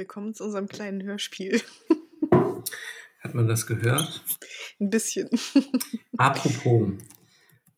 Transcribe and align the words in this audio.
Willkommen 0.00 0.32
zu 0.32 0.44
unserem 0.44 0.66
kleinen 0.66 1.02
Hörspiel. 1.02 1.60
Hat 3.20 3.34
man 3.34 3.46
das 3.46 3.66
gehört? 3.66 4.24
Ein 4.80 4.88
bisschen. 4.88 5.28
Apropos, 6.16 6.92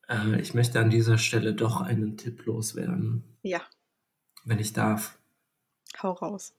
äh, 0.09 0.41
ich 0.41 0.55
möchte 0.55 0.79
an 0.79 0.89
dieser 0.89 1.19
Stelle 1.19 1.53
doch 1.53 1.81
einen 1.81 2.17
Tipp 2.17 2.47
loswerden. 2.47 3.25
Ja. 3.43 3.61
Wenn 4.45 4.61
ich 4.61 4.73
darf. 4.73 5.19
Hau 6.01 6.13
raus. 6.13 6.55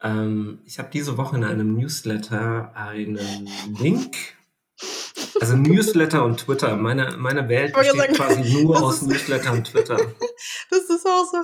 Ähm, 0.00 0.60
ich 0.64 0.78
habe 0.78 0.90
diese 0.92 1.16
Woche 1.16 1.34
in 1.34 1.42
einem 1.42 1.74
Newsletter 1.74 2.76
einen 2.76 3.50
Link. 3.76 4.14
Also 5.40 5.56
Newsletter 5.56 6.24
und 6.24 6.38
Twitter. 6.38 6.76
Meine, 6.76 7.16
meine 7.16 7.48
Welt 7.48 7.74
besteht 7.74 7.96
sagen, 7.96 8.14
quasi 8.14 8.62
nur 8.62 8.80
aus 8.80 9.02
Newsletter 9.02 9.52
und 9.52 9.64
Twitter. 9.66 9.98
Ist 11.06 11.12
auch 11.12 11.30
so, 11.30 11.38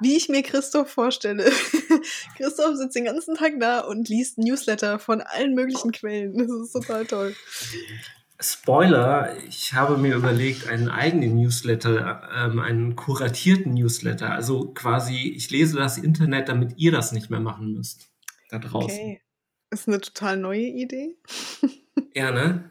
wie 0.00 0.16
ich 0.16 0.28
mir 0.28 0.42
Christoph 0.42 0.90
vorstelle. 0.90 1.44
Christoph 2.36 2.76
sitzt 2.76 2.96
den 2.96 3.04
ganzen 3.04 3.34
Tag 3.34 3.52
da 3.60 3.80
und 3.80 4.08
liest 4.08 4.38
Newsletter 4.38 4.98
von 4.98 5.20
allen 5.20 5.54
möglichen 5.54 5.92
Quellen. 5.92 6.38
Das 6.38 6.48
ist 6.50 6.72
total 6.72 7.04
toll. 7.04 7.34
Spoiler, 8.40 9.36
ich 9.46 9.74
habe 9.74 9.98
mir 9.98 10.14
überlegt, 10.14 10.68
einen 10.68 10.88
eigenen 10.88 11.36
Newsletter, 11.36 12.28
ähm, 12.34 12.58
einen 12.58 12.96
kuratierten 12.96 13.74
Newsletter. 13.74 14.32
Also 14.32 14.72
quasi, 14.72 15.34
ich 15.36 15.50
lese 15.50 15.76
das 15.76 15.98
Internet, 15.98 16.48
damit 16.48 16.78
ihr 16.78 16.90
das 16.90 17.12
nicht 17.12 17.30
mehr 17.30 17.40
machen 17.40 17.72
müsst. 17.72 18.08
Da 18.48 18.58
draußen. 18.58 18.98
Okay. 18.98 19.20
Ist 19.70 19.88
eine 19.88 20.00
total 20.00 20.36
neue 20.36 20.66
Idee. 20.66 21.16
ja, 22.14 22.30
ne? 22.30 22.70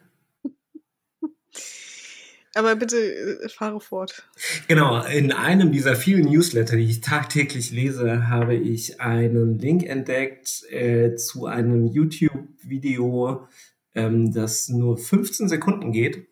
Aber 2.55 2.75
bitte 2.75 2.97
äh, 2.97 3.49
fahre 3.49 3.79
fort. 3.79 4.27
Genau, 4.67 5.03
in 5.05 5.31
einem 5.31 5.71
dieser 5.71 5.95
vielen 5.95 6.25
Newsletter, 6.25 6.75
die 6.75 6.89
ich 6.89 7.01
tagtäglich 7.01 7.71
lese, 7.71 8.27
habe 8.29 8.55
ich 8.55 9.01
einen 9.01 9.57
Link 9.57 9.83
entdeckt 9.83 10.63
äh, 10.69 11.15
zu 11.15 11.47
einem 11.47 11.87
YouTube-Video, 11.87 13.47
ähm, 13.95 14.31
das 14.31 14.69
nur 14.69 14.97
15 14.97 15.49
Sekunden 15.49 15.91
geht, 15.91 16.27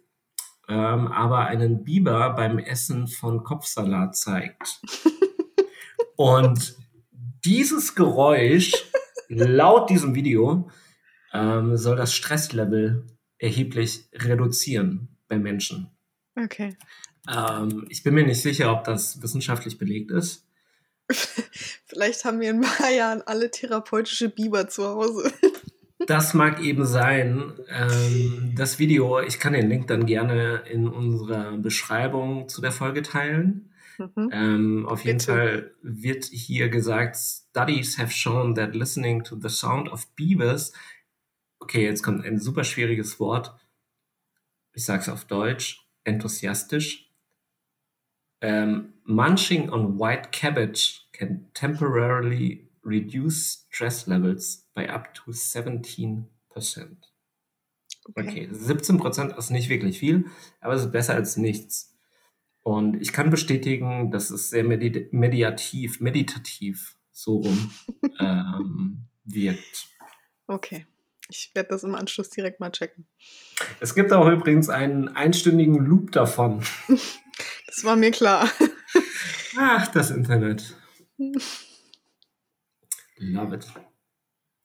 ähm, 0.70 1.08
aber 1.08 1.48
einen 1.48 1.84
Biber 1.84 2.32
beim 2.36 2.60
Essen 2.60 3.08
von 3.08 3.44
Kopfsalat 3.44 4.16
zeigt. 4.16 4.82
Und 6.16 6.76
dieses 7.44 7.96
Geräusch 7.96 8.74
laut 9.28 9.90
diesem 9.90 10.14
Video 10.14 10.70
ähm, 11.34 11.78
soll 11.78 11.96
das 11.96 12.14
Stresslevel 12.14 13.08
erheblich 13.40 14.08
reduzieren 14.14 15.18
bei 15.28 15.40
Menschen. 15.40 15.90
Okay. 16.44 16.78
Ähm, 17.30 17.86
ich 17.90 18.04
bin 18.04 18.14
mir 18.14 18.26
nicht 18.26 18.42
sicher, 18.42 18.72
ob 18.72 18.84
das 18.84 19.22
wissenschaftlich 19.22 19.78
belegt 19.78 20.12
ist. 20.12 20.48
Vielleicht 21.86 22.26
haben 22.26 22.40
wir 22.40 22.50
in 22.50 22.64
ein 22.64 22.70
paar 22.70 22.92
Jahren 22.92 23.22
alle 23.22 23.52
therapeutische 23.52 24.30
Biber 24.30 24.68
zu 24.68 24.88
Hause. 24.88 25.32
Das 26.08 26.34
mag 26.34 26.60
eben 26.62 26.84
sein. 26.84 27.54
Ähm, 27.70 28.54
das 28.56 28.80
Video, 28.80 29.20
ich 29.20 29.40
kann 29.40 29.54
den 29.54 29.70
Link 29.70 29.86
dann 29.86 30.08
gerne 30.08 30.64
in 30.68 30.88
unserer 30.88 31.56
Beschreibung 31.58 32.50
zu 32.50 32.60
der 32.60 32.72
Folge 32.72 33.04
teilen. 33.04 33.72
Mhm. 34.00 34.30
Ähm, 34.32 34.86
auf 34.88 35.06
jeden 35.06 35.20
Bitte. 35.20 35.32
Fall 35.32 35.72
wird 35.84 36.26
hier 36.26 36.70
gesagt, 36.70 37.18
Studies 37.18 38.00
have 38.00 38.12
shown 38.12 38.56
that 38.56 38.76
listening 38.76 39.24
to 39.24 39.40
the 39.40 39.50
sound 39.50 39.90
of 39.90 40.08
beavers, 40.16 40.74
okay, 41.60 41.86
jetzt 41.86 42.02
kommt 42.02 42.26
ein 42.26 42.40
super 42.40 42.64
schwieriges 42.64 43.20
Wort, 43.20 43.54
ich 44.74 44.86
sage 44.86 45.02
es 45.02 45.10
auf 45.10 45.26
Deutsch, 45.26 45.86
enthusiastisch. 46.04 47.10
Um, 48.44 48.94
munching 49.06 49.70
on 49.70 50.00
white 50.00 50.32
cabbage 50.32 51.08
can 51.14 51.48
temporarily 51.54 52.70
reduce 52.84 53.68
stress 53.70 54.08
levels 54.08 54.66
by 54.74 54.88
up 54.88 55.14
to 55.14 55.32
17%. 55.32 56.26
Okay, 58.18 58.48
okay 58.48 58.50
17% 58.52 59.38
ist 59.38 59.50
nicht 59.52 59.70
wirklich 59.70 60.00
viel, 60.00 60.26
aber 60.60 60.74
es 60.74 60.86
ist 60.86 60.92
besser 60.92 61.14
als 61.14 61.38
nichts. 61.38 61.96
Und 62.64 63.02
ich 63.02 63.12
kann 63.14 63.30
bestätigen, 63.30 64.12
dass 64.12 64.30
es 64.30 64.50
sehr 64.50 64.64
medi 64.64 65.08
mediativ, 65.12 66.00
meditativ 66.00 66.96
so 67.12 67.38
rum 67.38 67.72
ähm, 68.20 69.08
wirkt. 69.24 69.88
Okay. 70.48 70.86
Ich 71.32 71.52
werde 71.54 71.70
das 71.70 71.84
im 71.84 71.96
Anschluss 71.96 72.30
direkt 72.30 72.60
mal 72.60 72.72
checken. 72.72 73.08
Es 73.80 73.96
gibt 73.96 74.12
auch 74.12 74.28
übrigens 74.28 74.70
einen 74.70 75.08
einstündigen 75.10 75.86
Loop 75.86 76.12
davon. 76.12 76.64
Das 77.66 77.86
war 77.86 77.96
mir 77.96 78.12
klar. 78.12 78.52
Ach, 79.58 79.88
das 79.88 80.12
Internet. 80.12 80.76
Love 83.18 83.56
it. 83.56 83.66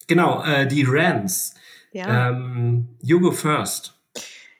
Genau, 0.09 0.43
äh, 0.43 0.67
die 0.67 0.85
Rants. 0.87 1.55
Ja. 1.93 2.31
Ähm, 2.31 2.99
you 3.01 3.21
go 3.21 3.31
first. 3.31 3.99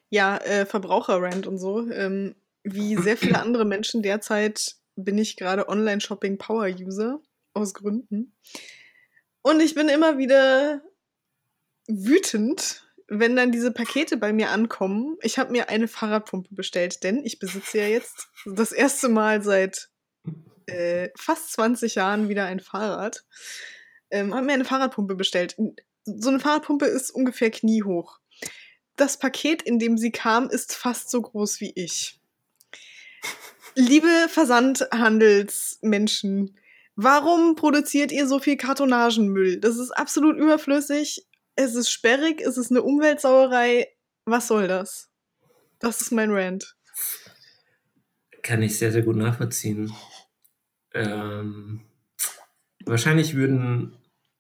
Ja, 0.09 0.39
äh, 0.39 0.65
Verbraucherrand 0.65 1.49
und 1.49 1.59
so. 1.59 1.91
Ähm, 1.91 2.37
wie 2.63 2.97
sehr 2.97 3.17
viele 3.17 3.43
andere 3.43 3.65
Menschen 3.65 4.03
derzeit 4.03 4.77
bin 4.95 5.19
ich 5.19 5.37
gerade 5.37 5.69
Online-Shopping-Power-User 5.69 7.21
aus 7.53 7.75
Gründen. 7.75 8.33
Und 9.43 9.61
ich 9.61 9.75
bin 9.75 9.89
immer 9.89 10.19
wieder 10.19 10.83
wütend, 11.89 12.87
wenn 13.09 13.37
dann 13.37 13.53
diese 13.53 13.71
Pakete 13.71 14.17
bei 14.17 14.33
mir 14.33 14.51
ankommen. 14.51 15.17
Ich 15.23 15.39
habe 15.39 15.53
mir 15.53 15.69
eine 15.69 15.87
Fahrradpumpe 15.89 16.55
bestellt, 16.55 17.05
denn 17.05 17.25
ich 17.25 17.39
besitze 17.39 17.79
ja 17.79 17.87
jetzt 17.87 18.29
das 18.45 18.73
erste 18.73 19.09
Mal 19.09 19.43
seit 19.43 19.89
äh, 20.67 21.11
fast 21.17 21.53
20 21.53 21.95
Jahren 21.95 22.29
wieder 22.29 22.45
ein 22.47 22.61
Fahrrad. 22.61 23.25
Ähm, 24.11 24.35
habe 24.35 24.47
mir 24.47 24.55
eine 24.55 24.65
Fahrradpumpe 24.65 25.15
bestellt. 25.15 25.57
So 26.05 26.29
eine 26.29 26.41
Fahrradpumpe 26.41 26.87
ist 26.87 27.11
ungefähr 27.11 27.51
kniehoch. 27.51 28.19
Das 28.97 29.19
Paket, 29.19 29.63
in 29.63 29.79
dem 29.79 29.97
sie 29.99 30.11
kam, 30.11 30.51
ist 30.51 30.75
fast 30.75 31.11
so 31.11 31.23
groß 31.23 31.61
wie 31.61 31.73
ich. 31.75 32.19
Liebe 33.75 34.09
Versandhandelsmenschen, 34.29 36.59
warum 36.95 37.57
produziert 37.57 38.11
ihr 38.11 38.27
so 38.27 38.39
viel 38.39 38.57
Kartonagenmüll? 38.57 39.61
Das 39.61 39.77
ist 39.77 39.91
absolut 39.91 40.39
überflüssig 40.39 41.27
es 41.57 41.75
ist 41.75 41.91
sperrig, 41.91 42.41
es 42.41 42.57
ist 42.57 42.71
eine 42.71 42.83
Umweltsauerei. 42.83 43.89
Was 44.27 44.49
soll 44.49 44.69
das? 44.69 45.11
Das 45.79 46.01
ist 46.01 46.13
mein 46.13 46.31
Rant. 46.31 46.77
Kann 48.43 48.63
ich 48.63 48.79
sehr, 48.79 48.93
sehr 48.93 49.03
gut 49.03 49.17
nachvollziehen. 49.17 49.93
Ähm, 50.95 51.83
wahrscheinlich 52.85 53.35
würden 53.35 53.97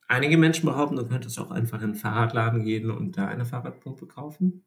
einige 0.08 0.38
Menschen 0.38 0.66
behaupten, 0.66 0.96
du 0.96 1.08
könntest 1.08 1.38
auch 1.38 1.50
einfach 1.50 1.78
in 1.78 1.84
einen 1.84 1.94
Fahrradladen 1.94 2.64
gehen 2.64 2.90
und 2.90 3.16
da 3.16 3.26
eine 3.26 3.44
Fahrradpumpe 3.44 4.06
kaufen. 4.06 4.62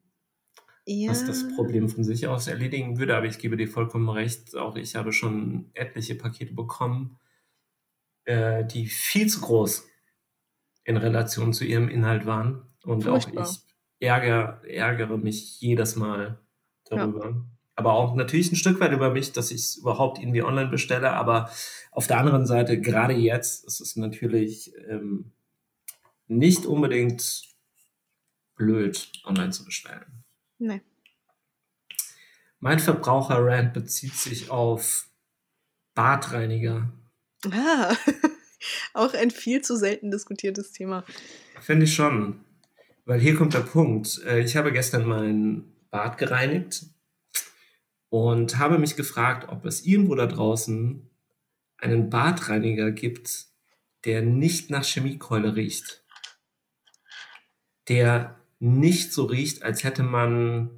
Ja. 0.86 1.10
Was 1.10 1.24
das 1.24 1.46
Problem 1.54 1.88
von 1.88 2.04
sich 2.04 2.26
aus 2.26 2.48
erledigen 2.48 2.98
würde, 2.98 3.16
aber 3.16 3.26
ich 3.26 3.38
gebe 3.38 3.56
dir 3.56 3.68
vollkommen 3.68 4.08
recht. 4.08 4.56
Auch 4.56 4.76
ich 4.76 4.96
habe 4.96 5.12
schon 5.12 5.70
etliche 5.74 6.16
Pakete 6.16 6.54
bekommen, 6.54 7.18
äh, 8.24 8.64
die 8.64 8.86
viel 8.86 9.28
zu 9.28 9.40
groß 9.40 9.89
in 10.84 10.96
Relation 10.96 11.52
zu 11.52 11.64
ihrem 11.64 11.88
Inhalt 11.88 12.26
waren. 12.26 12.62
Und 12.84 13.04
Furchtbar. 13.04 13.44
auch 13.44 13.50
ich 13.50 13.58
ärgere, 14.00 14.62
ärgere 14.64 15.18
mich 15.18 15.60
jedes 15.60 15.96
Mal 15.96 16.38
darüber. 16.84 17.30
Ja. 17.30 17.44
Aber 17.76 17.92
auch 17.94 18.14
natürlich 18.14 18.52
ein 18.52 18.56
Stück 18.56 18.80
weit 18.80 18.92
über 18.92 19.10
mich, 19.10 19.32
dass 19.32 19.50
ich 19.50 19.60
es 19.60 19.76
überhaupt 19.76 20.18
irgendwie 20.18 20.42
online 20.42 20.70
bestelle. 20.70 21.12
Aber 21.12 21.50
auf 21.92 22.06
der 22.06 22.18
anderen 22.18 22.46
Seite, 22.46 22.80
gerade 22.80 23.14
jetzt, 23.14 23.64
ist 23.64 23.80
es 23.80 23.96
natürlich 23.96 24.72
ähm, 24.88 25.32
nicht 26.26 26.66
unbedingt 26.66 27.42
blöd, 28.54 29.10
online 29.24 29.50
zu 29.50 29.64
bestellen. 29.64 30.24
Nee. 30.58 30.82
Mein 32.58 32.78
Verbraucher-Rant 32.78 33.72
bezieht 33.72 34.14
sich 34.14 34.50
auf 34.50 35.08
Badreiniger. 35.94 36.92
Ah. 37.50 37.94
Auch 38.94 39.14
ein 39.14 39.30
viel 39.30 39.62
zu 39.62 39.76
selten 39.76 40.10
diskutiertes 40.10 40.72
Thema. 40.72 41.04
Finde 41.60 41.84
ich 41.84 41.94
schon. 41.94 42.40
Weil 43.04 43.20
hier 43.20 43.34
kommt 43.34 43.54
der 43.54 43.60
Punkt. 43.60 44.20
Äh, 44.26 44.40
ich 44.40 44.56
habe 44.56 44.72
gestern 44.72 45.06
mein 45.06 45.64
Bad 45.90 46.18
gereinigt 46.18 46.86
und 48.08 48.58
habe 48.58 48.78
mich 48.78 48.96
gefragt, 48.96 49.48
ob 49.48 49.64
es 49.64 49.84
irgendwo 49.84 50.14
da 50.14 50.26
draußen 50.26 51.08
einen 51.78 52.10
Badreiniger 52.10 52.90
gibt, 52.90 53.46
der 54.04 54.22
nicht 54.22 54.70
nach 54.70 54.84
Chemiekeule 54.84 55.56
riecht. 55.56 56.04
Der 57.88 58.38
nicht 58.58 59.12
so 59.12 59.24
riecht, 59.24 59.62
als 59.62 59.84
hätte 59.84 60.02
man, 60.02 60.70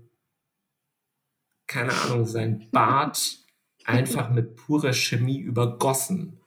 keine 1.67 1.93
Ahnung, 1.93 2.26
sein 2.26 2.70
Bad 2.70 3.38
einfach 3.84 4.31
mit 4.31 4.56
purer 4.56 4.93
Chemie 4.93 5.38
übergossen. 5.38 6.38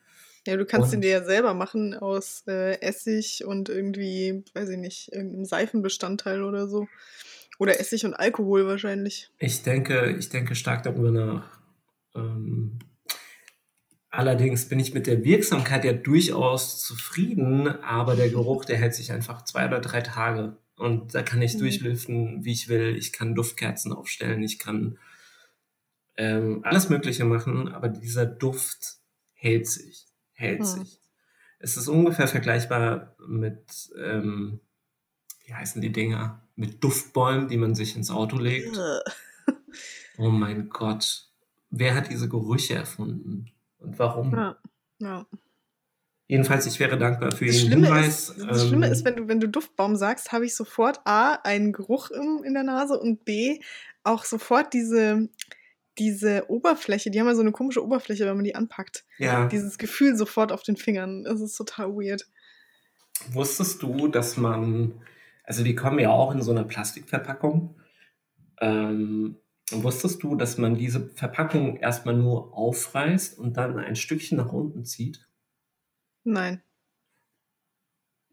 Ja, 0.48 0.58
du 0.58 0.66
kannst 0.66 0.90
und, 0.90 0.96
ihn 0.96 1.02
dir 1.02 1.10
ja 1.10 1.24
selber 1.24 1.54
machen 1.54 1.96
aus 1.96 2.44
äh, 2.48 2.80
Essig 2.82 3.44
und 3.46 3.70
irgendwie, 3.70 4.44
weiß 4.54 4.70
ich 4.70 4.78
nicht, 4.78 5.12
irgendeinem 5.12 5.46
Seifenbestandteil 5.46 6.44
oder 6.44 6.68
so. 6.68 6.88
Oder 7.58 7.80
Essig 7.80 8.06
und 8.06 8.14
Alkohol 8.14 8.68
wahrscheinlich. 8.68 9.30
Ich 9.40 9.64
denke, 9.64 10.16
ich 10.20 10.30
denke 10.30 10.56
stark 10.56 10.84
darüber 10.84 11.12
nach. 11.12 11.60
Ähm, 12.14 12.80
Allerdings 14.16 14.70
bin 14.70 14.80
ich 14.80 14.94
mit 14.94 15.08
der 15.08 15.26
Wirksamkeit 15.26 15.84
ja 15.84 15.92
durchaus 15.92 16.82
zufrieden, 16.82 17.68
aber 17.68 18.16
der 18.16 18.30
Geruch, 18.30 18.64
der 18.64 18.78
hält 18.78 18.96
sich 18.96 19.12
einfach 19.12 19.44
zwei 19.44 19.68
oder 19.68 19.82
drei 19.82 20.00
Tage. 20.00 20.56
Und 20.78 21.14
da 21.14 21.22
kann 21.22 21.42
ich 21.42 21.56
mhm. 21.56 21.60
durchlüften, 21.60 22.46
wie 22.46 22.54
ich 22.54 22.70
will. 22.70 22.96
Ich 22.96 23.12
kann 23.12 23.36
Duftkerzen 23.36 23.92
aufstellen, 23.92 24.42
ich 24.42 24.58
kann 24.58 24.98
ähm, 26.16 26.62
alles 26.64 26.88
Mögliche 26.88 27.26
machen, 27.26 27.68
aber 27.68 27.90
dieser 27.90 28.26
Duft 28.26 29.00
hält 29.34 29.68
sich, 29.68 30.06
hält 30.36 30.60
mhm. 30.60 30.66
sich. 30.66 31.00
Es 31.60 31.78
ist 31.78 31.88
ungefähr 31.88 32.28
vergleichbar 32.28 33.16
mit, 33.28 33.92
ähm, 33.98 34.60
wie 35.46 35.54
heißen 35.54 35.82
die 35.82 35.92
Dinger? 35.92 36.42
Mit 36.56 36.84
Duftbäumen, 36.84 37.48
die 37.48 37.58
man 37.58 37.76
sich 37.76 37.96
ins 37.96 38.12
Auto 38.12 38.38
legt. 38.38 38.78
oh 40.18 40.30
mein 40.30 40.70
Gott. 40.70 41.28
Wer 41.70 41.96
hat 41.96 42.10
diese 42.10 42.30
Gerüche 42.30 42.76
erfunden? 42.76 43.52
Und 43.80 44.00
warum? 44.00 44.32
Ja, 44.32 44.58
ja. 45.00 45.26
Jedenfalls, 46.28 46.66
ich 46.66 46.80
wäre 46.80 46.98
dankbar 46.98 47.32
für 47.32 47.46
das 47.46 47.62
jeden 47.62 47.84
Hinweis. 47.84 48.30
Ist, 48.30 48.40
das 48.40 48.64
ähm, 48.64 48.68
Schlimme 48.68 48.88
ist, 48.88 49.06
wenn 49.06 49.16
du, 49.16 49.28
wenn 49.28 49.40
du 49.40 49.48
Duftbaum 49.48 49.96
sagst, 49.96 50.32
habe 50.32 50.46
ich 50.46 50.56
sofort 50.56 51.02
A, 51.06 51.34
einen 51.44 51.72
Geruch 51.72 52.10
im, 52.10 52.44
in 52.44 52.54
der 52.54 52.64
Nase 52.64 53.00
und 53.00 53.26
B, 53.26 53.60
auch 54.04 54.24
sofort 54.24 54.74
diese, 54.74 55.30
diese 55.98 56.50
Oberfläche, 56.50 57.12
die 57.12 57.20
haben 57.20 57.28
ja 57.28 57.36
so 57.36 57.42
eine 57.42 57.52
komische 57.52 57.84
Oberfläche, 57.84 58.26
wenn 58.26 58.36
man 58.36 58.44
die 58.44 58.56
anpackt. 58.56 59.06
Ja. 59.18 59.48
Dieses 59.48 59.78
Gefühl 59.78 60.16
sofort 60.16 60.52
auf 60.52 60.64
den 60.64 60.78
Fingern. 60.78 61.24
Das 61.24 61.42
ist 61.42 61.56
total 61.56 61.96
weird. 61.96 62.28
Wusstest 63.32 63.82
du, 63.82 64.08
dass 64.08 64.38
man, 64.38 65.02
also 65.44 65.64
die 65.64 65.76
kommen 65.76 66.00
ja 66.00 66.10
auch 66.10 66.34
in 66.34 66.42
so 66.42 66.52
einer 66.52 66.66
Plastikverpackung. 66.66 67.80
Ähm, 68.60 69.38
wusstest 69.72 70.24
du, 70.24 70.36
dass 70.36 70.58
man 70.58 70.76
diese 70.76 71.10
Verpackung 71.10 71.78
erstmal 71.78 72.16
nur 72.16 72.56
aufreißt 72.56 73.40
und 73.40 73.58
dann 73.58 73.78
ein 73.80 73.96
Stückchen 73.96 74.38
nach 74.38 74.52
unten 74.52 74.86
zieht? 74.86 75.28
Nein. 76.24 76.62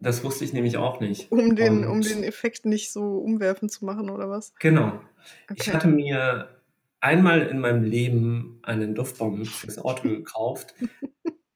Das 0.00 0.24
wusste 0.24 0.44
ich 0.44 0.52
nämlich 0.52 0.76
auch 0.78 0.98
nicht. 0.98 1.30
Um 1.30 1.54
den, 1.54 1.86
um 1.86 2.00
den 2.00 2.24
Effekt 2.24 2.66
nicht 2.66 2.90
so 2.90 3.18
umwerfend 3.18 3.70
zu 3.70 3.84
machen, 3.84 4.10
oder 4.10 4.28
was? 4.28 4.52
Genau. 4.58 5.00
Okay. 5.48 5.54
Ich 5.54 5.72
hatte 5.72 5.86
mir 5.86 6.61
einmal 7.02 7.42
in 7.48 7.58
meinem 7.58 7.82
Leben 7.82 8.60
einen 8.62 8.94
Duftbaum 8.94 9.44
fürs 9.44 9.78
Auto 9.78 10.08
gekauft, 10.08 10.74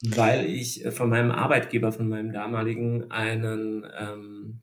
weil 0.03 0.45
ich 0.47 0.85
äh, 0.85 0.91
von 0.91 1.09
meinem 1.09 1.31
Arbeitgeber, 1.31 1.93
von 1.93 2.09
meinem 2.09 2.33
damaligen, 2.33 3.11
einen, 3.11 3.87
ähm, 3.99 4.63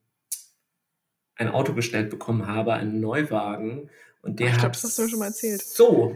ein 1.35 1.50
Auto 1.50 1.74
gestellt 1.74 2.12
bekommen 2.12 2.45
habe, 2.47 2.74
einen 2.74 3.00
Neuwagen. 3.00 3.89
Und 4.21 4.39
der 4.39 4.50
Ach, 4.50 4.51
ich 4.51 4.57
glaub, 4.59 4.65
hat 4.68 4.75
das 4.75 4.83
hast 4.83 4.97
du 5.00 5.03
mir 5.03 5.09
schon 5.09 5.19
mal 5.19 5.25
erzählt. 5.27 5.62
so 5.62 6.15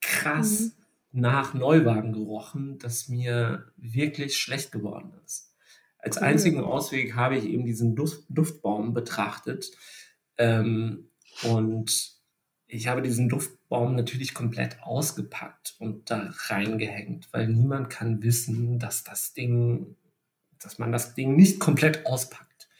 krass 0.00 0.60
mhm. 0.60 1.20
nach 1.20 1.54
Neuwagen 1.54 2.12
gerochen, 2.12 2.78
dass 2.78 3.08
mir 3.08 3.72
wirklich 3.76 4.36
schlecht 4.36 4.72
geworden 4.72 5.14
ist. 5.24 5.54
Als 5.98 6.18
einzigen 6.18 6.60
Ausweg 6.60 7.14
habe 7.14 7.36
ich 7.36 7.44
eben 7.44 7.64
diesen 7.64 7.94
Duft, 7.94 8.24
Duftbaum 8.28 8.92
betrachtet. 8.92 9.70
Ähm, 10.36 11.10
und 11.44 12.21
ich 12.72 12.88
habe 12.88 13.02
diesen 13.02 13.28
Duftbaum 13.28 13.96
natürlich 13.96 14.32
komplett 14.32 14.82
ausgepackt 14.82 15.76
und 15.78 16.10
da 16.10 16.32
reingehängt, 16.46 17.28
weil 17.30 17.46
niemand 17.46 17.90
kann 17.90 18.22
wissen, 18.22 18.78
dass 18.78 19.04
das 19.04 19.34
Ding, 19.34 19.96
dass 20.58 20.78
man 20.78 20.90
das 20.90 21.14
Ding 21.14 21.36
nicht 21.36 21.60
komplett 21.60 22.06
auspackt. 22.06 22.70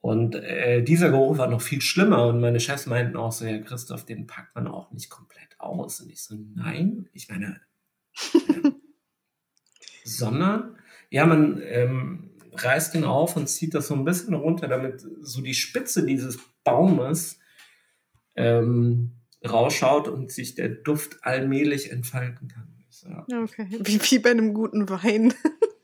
Und 0.00 0.36
äh, 0.36 0.82
dieser 0.82 1.10
Geruch 1.10 1.36
war 1.36 1.48
noch 1.48 1.60
viel 1.60 1.82
schlimmer 1.82 2.26
und 2.28 2.40
meine 2.40 2.60
Chefs 2.60 2.86
meinten 2.86 3.16
auch 3.16 3.30
so, 3.30 3.44
ja 3.44 3.58
Christoph, 3.58 4.06
den 4.06 4.26
packt 4.26 4.54
man 4.54 4.68
auch 4.68 4.90
nicht 4.90 5.10
komplett 5.10 5.60
aus. 5.60 6.00
Und 6.00 6.10
ich 6.10 6.22
so, 6.22 6.36
nein, 6.54 7.10
ich 7.12 7.28
meine, 7.28 7.60
äh, 8.32 8.70
sondern, 10.04 10.78
ja, 11.10 11.26
man 11.26 11.60
ähm, 11.62 12.30
reißt 12.52 12.94
ihn 12.94 13.04
auf 13.04 13.36
und 13.36 13.48
zieht 13.48 13.74
das 13.74 13.88
so 13.88 13.94
ein 13.94 14.04
bisschen 14.06 14.32
runter, 14.32 14.66
damit 14.66 15.04
so 15.20 15.42
die 15.42 15.54
Spitze 15.54 16.06
dieses 16.06 16.38
Baumes 16.64 17.38
ähm, 18.36 19.12
rausschaut 19.44 20.08
und 20.08 20.32
sich 20.32 20.54
der 20.54 20.68
Duft 20.68 21.18
allmählich 21.22 21.90
entfalten 21.90 22.48
kann. 22.48 22.74
Ja. 23.28 23.42
Okay, 23.42 23.66
wie, 23.70 24.00
wie 24.00 24.18
bei 24.18 24.30
einem 24.30 24.54
guten 24.54 24.88
Wein. 24.88 25.34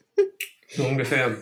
so 0.69 0.87
ungefähr. 0.87 1.37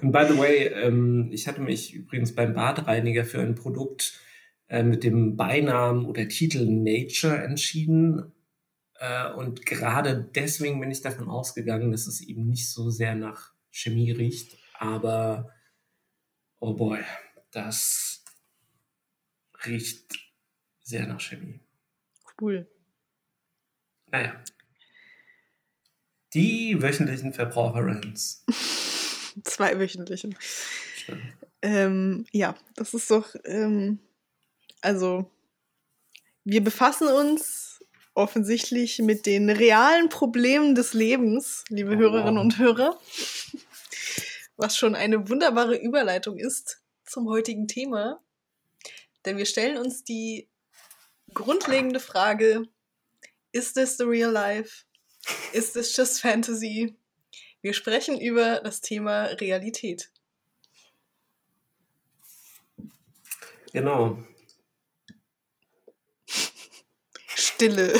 Und 0.00 0.12
by 0.12 0.24
the 0.28 0.38
way, 0.38 0.66
ähm, 0.66 1.28
ich 1.32 1.48
hatte 1.48 1.60
mich 1.60 1.94
übrigens 1.94 2.34
beim 2.34 2.54
Badreiniger 2.54 3.24
für 3.24 3.40
ein 3.40 3.54
Produkt 3.54 4.20
äh, 4.68 4.82
mit 4.82 5.04
dem 5.04 5.36
Beinamen 5.36 6.06
oder 6.06 6.28
Titel 6.28 6.64
Nature 6.64 7.42
entschieden. 7.42 8.32
Äh, 8.98 9.32
und 9.32 9.66
gerade 9.66 10.30
deswegen 10.34 10.80
bin 10.80 10.90
ich 10.90 11.00
davon 11.00 11.28
ausgegangen, 11.28 11.90
dass 11.90 12.06
es 12.06 12.20
eben 12.20 12.46
nicht 12.46 12.70
so 12.70 12.90
sehr 12.90 13.14
nach 13.14 13.52
Chemie 13.70 14.12
riecht. 14.12 14.56
Aber, 14.78 15.50
oh 16.60 16.74
boy, 16.74 17.00
das 17.50 18.24
riecht 19.66 20.29
sehr 20.90 21.06
nach 21.06 21.20
Chemie. 21.20 21.60
Cool. 22.40 22.68
Naja. 24.10 24.42
Die 26.34 26.80
wöchentlichen 26.82 27.32
Verbraucher-Rants. 27.32 28.44
Zwei 29.44 29.78
wöchentlichen. 29.78 30.36
Ähm, 31.62 32.26
ja, 32.32 32.56
das 32.74 32.94
ist 32.94 33.10
doch, 33.10 33.34
ähm, 33.44 33.98
also, 34.80 35.30
wir 36.44 36.62
befassen 36.62 37.08
uns 37.08 37.84
offensichtlich 38.14 38.98
mit 38.98 39.26
den 39.26 39.50
realen 39.50 40.08
Problemen 40.08 40.74
des 40.74 40.94
Lebens, 40.94 41.64
liebe 41.68 41.94
oh, 41.94 41.98
Hörerinnen 41.98 42.38
und 42.38 42.58
Hörer, 42.58 42.98
was 44.56 44.76
schon 44.76 44.94
eine 44.94 45.28
wunderbare 45.28 45.76
Überleitung 45.76 46.38
ist 46.38 46.82
zum 47.04 47.28
heutigen 47.28 47.68
Thema. 47.68 48.20
Denn 49.24 49.36
wir 49.36 49.46
stellen 49.46 49.78
uns 49.78 50.04
die 50.04 50.49
grundlegende 51.34 52.00
Frage, 52.00 52.64
ist 53.52 53.74
this 53.74 53.96
the 53.96 54.04
real 54.04 54.30
life? 54.30 54.84
Ist 55.52 55.74
this 55.74 55.96
just 55.96 56.20
fantasy? 56.20 56.96
Wir 57.62 57.74
sprechen 57.74 58.20
über 58.20 58.60
das 58.60 58.80
Thema 58.80 59.24
Realität. 59.24 60.10
Genau. 63.72 64.18
Stille. 67.36 67.92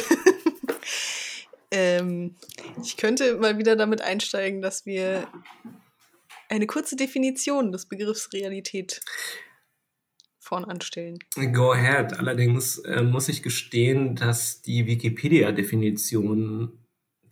ähm, 1.71 2.37
ich 2.83 2.97
könnte 2.97 3.37
mal 3.37 3.59
wieder 3.59 3.77
damit 3.77 4.01
einsteigen, 4.01 4.63
dass 4.63 4.87
wir 4.87 5.29
eine 6.49 6.67
kurze 6.67 6.97
Definition 6.97 7.71
des 7.71 7.87
Begriffs 7.87 8.33
Realität 8.33 9.01
vorn 10.51 10.65
anstellen. 10.65 11.19
Go 11.53 11.73
ahead. 11.73 12.19
Allerdings 12.19 12.79
äh, 12.79 13.03
muss 13.05 13.29
ich 13.29 13.45
gestehen, 13.45 14.17
dass 14.17 14.63
die 14.63 14.85
Wikipedia-Definition, 14.85 16.73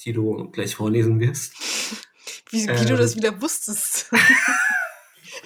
die 0.04 0.12
du 0.12 0.48
gleich 0.52 0.76
vorlesen 0.76 1.18
wirst. 1.18 1.54
Wie, 2.50 2.66
wie 2.66 2.70
äh, 2.70 2.87
du 2.87 2.96
das 2.96 3.14
wieder 3.14 3.42
wusstest. 3.42 4.10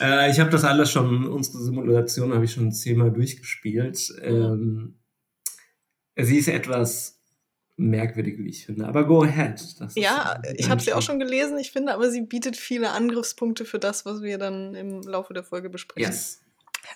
äh, 0.00 0.30
ich 0.30 0.38
habe 0.38 0.50
das 0.50 0.62
alles 0.62 0.92
schon, 0.92 1.26
unsere 1.26 1.58
Simulation 1.58 2.32
habe 2.32 2.44
ich 2.44 2.52
schon 2.52 2.70
zehnmal 2.70 3.10
durchgespielt. 3.10 4.14
Ähm, 4.22 5.00
sie 6.16 6.38
ist 6.38 6.46
etwas 6.46 7.20
merkwürdig, 7.76 8.38
wie 8.38 8.50
ich 8.50 8.66
finde. 8.66 8.86
Aber 8.86 9.04
go 9.04 9.24
ahead. 9.24 9.60
ja, 9.96 10.40
ich 10.54 10.70
habe 10.70 10.80
sie 10.80 10.92
auch 10.92 11.02
schon 11.02 11.18
gelesen. 11.18 11.58
Ich 11.58 11.72
finde 11.72 11.92
aber, 11.92 12.08
sie 12.08 12.22
bietet 12.22 12.56
viele 12.56 12.90
Angriffspunkte 12.90 13.64
für 13.64 13.80
das, 13.80 14.06
was 14.06 14.22
wir 14.22 14.38
dann 14.38 14.76
im 14.76 15.02
Laufe 15.02 15.34
der 15.34 15.42
Folge 15.42 15.70
besprechen. 15.70 16.08
Yes. 16.08 16.45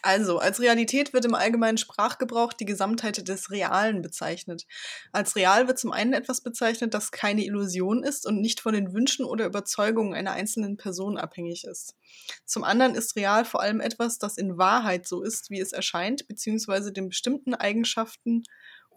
Also, 0.02 0.38
als 0.38 0.60
Realität 0.60 1.12
wird 1.12 1.24
im 1.24 1.34
allgemeinen 1.34 1.78
Sprachgebrauch 1.78 2.52
die 2.52 2.64
Gesamtheit 2.64 3.26
des 3.28 3.50
Realen 3.50 4.02
bezeichnet. 4.02 4.66
Als 5.12 5.36
real 5.36 5.68
wird 5.68 5.78
zum 5.78 5.92
einen 5.92 6.12
etwas 6.12 6.40
bezeichnet, 6.42 6.94
das 6.94 7.10
keine 7.10 7.44
Illusion 7.44 8.02
ist 8.02 8.26
und 8.26 8.40
nicht 8.40 8.60
von 8.60 8.74
den 8.74 8.92
Wünschen 8.92 9.24
oder 9.24 9.46
Überzeugungen 9.46 10.14
einer 10.14 10.32
einzelnen 10.32 10.76
Person 10.76 11.18
abhängig 11.18 11.64
ist. 11.64 11.96
Zum 12.44 12.64
anderen 12.64 12.94
ist 12.94 13.16
real 13.16 13.44
vor 13.44 13.60
allem 13.60 13.80
etwas, 13.80 14.18
das 14.18 14.36
in 14.36 14.58
Wahrheit 14.58 15.06
so 15.06 15.22
ist, 15.22 15.50
wie 15.50 15.60
es 15.60 15.72
erscheint, 15.72 16.26
beziehungsweise 16.28 16.92
den 16.92 17.08
bestimmten 17.08 17.54
Eigenschaften 17.54 18.42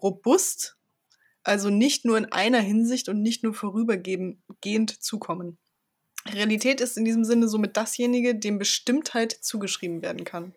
robust, 0.00 0.76
also 1.42 1.70
nicht 1.70 2.04
nur 2.04 2.16
in 2.18 2.26
einer 2.26 2.60
Hinsicht 2.60 3.08
und 3.08 3.20
nicht 3.20 3.42
nur 3.42 3.54
vorübergehend 3.54 5.02
zukommen. 5.02 5.58
Realität 6.28 6.80
ist 6.80 6.96
in 6.96 7.04
diesem 7.04 7.24
Sinne 7.24 7.48
somit 7.48 7.76
dasjenige, 7.76 8.34
dem 8.34 8.58
Bestimmtheit 8.58 9.32
zugeschrieben 9.32 10.02
werden 10.02 10.24
kann. 10.24 10.54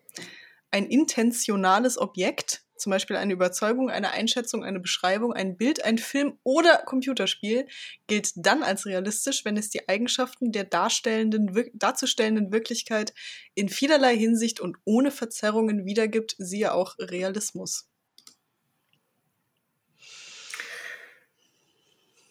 Ein 0.70 0.86
intentionales 0.86 1.98
Objekt, 1.98 2.62
zum 2.76 2.90
Beispiel 2.90 3.16
eine 3.16 3.32
Überzeugung, 3.32 3.90
eine 3.90 4.12
Einschätzung, 4.12 4.64
eine 4.64 4.80
Beschreibung, 4.80 5.32
ein 5.32 5.56
Bild, 5.56 5.84
ein 5.84 5.98
Film 5.98 6.38
oder 6.42 6.78
Computerspiel, 6.78 7.66
gilt 8.06 8.32
dann 8.36 8.62
als 8.62 8.86
realistisch, 8.86 9.44
wenn 9.44 9.56
es 9.56 9.68
die 9.68 9.88
Eigenschaften 9.88 10.52
der 10.52 10.64
darstellenden, 10.64 11.70
darzustellenden 11.74 12.52
Wirklichkeit 12.52 13.12
in 13.54 13.68
vielerlei 13.68 14.16
Hinsicht 14.16 14.60
und 14.60 14.76
ohne 14.84 15.10
Verzerrungen 15.10 15.84
wiedergibt, 15.84 16.36
siehe 16.38 16.72
auch 16.72 16.96
Realismus. 16.98 17.88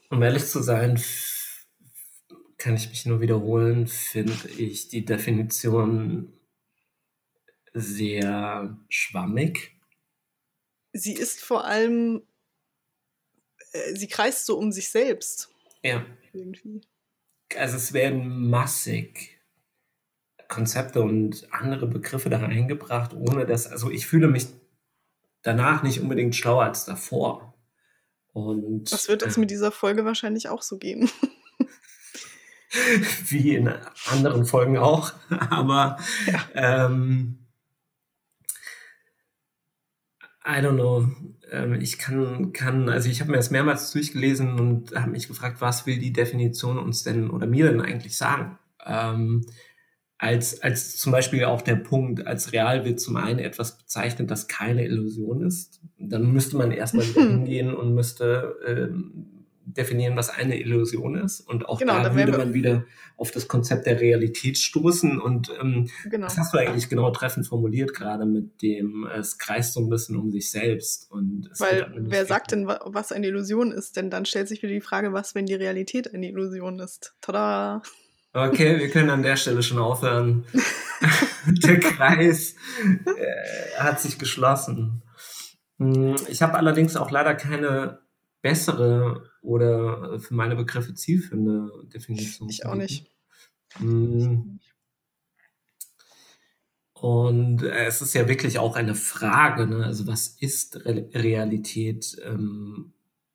Um 0.09 0.23
ehrlich 0.23 0.45
zu 0.45 0.63
sein, 0.63 0.97
kann 2.67 2.75
ich 2.75 2.89
mich 2.89 3.05
nur 3.05 3.21
wiederholen, 3.21 3.87
finde 3.87 4.33
ich 4.57 4.89
die 4.89 5.05
Definition 5.05 6.33
sehr 7.73 8.77
schwammig. 8.89 9.79
Sie 10.91 11.13
ist 11.13 11.39
vor 11.39 11.63
allem, 11.63 12.23
äh, 13.71 13.95
sie 13.95 14.09
kreist 14.09 14.45
so 14.45 14.57
um 14.57 14.73
sich 14.73 14.89
selbst. 14.89 15.49
Ja. 15.81 16.05
Irgendwie. 16.33 16.81
Also 17.55 17.77
es 17.77 17.93
werden 17.93 18.49
massig 18.49 19.39
Konzepte 20.49 21.01
und 21.01 21.47
andere 21.53 21.87
Begriffe 21.87 22.29
da 22.29 22.39
reingebracht, 22.39 23.13
ohne 23.13 23.45
dass, 23.45 23.65
also 23.65 23.89
ich 23.89 24.07
fühle 24.07 24.27
mich 24.27 24.47
danach 25.41 25.83
nicht 25.83 26.01
unbedingt 26.01 26.35
schlauer 26.35 26.65
als 26.65 26.83
davor. 26.83 27.53
Und, 28.33 28.91
das 28.91 29.07
wird 29.07 29.23
uns 29.23 29.37
mit 29.37 29.51
dieser 29.51 29.71
Folge 29.71 30.03
wahrscheinlich 30.03 30.49
auch 30.49 30.61
so 30.61 30.77
gehen. 30.77 31.09
wie 33.29 33.55
in 33.55 33.69
anderen 34.11 34.45
Folgen 34.45 34.77
auch. 34.77 35.13
Aber 35.49 35.97
ja. 36.25 36.85
ähm, 36.85 37.47
I 40.45 40.61
don't 40.61 40.75
know. 40.75 41.09
Ähm, 41.51 41.73
ich 41.73 41.97
kann, 41.97 42.53
kann, 42.53 42.89
also 42.89 43.09
ich 43.09 43.19
habe 43.21 43.31
mir 43.31 43.37
das 43.37 43.51
mehrmals 43.51 43.91
durchgelesen 43.91 44.59
und 44.59 44.95
habe 44.95 45.11
mich 45.11 45.27
gefragt, 45.27 45.57
was 45.59 45.85
will 45.85 45.99
die 45.99 46.13
Definition 46.13 46.77
uns 46.77 47.03
denn 47.03 47.29
oder 47.29 47.47
mir 47.47 47.69
denn 47.69 47.81
eigentlich 47.81 48.17
sagen? 48.17 48.57
Ähm, 48.85 49.45
als, 50.17 50.61
als 50.61 50.97
zum 50.97 51.11
Beispiel 51.11 51.45
auch 51.45 51.61
der 51.61 51.75
Punkt, 51.75 52.25
als 52.25 52.51
real 52.51 52.85
wird 52.85 52.99
zum 52.99 53.17
einen 53.17 53.39
etwas 53.39 53.77
bezeichnet, 53.77 54.31
das 54.31 54.47
keine 54.47 54.83
Illusion 54.83 55.41
ist. 55.45 55.81
Dann 55.99 56.31
müsste 56.31 56.57
man 56.57 56.71
erstmal 56.71 57.05
hingehen 57.05 57.73
und 57.73 57.93
müsste 57.93 58.55
ähm, 58.65 59.36
definieren, 59.73 60.15
was 60.15 60.29
eine 60.29 60.59
Illusion 60.59 61.15
ist. 61.15 61.41
Und 61.41 61.67
auch 61.67 61.79
genau, 61.79 62.01
da 62.01 62.15
würde 62.15 62.37
man 62.37 62.53
wieder 62.53 62.85
auf 63.17 63.31
das 63.31 63.47
Konzept 63.47 63.85
der 63.85 63.99
Realität 63.99 64.57
stoßen. 64.57 65.19
Und 65.19 65.51
ähm, 65.59 65.89
genau. 66.09 66.27
das 66.27 66.37
hast 66.37 66.53
du 66.53 66.57
eigentlich 66.57 66.87
genau 66.87 67.11
treffend 67.11 67.45
formuliert, 67.45 67.93
gerade 67.93 68.25
mit 68.25 68.61
dem, 68.61 69.07
es 69.07 69.37
kreist 69.37 69.73
so 69.73 69.81
ein 69.81 69.89
bisschen 69.89 70.15
um 70.15 70.31
sich 70.31 70.49
selbst. 70.49 71.11
Und 71.11 71.49
Weil 71.57 71.91
wer 71.97 72.25
sagt 72.25 72.53
denn, 72.53 72.67
was 72.67 73.11
eine 73.11 73.27
Illusion 73.27 73.71
ist? 73.71 73.97
Denn 73.97 74.09
dann 74.09 74.25
stellt 74.25 74.47
sich 74.47 74.63
wieder 74.63 74.73
die 74.73 74.81
Frage, 74.81 75.11
was, 75.11 75.35
wenn 75.35 75.45
die 75.45 75.55
Realität 75.55 76.13
eine 76.13 76.29
Illusion 76.29 76.79
ist? 76.79 77.15
Tada! 77.21 77.81
Okay, 78.33 78.79
wir 78.79 78.89
können 78.89 79.09
an 79.09 79.23
der 79.23 79.35
Stelle 79.35 79.63
schon 79.63 79.79
aufhören. 79.79 80.45
der 81.45 81.79
Kreis 81.79 82.55
äh, 83.05 83.79
hat 83.79 83.99
sich 83.99 84.19
geschlossen. 84.19 85.01
Hm, 85.79 86.15
ich 86.29 86.41
habe 86.41 86.55
allerdings 86.55 86.95
auch 86.95 87.11
leider 87.11 87.35
keine 87.35 87.99
bessere 88.41 89.29
oder 89.41 90.19
für 90.19 90.33
meine 90.33 90.55
Begriffe 90.55 90.93
zielführende 90.93 91.71
Definition. 91.93 92.49
Ich 92.49 92.65
auch 92.65 92.75
nicht. 92.75 93.11
Hm. 93.77 94.59
Und 96.93 97.61
es 97.61 98.01
ist 98.01 98.13
ja 98.13 98.27
wirklich 98.27 98.57
auch 98.57 98.75
eine 98.75 98.95
Frage, 98.95 99.67
ne? 99.67 99.85
also 99.85 100.07
was 100.07 100.29
ist 100.39 100.83
Re 100.85 101.09
Realität, 101.13 102.17
ähm, 102.23 102.93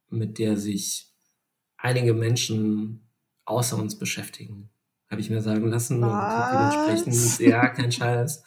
mit 0.09 0.39
der 0.39 0.57
sich 0.57 1.13
einige 1.77 2.13
Menschen 2.13 3.09
außer 3.45 3.77
uns 3.77 3.99
beschäftigen? 3.99 4.73
habe 5.13 5.21
ich 5.21 5.29
mir 5.31 5.43
sagen 5.43 5.69
lassen. 5.69 6.01
Was? 6.01 6.73
Und 6.73 6.87
dementsprechend, 6.89 7.41
ja, 7.41 7.69
kein 7.69 7.93
Scheiß, 7.93 8.43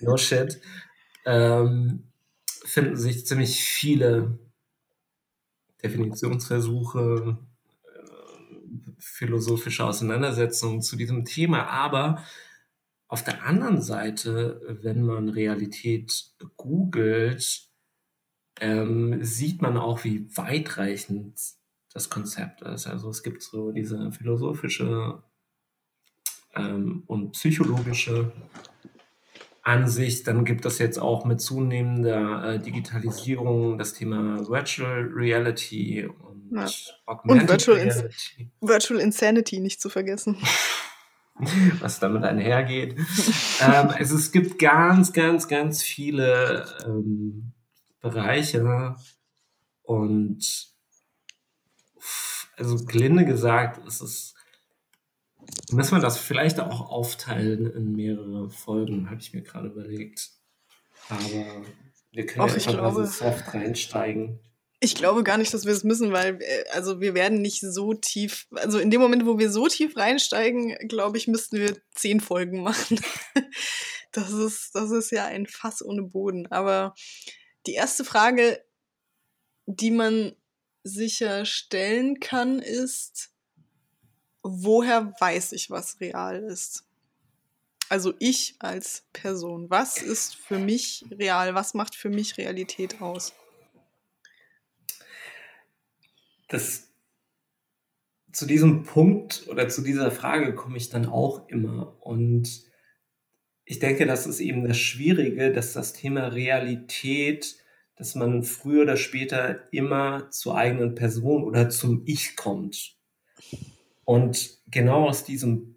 no 0.00 0.16
shit, 0.18 0.60
ähm, 1.24 2.12
finden 2.64 2.96
sich 2.96 3.26
ziemlich 3.26 3.62
viele 3.62 4.38
Definitionsversuche, 5.88 7.38
äh, 7.84 8.90
philosophische 8.98 9.84
Auseinandersetzungen 9.84 10.82
zu 10.82 10.96
diesem 10.96 11.24
Thema. 11.24 11.68
Aber 11.68 12.22
auf 13.08 13.22
der 13.22 13.44
anderen 13.44 13.80
Seite, 13.80 14.60
wenn 14.82 15.02
man 15.02 15.28
Realität 15.28 16.32
googelt, 16.56 17.68
ähm, 18.60 19.22
sieht 19.22 19.62
man 19.62 19.76
auch, 19.76 20.04
wie 20.04 20.26
weitreichend 20.36 21.38
das 21.92 22.10
Konzept 22.10 22.62
ist. 22.62 22.86
Also 22.86 23.10
es 23.10 23.22
gibt 23.22 23.42
so 23.42 23.70
diese 23.70 24.10
philosophische 24.12 25.22
ähm, 26.54 27.04
und 27.06 27.32
psychologische 27.32 28.32
Ansicht. 29.66 30.26
Dann 30.28 30.44
gibt 30.44 30.64
es 30.64 30.78
jetzt 30.78 30.98
auch 30.98 31.24
mit 31.24 31.40
zunehmender 31.40 32.54
äh, 32.54 32.58
Digitalisierung 32.60 33.78
das 33.78 33.94
Thema 33.94 34.48
Virtual 34.48 35.10
Reality 35.12 36.06
und, 36.06 36.52
ja. 36.52 36.68
und 37.24 37.48
Virtual, 37.48 37.76
Reality. 37.78 38.50
Virtual 38.60 39.00
Insanity 39.00 39.58
nicht 39.58 39.80
zu 39.80 39.88
vergessen. 39.88 40.36
Was 41.80 41.98
damit 41.98 42.22
einhergeht. 42.22 42.96
ähm, 43.60 43.90
also 43.90 44.16
es 44.16 44.30
gibt 44.30 44.58
ganz, 44.58 45.12
ganz, 45.12 45.48
ganz 45.48 45.82
viele 45.82 46.64
ähm, 46.86 47.52
Bereiche 48.00 48.96
und 49.82 50.74
also 52.56 52.84
gelinde 52.86 53.24
gesagt, 53.24 53.84
es 53.86 54.00
ist 54.00 54.35
Müssen 55.70 55.96
wir 55.96 56.00
das 56.00 56.18
vielleicht 56.18 56.60
auch 56.60 56.90
aufteilen 56.90 57.72
in 57.72 57.92
mehrere 57.92 58.50
Folgen, 58.50 59.10
habe 59.10 59.20
ich 59.20 59.32
mir 59.32 59.42
gerade 59.42 59.68
überlegt. 59.68 60.30
Aber 61.08 61.64
wir 62.12 62.26
können 62.26 62.50
Och, 62.50 62.56
ja 62.56 62.72
glaube, 62.72 63.06
soft 63.06 63.52
reinsteigen. 63.52 64.40
Ich 64.80 64.94
glaube 64.94 65.22
gar 65.22 65.38
nicht, 65.38 65.52
dass 65.54 65.64
wir 65.64 65.72
es 65.72 65.84
müssen, 65.84 66.12
weil 66.12 66.38
äh, 66.40 66.64
also 66.72 67.00
wir 67.00 67.14
werden 67.14 67.40
nicht 67.40 67.60
so 67.60 67.94
tief, 67.94 68.46
also 68.52 68.78
in 68.78 68.90
dem 68.90 69.00
Moment, 69.00 69.26
wo 69.26 69.38
wir 69.38 69.50
so 69.50 69.68
tief 69.68 69.96
reinsteigen, 69.96 70.76
glaube 70.88 71.18
ich, 71.18 71.28
müssten 71.28 71.58
wir 71.58 71.76
zehn 71.94 72.20
Folgen 72.20 72.62
machen. 72.62 73.00
das 74.12 74.32
ist, 74.32 74.74
das 74.74 74.90
ist 74.90 75.10
ja 75.10 75.26
ein 75.26 75.46
Fass 75.46 75.82
ohne 75.82 76.02
Boden. 76.02 76.46
Aber 76.48 76.94
die 77.66 77.74
erste 77.74 78.04
Frage, 78.04 78.62
die 79.66 79.90
man 79.90 80.36
sicher 80.84 81.44
stellen 81.44 82.20
kann, 82.20 82.60
ist, 82.60 83.30
woher 84.50 85.14
weiß 85.18 85.52
ich, 85.52 85.70
was 85.70 86.00
real 86.00 86.42
ist? 86.42 86.84
Also 87.88 88.14
ich 88.18 88.56
als 88.58 89.04
Person. 89.12 89.70
Was 89.70 90.02
ist 90.02 90.34
für 90.34 90.58
mich 90.58 91.04
real? 91.10 91.54
Was 91.54 91.74
macht 91.74 91.94
für 91.94 92.10
mich 92.10 92.36
Realität 92.36 93.00
aus? 93.00 93.32
Das, 96.48 96.88
zu 98.32 98.46
diesem 98.46 98.82
Punkt 98.82 99.46
oder 99.48 99.68
zu 99.68 99.82
dieser 99.82 100.10
Frage 100.10 100.54
komme 100.54 100.76
ich 100.76 100.90
dann 100.90 101.06
auch 101.06 101.48
immer. 101.48 101.96
Und 102.00 102.64
ich 103.64 103.78
denke, 103.78 104.06
das 104.06 104.26
ist 104.26 104.40
eben 104.40 104.66
das 104.66 104.78
Schwierige, 104.78 105.52
dass 105.52 105.72
das 105.72 105.92
Thema 105.92 106.28
Realität, 106.28 107.56
dass 107.96 108.14
man 108.14 108.42
früher 108.42 108.82
oder 108.82 108.96
später 108.96 109.72
immer 109.72 110.30
zur 110.30 110.56
eigenen 110.56 110.94
Person 110.94 111.44
oder 111.44 111.68
zum 111.68 112.02
Ich 112.06 112.36
kommt. 112.36 112.96
Und 114.06 114.60
genau 114.68 115.08
aus 115.08 115.24
diesem, 115.24 115.76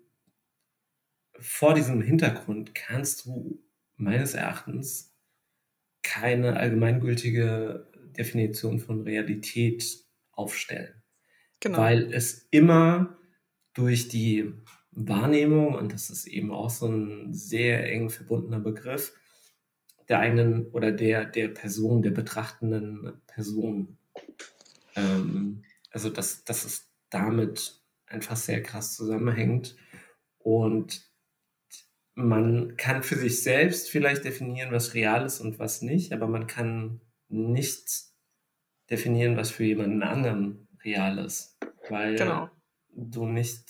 vor 1.40 1.74
diesem 1.74 2.02
Hintergrund 2.02 2.76
kannst 2.76 3.26
du 3.26 3.60
meines 3.98 4.36
Erachtens 4.36 5.16
keine 6.04 6.58
allgemeingültige 6.58 7.88
Definition 8.18 8.80
von 8.80 9.02
Realität 9.02 10.06
aufstellen. 10.32 11.02
Genau. 11.60 11.80
Weil 11.80 12.14
es 12.14 12.48
immer 12.52 13.18
durch 13.74 14.10
die 14.10 14.54
Wahrnehmung, 14.92 15.74
und 15.74 15.92
das 15.92 16.12
ist 16.12 16.28
eben 16.28 16.52
auch 16.52 16.70
so 16.70 16.88
ein 16.88 17.34
sehr 17.34 17.92
eng 17.92 18.12
verbundener 18.12 18.60
Begriff, 18.60 19.14
der 20.08 20.20
eigenen 20.20 20.68
oder 20.68 20.92
der, 20.92 21.26
der 21.26 21.48
Person, 21.48 22.04
der 22.04 22.12
betrachtenden 22.12 23.22
Person. 23.26 23.98
Ähm, 24.96 25.64
also, 25.90 26.12
dass, 26.12 26.44
dass 26.44 26.64
es 26.64 26.92
damit 27.10 27.79
einfach 28.10 28.36
sehr 28.36 28.62
krass 28.62 28.96
zusammenhängt. 28.96 29.76
Und 30.40 31.10
man 32.16 32.76
kann 32.76 33.04
für 33.04 33.16
sich 33.16 33.44
selbst 33.44 33.90
vielleicht 33.90 34.26
definieren, 34.26 34.72
was 34.72 34.94
real 34.94 35.26
ist 35.26 35.40
und 35.40 35.60
was 35.60 35.82
nicht, 35.82 36.12
aber 36.12 36.28
man 36.28 36.48
kann 36.48 37.02
nicht 37.30 37.88
definieren, 38.90 39.38
was 39.38 39.52
für 39.52 39.64
jemanden 39.64 40.04
anderen 40.04 40.68
real 40.84 41.18
ist, 41.20 41.58
weil 41.90 42.16
genau. 42.16 42.50
du 42.92 43.26
nicht, 43.26 43.64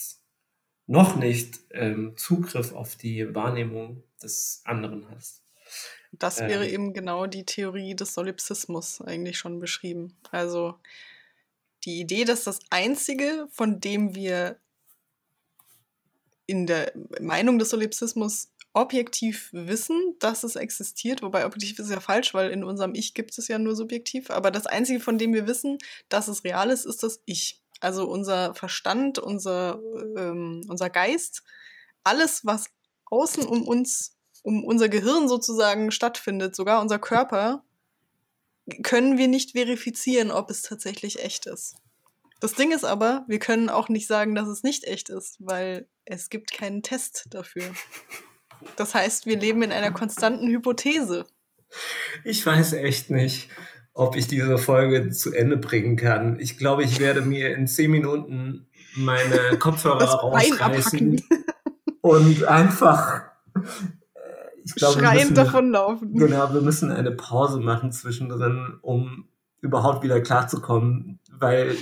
noch 0.88 1.15
nicht 1.15 1.60
ähm, 1.72 2.13
Zugriff 2.17 2.74
auf 2.74 2.96
die 2.96 3.36
Wahrnehmung 3.36 4.03
des 4.24 4.62
anderen 4.65 5.08
hast. 5.12 5.43
Das 6.12 6.39
wäre 6.39 6.65
ähm, 6.65 6.74
eben 6.74 6.93
genau 6.93 7.27
die 7.27 7.46
Theorie 7.46 7.96
des 7.96 8.13
Solipsismus 8.13 9.01
eigentlich 9.01 9.38
schon 9.38 9.60
beschrieben. 9.60 10.17
Also 10.31 10.79
die 11.86 12.00
Idee, 12.00 12.26
dass 12.26 12.44
das 12.44 12.60
Einzige, 12.70 13.48
von 13.52 13.80
dem 13.80 14.16
wir 14.16 14.60
in 16.46 16.66
der 16.66 16.92
Meinung 17.22 17.60
des 17.60 17.70
Solipsismus 17.70 18.50
objektiv 18.74 19.50
wissen, 19.52 20.16
dass 20.20 20.44
es 20.44 20.56
existiert, 20.56 21.22
wobei 21.22 21.46
objektiv 21.46 21.80
ist 21.80 21.90
ja 21.90 22.00
falsch, 22.00 22.34
weil 22.34 22.52
in 22.52 22.64
unserem 22.64 22.94
Ich 22.96 23.14
gibt 23.14 23.38
es 23.38 23.48
ja 23.48 23.58
nur 23.58 23.76
subjektiv, 23.76 24.30
aber 24.30 24.52
das 24.52 24.68
Einzige, 24.68 25.00
von 25.00 25.18
dem 25.18 25.34
wir 25.34 25.48
wissen, 25.48 25.78
dass 26.08 26.28
es 26.28 26.44
real 26.44 26.70
ist, 26.70 26.86
ist 26.86 27.04
das 27.04 27.22
Ich. 27.26 27.62
Also 27.82 28.08
unser 28.10 28.54
Verstand, 28.56 29.20
unser, 29.20 29.80
ähm, 30.18 30.62
unser 30.68 30.90
Geist, 30.90 31.44
alles, 32.04 32.46
was 32.46 32.66
außen 33.06 33.46
um 33.46 33.68
uns, 33.68 34.16
um 34.44 34.64
unser 34.64 34.90
Gehirn 34.90 35.28
sozusagen 35.28 35.92
stattfindet, 35.92 36.56
sogar 36.56 36.82
unser 36.82 37.00
Körper, 37.00 37.64
können 38.70 39.18
wir 39.18 39.28
nicht 39.28 39.52
verifizieren, 39.52 40.32
ob 40.32 40.50
es 40.50 40.62
tatsächlich 40.62 41.24
echt 41.24 41.46
ist. 41.46 41.76
Das 42.40 42.54
Ding 42.54 42.72
ist 42.72 42.86
aber, 42.86 43.26
wir 43.28 43.40
können 43.40 43.70
auch 43.70 43.90
nicht 43.90 44.08
sagen, 44.08 44.34
dass 44.34 44.48
es 44.48 44.64
nicht 44.64 44.86
echt 44.86 45.10
ist, 45.10 45.38
weil 45.40 45.88
es 46.06 46.30
gibt 46.30 46.54
keinen 46.54 46.84
Test 46.84 47.28
dafür. 47.32 47.66
Das 48.78 48.96
heißt, 48.96 49.26
wir 49.26 49.38
leben 49.38 49.62
in 49.62 49.72
einer 49.72 49.92
konstanten 49.92 50.48
Hypothese. 50.48 51.26
Ich 52.24 52.46
weiß 52.46 52.74
echt 52.74 53.10
nicht, 53.10 53.50
ob 53.94 54.16
ich 54.16 54.28
diese 54.28 54.58
Folge 54.58 55.10
zu 55.12 55.34
Ende 55.34 55.58
bringen 55.58 55.98
kann. 55.98 56.40
Ich 56.40 56.58
glaube, 56.58 56.84
ich 56.84 57.00
werde 57.00 57.22
mir 57.22 57.56
in 57.56 57.68
zehn 57.68 57.92
Minuten 57.92 58.68
meine 58.96 59.58
Kopfhörer 59.60 60.06
rausreißen 60.06 61.22
und 62.02 62.44
einfach 62.46 63.24
ich 64.63 64.75
glaube, 64.75 65.00
schreiend 65.00 65.38
davonlaufen. 65.38 66.13
Genau, 66.13 66.54
wir 66.54 66.62
müssen 66.62 66.92
eine 66.92 67.12
Pause 67.12 67.60
machen 67.60 67.92
zwischendrin, 67.92 68.78
um 68.82 69.28
überhaupt 69.62 70.04
wieder 70.04 70.22
klarzukommen, 70.22 71.20
weil 71.32 71.75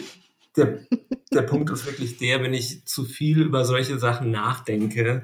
der, 0.56 0.80
der 1.32 1.42
Punkt 1.44 1.70
ist 1.70 1.86
wirklich 1.86 2.18
der, 2.18 2.42
wenn 2.42 2.54
ich 2.54 2.86
zu 2.86 3.04
viel 3.06 3.42
über 3.42 3.66
solche 3.66 4.00
Sachen 4.00 4.32
nachdenke, 4.32 5.24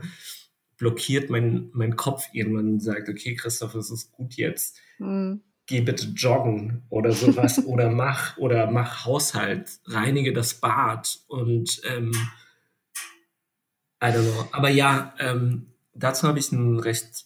blockiert 0.77 1.29
mein, 1.29 1.69
mein 1.74 1.95
Kopf 1.95 2.25
irgendwann 2.33 2.74
und 2.74 2.79
sagt, 2.79 3.10
okay, 3.10 3.36
Christoph, 3.36 3.75
es 3.75 3.91
ist 3.91 4.12
gut 4.12 4.33
jetzt. 4.36 4.77
Mhm. 5.00 5.41
Geh 5.65 5.81
bitte 5.81 6.07
joggen 6.07 6.83
oder 6.89 7.13
sowas 7.13 7.65
oder 7.65 7.89
mach 7.89 8.38
oder 8.38 8.69
mach 8.69 9.05
Haushalt, 9.05 9.79
reinige 9.86 10.33
das 10.33 10.55
Bad 10.55 11.19
und 11.27 11.81
ähm, 11.86 12.12
I 14.03 14.07
don't 14.07 14.24
know. 14.24 14.48
Aber 14.51 14.69
ja, 14.69 15.13
ähm, 15.19 15.67
dazu 15.93 16.27
habe 16.27 16.39
ich 16.39 16.51
einen 16.51 16.79
recht 16.79 17.25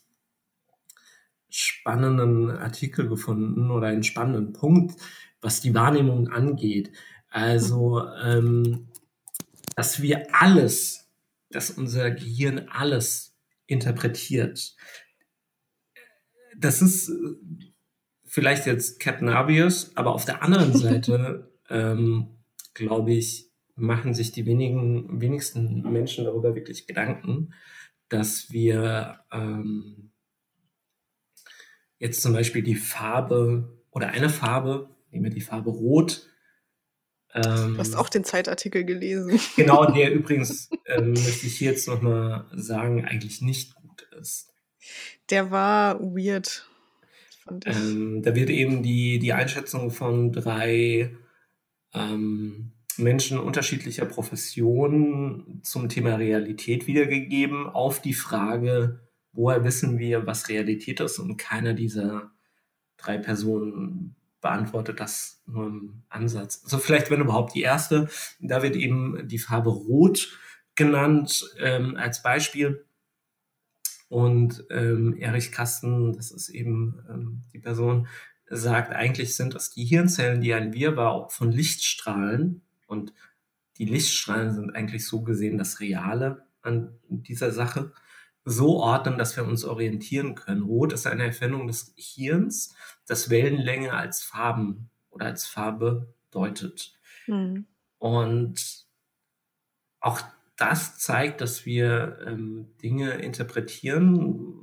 spannenden 1.49 2.49
Artikel 2.49 3.07
gefunden 3.07 3.71
oder 3.71 3.87
einen 3.87 4.03
spannenden 4.03 4.53
Punkt, 4.53 4.99
was 5.41 5.61
die 5.61 5.73
Wahrnehmung 5.73 6.27
angeht. 6.27 6.91
Also, 7.29 8.03
ähm, 8.23 8.87
dass 9.75 10.01
wir 10.01 10.27
alles, 10.33 11.09
dass 11.49 11.69
unser 11.69 12.11
Gehirn 12.11 12.67
alles 12.69 13.37
interpretiert. 13.67 14.75
Das 16.57 16.81
ist 16.81 17.09
äh, 17.09 17.13
vielleicht 18.25 18.65
jetzt 18.65 18.99
Captain 18.99 19.29
Obvious, 19.29 19.95
aber 19.95 20.13
auf 20.13 20.25
der 20.25 20.41
anderen 20.41 20.73
Seite, 20.77 21.51
ähm, 21.69 22.27
glaube 22.73 23.13
ich, 23.13 23.51
machen 23.75 24.13
sich 24.13 24.31
die 24.31 24.45
wenigen, 24.45 25.21
wenigsten 25.21 25.81
Menschen 25.91 26.25
darüber 26.25 26.55
wirklich 26.55 26.87
Gedanken, 26.87 27.53
dass 28.09 28.51
wir 28.51 29.19
ähm, 29.31 30.11
jetzt 31.99 32.21
zum 32.21 32.33
Beispiel 32.33 32.63
die 32.63 32.75
Farbe 32.75 33.81
oder 33.91 34.09
eine 34.09 34.29
Farbe, 34.29 34.89
nehmen 35.11 35.25
wir 35.25 35.31
die 35.31 35.41
Farbe 35.41 35.69
Rot, 35.69 36.27
ähm, 37.33 37.73
du 37.73 37.77
hast 37.77 37.95
auch 37.95 38.09
den 38.09 38.23
Zeitartikel 38.23 38.83
gelesen. 38.83 39.39
Genau, 39.55 39.91
der 39.91 40.13
übrigens, 40.13 40.69
ähm, 40.85 41.11
möchte 41.11 41.47
ich 41.47 41.57
hier 41.57 41.71
jetzt 41.71 41.87
nochmal 41.87 42.45
sagen, 42.53 43.05
eigentlich 43.05 43.41
nicht 43.41 43.75
gut 43.75 44.07
ist. 44.19 44.53
Der 45.29 45.51
war 45.51 45.99
weird. 45.99 46.67
Ähm, 47.65 48.21
da 48.23 48.35
wird 48.35 48.49
eben 48.49 48.83
die, 48.83 49.19
die 49.19 49.33
Einschätzung 49.33 49.91
von 49.91 50.31
drei 50.31 51.15
ähm, 51.93 52.73
Menschen 52.97 53.39
unterschiedlicher 53.39 54.05
Professionen 54.05 55.61
zum 55.63 55.89
Thema 55.89 56.15
Realität 56.15 56.87
wiedergegeben, 56.87 57.67
auf 57.67 58.01
die 58.01 58.13
Frage, 58.13 59.06
woher 59.37 59.63
wissen 59.63 59.99
wir, 59.99 60.25
was 60.25 60.49
Realität 60.49 60.99
ist. 60.99 61.19
Und 61.19 61.37
keiner 61.37 61.73
dieser 61.73 62.31
drei 62.97 63.19
Personen 63.19 64.15
beantwortet 64.41 64.99
das 64.99 65.43
nur 65.45 65.67
im 65.67 66.03
Ansatz. 66.09 66.61
Also 66.63 66.79
vielleicht, 66.79 67.11
wenn 67.11 67.21
überhaupt 67.21 67.53
die 67.53 67.61
erste, 67.61 68.09
da 68.39 68.63
wird 68.63 68.75
eben 68.75 69.27
die 69.27 69.37
Farbe 69.37 69.69
Rot 69.69 70.35
genannt 70.75 71.55
ähm, 71.59 71.95
als 71.95 72.23
Beispiel. 72.23 72.83
Und 74.09 74.65
ähm, 74.71 75.15
Erich 75.17 75.51
Kasten, 75.51 76.13
das 76.13 76.31
ist 76.31 76.49
eben 76.49 76.99
ähm, 77.07 77.43
die 77.53 77.59
Person, 77.59 78.07
sagt, 78.49 78.93
eigentlich 78.93 79.35
sind 79.35 79.53
das 79.53 79.73
Gehirnzellen, 79.73 80.41
die 80.41 80.53
ein 80.53 80.73
Wirrwarr 80.73 81.29
von 81.29 81.51
Lichtstrahlen 81.51 82.61
und 82.87 83.13
die 83.77 83.85
Lichtstrahlen 83.85 84.51
sind 84.51 84.75
eigentlich 84.75 85.05
so 85.05 85.21
gesehen 85.21 85.57
das 85.57 85.79
Reale 85.79 86.47
an 86.61 86.97
dieser 87.09 87.51
Sache 87.51 87.91
so 88.49 88.77
ordnen, 88.77 89.17
dass 89.17 89.35
wir 89.35 89.45
uns 89.45 89.65
orientieren 89.65 90.33
können. 90.33 90.63
Rot 90.63 90.93
ist 90.93 91.05
eine 91.05 91.25
Erfindung 91.25 91.67
des 91.67 91.93
Hirns, 91.97 92.73
das 93.05 93.29
Wellenlänge 93.29 93.93
als 93.93 94.23
Farben 94.23 94.89
oder 95.09 95.25
als 95.25 95.45
Farbe 95.45 96.13
deutet. 96.31 96.93
Mhm. 97.27 97.65
Und 97.97 98.85
auch 99.99 100.21
das 100.55 100.97
zeigt, 100.97 101.41
dass 101.41 101.65
wir 101.65 102.19
ähm, 102.25 102.67
Dinge 102.81 103.15
interpretieren, 103.15 104.53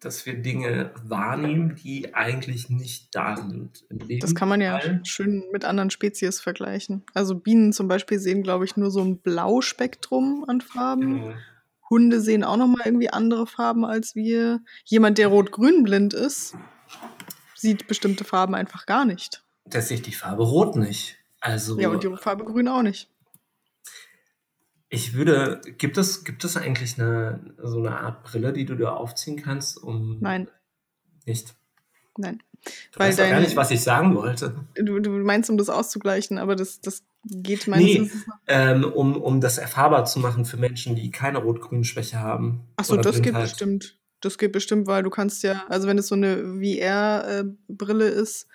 dass 0.00 0.24
wir 0.24 0.40
Dinge 0.40 0.92
wahrnehmen, 1.04 1.76
die 1.76 2.14
eigentlich 2.14 2.70
nicht 2.70 3.14
da 3.14 3.36
sind. 3.36 3.84
das 4.20 4.34
kann 4.34 4.48
man 4.48 4.62
ja 4.62 4.80
schön 5.04 5.44
mit 5.52 5.66
anderen 5.66 5.90
Spezies 5.90 6.40
vergleichen. 6.40 7.02
Also 7.12 7.34
Bienen 7.34 7.74
zum 7.74 7.86
Beispiel 7.86 8.18
sehen, 8.18 8.42
glaube 8.42 8.64
ich, 8.64 8.78
nur 8.78 8.90
so 8.90 9.02
ein 9.02 9.18
Blauspektrum 9.18 10.44
an 10.48 10.62
Farben. 10.62 11.20
Genau. 11.22 11.34
Hunde 11.88 12.20
sehen 12.20 12.44
auch 12.44 12.56
noch 12.56 12.66
mal 12.66 12.82
irgendwie 12.84 13.10
andere 13.10 13.46
Farben 13.46 13.84
als 13.84 14.14
wir. 14.14 14.60
Jemand, 14.84 15.18
der 15.18 15.28
rot-grün 15.28 15.84
blind 15.84 16.14
ist, 16.14 16.54
sieht 17.54 17.86
bestimmte 17.86 18.24
Farben 18.24 18.54
einfach 18.54 18.86
gar 18.86 19.04
nicht. 19.04 19.44
Der 19.66 19.82
sieht 19.82 20.06
die 20.06 20.12
Farbe 20.12 20.44
rot 20.44 20.76
nicht. 20.76 21.16
Also 21.40 21.78
ja, 21.78 21.88
und 21.88 22.02
die 22.02 22.16
Farbe 22.16 22.44
grün 22.44 22.68
auch 22.68 22.82
nicht. 22.82 23.10
Ich 24.88 25.14
würde, 25.14 25.60
gibt 25.78 25.98
es, 25.98 26.24
gibt 26.24 26.44
es 26.44 26.56
eigentlich 26.56 27.00
eine, 27.00 27.54
so 27.62 27.78
eine 27.78 27.98
Art 27.98 28.22
Brille, 28.22 28.52
die 28.52 28.64
du 28.64 28.76
da 28.76 28.90
aufziehen 28.94 29.36
kannst, 29.36 29.82
um. 29.82 30.18
Nein. 30.20 30.48
Nicht? 31.24 31.56
Nein. 32.16 32.42
Du 32.92 33.00
Weil 33.00 33.08
weißt 33.08 33.18
deine, 33.18 33.30
gar 33.30 33.40
nicht, 33.40 33.56
was 33.56 33.70
ich 33.70 33.82
sagen 33.82 34.14
wollte. 34.14 34.64
Du, 34.76 35.00
du 35.00 35.10
meinst, 35.10 35.50
um 35.50 35.58
das 35.58 35.68
auszugleichen, 35.68 36.38
aber 36.38 36.56
das, 36.56 36.80
das 36.80 37.04
geht 37.28 37.66
meistens. 37.66 38.14
Nee, 38.14 38.32
ähm, 38.46 38.84
um, 38.84 39.16
um 39.20 39.40
das 39.40 39.58
erfahrbar 39.58 40.04
zu 40.04 40.20
machen 40.20 40.44
für 40.44 40.56
Menschen, 40.56 40.94
die 40.94 41.10
keine 41.10 41.38
Rot-Grün-Schwäche 41.38 42.20
haben. 42.20 42.60
Achso, 42.76 42.96
das 42.96 43.22
geht 43.22 43.34
bestimmt. 43.34 43.98
Das 44.20 44.38
geht 44.38 44.52
bestimmt, 44.52 44.86
weil 44.86 45.02
du 45.02 45.10
kannst 45.10 45.42
ja, 45.42 45.64
also 45.68 45.86
wenn 45.86 45.98
es 45.98 46.08
so 46.08 46.14
eine 46.14 46.38
VR-Brille 46.38 48.08
ist, 48.08 48.48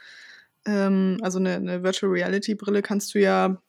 ähm, 0.65 1.17
also 1.21 1.39
eine, 1.39 1.55
eine 1.55 1.83
Virtual 1.83 2.11
Reality-Brille, 2.11 2.81
kannst 2.81 3.13
du 3.13 3.19
ja 3.19 3.61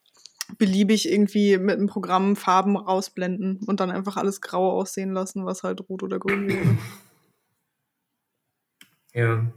beliebig 0.58 1.10
irgendwie 1.10 1.58
mit 1.58 1.76
einem 1.76 1.86
Programm 1.86 2.36
Farben 2.36 2.76
rausblenden 2.76 3.60
und 3.66 3.80
dann 3.80 3.90
einfach 3.90 4.16
alles 4.16 4.40
grau 4.40 4.72
aussehen 4.72 5.12
lassen, 5.12 5.44
was 5.44 5.62
halt 5.62 5.88
rot 5.88 6.02
oder 6.02 6.18
grün 6.18 6.48
wäre. 6.48 6.78
Ja, 9.14 9.52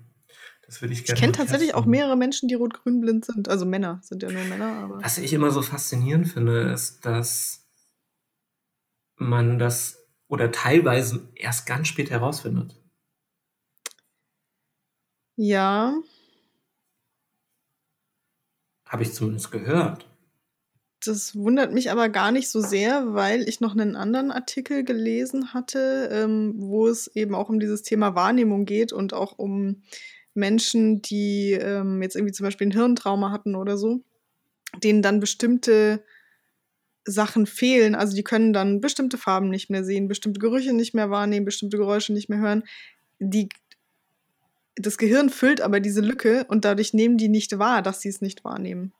das 0.65 0.81
würde 0.81 0.93
ich 0.93 1.05
gerne. 1.05 1.15
Ich 1.15 1.21
kenne 1.21 1.33
tatsächlich 1.33 1.75
auch 1.75 1.85
mehrere 1.85 2.17
Menschen, 2.17 2.47
die 2.47 2.55
rot-grün 2.55 3.01
blind 3.01 3.25
sind. 3.25 3.49
Also 3.49 3.65
Männer, 3.65 3.99
sind 4.01 4.23
ja 4.23 4.31
nur 4.31 4.43
Männer. 4.43 4.73
Aber 4.83 5.03
Was 5.03 5.17
ich 5.17 5.33
immer 5.33 5.51
so 5.51 5.61
faszinierend 5.61 6.27
finde, 6.27 6.71
ist, 6.71 7.05
dass 7.05 7.67
man 9.17 9.59
das 9.59 10.05
oder 10.27 10.51
teilweise 10.51 11.29
erst 11.35 11.65
ganz 11.67 11.87
spät 11.87 12.09
herausfindet. 12.09 12.75
Ja. 15.35 15.95
Habe 18.87 19.03
ich 19.03 19.13
zumindest 19.13 19.51
gehört. 19.51 20.09
Das 21.05 21.35
wundert 21.35 21.71
mich 21.71 21.91
aber 21.91 22.09
gar 22.09 22.31
nicht 22.31 22.49
so 22.49 22.61
sehr, 22.61 23.13
weil 23.13 23.47
ich 23.47 23.59
noch 23.59 23.73
einen 23.73 23.95
anderen 23.95 24.31
Artikel 24.31 24.83
gelesen 24.83 25.53
hatte, 25.53 26.09
ähm, 26.11 26.55
wo 26.57 26.87
es 26.87 27.07
eben 27.15 27.35
auch 27.35 27.49
um 27.49 27.59
dieses 27.59 27.83
Thema 27.83 28.15
Wahrnehmung 28.15 28.65
geht 28.65 28.91
und 28.91 29.13
auch 29.13 29.37
um 29.37 29.83
Menschen, 30.35 31.01
die 31.01 31.53
ähm, 31.53 32.01
jetzt 32.01 32.15
irgendwie 32.15 32.33
zum 32.33 32.43
Beispiel 32.43 32.67
ein 32.67 32.71
Hirntrauma 32.71 33.31
hatten 33.31 33.55
oder 33.55 33.77
so, 33.77 34.01
denen 34.83 35.01
dann 35.01 35.19
bestimmte 35.19 36.03
Sachen 37.05 37.45
fehlen. 37.45 37.95
Also 37.95 38.15
die 38.15 38.23
können 38.23 38.51
dann 38.51 38.81
bestimmte 38.81 39.17
Farben 39.17 39.49
nicht 39.49 39.69
mehr 39.69 39.83
sehen, 39.83 40.07
bestimmte 40.07 40.39
Gerüche 40.39 40.73
nicht 40.73 40.93
mehr 40.93 41.09
wahrnehmen, 41.09 41.45
bestimmte 41.45 41.77
Geräusche 41.77 42.13
nicht 42.13 42.29
mehr 42.29 42.39
hören. 42.39 42.63
Die, 43.19 43.49
das 44.75 44.97
Gehirn 44.97 45.29
füllt 45.29 45.61
aber 45.61 45.79
diese 45.79 46.01
Lücke 46.01 46.45
und 46.49 46.65
dadurch 46.65 46.93
nehmen 46.93 47.17
die 47.17 47.29
nicht 47.29 47.57
wahr, 47.57 47.81
dass 47.81 48.01
sie 48.01 48.09
es 48.09 48.21
nicht 48.21 48.43
wahrnehmen. 48.43 48.91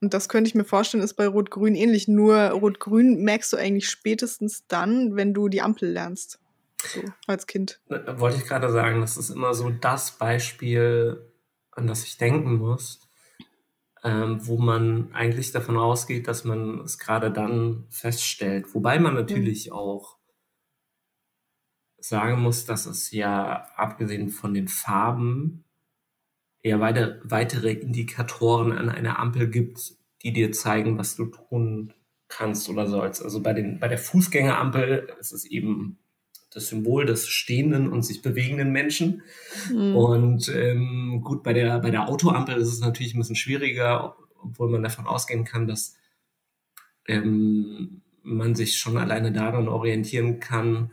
Und 0.00 0.12
das 0.12 0.28
könnte 0.28 0.48
ich 0.48 0.54
mir 0.54 0.64
vorstellen, 0.64 1.02
ist 1.02 1.14
bei 1.14 1.26
Rot-Grün 1.26 1.74
ähnlich. 1.74 2.08
Nur 2.08 2.36
Rot-Grün 2.36 3.22
merkst 3.22 3.52
du 3.54 3.56
eigentlich 3.56 3.88
spätestens 3.88 4.66
dann, 4.68 5.16
wenn 5.16 5.32
du 5.32 5.48
die 5.48 5.62
Ampel 5.62 5.90
lernst 5.90 6.40
so 6.82 7.02
als 7.26 7.46
Kind. 7.46 7.80
Wollte 7.88 8.38
ich 8.38 8.44
gerade 8.44 8.70
sagen, 8.70 9.00
das 9.00 9.16
ist 9.16 9.30
immer 9.30 9.54
so 9.54 9.70
das 9.70 10.12
Beispiel, 10.12 11.32
an 11.70 11.86
das 11.86 12.04
ich 12.04 12.18
denken 12.18 12.56
muss. 12.56 13.00
ähm, 14.04 14.46
wo 14.46 14.58
man 14.58 15.12
eigentlich 15.14 15.50
davon 15.50 15.78
ausgeht, 15.78 16.28
dass 16.28 16.44
man 16.44 16.80
es 16.80 16.98
gerade 16.98 17.32
dann 17.32 17.86
feststellt. 17.88 18.74
Wobei 18.74 18.98
man 18.98 19.14
natürlich 19.14 19.68
mhm. 19.68 19.72
auch 19.72 20.18
sagen 21.98 22.42
muss, 22.42 22.66
dass 22.66 22.84
es 22.84 23.10
ja 23.12 23.66
abgesehen 23.76 24.28
von 24.28 24.52
den 24.52 24.68
Farben 24.68 25.64
eher 26.62 26.80
weiter, 26.80 27.18
weitere 27.24 27.72
Indikatoren 27.72 28.72
an 28.72 28.90
einer 28.90 29.18
Ampel 29.18 29.48
gibt, 29.48 29.94
die 30.22 30.34
dir 30.34 30.52
zeigen, 30.52 30.98
was 30.98 31.16
du 31.16 31.26
tun 31.26 31.94
kannst 32.28 32.68
oder 32.68 32.86
sollst. 32.86 33.22
Also 33.22 33.42
bei, 33.42 33.54
den, 33.54 33.80
bei 33.80 33.88
der 33.88 33.98
Fußgängerampel 33.98 35.08
ist 35.18 35.32
es 35.32 35.46
eben 35.46 35.98
das 36.54 36.68
Symbol 36.68 37.04
des 37.04 37.28
stehenden 37.28 37.90
und 37.90 38.02
sich 38.02 38.22
bewegenden 38.22 38.70
Menschen. 38.70 39.22
Mhm. 39.70 39.96
Und 39.96 40.48
ähm, 40.48 41.20
gut, 41.22 41.42
bei 41.42 41.52
der, 41.52 41.80
bei 41.80 41.90
der 41.90 42.08
Autoampel 42.08 42.56
ist 42.56 42.68
es 42.68 42.80
natürlich 42.80 43.14
ein 43.14 43.18
bisschen 43.18 43.36
schwieriger, 43.36 44.16
obwohl 44.40 44.70
man 44.70 44.82
davon 44.82 45.06
ausgehen 45.06 45.44
kann, 45.44 45.66
dass 45.66 45.96
ähm, 47.06 48.02
man 48.22 48.54
sich 48.54 48.78
schon 48.78 48.96
alleine 48.96 49.32
daran 49.32 49.68
orientieren 49.68 50.40
kann, 50.40 50.92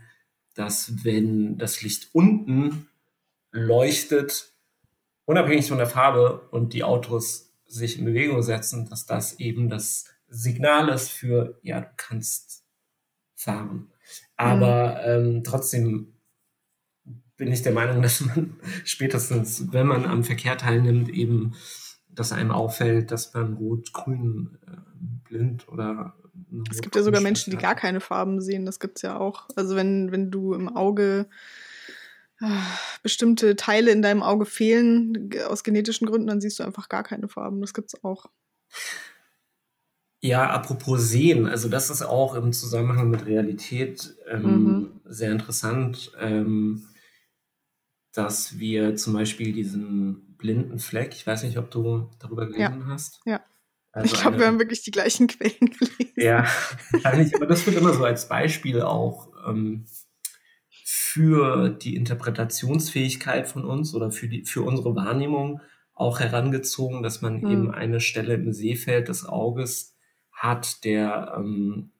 dass 0.55 1.05
wenn 1.05 1.57
das 1.57 1.81
Licht 1.81 2.09
unten 2.13 2.87
leuchtet, 3.51 4.53
unabhängig 5.25 5.67
von 5.67 5.77
der 5.77 5.87
Farbe 5.87 6.47
und 6.51 6.73
die 6.73 6.83
Autos 6.83 7.53
sich 7.65 7.99
in 7.99 8.05
Bewegung 8.05 8.41
setzen, 8.41 8.89
dass 8.89 9.05
das 9.05 9.39
eben 9.39 9.69
das 9.69 10.05
Signal 10.27 10.89
ist 10.89 11.09
für, 11.09 11.59
ja, 11.61 11.81
du 11.81 11.89
kannst 11.95 12.65
fahren. 13.35 13.91
Aber 14.41 15.01
mhm. 15.19 15.35
ähm, 15.35 15.43
trotzdem 15.43 16.13
bin 17.37 17.51
ich 17.51 17.61
der 17.61 17.73
Meinung, 17.73 18.01
dass 18.01 18.21
man 18.21 18.59
spätestens, 18.83 19.71
wenn 19.71 19.87
man 19.87 20.05
am 20.05 20.23
Verkehr 20.23 20.57
teilnimmt, 20.57 21.09
eben, 21.09 21.53
dass 22.09 22.31
einem 22.31 22.51
auffällt, 22.51 23.11
dass 23.11 23.33
man 23.33 23.53
rot-grün 23.53 24.57
äh, 24.67 25.29
blind 25.29 25.67
oder 25.69 26.15
es 26.71 26.81
gibt 26.81 26.95
ja 26.95 27.03
sogar 27.03 27.21
Menschen, 27.21 27.51
die 27.51 27.57
gar 27.57 27.75
keine 27.75 27.99
Farben 28.01 28.41
sehen. 28.41 28.65
Das 28.65 28.79
gibt 28.79 28.97
es 28.97 29.01
ja 29.03 29.17
auch. 29.17 29.47
Also 29.55 29.75
wenn, 29.75 30.11
wenn 30.11 30.31
du 30.31 30.53
im 30.53 30.69
Auge 30.69 31.27
äh, 32.41 32.47
bestimmte 33.03 33.55
Teile 33.55 33.91
in 33.91 34.01
deinem 34.01 34.23
Auge 34.23 34.45
fehlen, 34.45 35.29
aus 35.47 35.63
genetischen 35.63 36.07
Gründen, 36.07 36.27
dann 36.27 36.41
siehst 36.41 36.59
du 36.59 36.63
einfach 36.63 36.89
gar 36.89 37.03
keine 37.03 37.27
Farben. 37.27 37.61
Das 37.61 37.73
gibt 37.73 37.93
es 37.93 38.03
auch. 38.03 38.25
Ja, 40.23 40.51
apropos 40.51 41.09
Sehen, 41.09 41.47
also 41.47 41.67
das 41.67 41.89
ist 41.89 42.03
auch 42.03 42.35
im 42.35 42.53
Zusammenhang 42.53 43.09
mit 43.09 43.25
Realität 43.25 44.15
ähm, 44.29 44.43
mhm. 44.43 45.01
sehr 45.05 45.31
interessant, 45.31 46.11
ähm, 46.19 46.87
dass 48.13 48.59
wir 48.59 48.95
zum 48.95 49.13
Beispiel 49.13 49.51
diesen 49.51 50.35
blinden 50.37 50.77
Fleck, 50.77 51.13
ich 51.15 51.25
weiß 51.25 51.43
nicht, 51.43 51.57
ob 51.57 51.71
du 51.71 52.09
darüber 52.19 52.45
gelesen 52.45 52.81
ja. 52.81 52.85
hast. 52.87 53.19
Ja. 53.25 53.41
Also 53.93 54.13
ich 54.13 54.21
glaube, 54.21 54.39
wir 54.39 54.47
haben 54.47 54.59
wirklich 54.59 54.83
die 54.83 54.91
gleichen 54.91 55.27
Quellen 55.27 55.57
gelesen. 55.59 56.13
Ja, 56.15 56.45
wahrscheinlich, 56.91 57.35
aber 57.35 57.47
das 57.47 57.65
wird 57.65 57.77
immer 57.77 57.93
so 57.93 58.05
als 58.05 58.27
Beispiel 58.27 58.81
auch 58.81 59.29
ähm, 59.47 59.85
für 60.69 61.69
die 61.69 61.95
Interpretationsfähigkeit 61.95 63.47
von 63.47 63.65
uns 63.65 63.95
oder 63.95 64.11
für, 64.11 64.27
die, 64.27 64.45
für 64.45 64.61
unsere 64.61 64.95
Wahrnehmung 64.95 65.61
auch 65.93 66.19
herangezogen, 66.19 67.01
dass 67.01 67.21
man 67.21 67.41
mhm. 67.41 67.51
eben 67.51 67.71
eine 67.71 67.99
Stelle 67.99 68.35
im 68.35 68.53
Sehfeld 68.53 69.07
des 69.07 69.25
Auges 69.25 69.97
hat, 70.41 70.83
der 70.83 71.35
ähm, 71.37 71.91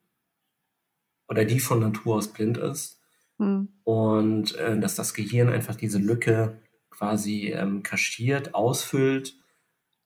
oder 1.28 1.46
die 1.46 1.60
von 1.60 1.80
Natur 1.80 2.16
aus 2.16 2.28
blind 2.28 2.58
ist. 2.58 3.00
Mhm. 3.38 3.70
Und 3.84 4.56
äh, 4.56 4.80
dass 4.80 4.96
das 4.96 5.14
Gehirn 5.14 5.50
einfach 5.50 5.76
diese 5.76 6.00
Lücke 6.00 6.58
quasi 6.90 7.48
ähm, 7.48 7.84
kaschiert, 7.84 8.54
ausfüllt 8.54 9.36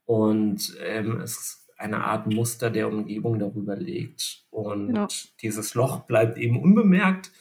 und 0.05 0.77
ähm, 0.81 1.21
es 1.21 1.67
eine 1.77 2.03
Art 2.03 2.27
Muster 2.27 2.69
der 2.69 2.87
Umgebung 2.87 3.39
darüber 3.39 3.75
legt. 3.75 4.45
Und 4.49 4.95
ja. 4.95 5.07
dieses 5.41 5.73
Loch 5.73 6.01
bleibt 6.01 6.37
eben 6.37 6.61
unbemerkt. 6.61 7.31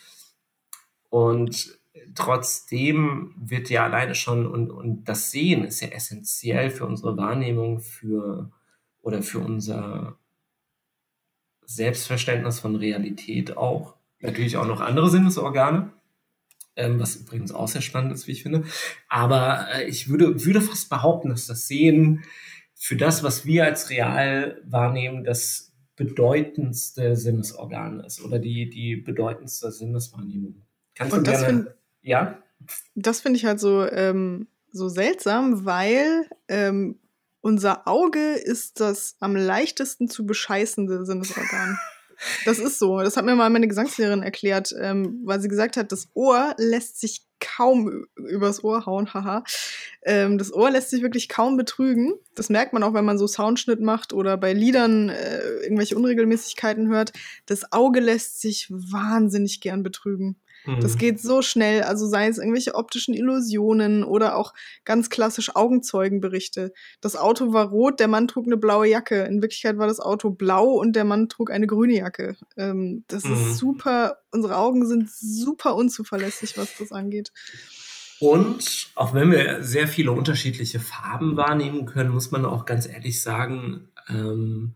Und 1.09 1.79
trotzdem 2.15 3.35
wird 3.37 3.71
ja 3.71 3.85
alleine 3.85 4.15
schon, 4.15 4.47
und, 4.47 4.71
und 4.71 5.05
das 5.05 5.31
Sehen 5.31 5.65
ist 5.65 5.81
ja 5.81 5.89
essentiell 5.89 6.71
für 6.71 6.87
unsere 6.87 7.17
Wahrnehmung, 7.17 7.79
für 7.79 8.51
oder 9.03 9.23
für 9.23 9.39
unser 9.39 10.19
Selbstverständnis 11.67 12.61
von 12.61 12.77
Realität 12.77 13.57
auch. 13.57 13.97
Natürlich 14.21 14.57
auch 14.57 14.67
noch 14.67 14.81
andere 14.81 15.11
Sinnesorgane, 15.11 15.93
ähm, 16.77 16.99
was 16.99 17.17
übrigens 17.17 17.53
auch 17.53 17.69
sehr 17.69 17.83
spannend 17.83 18.13
ist, 18.13 18.27
wie 18.27 18.33
ich 18.33 18.43
finde. 18.43 18.65
Aber 19.09 19.69
äh, 19.75 19.85
ich 19.85 20.09
würde, 20.09 20.45
würde 20.45 20.61
fast 20.61 20.89
behaupten, 20.89 21.29
dass 21.29 21.47
das 21.47 21.69
Sehen 21.69 22.25
für 22.75 22.97
das, 22.97 23.23
was 23.23 23.47
wir 23.47 23.65
als 23.65 23.91
real 23.91 24.61
wahrnehmen, 24.65 25.25
das 25.25 25.73
bedeutendste 25.97 27.17
Sinnesorgan 27.17 28.01
ist 28.01 28.23
oder 28.23 28.39
die, 28.39 28.69
die 28.69 28.97
bedeutendste 28.97 29.71
Sinneswahrnehmung. 29.71 30.63
Kannst 30.95 31.17
Und 31.17 31.27
du 31.27 31.31
gerne, 31.31 31.47
find, 31.47 31.69
ja? 32.03 32.39
Das 32.95 33.21
finde 33.21 33.39
ich 33.39 33.45
halt 33.45 33.61
so, 33.61 33.89
ähm, 33.89 34.49
so 34.73 34.89
seltsam, 34.89 35.65
weil 35.65 36.29
ähm, 36.49 36.99
unser 37.45 37.87
Auge 37.87 38.37
ist 38.37 38.81
das 38.81 39.17
am 39.21 39.37
leichtesten 39.37 40.09
zu 40.09 40.25
bescheißende 40.25 41.05
Sinnesorgan. 41.05 41.79
Das 42.47 42.59
ist 42.59 42.79
so. 42.79 43.01
Das 43.01 43.17
hat 43.17 43.25
mir 43.25 43.35
mal 43.35 43.51
meine 43.51 43.69
Gesangslehrerin 43.69 44.23
erklärt, 44.23 44.75
ähm, 44.81 45.21
weil 45.25 45.41
sie 45.41 45.49
gesagt 45.49 45.77
hat, 45.77 45.93
das 45.93 46.09
Ohr 46.15 46.55
lässt 46.59 47.01
sich 47.01 47.27
kaum 47.41 48.07
übers 48.15 48.65
Ohr 48.65 48.87
hauen, 48.87 49.13
haha. 49.13 49.45
Ähm, 50.05 50.39
das 50.39 50.55
Ohr 50.55 50.71
lässt 50.71 50.91
sich 50.91 51.03
wirklich 51.03 51.29
kaum 51.29 51.59
betrügen. 51.59 52.15
Das 52.35 52.49
merkt 52.49 52.73
man 52.73 52.83
auch, 52.83 52.95
wenn 52.95 53.05
man 53.05 53.19
so 53.19 53.27
Soundschnitt 53.27 53.81
macht 53.81 54.13
oder 54.13 54.39
bei 54.39 54.53
Liedern 54.55 55.11
äh, 55.11 55.41
irgendwelche 55.65 55.97
Unregelmäßigkeiten 55.97 56.89
hört. 56.89 57.13
Das 57.45 57.73
Auge 57.73 58.01
lässt 58.01 58.41
sich 58.41 58.69
wahnsinnig 58.71 59.61
gern 59.61 59.83
betrügen. 59.83 60.37
Das 60.81 60.95
mhm. 60.95 60.99
geht 60.99 61.21
so 61.21 61.43
schnell, 61.43 61.83
also 61.83 62.07
sei 62.07 62.27
es 62.27 62.39
irgendwelche 62.39 62.75
optischen 62.75 63.13
Illusionen 63.13 64.03
oder 64.03 64.37
auch 64.37 64.55
ganz 64.85 65.11
klassisch 65.11 65.55
Augenzeugenberichte. 65.55 66.73
Das 67.01 67.17
Auto 67.17 67.53
war 67.53 67.69
rot, 67.69 68.01
der 68.01 68.09
Mann 68.09 68.29
trug 68.29 68.47
eine 68.47 68.57
blaue 68.57 68.89
Jacke. 68.89 69.25
In 69.25 69.43
Wirklichkeit 69.43 69.77
war 69.77 69.87
das 69.87 70.01
Auto 70.01 70.31
blau 70.31 70.71
und 70.71 70.97
der 70.97 71.05
Mann 71.05 71.29
trug 71.29 71.51
eine 71.51 71.67
grüne 71.67 71.99
Jacke. 71.99 72.37
Ähm, 72.57 73.05
das 73.09 73.25
mhm. 73.25 73.35
ist 73.35 73.59
super, 73.59 74.19
unsere 74.31 74.57
Augen 74.57 74.87
sind 74.87 75.11
super 75.11 75.75
unzuverlässig, 75.75 76.57
was 76.57 76.79
das 76.79 76.93
angeht. 76.93 77.31
Und 78.21 78.91
auch 78.95 79.13
wenn 79.13 79.31
wir 79.31 79.63
sehr 79.63 79.87
viele 79.87 80.13
unterschiedliche 80.13 80.81
Farben 80.81 81.37
wahrnehmen 81.37 81.85
können, 81.85 82.11
muss 82.11 82.31
man 82.31 82.47
auch 82.47 82.65
ganz 82.65 82.87
ehrlich 82.87 83.21
sagen, 83.21 83.89
ähm, 84.09 84.75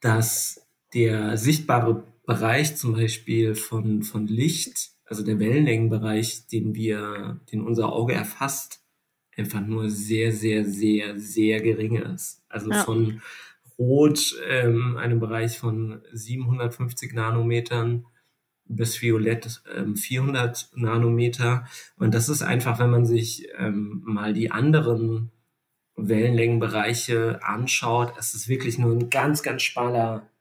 dass 0.00 0.66
der 0.92 1.38
sichtbare 1.38 2.04
Bereich 2.32 2.76
zum 2.76 2.94
Beispiel 2.94 3.54
von, 3.54 4.02
von 4.02 4.26
Licht, 4.26 4.92
also 5.04 5.22
der 5.22 5.38
Wellenlängenbereich, 5.38 6.46
den 6.46 6.74
wir, 6.74 7.40
den 7.52 7.60
unser 7.60 7.92
Auge 7.92 8.14
erfasst, 8.14 8.82
einfach 9.36 9.60
nur 9.60 9.90
sehr, 9.90 10.32
sehr, 10.32 10.64
sehr, 10.64 11.20
sehr 11.20 11.60
gering 11.60 11.96
ist. 11.96 12.42
Also 12.48 12.70
ja. 12.70 12.84
von 12.84 13.20
Rot, 13.78 14.34
ähm, 14.48 14.96
einem 14.96 15.20
Bereich 15.20 15.58
von 15.58 16.00
750 16.10 17.12
Nanometern 17.12 18.06
bis 18.64 19.02
Violett 19.02 19.62
ähm, 19.76 19.94
400 19.96 20.70
Nanometer. 20.74 21.66
Und 21.98 22.14
das 22.14 22.30
ist 22.30 22.40
einfach, 22.40 22.78
wenn 22.78 22.90
man 22.90 23.04
sich 23.04 23.46
ähm, 23.58 24.00
mal 24.06 24.32
die 24.32 24.50
anderen 24.50 25.32
Wellenlängenbereiche 25.96 27.40
anschaut, 27.42 28.14
es 28.18 28.34
ist 28.34 28.48
wirklich 28.48 28.78
nur 28.78 28.92
ein 28.92 29.10
ganz, 29.10 29.42
ganz 29.42 29.60
schmaler 29.60 30.31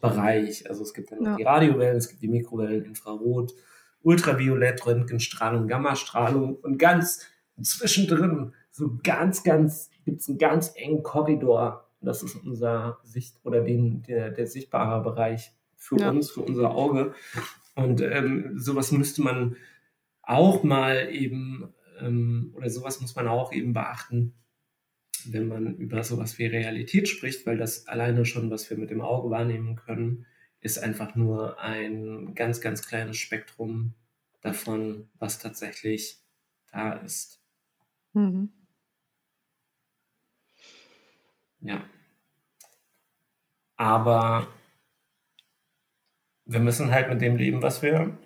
Bereich. 0.00 0.68
Also 0.68 0.82
es 0.82 0.94
gibt 0.94 1.12
dann 1.12 1.22
ja. 1.22 1.36
die 1.36 1.42
Radiowellen, 1.42 1.96
es 1.96 2.08
gibt 2.08 2.22
die 2.22 2.28
Mikrowellen, 2.28 2.84
Infrarot, 2.84 3.54
Ultraviolett, 4.02 4.86
Röntgenstrahlung, 4.86 5.66
Gammastrahlung 5.66 6.56
und 6.56 6.78
ganz 6.78 7.26
zwischendrin, 7.60 8.52
so 8.70 8.98
ganz, 9.02 9.42
ganz, 9.42 9.90
gibt 10.04 10.20
es 10.20 10.28
einen 10.28 10.38
ganz 10.38 10.72
engen 10.76 11.02
Korridor. 11.02 11.88
Das 12.00 12.22
ist 12.22 12.36
unser 12.36 12.98
Sicht 13.02 13.36
oder 13.42 13.62
den, 13.62 14.02
der, 14.02 14.30
der 14.30 14.46
sichtbare 14.46 15.02
Bereich 15.02 15.52
für 15.76 15.98
ja. 15.98 16.10
uns, 16.10 16.30
für 16.30 16.42
unser 16.42 16.70
Auge. 16.70 17.14
Und 17.74 18.00
ähm, 18.00 18.52
sowas 18.56 18.92
müsste 18.92 19.22
man 19.22 19.56
auch 20.22 20.62
mal 20.62 21.08
eben, 21.10 21.74
ähm, 22.00 22.52
oder 22.56 22.70
sowas 22.70 23.00
muss 23.00 23.16
man 23.16 23.26
auch 23.26 23.52
eben 23.52 23.72
beachten, 23.72 24.34
wenn 25.32 25.48
man 25.48 25.76
über 25.76 26.02
sowas 26.02 26.38
wie 26.38 26.46
Realität 26.46 27.08
spricht, 27.08 27.46
weil 27.46 27.56
das 27.56 27.86
alleine 27.88 28.24
schon, 28.24 28.50
was 28.50 28.68
wir 28.70 28.76
mit 28.76 28.90
dem 28.90 29.00
Auge 29.00 29.30
wahrnehmen 29.30 29.76
können, 29.76 30.26
ist 30.60 30.78
einfach 30.78 31.14
nur 31.14 31.60
ein 31.60 32.34
ganz, 32.34 32.60
ganz 32.60 32.86
kleines 32.86 33.16
Spektrum 33.16 33.94
davon, 34.40 35.08
was 35.18 35.38
tatsächlich 35.38 36.18
da 36.72 36.94
ist. 36.94 37.40
Mhm. 38.12 38.50
Ja. 41.60 41.84
Aber 43.76 44.48
wir 46.44 46.60
müssen 46.60 46.90
halt 46.90 47.08
mit 47.08 47.20
dem 47.20 47.36
leben, 47.36 47.62
was 47.62 47.82
wir 47.82 48.16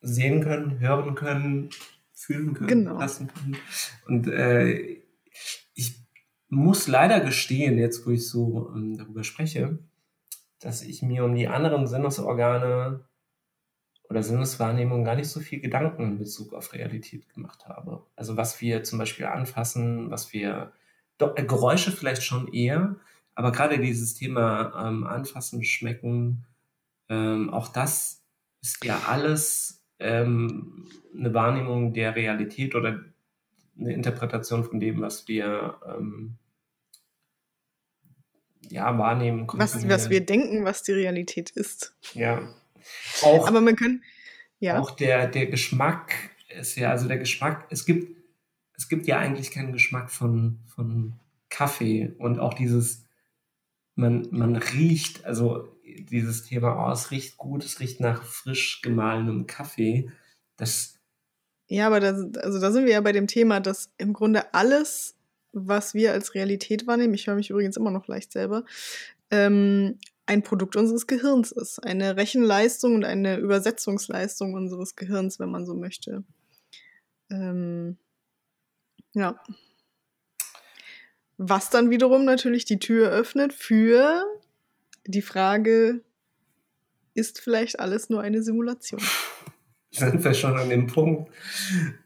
sehen 0.00 0.42
können, 0.42 0.78
hören 0.78 1.14
können, 1.14 1.70
fühlen 2.12 2.54
können, 2.54 2.68
genau. 2.68 2.98
lassen 2.98 3.28
können. 3.28 3.56
Und 4.06 4.28
äh, 4.28 4.97
muss 6.48 6.88
leider 6.88 7.20
gestehen, 7.20 7.78
jetzt 7.78 8.06
wo 8.06 8.10
ich 8.10 8.26
so 8.28 8.72
ähm, 8.74 8.96
darüber 8.96 9.24
spreche, 9.24 9.78
dass 10.60 10.82
ich 10.82 11.02
mir 11.02 11.24
um 11.24 11.34
die 11.34 11.48
anderen 11.48 11.86
Sinnesorgane 11.86 13.00
oder 14.08 14.22
Sinneswahrnehmung 14.22 15.04
gar 15.04 15.16
nicht 15.16 15.28
so 15.28 15.40
viel 15.40 15.60
Gedanken 15.60 16.02
in 16.02 16.18
Bezug 16.18 16.54
auf 16.54 16.72
Realität 16.72 17.28
gemacht 17.34 17.68
habe. 17.68 18.02
Also 18.16 18.36
was 18.36 18.60
wir 18.60 18.82
zum 18.82 18.98
Beispiel 18.98 19.26
anfassen, 19.26 20.10
was 20.10 20.32
wir, 20.32 20.72
doch, 21.18 21.36
äh, 21.36 21.44
Geräusche 21.44 21.92
vielleicht 21.92 22.22
schon 22.22 22.52
eher, 22.52 22.96
aber 23.34 23.52
gerade 23.52 23.78
dieses 23.78 24.14
Thema 24.14 24.88
ähm, 24.88 25.06
Anfassen, 25.06 25.62
Schmecken, 25.62 26.46
ähm, 27.08 27.50
auch 27.50 27.68
das 27.68 28.24
ist 28.62 28.84
ja 28.84 29.02
alles 29.06 29.84
ähm, 29.98 30.86
eine 31.16 31.34
Wahrnehmung 31.34 31.92
der 31.92 32.16
Realität 32.16 32.74
oder 32.74 33.00
eine 33.78 33.92
Interpretation 33.92 34.64
von 34.64 34.80
dem, 34.80 35.00
was 35.00 35.28
wir 35.28 35.78
ähm, 35.86 36.36
ja, 38.68 38.96
wahrnehmen. 38.98 39.46
Was, 39.52 39.88
was 39.88 40.10
wir 40.10 40.24
denken, 40.24 40.64
was 40.64 40.82
die 40.82 40.92
Realität 40.92 41.50
ist. 41.50 41.94
Ja. 42.14 42.54
Auch, 43.22 43.48
Aber 43.48 43.60
man 43.60 43.76
kann, 43.76 44.02
ja. 44.58 44.78
Auch 44.78 44.90
der, 44.90 45.26
der 45.28 45.46
Geschmack 45.46 46.12
ist 46.48 46.76
ja, 46.76 46.90
also 46.90 47.08
der 47.08 47.18
Geschmack, 47.18 47.66
es 47.70 47.84
gibt, 47.84 48.16
es 48.76 48.88
gibt 48.88 49.06
ja 49.06 49.18
eigentlich 49.18 49.50
keinen 49.50 49.72
Geschmack 49.72 50.10
von, 50.10 50.60
von 50.66 51.14
Kaffee 51.48 52.14
und 52.18 52.38
auch 52.38 52.54
dieses, 52.54 53.04
man, 53.94 54.28
man 54.30 54.56
riecht, 54.56 55.24
also 55.24 55.68
dieses 55.84 56.44
Thema, 56.44 56.86
oh, 56.86 56.92
es 56.92 57.10
riecht 57.10 57.36
gut, 57.36 57.64
es 57.64 57.80
riecht 57.80 58.00
nach 58.00 58.22
frisch 58.22 58.82
gemahlenem 58.82 59.46
Kaffee. 59.46 60.10
Das. 60.56 60.97
Ja, 61.68 61.86
aber 61.86 62.00
das, 62.00 62.34
also 62.36 62.60
da 62.60 62.72
sind 62.72 62.86
wir 62.86 62.92
ja 62.92 63.00
bei 63.00 63.12
dem 63.12 63.26
Thema, 63.26 63.60
dass 63.60 63.90
im 63.98 64.14
Grunde 64.14 64.54
alles, 64.54 65.14
was 65.52 65.94
wir 65.94 66.12
als 66.12 66.34
Realität 66.34 66.86
wahrnehmen, 66.86 67.14
ich 67.14 67.26
höre 67.26 67.34
mich 67.34 67.50
übrigens 67.50 67.76
immer 67.76 67.90
noch 67.90 68.08
leicht 68.08 68.32
selber, 68.32 68.64
ähm, 69.30 69.98
ein 70.28 70.42
Produkt 70.42 70.76
unseres 70.76 71.06
Gehirns 71.06 71.52
ist. 71.52 71.78
Eine 71.78 72.16
Rechenleistung 72.16 72.94
und 72.94 73.04
eine 73.04 73.38
Übersetzungsleistung 73.38 74.54
unseres 74.54 74.94
Gehirns, 74.94 75.38
wenn 75.38 75.50
man 75.50 75.64
so 75.64 75.74
möchte. 75.74 76.22
Ähm, 77.30 77.96
ja. 79.14 79.40
Was 81.38 81.70
dann 81.70 81.88
wiederum 81.90 82.24
natürlich 82.24 82.64
die 82.66 82.78
Tür 82.78 83.10
öffnet 83.10 83.52
für 83.52 84.24
die 85.06 85.22
Frage, 85.22 86.02
ist 87.14 87.40
vielleicht 87.40 87.80
alles 87.80 88.10
nur 88.10 88.20
eine 88.20 88.42
Simulation? 88.42 89.00
Sind 89.90 90.22
wir 90.22 90.34
schon 90.34 90.56
an 90.56 90.68
dem 90.68 90.86
Punkt? 90.86 91.30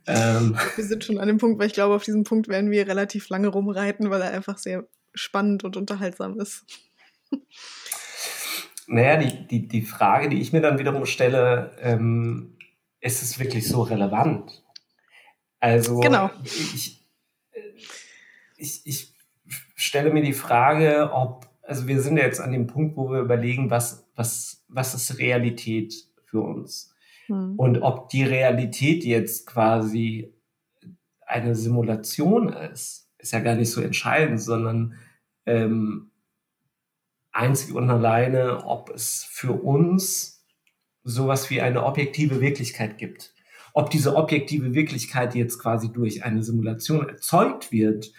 Ähm. 0.06 0.56
Wir 0.76 0.84
sind 0.84 1.04
schon 1.04 1.18
an 1.18 1.28
dem 1.28 1.38
Punkt, 1.38 1.58
weil 1.58 1.66
ich 1.66 1.72
glaube, 1.72 1.94
auf 1.94 2.04
diesem 2.04 2.24
Punkt 2.24 2.48
werden 2.48 2.70
wir 2.70 2.86
relativ 2.86 3.28
lange 3.28 3.48
rumreiten, 3.48 4.10
weil 4.10 4.22
er 4.22 4.30
einfach 4.30 4.58
sehr 4.58 4.86
spannend 5.14 5.64
und 5.64 5.76
unterhaltsam 5.76 6.38
ist. 6.38 6.64
Naja, 8.86 9.16
die, 9.16 9.46
die, 9.46 9.68
die 9.68 9.82
Frage, 9.82 10.28
die 10.28 10.40
ich 10.40 10.52
mir 10.52 10.60
dann 10.60 10.78
wiederum 10.78 11.06
stelle, 11.06 11.76
ähm, 11.80 12.56
ist 13.00 13.22
es 13.22 13.38
wirklich 13.38 13.68
so 13.68 13.82
relevant? 13.82 14.62
Also, 15.60 16.00
genau. 16.00 16.30
ich, 16.44 17.04
ich, 18.56 18.86
ich 18.86 19.14
stelle 19.74 20.12
mir 20.12 20.22
die 20.22 20.32
Frage, 20.32 21.10
ob, 21.12 21.48
also 21.62 21.86
wir 21.86 22.00
sind 22.00 22.16
ja 22.16 22.24
jetzt 22.24 22.40
an 22.40 22.52
dem 22.52 22.66
Punkt, 22.66 22.96
wo 22.96 23.10
wir 23.10 23.20
überlegen, 23.20 23.70
was, 23.70 24.06
was, 24.14 24.64
was 24.68 24.94
ist 24.94 25.18
Realität 25.18 25.94
für 26.24 26.40
uns? 26.40 26.91
Hm. 27.26 27.54
Und 27.56 27.82
ob 27.82 28.08
die 28.08 28.24
Realität 28.24 29.04
jetzt 29.04 29.46
quasi 29.46 30.34
eine 31.26 31.54
Simulation 31.54 32.48
ist, 32.50 33.08
ist 33.18 33.32
ja 33.32 33.40
gar 33.40 33.54
nicht 33.54 33.70
so 33.70 33.80
entscheidend, 33.80 34.40
sondern 34.40 34.94
ähm, 35.46 36.10
einzig 37.32 37.74
und 37.74 37.88
alleine, 37.90 38.64
ob 38.64 38.90
es 38.90 39.24
für 39.24 39.52
uns 39.52 40.44
sowas 41.04 41.50
wie 41.50 41.60
eine 41.60 41.84
objektive 41.84 42.40
Wirklichkeit 42.40 42.98
gibt. 42.98 43.34
Ob 43.74 43.90
diese 43.90 44.16
objektive 44.16 44.74
Wirklichkeit 44.74 45.34
jetzt 45.34 45.58
quasi 45.58 45.90
durch 45.90 46.24
eine 46.24 46.42
Simulation 46.42 47.08
erzeugt 47.08 47.72
wird, 47.72 48.12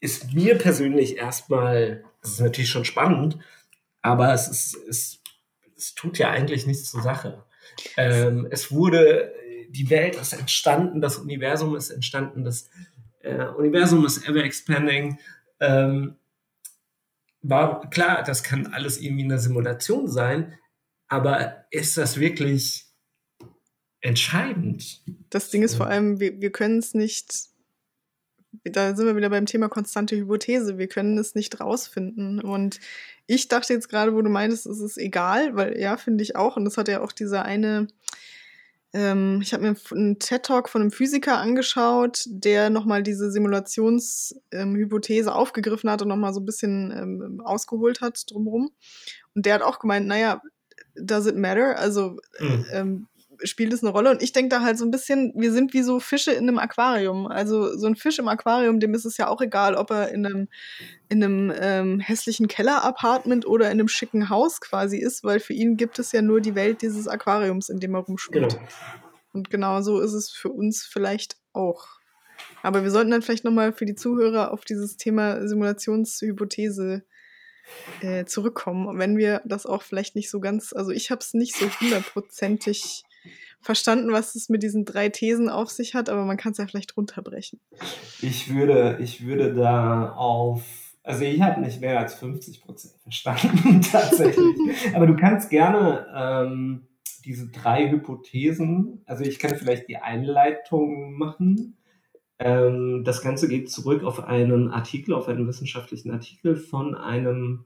ist 0.00 0.32
mir 0.32 0.56
persönlich 0.58 1.18
erstmal, 1.18 2.04
das 2.22 2.32
ist 2.32 2.40
natürlich 2.40 2.70
schon 2.70 2.84
spannend, 2.84 3.38
aber 4.00 4.32
es, 4.32 4.48
ist, 4.48 4.74
es, 4.88 5.22
es 5.76 5.94
tut 5.94 6.18
ja 6.18 6.30
eigentlich 6.30 6.66
nichts 6.66 6.90
zur 6.90 7.02
Sache. 7.02 7.44
Ähm, 7.96 8.48
es 8.50 8.70
wurde, 8.70 9.32
die 9.68 9.90
Welt 9.90 10.16
ist 10.16 10.32
entstanden, 10.32 11.00
das 11.00 11.18
Universum 11.18 11.76
ist 11.76 11.90
entstanden, 11.90 12.44
das 12.44 12.70
äh, 13.20 13.46
Universum 13.46 14.04
ist 14.04 14.28
ever 14.28 14.44
expanding. 14.44 15.18
Ähm, 15.60 16.16
war 17.42 17.90
klar, 17.90 18.22
das 18.22 18.42
kann 18.42 18.68
alles 18.68 19.00
irgendwie 19.00 19.24
eine 19.24 19.38
Simulation 19.38 20.08
sein, 20.08 20.58
aber 21.08 21.66
ist 21.70 21.96
das 21.96 22.18
wirklich 22.18 22.86
entscheidend? 24.00 25.02
Das 25.30 25.50
Ding 25.50 25.62
ist 25.62 25.74
vor 25.74 25.86
allem, 25.86 26.20
wir, 26.20 26.40
wir 26.40 26.52
können 26.52 26.78
es 26.78 26.94
nicht, 26.94 27.51
da 28.64 28.94
sind 28.94 29.06
wir 29.06 29.16
wieder 29.16 29.30
beim 29.30 29.46
Thema 29.46 29.68
konstante 29.68 30.16
Hypothese, 30.16 30.78
wir 30.78 30.88
können 30.88 31.18
es 31.18 31.34
nicht 31.34 31.60
rausfinden. 31.60 32.40
Und 32.40 32.80
ich 33.26 33.48
dachte 33.48 33.72
jetzt 33.72 33.88
gerade, 33.88 34.14
wo 34.14 34.22
du 34.22 34.30
meintest, 34.30 34.66
es 34.66 34.80
ist 34.80 34.98
egal, 34.98 35.56
weil 35.56 35.78
ja, 35.78 35.96
finde 35.96 36.22
ich 36.22 36.36
auch, 36.36 36.56
und 36.56 36.64
das 36.64 36.76
hat 36.76 36.88
ja 36.88 37.00
auch 37.00 37.12
dieser 37.12 37.44
eine, 37.44 37.86
ähm, 38.92 39.40
ich 39.42 39.54
habe 39.54 39.62
mir 39.62 39.74
einen 39.92 40.18
TED-Talk 40.18 40.68
von 40.68 40.82
einem 40.82 40.90
Physiker 40.90 41.38
angeschaut, 41.38 42.24
der 42.26 42.68
nochmal 42.68 43.02
diese 43.02 43.30
Simulationshypothese 43.30 45.30
ähm, 45.30 45.34
aufgegriffen 45.34 45.90
hat 45.90 46.02
und 46.02 46.08
nochmal 46.08 46.34
so 46.34 46.40
ein 46.40 46.46
bisschen 46.46 46.90
ähm, 46.90 47.40
ausgeholt 47.44 48.02
hat 48.02 48.30
drumherum. 48.30 48.70
Und 49.34 49.46
der 49.46 49.54
hat 49.54 49.62
auch 49.62 49.78
gemeint, 49.78 50.06
naja, 50.06 50.42
does 50.94 51.26
it 51.26 51.36
matter? 51.36 51.78
Also 51.78 52.18
mhm. 52.38 52.66
ähm, 52.72 53.06
spielt 53.44 53.72
es 53.72 53.82
eine 53.82 53.92
Rolle? 53.92 54.10
Und 54.10 54.22
ich 54.22 54.32
denke 54.32 54.48
da 54.48 54.62
halt 54.62 54.78
so 54.78 54.84
ein 54.84 54.90
bisschen, 54.90 55.32
wir 55.36 55.52
sind 55.52 55.72
wie 55.72 55.82
so 55.82 56.00
Fische 56.00 56.32
in 56.32 56.48
einem 56.48 56.58
Aquarium. 56.58 57.26
Also 57.26 57.76
so 57.76 57.86
ein 57.86 57.96
Fisch 57.96 58.18
im 58.18 58.28
Aquarium, 58.28 58.80
dem 58.80 58.94
ist 58.94 59.04
es 59.04 59.16
ja 59.16 59.28
auch 59.28 59.40
egal, 59.40 59.74
ob 59.74 59.90
er 59.90 60.10
in 60.10 60.26
einem, 60.26 60.48
in 61.08 61.22
einem 61.22 61.52
ähm, 61.56 62.00
hässlichen 62.00 62.48
Keller-Apartment 62.48 63.46
oder 63.46 63.66
in 63.66 63.72
einem 63.72 63.88
schicken 63.88 64.28
Haus 64.28 64.60
quasi 64.60 64.98
ist, 64.98 65.24
weil 65.24 65.40
für 65.40 65.52
ihn 65.52 65.76
gibt 65.76 65.98
es 65.98 66.12
ja 66.12 66.22
nur 66.22 66.40
die 66.40 66.54
Welt 66.54 66.82
dieses 66.82 67.08
Aquariums, 67.08 67.68
in 67.68 67.80
dem 67.80 67.94
er 67.94 68.00
rumschwimmt. 68.00 68.52
Genau. 68.52 68.68
Und 69.32 69.50
genau 69.50 69.80
so 69.82 70.00
ist 70.00 70.12
es 70.12 70.30
für 70.30 70.50
uns 70.50 70.84
vielleicht 70.84 71.36
auch. 71.52 71.86
Aber 72.62 72.82
wir 72.82 72.90
sollten 72.90 73.10
dann 73.10 73.22
vielleicht 73.22 73.44
nochmal 73.44 73.72
für 73.72 73.86
die 73.86 73.94
Zuhörer 73.94 74.52
auf 74.52 74.64
dieses 74.64 74.96
Thema 74.96 75.46
Simulationshypothese 75.46 77.04
äh, 78.00 78.24
zurückkommen, 78.24 78.98
wenn 78.98 79.16
wir 79.16 79.42
das 79.44 79.66
auch 79.66 79.82
vielleicht 79.82 80.16
nicht 80.16 80.30
so 80.30 80.40
ganz, 80.40 80.72
also 80.72 80.90
ich 80.90 81.10
habe 81.10 81.20
es 81.20 81.34
nicht 81.34 81.56
so 81.56 81.66
hundertprozentig 81.80 83.04
verstanden, 83.62 84.12
was 84.12 84.34
es 84.34 84.48
mit 84.48 84.62
diesen 84.62 84.84
drei 84.84 85.08
Thesen 85.08 85.48
auf 85.48 85.70
sich 85.70 85.94
hat, 85.94 86.08
aber 86.08 86.24
man 86.24 86.36
kann 86.36 86.52
es 86.52 86.58
ja 86.58 86.66
vielleicht 86.66 86.96
runterbrechen. 86.96 87.60
Ich 88.20 88.52
würde, 88.52 88.98
ich 89.00 89.24
würde 89.24 89.54
da 89.54 90.12
auf, 90.12 90.62
also 91.02 91.24
ich 91.24 91.40
habe 91.40 91.60
nicht 91.60 91.80
mehr 91.80 91.98
als 91.98 92.14
50 92.14 92.62
Prozent 92.62 92.94
verstanden 93.02 93.80
tatsächlich. 93.92 94.56
aber 94.94 95.06
du 95.06 95.16
kannst 95.16 95.50
gerne 95.50 96.06
ähm, 96.14 96.88
diese 97.24 97.48
drei 97.48 97.90
Hypothesen, 97.90 99.02
also 99.06 99.24
ich 99.24 99.38
kann 99.38 99.56
vielleicht 99.56 99.88
die 99.88 99.96
Einleitung 99.96 101.14
machen. 101.14 101.78
Ähm, 102.38 103.04
das 103.04 103.22
Ganze 103.22 103.48
geht 103.48 103.70
zurück 103.70 104.02
auf 104.02 104.24
einen 104.24 104.70
Artikel, 104.70 105.14
auf 105.14 105.28
einen 105.28 105.46
wissenschaftlichen 105.46 106.10
Artikel 106.10 106.56
von 106.56 106.96
einem 106.96 107.64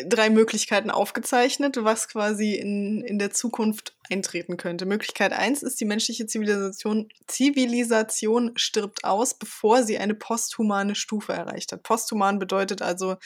drei 0.07 0.31
Möglichkeiten 0.31 0.91
aufgezeichnet, 0.91 1.77
was 1.83 2.09
quasi 2.09 2.55
in, 2.55 3.03
in 3.03 3.19
der 3.19 3.31
Zukunft 3.31 3.95
eintreten 4.11 4.57
könnte. 4.57 4.87
Möglichkeit 4.87 5.33
eins 5.33 5.63
ist, 5.63 5.81
die 5.81 5.85
menschliche 5.85 6.27
Zivilisation, 6.27 7.09
Zivilisation 7.27 8.53
stirbt 8.57 9.05
aus, 9.05 9.35
bevor 9.35 9.83
sie 9.83 9.99
eine 9.99 10.15
posthumane 10.15 10.95
Stufe 10.95 11.35
erreicht 11.35 11.73
hat. 11.73 11.83
Posthuman 11.83 12.39
bedeutet 12.39 12.81
also 12.81 13.17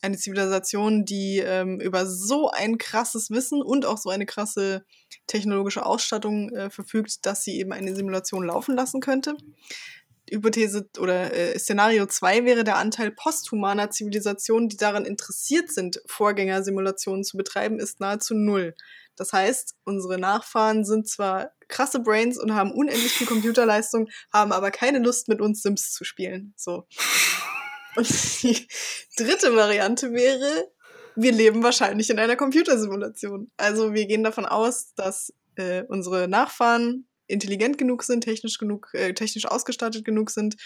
eine 0.00 0.16
Zivilisation, 0.16 1.04
die 1.04 1.38
ähm, 1.38 1.80
über 1.80 2.06
so 2.06 2.50
ein 2.50 2.78
krasses 2.78 3.30
Wissen 3.30 3.60
und 3.60 3.84
auch 3.84 3.98
so 3.98 4.10
eine 4.10 4.26
krasse 4.26 4.84
technologische 5.26 5.84
Ausstattung 5.84 6.50
äh, 6.50 6.70
verfügt, 6.70 7.26
dass 7.26 7.42
sie 7.42 7.58
eben 7.58 7.72
eine 7.72 7.96
Simulation 7.96 8.46
laufen 8.46 8.76
lassen 8.76 9.00
könnte. 9.00 9.36
Hypothese 10.30 10.88
oder 10.98 11.34
äh, 11.34 11.58
Szenario 11.58 12.06
2 12.06 12.44
wäre 12.44 12.64
der 12.64 12.76
Anteil 12.76 13.10
posthumaner 13.10 13.90
Zivilisationen, 13.90 14.68
die 14.68 14.76
daran 14.76 15.04
interessiert 15.04 15.70
sind, 15.70 16.00
Vorgängersimulationen 16.06 17.24
zu 17.24 17.36
betreiben, 17.36 17.78
ist 17.78 18.00
nahezu 18.00 18.34
null. 18.34 18.74
Das 19.16 19.32
heißt, 19.32 19.74
unsere 19.84 20.18
Nachfahren 20.18 20.84
sind 20.84 21.08
zwar 21.08 21.52
krasse 21.68 22.00
Brains 22.00 22.38
und 22.38 22.54
haben 22.54 22.72
unendlich 22.72 23.12
viel 23.12 23.26
Computerleistung, 23.26 24.08
haben 24.32 24.52
aber 24.52 24.70
keine 24.70 24.98
Lust, 24.98 25.28
mit 25.28 25.40
uns 25.40 25.62
Sims 25.62 25.92
zu 25.92 26.04
spielen. 26.04 26.54
So. 26.56 26.86
Und 27.96 28.42
die 28.42 28.66
dritte 29.16 29.54
Variante 29.54 30.12
wäre, 30.12 30.70
wir 31.14 31.32
leben 31.32 31.62
wahrscheinlich 31.62 32.08
in 32.10 32.18
einer 32.18 32.36
Computersimulation. 32.36 33.50
Also 33.56 33.92
wir 33.92 34.06
gehen 34.06 34.24
davon 34.24 34.46
aus, 34.46 34.94
dass 34.94 35.32
äh, 35.56 35.82
unsere 35.88 36.28
Nachfahren 36.28 37.06
intelligent 37.26 37.78
genug 37.78 38.02
sind, 38.02 38.22
technisch 38.22 38.58
genug, 38.58 38.90
äh, 38.92 39.14
technisch 39.14 39.46
ausgestattet 39.46 40.04
genug 40.04 40.30
sind 40.30 40.56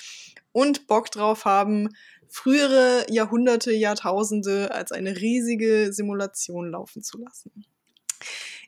und 0.52 0.86
Bock 0.86 1.10
drauf 1.10 1.44
haben, 1.44 1.90
frühere 2.28 3.06
Jahrhunderte, 3.08 3.72
Jahrtausende 3.72 4.72
als 4.72 4.92
eine 4.92 5.16
riesige 5.16 5.92
Simulation 5.92 6.70
laufen 6.70 7.02
zu 7.02 7.18
lassen. 7.18 7.64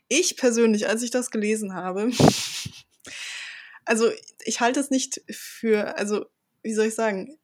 Ich 0.08 0.36
persönlich, 0.36 0.88
als 0.88 1.02
ich 1.02 1.10
das 1.10 1.30
gelesen 1.30 1.74
habe, 1.74 2.10
also 3.84 4.10
ich 4.44 4.60
halte 4.60 4.80
es 4.80 4.90
nicht 4.90 5.22
für, 5.30 5.96
also 5.96 6.26
wie 6.62 6.74
soll 6.74 6.86
ich 6.86 6.94
sagen, 6.94 7.38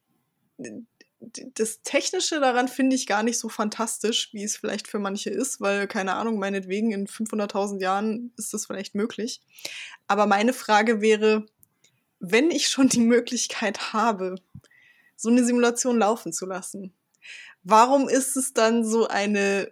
das 1.19 1.81
Technische 1.81 2.39
daran 2.39 2.67
finde 2.67 2.95
ich 2.95 3.07
gar 3.07 3.23
nicht 3.23 3.39
so 3.39 3.49
fantastisch, 3.49 4.29
wie 4.33 4.43
es 4.43 4.57
vielleicht 4.57 4.87
für 4.87 4.99
manche 4.99 5.29
ist, 5.29 5.61
weil, 5.61 5.87
keine 5.87 6.15
Ahnung, 6.15 6.39
meinetwegen 6.39 6.91
in 6.91 7.07
500.000 7.07 7.81
Jahren 7.81 8.33
ist 8.37 8.53
das 8.53 8.65
vielleicht 8.65 8.95
möglich. 8.95 9.41
Aber 10.07 10.25
meine 10.25 10.53
Frage 10.53 11.01
wäre, 11.01 11.45
wenn 12.19 12.51
ich 12.51 12.67
schon 12.67 12.89
die 12.89 12.99
Möglichkeit 13.01 13.93
habe, 13.93 14.35
so 15.15 15.29
eine 15.29 15.45
Simulation 15.45 15.97
laufen 15.97 16.33
zu 16.33 16.45
lassen, 16.45 16.93
warum 17.63 18.09
ist 18.09 18.35
es 18.35 18.53
dann 18.53 18.83
so 18.83 19.07
eine 19.07 19.71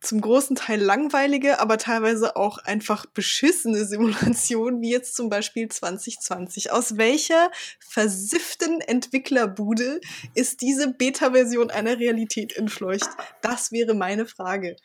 zum 0.00 0.20
großen 0.20 0.56
Teil 0.56 0.80
langweilige, 0.80 1.60
aber 1.60 1.76
teilweise 1.76 2.36
auch 2.36 2.58
einfach 2.58 3.06
beschissene 3.06 3.84
Simulation, 3.84 4.80
wie 4.80 4.90
jetzt 4.90 5.14
zum 5.14 5.28
Beispiel 5.28 5.68
2020. 5.68 6.72
Aus 6.72 6.96
welcher 6.96 7.50
versifften 7.78 8.80
Entwicklerbude 8.80 10.00
ist 10.34 10.62
diese 10.62 10.92
Beta-Version 10.92 11.70
einer 11.70 11.98
Realität 11.98 12.56
entfleucht? 12.56 13.10
Das 13.42 13.72
wäre 13.72 13.94
meine 13.94 14.26
Frage. 14.26 14.76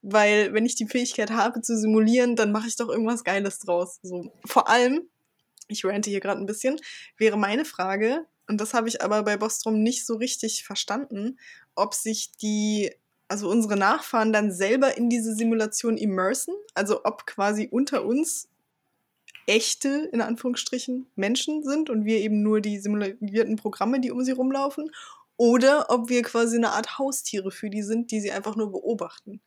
Weil, 0.00 0.52
wenn 0.54 0.66
ich 0.66 0.74
die 0.74 0.88
Fähigkeit 0.88 1.30
habe 1.30 1.60
zu 1.60 1.76
simulieren, 1.76 2.34
dann 2.34 2.50
mache 2.50 2.66
ich 2.68 2.76
doch 2.76 2.88
irgendwas 2.88 3.24
Geiles 3.24 3.60
draus. 3.60 3.98
So. 4.02 4.32
Vor 4.46 4.68
allem, 4.68 5.08
ich 5.68 5.84
rante 5.84 6.10
hier 6.10 6.20
gerade 6.20 6.40
ein 6.40 6.46
bisschen, 6.46 6.80
wäre 7.18 7.36
meine 7.36 7.64
Frage, 7.64 8.26
und 8.48 8.60
das 8.60 8.74
habe 8.74 8.88
ich 8.88 9.02
aber 9.02 9.22
bei 9.22 9.36
Bostrom 9.36 9.82
nicht 9.82 10.04
so 10.04 10.16
richtig 10.16 10.64
verstanden, 10.64 11.38
ob 11.74 11.94
sich 11.94 12.32
die 12.36 12.92
also 13.32 13.48
unsere 13.48 13.78
Nachfahren 13.78 14.30
dann 14.30 14.52
selber 14.52 14.98
in 14.98 15.08
diese 15.08 15.34
Simulation 15.34 15.96
immersen, 15.96 16.52
also 16.74 17.06
ob 17.06 17.24
quasi 17.24 17.66
unter 17.66 18.04
uns 18.04 18.50
echte, 19.46 20.10
in 20.12 20.20
Anführungsstrichen, 20.20 21.06
Menschen 21.16 21.62
sind 21.62 21.88
und 21.88 22.04
wir 22.04 22.18
eben 22.18 22.42
nur 22.42 22.60
die 22.60 22.78
simulierten 22.78 23.56
Programme, 23.56 24.00
die 24.00 24.10
um 24.10 24.22
sie 24.22 24.32
rumlaufen, 24.32 24.90
oder 25.38 25.86
ob 25.88 26.10
wir 26.10 26.22
quasi 26.22 26.58
eine 26.58 26.72
Art 26.72 26.98
Haustiere 26.98 27.50
für 27.50 27.70
die 27.70 27.82
sind, 27.82 28.10
die 28.10 28.20
sie 28.20 28.32
einfach 28.32 28.54
nur 28.54 28.70
beobachten. 28.70 29.40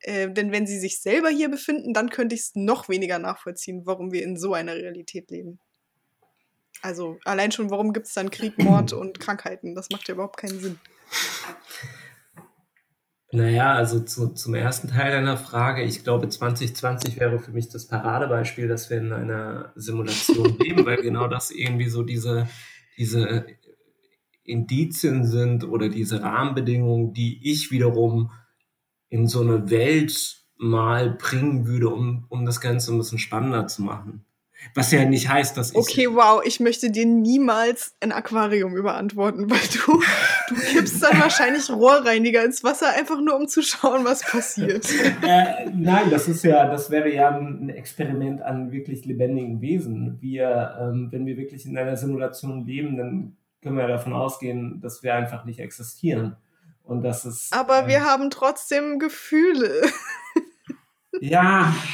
Äh, 0.00 0.32
denn 0.32 0.50
wenn 0.50 0.66
sie 0.66 0.80
sich 0.80 1.00
selber 1.00 1.28
hier 1.28 1.48
befinden, 1.48 1.94
dann 1.94 2.10
könnte 2.10 2.34
ich 2.34 2.40
es 2.40 2.56
noch 2.56 2.88
weniger 2.88 3.20
nachvollziehen, 3.20 3.86
warum 3.86 4.10
wir 4.10 4.24
in 4.24 4.36
so 4.36 4.54
einer 4.54 4.74
Realität 4.74 5.30
leben. 5.30 5.60
Also 6.82 7.20
allein 7.24 7.52
schon, 7.52 7.70
warum 7.70 7.92
gibt 7.92 8.08
es 8.08 8.14
dann 8.14 8.32
Krieg, 8.32 8.58
Mord 8.58 8.92
und 8.92 9.20
Krankheiten? 9.20 9.76
Das 9.76 9.88
macht 9.90 10.08
ja 10.08 10.14
überhaupt 10.14 10.36
keinen 10.36 10.58
Sinn. 10.58 10.80
Naja, 13.34 13.74
also 13.74 13.98
zu, 13.98 14.28
zum 14.28 14.54
ersten 14.54 14.86
Teil 14.86 15.10
deiner 15.10 15.36
Frage, 15.36 15.82
ich 15.82 16.04
glaube 16.04 16.28
2020 16.28 17.18
wäre 17.18 17.40
für 17.40 17.50
mich 17.50 17.68
das 17.68 17.88
Paradebeispiel, 17.88 18.68
dass 18.68 18.90
wir 18.90 18.98
in 18.98 19.12
einer 19.12 19.72
Simulation 19.74 20.56
leben, 20.60 20.86
weil 20.86 21.02
genau 21.02 21.26
das 21.26 21.50
irgendwie 21.50 21.88
so 21.88 22.04
diese, 22.04 22.48
diese 22.96 23.44
Indizien 24.44 25.24
sind 25.26 25.64
oder 25.64 25.88
diese 25.88 26.22
Rahmenbedingungen, 26.22 27.12
die 27.12 27.50
ich 27.50 27.72
wiederum 27.72 28.30
in 29.08 29.26
so 29.26 29.40
eine 29.40 29.68
Welt 29.68 30.44
mal 30.56 31.10
bringen 31.10 31.66
würde, 31.66 31.88
um, 31.88 32.26
um 32.28 32.46
das 32.46 32.60
Ganze 32.60 32.92
ein 32.92 32.98
bisschen 32.98 33.18
spannender 33.18 33.66
zu 33.66 33.82
machen. 33.82 34.24
Was 34.74 34.90
ja 34.90 35.04
nicht 35.04 35.28
heißt, 35.28 35.56
dass 35.56 35.70
ich. 35.70 35.76
Okay, 35.76 36.06
wow, 36.10 36.42
ich 36.44 36.60
möchte 36.60 36.90
dir 36.90 37.06
niemals 37.06 37.94
ein 38.00 38.12
Aquarium 38.12 38.76
überantworten, 38.76 39.50
weil 39.50 39.58
du, 39.58 40.00
du 40.48 40.60
kippst 40.60 41.02
dann 41.02 41.20
wahrscheinlich 41.20 41.70
Rohrreiniger 41.70 42.44
ins 42.44 42.64
Wasser, 42.64 42.88
einfach 42.90 43.20
nur 43.20 43.36
um 43.36 43.46
zu 43.46 43.62
schauen, 43.62 44.04
was 44.04 44.22
passiert. 44.22 44.86
Äh, 45.24 45.70
nein, 45.74 46.10
das 46.10 46.28
ist 46.28 46.44
ja, 46.44 46.66
das 46.66 46.90
wäre 46.90 47.12
ja 47.12 47.30
ein 47.30 47.68
Experiment 47.68 48.42
an 48.42 48.72
wirklich 48.72 49.04
lebendigen 49.04 49.60
Wesen. 49.60 50.18
Wir, 50.20 50.76
ähm, 50.80 51.08
wenn 51.10 51.24
wir 51.24 51.36
wirklich 51.36 51.66
in 51.66 51.78
einer 51.78 51.96
Simulation 51.96 52.66
leben, 52.66 52.96
dann 52.96 53.36
können 53.62 53.76
wir 53.76 53.86
davon 53.86 54.12
ausgehen, 54.12 54.80
dass 54.80 55.02
wir 55.02 55.14
einfach 55.14 55.44
nicht 55.44 55.60
existieren. 55.60 56.36
Und 56.84 57.02
das 57.02 57.24
ist. 57.24 57.52
Aber 57.52 57.80
ähm, 57.80 57.88
wir 57.88 58.04
haben 58.04 58.30
trotzdem 58.30 58.98
Gefühle. 58.98 59.82
Ja, 61.20 61.74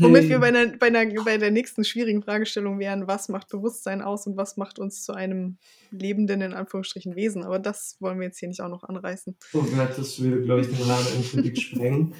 Womit 0.00 0.28
wir 0.28 0.38
bei 0.38 0.50
der, 0.50 0.66
bei, 0.78 0.90
der, 0.90 1.06
bei 1.24 1.38
der 1.38 1.50
nächsten 1.50 1.84
schwierigen 1.84 2.22
Fragestellung 2.22 2.78
wären, 2.78 3.06
was 3.06 3.28
macht 3.28 3.48
Bewusstsein 3.48 4.00
aus 4.00 4.26
und 4.26 4.36
was 4.36 4.56
macht 4.56 4.78
uns 4.78 5.02
zu 5.04 5.12
einem 5.12 5.58
lebenden, 5.90 6.40
in 6.40 6.52
Anführungsstrichen, 6.52 7.16
Wesen. 7.16 7.42
Aber 7.42 7.58
das 7.58 7.96
wollen 8.00 8.18
wir 8.18 8.26
jetzt 8.26 8.38
hier 8.38 8.48
nicht 8.48 8.60
auch 8.60 8.68
noch 8.68 8.84
anreißen. 8.84 9.36
Oh 9.54 9.62
Gott, 9.62 9.96
das 9.96 10.20
würde, 10.20 10.42
glaube 10.42 10.60
ich, 10.60 10.68
den 10.68 10.88
Rahmen 10.88 11.06
endgültig 11.16 11.60
sprengen. 11.60 12.14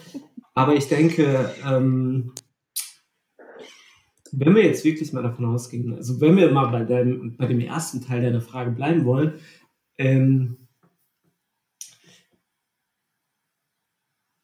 Aber 0.54 0.74
ich 0.74 0.88
denke, 0.88 1.54
ähm, 1.64 2.32
wenn 4.32 4.54
wir 4.54 4.64
jetzt 4.64 4.84
wirklich 4.84 5.12
mal 5.12 5.22
davon 5.22 5.44
ausgehen, 5.44 5.94
also 5.94 6.20
wenn 6.20 6.36
wir 6.36 6.50
mal 6.50 6.66
bei, 6.66 6.84
deinem, 6.84 7.36
bei 7.36 7.46
dem 7.46 7.60
ersten 7.60 8.02
Teil 8.02 8.22
deiner 8.22 8.40
Frage 8.40 8.72
bleiben 8.72 9.04
wollen, 9.04 9.34
ähm, 9.98 10.67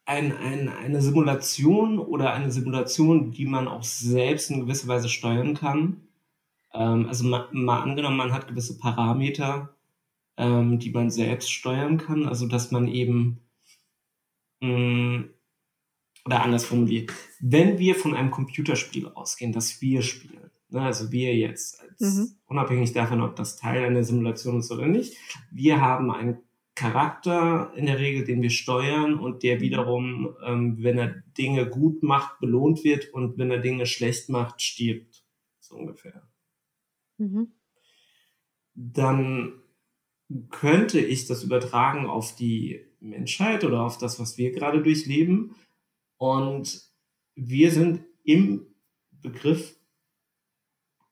ein, 0.06 0.36
ein, 0.36 0.68
eine 0.68 1.00
Simulation 1.00 1.98
oder 1.98 2.34
eine 2.34 2.50
Simulation, 2.50 3.30
die 3.30 3.46
man 3.46 3.68
auch 3.68 3.82
selbst 3.82 4.50
in 4.50 4.60
gewisser 4.60 4.88
Weise 4.88 5.08
steuern 5.08 5.54
kann. 5.54 6.02
Ähm, 6.72 7.06
also 7.08 7.24
mal, 7.24 7.48
mal, 7.52 7.82
angenommen, 7.82 8.16
man 8.16 8.32
hat 8.32 8.48
gewisse 8.48 8.78
Parameter, 8.78 9.74
ähm, 10.36 10.78
die 10.78 10.90
man 10.90 11.10
selbst 11.10 11.50
steuern 11.50 11.96
kann, 11.96 12.26
also 12.26 12.46
dass 12.46 12.70
man 12.70 12.88
eben 12.88 13.40
mh, 14.60 14.68
mm, 14.68 15.30
oder 16.26 16.42
anders 16.42 16.64
formuliert, 16.64 17.12
wenn 17.40 17.78
wir 17.78 17.94
von 17.94 18.14
einem 18.14 18.30
Computerspiel 18.30 19.08
ausgehen, 19.08 19.52
das 19.52 19.82
wir 19.82 20.00
spielen, 20.02 20.50
ne, 20.70 20.80
also 20.80 21.12
wir 21.12 21.36
jetzt, 21.36 21.80
als, 21.80 22.00
mhm. 22.00 22.30
unabhängig 22.46 22.92
davon, 22.92 23.20
ob 23.20 23.36
das 23.36 23.56
Teil 23.56 23.84
einer 23.84 24.04
Simulation 24.04 24.58
ist 24.58 24.70
oder 24.70 24.86
nicht, 24.86 25.16
wir 25.50 25.80
haben 25.80 26.10
ein 26.10 26.38
Charakter 26.74 27.72
in 27.76 27.86
der 27.86 27.98
Regel, 27.98 28.24
den 28.24 28.42
wir 28.42 28.50
steuern 28.50 29.18
und 29.18 29.42
der 29.42 29.60
wiederum, 29.60 30.36
ähm, 30.44 30.82
wenn 30.82 30.98
er 30.98 31.22
Dinge 31.38 31.68
gut 31.68 32.02
macht, 32.02 32.40
belohnt 32.40 32.82
wird 32.84 33.12
und 33.12 33.38
wenn 33.38 33.50
er 33.50 33.58
Dinge 33.58 33.86
schlecht 33.86 34.28
macht, 34.28 34.60
stirbt. 34.60 35.24
So 35.60 35.76
ungefähr. 35.76 36.28
Mhm. 37.18 37.52
Dann 38.74 39.62
könnte 40.50 41.00
ich 41.00 41.26
das 41.26 41.44
übertragen 41.44 42.06
auf 42.06 42.34
die 42.34 42.84
Menschheit 42.98 43.62
oder 43.62 43.82
auf 43.82 43.98
das, 43.98 44.18
was 44.18 44.36
wir 44.36 44.50
gerade 44.50 44.82
durchleben. 44.82 45.54
Und 46.16 46.90
wir 47.36 47.70
sind 47.70 48.04
im 48.24 48.66
Begriff 49.12 49.76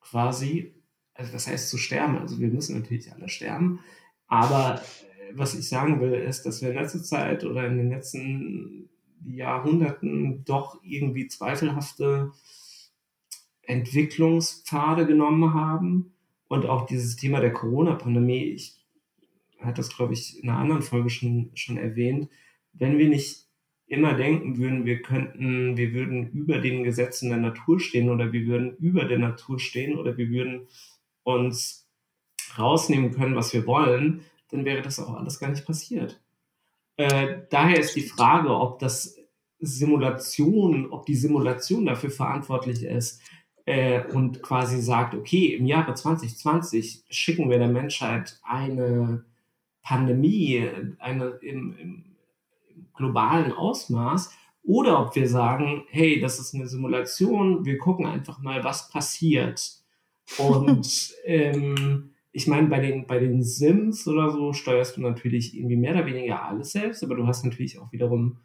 quasi 0.00 0.82
also 1.14 1.32
das 1.32 1.46
heißt 1.46 1.68
zu 1.68 1.78
sterben, 1.78 2.18
also 2.18 2.38
wir 2.40 2.48
müssen 2.48 2.78
natürlich 2.78 3.12
alle 3.12 3.28
sterben, 3.28 3.80
aber 4.26 4.82
was 5.34 5.54
ich 5.54 5.68
sagen 5.68 6.00
will, 6.00 6.14
ist, 6.14 6.44
dass 6.44 6.62
wir 6.62 6.70
in 6.70 6.76
letzter 6.76 7.02
Zeit 7.02 7.44
oder 7.44 7.66
in 7.66 7.76
den 7.76 7.90
letzten 7.90 8.88
Jahrhunderten 9.24 10.44
doch 10.44 10.80
irgendwie 10.82 11.28
zweifelhafte 11.28 12.32
Entwicklungspfade 13.62 15.06
genommen 15.06 15.54
haben. 15.54 16.14
Und 16.48 16.66
auch 16.66 16.86
dieses 16.86 17.16
Thema 17.16 17.40
der 17.40 17.52
Corona-Pandemie, 17.52 18.44
ich 18.44 18.76
hatte 19.60 19.76
das, 19.76 19.94
glaube 19.94 20.12
ich, 20.12 20.42
in 20.42 20.50
einer 20.50 20.58
anderen 20.58 20.82
Folge 20.82 21.10
schon, 21.10 21.50
schon 21.54 21.78
erwähnt, 21.78 22.28
wenn 22.72 22.98
wir 22.98 23.08
nicht 23.08 23.46
immer 23.86 24.14
denken 24.14 24.56
würden, 24.56 24.86
wir 24.86 25.02
könnten, 25.02 25.76
wir 25.76 25.92
würden 25.92 26.30
über 26.30 26.58
den 26.58 26.82
Gesetzen 26.82 27.28
der 27.28 27.38
Natur 27.38 27.78
stehen 27.78 28.08
oder 28.08 28.32
wir 28.32 28.46
würden 28.46 28.76
über 28.76 29.04
der 29.04 29.18
Natur 29.18 29.58
stehen 29.58 29.98
oder 29.98 30.16
wir 30.16 30.30
würden 30.30 30.66
uns 31.22 31.88
rausnehmen 32.58 33.12
können, 33.12 33.36
was 33.36 33.52
wir 33.52 33.66
wollen, 33.66 34.22
dann 34.52 34.64
wäre 34.64 34.82
das 34.82 35.00
auch 35.00 35.14
alles 35.14 35.40
gar 35.40 35.50
nicht 35.50 35.66
passiert. 35.66 36.20
Äh, 36.96 37.38
daher 37.50 37.80
ist 37.80 37.96
die 37.96 38.02
Frage, 38.02 38.50
ob 38.50 38.78
das 38.78 39.16
Simulation, 39.58 40.90
ob 40.90 41.06
die 41.06 41.14
Simulation 41.14 41.86
dafür 41.86 42.10
verantwortlich 42.10 42.84
ist 42.84 43.22
äh, 43.64 44.04
und 44.12 44.42
quasi 44.42 44.80
sagt, 44.80 45.14
okay, 45.14 45.54
im 45.54 45.66
Jahre 45.66 45.94
2020 45.94 47.04
schicken 47.08 47.48
wir 47.48 47.58
der 47.58 47.68
Menschheit 47.68 48.38
eine 48.42 49.24
Pandemie, 49.82 50.68
eine 50.98 51.38
im, 51.42 51.76
im 51.78 52.04
globalen 52.94 53.52
Ausmaß, 53.52 54.32
oder 54.64 55.00
ob 55.00 55.16
wir 55.16 55.28
sagen, 55.28 55.84
hey, 55.88 56.20
das 56.20 56.38
ist 56.38 56.54
eine 56.54 56.68
Simulation, 56.68 57.64
wir 57.64 57.78
gucken 57.78 58.06
einfach 58.06 58.40
mal, 58.40 58.62
was 58.62 58.90
passiert. 58.90 59.80
Und 60.38 61.14
ähm, 61.24 62.11
ich 62.32 62.46
meine, 62.46 62.68
bei 62.68 62.80
den, 62.80 63.06
bei 63.06 63.18
den 63.18 63.42
Sims 63.42 64.08
oder 64.08 64.30
so 64.30 64.52
steuerst 64.54 64.96
du 64.96 65.02
natürlich 65.02 65.56
irgendwie 65.56 65.76
mehr 65.76 65.92
oder 65.92 66.06
weniger 66.06 66.42
alles 66.42 66.72
selbst, 66.72 67.04
aber 67.04 67.14
du 67.14 67.26
hast 67.26 67.44
natürlich 67.44 67.78
auch 67.78 67.92
wiederum 67.92 68.38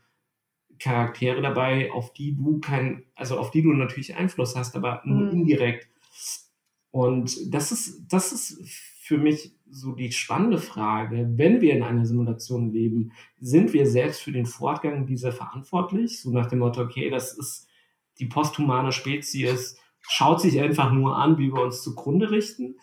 Charaktere 0.77 1.41
dabei, 1.41 1.91
auf 1.91 2.13
die 2.13 2.35
du 2.35 2.59
kein, 2.59 3.05
also 3.15 3.37
auf 3.37 3.51
die 3.51 3.63
du 3.63 3.71
natürlich 3.73 4.15
Einfluss 4.15 4.55
hast, 4.55 4.75
aber 4.75 5.01
nur 5.05 5.21
mhm. 5.21 5.31
indirekt. 5.31 5.89
Und 6.91 7.53
das 7.53 7.71
ist, 7.71 8.07
das 8.11 8.31
ist 8.31 8.61
für 9.01 9.17
mich 9.17 9.55
so 9.69 9.93
die 9.93 10.11
spannende 10.11 10.57
Frage, 10.57 11.29
wenn 11.35 11.61
wir 11.61 11.73
in 11.73 11.83
einer 11.83 12.05
Simulation 12.05 12.71
leben, 12.71 13.13
sind 13.39 13.71
wir 13.73 13.85
selbst 13.87 14.21
für 14.21 14.33
den 14.33 14.45
Fortgang 14.45 15.05
dieser 15.05 15.31
verantwortlich? 15.31 16.21
So 16.21 16.31
nach 16.31 16.47
dem 16.47 16.59
Motto, 16.59 16.81
okay, 16.81 17.09
das 17.09 17.33
ist 17.37 17.67
die 18.19 18.25
posthumane 18.25 18.91
Spezies, 18.91 19.77
schaut 20.01 20.41
sich 20.41 20.59
einfach 20.59 20.91
nur 20.91 21.17
an, 21.17 21.37
wie 21.37 21.53
wir 21.53 21.61
uns 21.61 21.83
zugrunde 21.83 22.31
richten? 22.31 22.75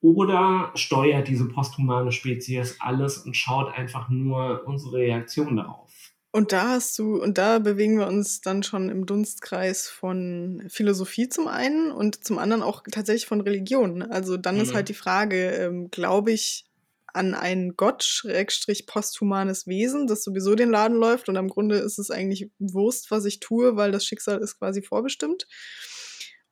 Oder 0.00 0.70
steuert 0.74 1.26
diese 1.26 1.46
posthumane 1.46 2.12
Spezies 2.12 2.76
alles 2.80 3.18
und 3.18 3.36
schaut 3.36 3.74
einfach 3.74 4.08
nur 4.08 4.62
unsere 4.66 4.98
Reaktion 4.98 5.56
darauf? 5.56 5.90
Und 6.30 6.52
da 6.52 6.68
hast 6.68 6.98
du, 6.98 7.20
und 7.20 7.38
da 7.38 7.58
bewegen 7.58 7.98
wir 7.98 8.06
uns 8.06 8.42
dann 8.42 8.62
schon 8.62 8.90
im 8.90 9.06
Dunstkreis 9.06 9.88
von 9.88 10.62
Philosophie 10.68 11.28
zum 11.28 11.48
einen 11.48 11.90
und 11.90 12.22
zum 12.24 12.38
anderen 12.38 12.62
auch 12.62 12.82
tatsächlich 12.90 13.26
von 13.26 13.40
Religion. 13.40 14.02
Also 14.02 14.36
dann 14.36 14.56
mhm. 14.56 14.60
ist 14.60 14.74
halt 14.74 14.88
die 14.88 14.94
Frage, 14.94 15.50
ähm, 15.52 15.90
glaube 15.90 16.32
ich 16.32 16.66
an 17.14 17.34
ein 17.34 17.74
Gott, 17.76 18.04
Schrägstrich 18.04 18.86
posthumanes 18.86 19.66
Wesen, 19.66 20.06
das 20.06 20.22
sowieso 20.22 20.54
den 20.54 20.70
Laden 20.70 20.96
läuft 20.98 21.28
und 21.28 21.36
am 21.38 21.48
Grunde 21.48 21.76
ist 21.76 21.98
es 21.98 22.10
eigentlich 22.10 22.50
Wurst, 22.58 23.10
was 23.10 23.24
ich 23.24 23.40
tue, 23.40 23.76
weil 23.76 23.90
das 23.90 24.04
Schicksal 24.04 24.38
ist 24.38 24.58
quasi 24.58 24.82
vorbestimmt. 24.82 25.48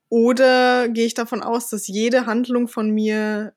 Oder 0.09 0.88
gehe 0.88 1.07
ich 1.07 1.14
davon 1.14 1.42
aus, 1.42 1.68
dass 1.68 1.86
jede 1.88 2.26
Handlung 2.26 2.68
von 2.68 2.90
mir 2.90 3.54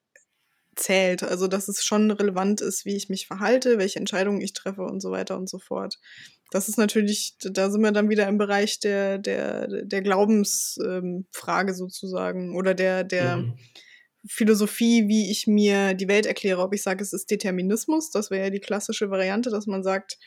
zählt. 0.76 1.24
Also, 1.24 1.48
dass 1.48 1.68
es 1.68 1.84
schon 1.84 2.10
relevant 2.12 2.62
ist, 2.62 2.86
wie 2.86 2.96
ich 2.96 3.10
mich 3.10 3.28
verhalte, 3.28 3.78
welche 3.78 4.00
Entscheidungen 4.00 4.42
ich 4.42 4.54
treffe 4.54 4.84
und 4.84 5.02
so 5.02 5.12
weiter 5.12 5.38
und 5.38 5.50
so 5.50 5.60
fort. 5.60 6.00
Das 6.52 6.68
ist 6.68 6.78
natürlich, 6.78 7.36
da 7.42 7.70
sind 7.70 7.82
wir 7.82 7.92
dann 7.92 8.10
wieder 8.10 8.28
im 8.28 8.38
Bereich 8.38 8.80
der, 8.80 9.20
der, 9.20 9.68
der 9.86 10.02
Glaubensfrage 10.02 11.72
ähm, 11.72 11.76
sozusagen 11.76 12.56
oder 12.56 12.74
der, 12.74 13.04
der 13.04 13.38
mhm. 13.38 13.54
Philosophie, 14.28 15.08
wie 15.08 15.30
ich 15.30 15.46
mir 15.46 15.94
die 15.94 16.08
Welt 16.08 16.26
erkläre. 16.26 16.62
Ob 16.62 16.74
ich 16.74 16.82
sage, 16.82 17.04
es 17.04 17.14
ist 17.14 17.30
Determinismus, 17.30 18.10
das 18.10 18.32
wäre 18.32 18.46
ja 18.46 18.50
die 18.50 18.60
klassische 18.60 19.12
Variante, 19.12 19.52
dass 19.52 19.68
man 19.68 19.84
sagt, 19.84 20.18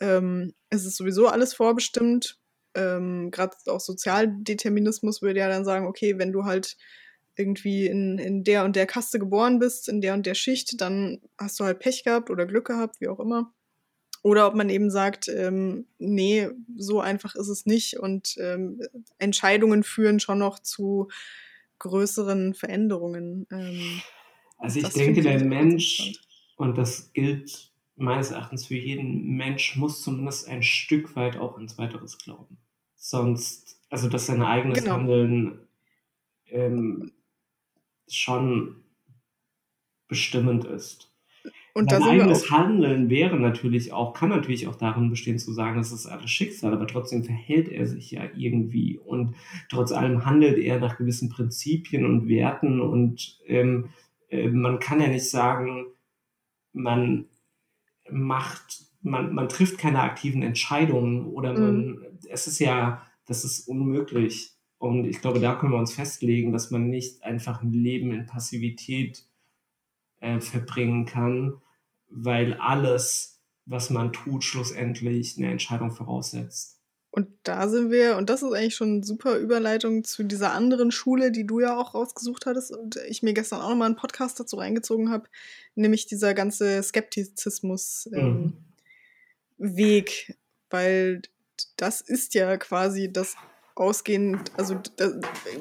ähm, 0.00 0.54
es 0.70 0.86
ist 0.86 0.96
sowieso 0.96 1.28
alles 1.28 1.52
vorbestimmt. 1.52 2.38
Ähm, 2.74 3.30
Gerade 3.30 3.56
auch 3.66 3.80
Sozialdeterminismus 3.80 5.22
würde 5.22 5.40
ja 5.40 5.48
dann 5.48 5.64
sagen, 5.64 5.86
okay, 5.86 6.18
wenn 6.18 6.32
du 6.32 6.44
halt 6.44 6.76
irgendwie 7.36 7.86
in, 7.86 8.18
in 8.18 8.44
der 8.44 8.64
und 8.64 8.76
der 8.76 8.86
Kaste 8.86 9.18
geboren 9.18 9.58
bist, 9.58 9.88
in 9.88 10.00
der 10.00 10.14
und 10.14 10.26
der 10.26 10.34
Schicht, 10.34 10.80
dann 10.80 11.20
hast 11.38 11.58
du 11.58 11.64
halt 11.64 11.78
Pech 11.78 12.04
gehabt 12.04 12.30
oder 12.30 12.46
Glück 12.46 12.66
gehabt, 12.66 13.00
wie 13.00 13.08
auch 13.08 13.20
immer. 13.20 13.52
Oder 14.22 14.46
ob 14.46 14.54
man 14.54 14.68
eben 14.68 14.90
sagt, 14.90 15.28
ähm, 15.28 15.86
nee, 15.98 16.48
so 16.76 17.00
einfach 17.00 17.34
ist 17.36 17.48
es 17.48 17.64
nicht 17.64 17.98
und 17.98 18.36
ähm, 18.38 18.80
Entscheidungen 19.18 19.82
führen 19.82 20.20
schon 20.20 20.38
noch 20.38 20.58
zu 20.58 21.08
größeren 21.78 22.52
Veränderungen. 22.52 23.46
Ähm, 23.50 24.02
also 24.58 24.80
ich 24.80 24.88
denke, 24.90 25.22
der 25.22 25.42
Mensch, 25.42 26.20
und 26.56 26.76
das 26.76 27.10
gilt 27.14 27.69
meines 28.00 28.30
Erachtens 28.30 28.66
für 28.66 28.76
jeden 28.76 29.36
Mensch, 29.36 29.76
muss 29.76 30.02
zumindest 30.02 30.48
ein 30.48 30.62
Stück 30.62 31.16
weit 31.16 31.36
auch 31.36 31.58
ins 31.58 31.78
Weiteres 31.78 32.18
glauben. 32.18 32.58
Sonst, 32.96 33.80
also 33.90 34.08
dass 34.08 34.26
sein 34.26 34.42
eigenes 34.42 34.82
genau. 34.82 34.96
Handeln 34.96 35.60
ähm, 36.46 37.12
schon 38.08 38.76
bestimmend 40.08 40.64
ist. 40.64 41.10
Und 41.72 41.90
Mein 41.92 42.02
eigenes 42.02 42.50
Handeln 42.50 43.10
wäre 43.10 43.38
natürlich 43.38 43.92
auch, 43.92 44.12
kann 44.12 44.30
natürlich 44.30 44.66
auch 44.66 44.74
darin 44.74 45.08
bestehen 45.08 45.38
zu 45.38 45.52
sagen, 45.52 45.78
das 45.78 45.92
ist 45.92 46.06
alles 46.06 46.28
Schicksal, 46.28 46.72
aber 46.72 46.86
trotzdem 46.88 47.22
verhält 47.22 47.68
er 47.68 47.86
sich 47.86 48.10
ja 48.10 48.22
irgendwie 48.36 48.98
und 48.98 49.36
trotz 49.68 49.92
allem 49.92 50.26
handelt 50.26 50.58
er 50.58 50.80
nach 50.80 50.98
gewissen 50.98 51.28
Prinzipien 51.28 52.04
und 52.04 52.28
Werten 52.28 52.80
und 52.80 53.38
ähm, 53.46 53.90
äh, 54.30 54.48
man 54.48 54.80
kann 54.80 55.00
ja 55.00 55.06
nicht 55.06 55.30
sagen, 55.30 55.86
man 56.72 57.26
macht, 58.12 58.84
man, 59.02 59.34
man 59.34 59.48
trifft 59.48 59.78
keine 59.78 60.00
aktiven 60.00 60.42
Entscheidungen 60.42 61.26
oder 61.26 61.52
man, 61.52 61.86
mhm. 61.86 62.18
es 62.28 62.46
ist 62.46 62.58
ja, 62.58 63.06
das 63.26 63.44
ist 63.44 63.68
unmöglich. 63.68 64.56
Und 64.78 65.04
ich 65.06 65.20
glaube, 65.20 65.40
da 65.40 65.54
können 65.54 65.72
wir 65.72 65.78
uns 65.78 65.92
festlegen, 65.92 66.52
dass 66.52 66.70
man 66.70 66.88
nicht 66.88 67.22
einfach 67.22 67.62
ein 67.62 67.72
Leben 67.72 68.12
in 68.12 68.26
Passivität 68.26 69.26
äh, 70.20 70.40
verbringen 70.40 71.04
kann, 71.04 71.60
weil 72.08 72.54
alles, 72.54 73.42
was 73.66 73.90
man 73.90 74.12
tut, 74.12 74.42
schlussendlich 74.42 75.36
eine 75.36 75.50
Entscheidung 75.50 75.90
voraussetzt. 75.90 76.79
Und 77.12 77.28
da 77.42 77.68
sind 77.68 77.90
wir, 77.90 78.16
und 78.16 78.30
das 78.30 78.42
ist 78.42 78.52
eigentlich 78.52 78.76
schon 78.76 78.94
eine 78.94 79.04
super 79.04 79.36
Überleitung 79.36 80.04
zu 80.04 80.22
dieser 80.22 80.52
anderen 80.52 80.92
Schule, 80.92 81.32
die 81.32 81.44
du 81.44 81.58
ja 81.58 81.76
auch 81.76 81.94
rausgesucht 81.94 82.46
hattest 82.46 82.70
und 82.74 82.96
ich 83.08 83.22
mir 83.22 83.34
gestern 83.34 83.60
auch 83.60 83.70
nochmal 83.70 83.86
einen 83.86 83.96
Podcast 83.96 84.38
dazu 84.38 84.56
reingezogen 84.56 85.10
habe, 85.10 85.28
nämlich 85.74 86.06
dieser 86.06 86.34
ganze 86.34 86.80
Skeptizismus-Weg. 86.82 88.14
Ähm, 88.16 88.52
mhm. 89.58 90.34
Weil 90.70 91.22
das 91.76 92.00
ist 92.00 92.34
ja 92.34 92.56
quasi 92.58 93.12
das 93.12 93.34
ausgehend, 93.74 94.52
also 94.56 94.78
da, 94.96 95.10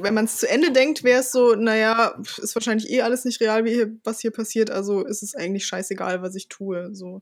wenn 0.01 0.13
man 0.13 0.25
es 0.25 0.37
zu 0.37 0.49
Ende 0.49 0.71
denkt, 0.71 1.03
wäre 1.03 1.21
es 1.21 1.31
so, 1.31 1.55
naja, 1.55 2.21
ist 2.37 2.53
wahrscheinlich 2.53 2.89
eh 2.91 3.01
alles 3.01 3.23
nicht 3.25 3.39
real, 3.39 3.65
wie 3.65 3.73
hier, 3.73 3.95
was 4.03 4.19
hier 4.19 4.31
passiert, 4.31 4.69
also 4.69 5.05
ist 5.05 5.23
es 5.23 5.35
eigentlich 5.35 5.65
scheißegal, 5.65 6.21
was 6.21 6.35
ich 6.35 6.49
tue. 6.49 6.93
So, 6.93 7.21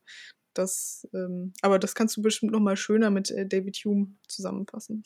das, 0.58 1.08
ähm, 1.14 1.53
aber 1.62 1.80
das 1.80 1.95
kannst 1.95 2.18
du 2.18 2.22
bestimmt 2.22 2.51
noch 2.51 2.60
mal 2.60 2.78
schöner 2.78 3.10
mit 3.10 3.32
äh, 3.32 3.45
David 3.45 3.78
Hume 3.86 4.08
zusammenfassen. 4.28 5.03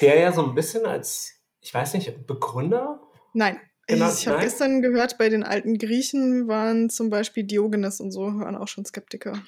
Der 0.00 0.18
ja 0.18 0.32
so 0.32 0.44
ein 0.44 0.54
bisschen 0.54 0.84
als, 0.84 1.32
ich 1.60 1.72
weiß 1.72 1.94
nicht, 1.94 2.26
Begründer? 2.26 3.00
Nein. 3.32 3.58
Genau, 3.88 4.08
ich, 4.08 4.20
ich 4.20 4.28
habe 4.28 4.40
gestern 4.40 4.82
gehört, 4.82 5.16
bei 5.16 5.28
den 5.28 5.44
alten 5.44 5.78
Griechen 5.78 6.48
waren 6.48 6.90
zum 6.90 7.08
Beispiel 7.08 7.44
Diogenes 7.44 8.00
und 8.00 8.10
so, 8.10 8.22
waren 8.22 8.56
auch 8.56 8.66
schon 8.66 8.84
Skeptiker 8.84 9.40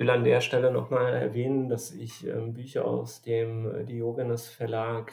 will 0.00 0.10
an 0.10 0.24
der 0.24 0.40
Stelle 0.40 0.72
nochmal 0.72 1.12
erwähnen, 1.12 1.68
dass 1.68 1.92
ich 1.92 2.26
ähm, 2.26 2.54
Bücher 2.54 2.86
aus 2.86 3.22
dem 3.22 3.72
äh, 3.72 3.84
Diogenes 3.84 4.48
Verlag, 4.48 5.12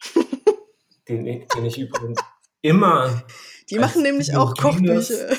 den, 1.08 1.24
den 1.24 1.64
ich 1.64 1.78
übrigens 1.78 2.20
immer. 2.62 3.24
Die 3.68 3.78
machen 3.78 4.02
nämlich 4.02 4.28
Diogenes, 4.28 4.50
auch 4.50 4.62
Kochbücher. 4.62 5.36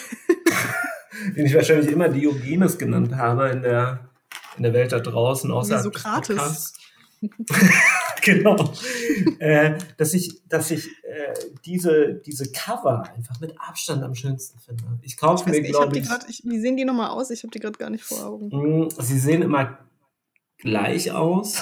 Den 1.36 1.46
ich 1.46 1.54
wahrscheinlich 1.54 1.92
immer 1.92 2.10
Diogenes 2.10 2.78
genannt 2.78 3.16
habe 3.16 3.50
in 3.50 3.62
der, 3.62 4.10
in 4.58 4.64
der 4.64 4.74
Welt 4.74 4.92
da 4.92 5.00
draußen, 5.00 5.52
außer 5.52 5.80
Wie 5.80 5.84
Sokrates. 5.84 6.74
genau. 8.24 8.74
äh, 9.40 9.78
dass 9.98 10.14
ich, 10.14 10.42
dass 10.48 10.72
ich 10.72 10.88
äh, 11.04 11.34
diese, 11.66 12.16
diese 12.26 12.52
Cover 12.52 13.04
einfach 13.16 13.40
mit 13.40 13.54
Abstand 13.60 14.04
am 14.04 14.16
schönsten 14.16 14.60
finde. 14.60 14.84
Ich 15.02 15.18
kaufe 15.18 15.50
mir, 15.50 15.62
glaube 15.62 15.98
ich. 15.98 16.08
Ich 16.28 16.44
wie 16.44 16.60
sehen 16.60 16.78
die 16.78 16.86
nochmal 16.86 17.10
aus? 17.10 17.30
Ich 17.30 17.44
habe 17.44 17.52
die 17.52 17.60
gerade 17.60 17.78
gar 17.78 17.90
nicht 17.90 18.04
vor 18.04 18.26
Augen. 18.26 18.48
Mm, 18.86 18.90
sie 18.90 19.20
sehen 19.20 19.42
immer 19.42 19.78
gleich 20.58 21.12
aus. 21.12 21.62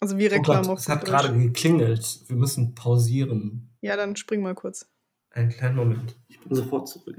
Also 0.00 0.18
wie 0.18 0.26
Oh 0.26 0.30
Reklam 0.30 0.62
Gott, 0.62 0.68
auf 0.68 0.78
es 0.78 0.88
hat 0.88 1.04
gerade 1.04 1.32
geklingelt. 1.36 2.20
Wir 2.26 2.36
müssen 2.36 2.74
pausieren. 2.74 3.70
Ja, 3.80 3.96
dann 3.96 4.14
spring 4.14 4.42
mal 4.42 4.54
kurz. 4.54 4.86
Einen 5.30 5.50
kleinen 5.50 5.76
Moment. 5.76 6.16
Ich 6.28 6.40
bin 6.40 6.54
sofort 6.54 6.88
zurück. 6.88 7.16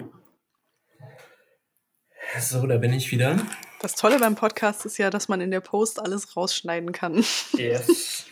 So, 2.40 2.68
da 2.68 2.78
bin 2.78 2.94
ich 2.94 3.12
wieder. 3.12 3.38
Das 3.80 3.96
Tolle 3.96 4.20
beim 4.20 4.36
Podcast 4.36 4.86
ist 4.86 4.98
ja, 4.98 5.10
dass 5.10 5.28
man 5.28 5.42
in 5.42 5.50
der 5.50 5.62
Post 5.62 6.00
alles 6.00 6.36
rausschneiden 6.36 6.92
kann. 6.92 7.24
Yes. 7.54 8.26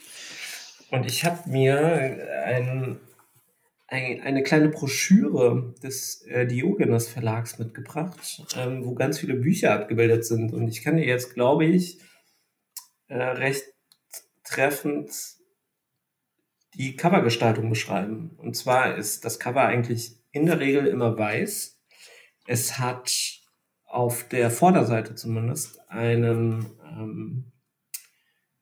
Und 0.90 1.06
ich 1.06 1.24
habe 1.24 1.48
mir 1.48 2.44
ein, 2.44 3.00
ein, 3.88 4.20
eine 4.20 4.42
kleine 4.42 4.68
Broschüre 4.68 5.74
des 5.82 6.22
äh, 6.26 6.46
Diogenes 6.46 7.08
Verlags 7.08 7.58
mitgebracht, 7.58 8.44
ähm, 8.56 8.84
wo 8.84 8.94
ganz 8.94 9.18
viele 9.18 9.34
Bücher 9.34 9.72
abgebildet 9.72 10.24
sind. 10.24 10.52
Und 10.52 10.68
ich 10.68 10.82
kann 10.82 10.96
dir 10.96 11.06
jetzt, 11.06 11.34
glaube 11.34 11.64
ich, 11.64 11.98
äh, 13.08 13.16
recht 13.16 13.64
treffend 14.44 15.10
die 16.74 16.96
Covergestaltung 16.96 17.70
beschreiben. 17.70 18.36
Und 18.36 18.56
zwar 18.56 18.96
ist 18.96 19.24
das 19.24 19.40
Cover 19.40 19.62
eigentlich 19.62 20.16
in 20.30 20.46
der 20.46 20.60
Regel 20.60 20.86
immer 20.86 21.16
weiß. 21.16 21.80
Es 22.46 22.78
hat 22.78 23.35
auf 23.96 24.28
der 24.28 24.50
Vorderseite 24.50 25.14
zumindest 25.14 25.80
einen, 25.88 26.66
ähm, 26.84 27.50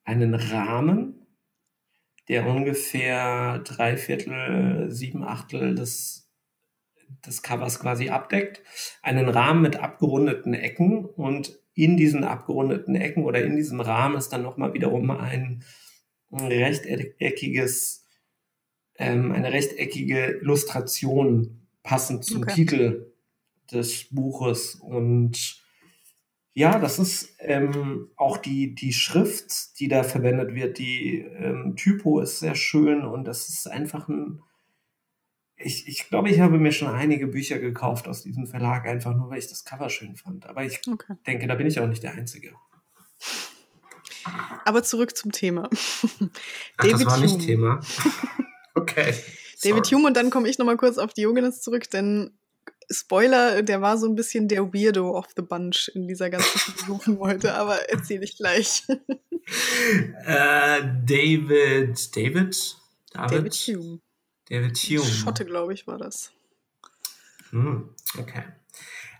einen 0.04 0.32
Rahmen, 0.34 1.26
der 2.28 2.46
ungefähr 2.46 3.58
drei 3.64 3.96
Viertel, 3.96 4.92
sieben 4.92 5.24
Achtel 5.24 5.74
des, 5.74 6.30
des 7.26 7.42
Covers 7.42 7.80
quasi 7.80 8.10
abdeckt. 8.10 8.62
Einen 9.02 9.28
Rahmen 9.28 9.60
mit 9.60 9.74
abgerundeten 9.74 10.54
Ecken 10.54 11.04
und 11.04 11.58
in 11.74 11.96
diesen 11.96 12.22
abgerundeten 12.22 12.94
Ecken 12.94 13.24
oder 13.24 13.42
in 13.42 13.56
diesem 13.56 13.80
Rahmen 13.80 14.16
ist 14.16 14.28
dann 14.28 14.42
nochmal 14.42 14.72
wiederum 14.72 15.10
ein 15.10 15.64
rechteckiges, 16.30 18.06
ähm, 18.98 19.32
eine 19.32 19.52
rechteckige 19.52 20.38
Illustration 20.42 21.66
passend 21.82 22.24
zum 22.24 22.44
Okay. 22.44 22.54
Titel 22.54 23.13
des 23.74 24.04
Buches 24.10 24.74
und 24.76 25.62
ja, 26.56 26.78
das 26.78 27.00
ist 27.00 27.34
ähm, 27.40 28.10
auch 28.16 28.36
die, 28.38 28.76
die 28.76 28.92
Schrift, 28.92 29.80
die 29.80 29.88
da 29.88 30.04
verwendet 30.04 30.54
wird, 30.54 30.78
die 30.78 31.18
ähm, 31.18 31.74
Typo 31.76 32.20
ist 32.20 32.38
sehr 32.38 32.54
schön 32.54 33.04
und 33.04 33.24
das 33.24 33.48
ist 33.48 33.66
einfach 33.66 34.08
ein. 34.08 34.40
Ich, 35.56 35.88
ich 35.88 36.08
glaube, 36.08 36.30
ich 36.30 36.40
habe 36.40 36.58
mir 36.58 36.70
schon 36.72 36.88
einige 36.88 37.26
Bücher 37.26 37.58
gekauft 37.58 38.06
aus 38.06 38.22
diesem 38.22 38.46
Verlag, 38.46 38.86
einfach 38.86 39.14
nur, 39.16 39.30
weil 39.30 39.38
ich 39.38 39.48
das 39.48 39.64
Cover 39.64 39.88
schön 39.88 40.14
fand. 40.16 40.46
Aber 40.46 40.64
ich 40.64 40.80
Okay. 40.88 41.14
denke, 41.26 41.46
da 41.48 41.54
bin 41.56 41.66
ich 41.66 41.80
auch 41.80 41.86
nicht 41.88 42.02
der 42.02 42.14
Einzige. 42.14 42.54
Aber 44.64 44.82
zurück 44.82 45.16
zum 45.16 45.32
Thema. 45.32 45.68
Ach, 46.76 46.86
das 46.88 47.04
war 47.06 47.18
nicht 47.18 47.34
Hume. 47.34 47.44
Thema. 47.44 47.80
Okay. 48.76 49.14
David 49.62 49.86
sorry. 49.86 49.94
Hume 50.00 50.08
und 50.08 50.16
dann 50.16 50.30
komme 50.30 50.48
ich 50.48 50.58
nochmal 50.58 50.76
kurz 50.76 50.98
auf 50.98 51.14
Diogenes 51.14 51.60
zurück, 51.60 51.88
denn 51.90 52.36
Spoiler, 52.90 53.62
der 53.62 53.80
war 53.80 53.98
so 53.98 54.06
ein 54.06 54.14
bisschen 54.14 54.48
der 54.48 54.72
Weirdo 54.72 55.16
of 55.16 55.26
the 55.36 55.42
Bunch 55.42 55.90
in 55.94 56.08
dieser 56.08 56.30
ganzen 56.30 56.58
Versuchung 56.72 57.18
heute, 57.20 57.54
aber 57.54 57.88
erzähle 57.88 58.24
ich 58.24 58.36
gleich. 58.36 58.82
Äh, 60.24 60.80
David. 61.04 62.16
David? 62.16 62.76
David 63.12 63.52
Hume. 63.52 64.00
David 64.48 64.76
Hume. 64.78 65.04
Schotte, 65.04 65.44
glaube 65.44 65.74
ich, 65.74 65.86
war 65.86 65.98
das. 65.98 66.32
Hm, 67.50 67.90
okay. 68.18 68.44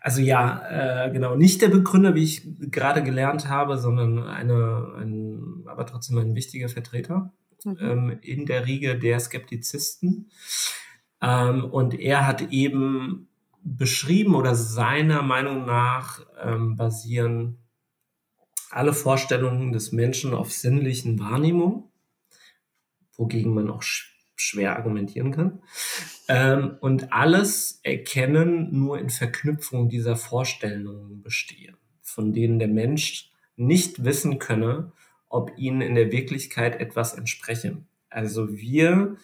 Also 0.00 0.22
ja, 0.22 1.06
äh, 1.06 1.12
genau, 1.12 1.36
nicht 1.36 1.60
der 1.60 1.68
Begründer, 1.68 2.14
wie 2.14 2.24
ich 2.24 2.42
gerade 2.70 3.02
gelernt 3.02 3.50
habe, 3.50 3.76
sondern 3.76 4.26
eine, 4.26 4.94
ein, 4.96 5.64
aber 5.66 5.84
trotzdem 5.84 6.16
ein 6.16 6.34
wichtiger 6.34 6.70
Vertreter 6.70 7.34
Mhm. 7.64 7.78
ähm, 7.80 8.18
in 8.20 8.46
der 8.46 8.66
Riege 8.66 8.98
der 8.98 9.18
Skeptizisten. 9.20 10.30
Ähm, 11.22 11.64
und 11.64 11.98
er 11.98 12.26
hat 12.26 12.52
eben 12.52 13.28
beschrieben 13.64 14.34
oder 14.34 14.54
seiner 14.54 15.22
Meinung 15.22 15.64
nach 15.64 16.20
ähm, 16.40 16.76
basieren 16.76 17.58
alle 18.70 18.92
Vorstellungen 18.92 19.72
des 19.72 19.92
Menschen 19.92 20.34
auf 20.34 20.52
sinnlichen 20.52 21.18
Wahrnehmungen, 21.18 21.84
wogegen 23.16 23.54
man 23.54 23.70
auch 23.70 23.82
sch 23.82 24.10
schwer 24.36 24.76
argumentieren 24.76 25.30
kann. 25.30 25.62
Ähm, 26.26 26.76
und 26.80 27.12
alles 27.12 27.78
Erkennen 27.84 28.76
nur 28.76 28.98
in 28.98 29.08
Verknüpfung 29.08 29.88
dieser 29.88 30.16
Vorstellungen 30.16 31.22
bestehe, 31.22 31.74
von 32.02 32.32
denen 32.32 32.58
der 32.58 32.68
Mensch 32.68 33.30
nicht 33.56 34.04
wissen 34.04 34.40
könne, 34.40 34.92
ob 35.28 35.52
ihnen 35.56 35.80
in 35.82 35.94
der 35.94 36.10
Wirklichkeit 36.10 36.80
etwas 36.80 37.14
entspreche. 37.14 37.78
Also 38.10 38.56
wir 38.56 39.16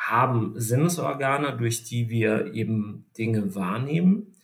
haben 0.00 0.54
Sinnesorgane, 0.56 1.56
durch 1.56 1.84
die 1.84 2.08
wir 2.08 2.54
eben 2.54 3.06
Dinge 3.18 3.54
wahrnehmen 3.54 4.34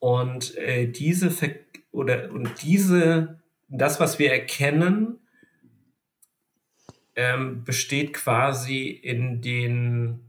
und 0.00 0.56
äh, 0.56 0.86
diese 0.88 1.30
Ver 1.30 1.50
oder 1.90 2.30
und 2.32 2.62
diese 2.62 3.40
das, 3.68 4.00
was 4.00 4.18
wir 4.18 4.32
erkennen, 4.32 5.20
ähm, 7.14 7.64
besteht 7.64 8.14
quasi 8.14 8.88
in 8.88 9.40
den 9.40 10.24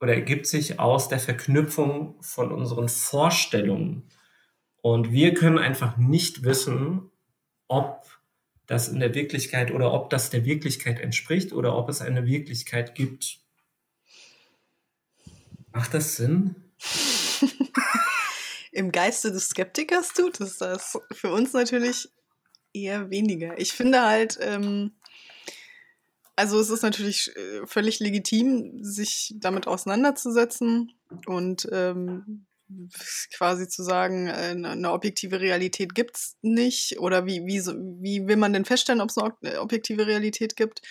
oder 0.00 0.14
ergibt 0.14 0.46
sich 0.46 0.80
aus 0.80 1.08
der 1.08 1.18
Verknüpfung 1.18 2.16
von 2.22 2.52
unseren 2.52 2.88
Vorstellungen. 2.88 4.08
Und 4.80 5.12
wir 5.12 5.34
können 5.34 5.58
einfach 5.58 5.98
nicht 5.98 6.42
wissen, 6.42 7.10
ob 7.68 8.06
das 8.66 8.88
in 8.88 9.00
der 9.00 9.14
Wirklichkeit 9.14 9.72
oder 9.72 9.92
ob 9.92 10.08
das 10.08 10.30
der 10.30 10.46
Wirklichkeit 10.46 11.00
entspricht 11.00 11.52
oder 11.52 11.76
ob 11.76 11.88
es 11.90 12.00
eine 12.00 12.24
Wirklichkeit 12.24 12.94
gibt. 12.94 13.40
Macht 15.72 15.94
das 15.94 16.16
Sinn? 16.16 16.56
Im 18.72 18.92
Geiste 18.92 19.32
des 19.32 19.48
Skeptikers 19.48 20.12
tut 20.12 20.40
es 20.40 20.58
das. 20.58 20.98
Für 21.12 21.32
uns 21.32 21.52
natürlich 21.52 22.08
eher 22.72 23.10
weniger. 23.10 23.58
Ich 23.58 23.72
finde 23.72 24.02
halt, 24.02 24.38
ähm, 24.40 24.92
also 26.36 26.58
es 26.60 26.70
ist 26.70 26.82
natürlich 26.82 27.34
äh, 27.36 27.66
völlig 27.66 28.00
legitim, 28.00 28.82
sich 28.82 29.34
damit 29.36 29.66
auseinanderzusetzen 29.66 30.92
und 31.26 31.68
ähm, 31.72 32.46
quasi 33.34 33.68
zu 33.68 33.82
sagen, 33.82 34.28
äh, 34.28 34.54
eine 34.54 34.92
objektive 34.92 35.40
Realität 35.40 35.94
gibt 35.94 36.16
es 36.16 36.36
nicht 36.42 36.98
oder 36.98 37.26
wie, 37.26 37.44
wie, 37.44 37.60
wie 38.00 38.26
will 38.26 38.36
man 38.36 38.52
denn 38.52 38.64
feststellen, 38.64 39.00
ob 39.00 39.10
es 39.10 39.18
eine 39.18 39.60
objektive 39.60 40.06
Realität 40.06 40.56
gibt. 40.56 40.82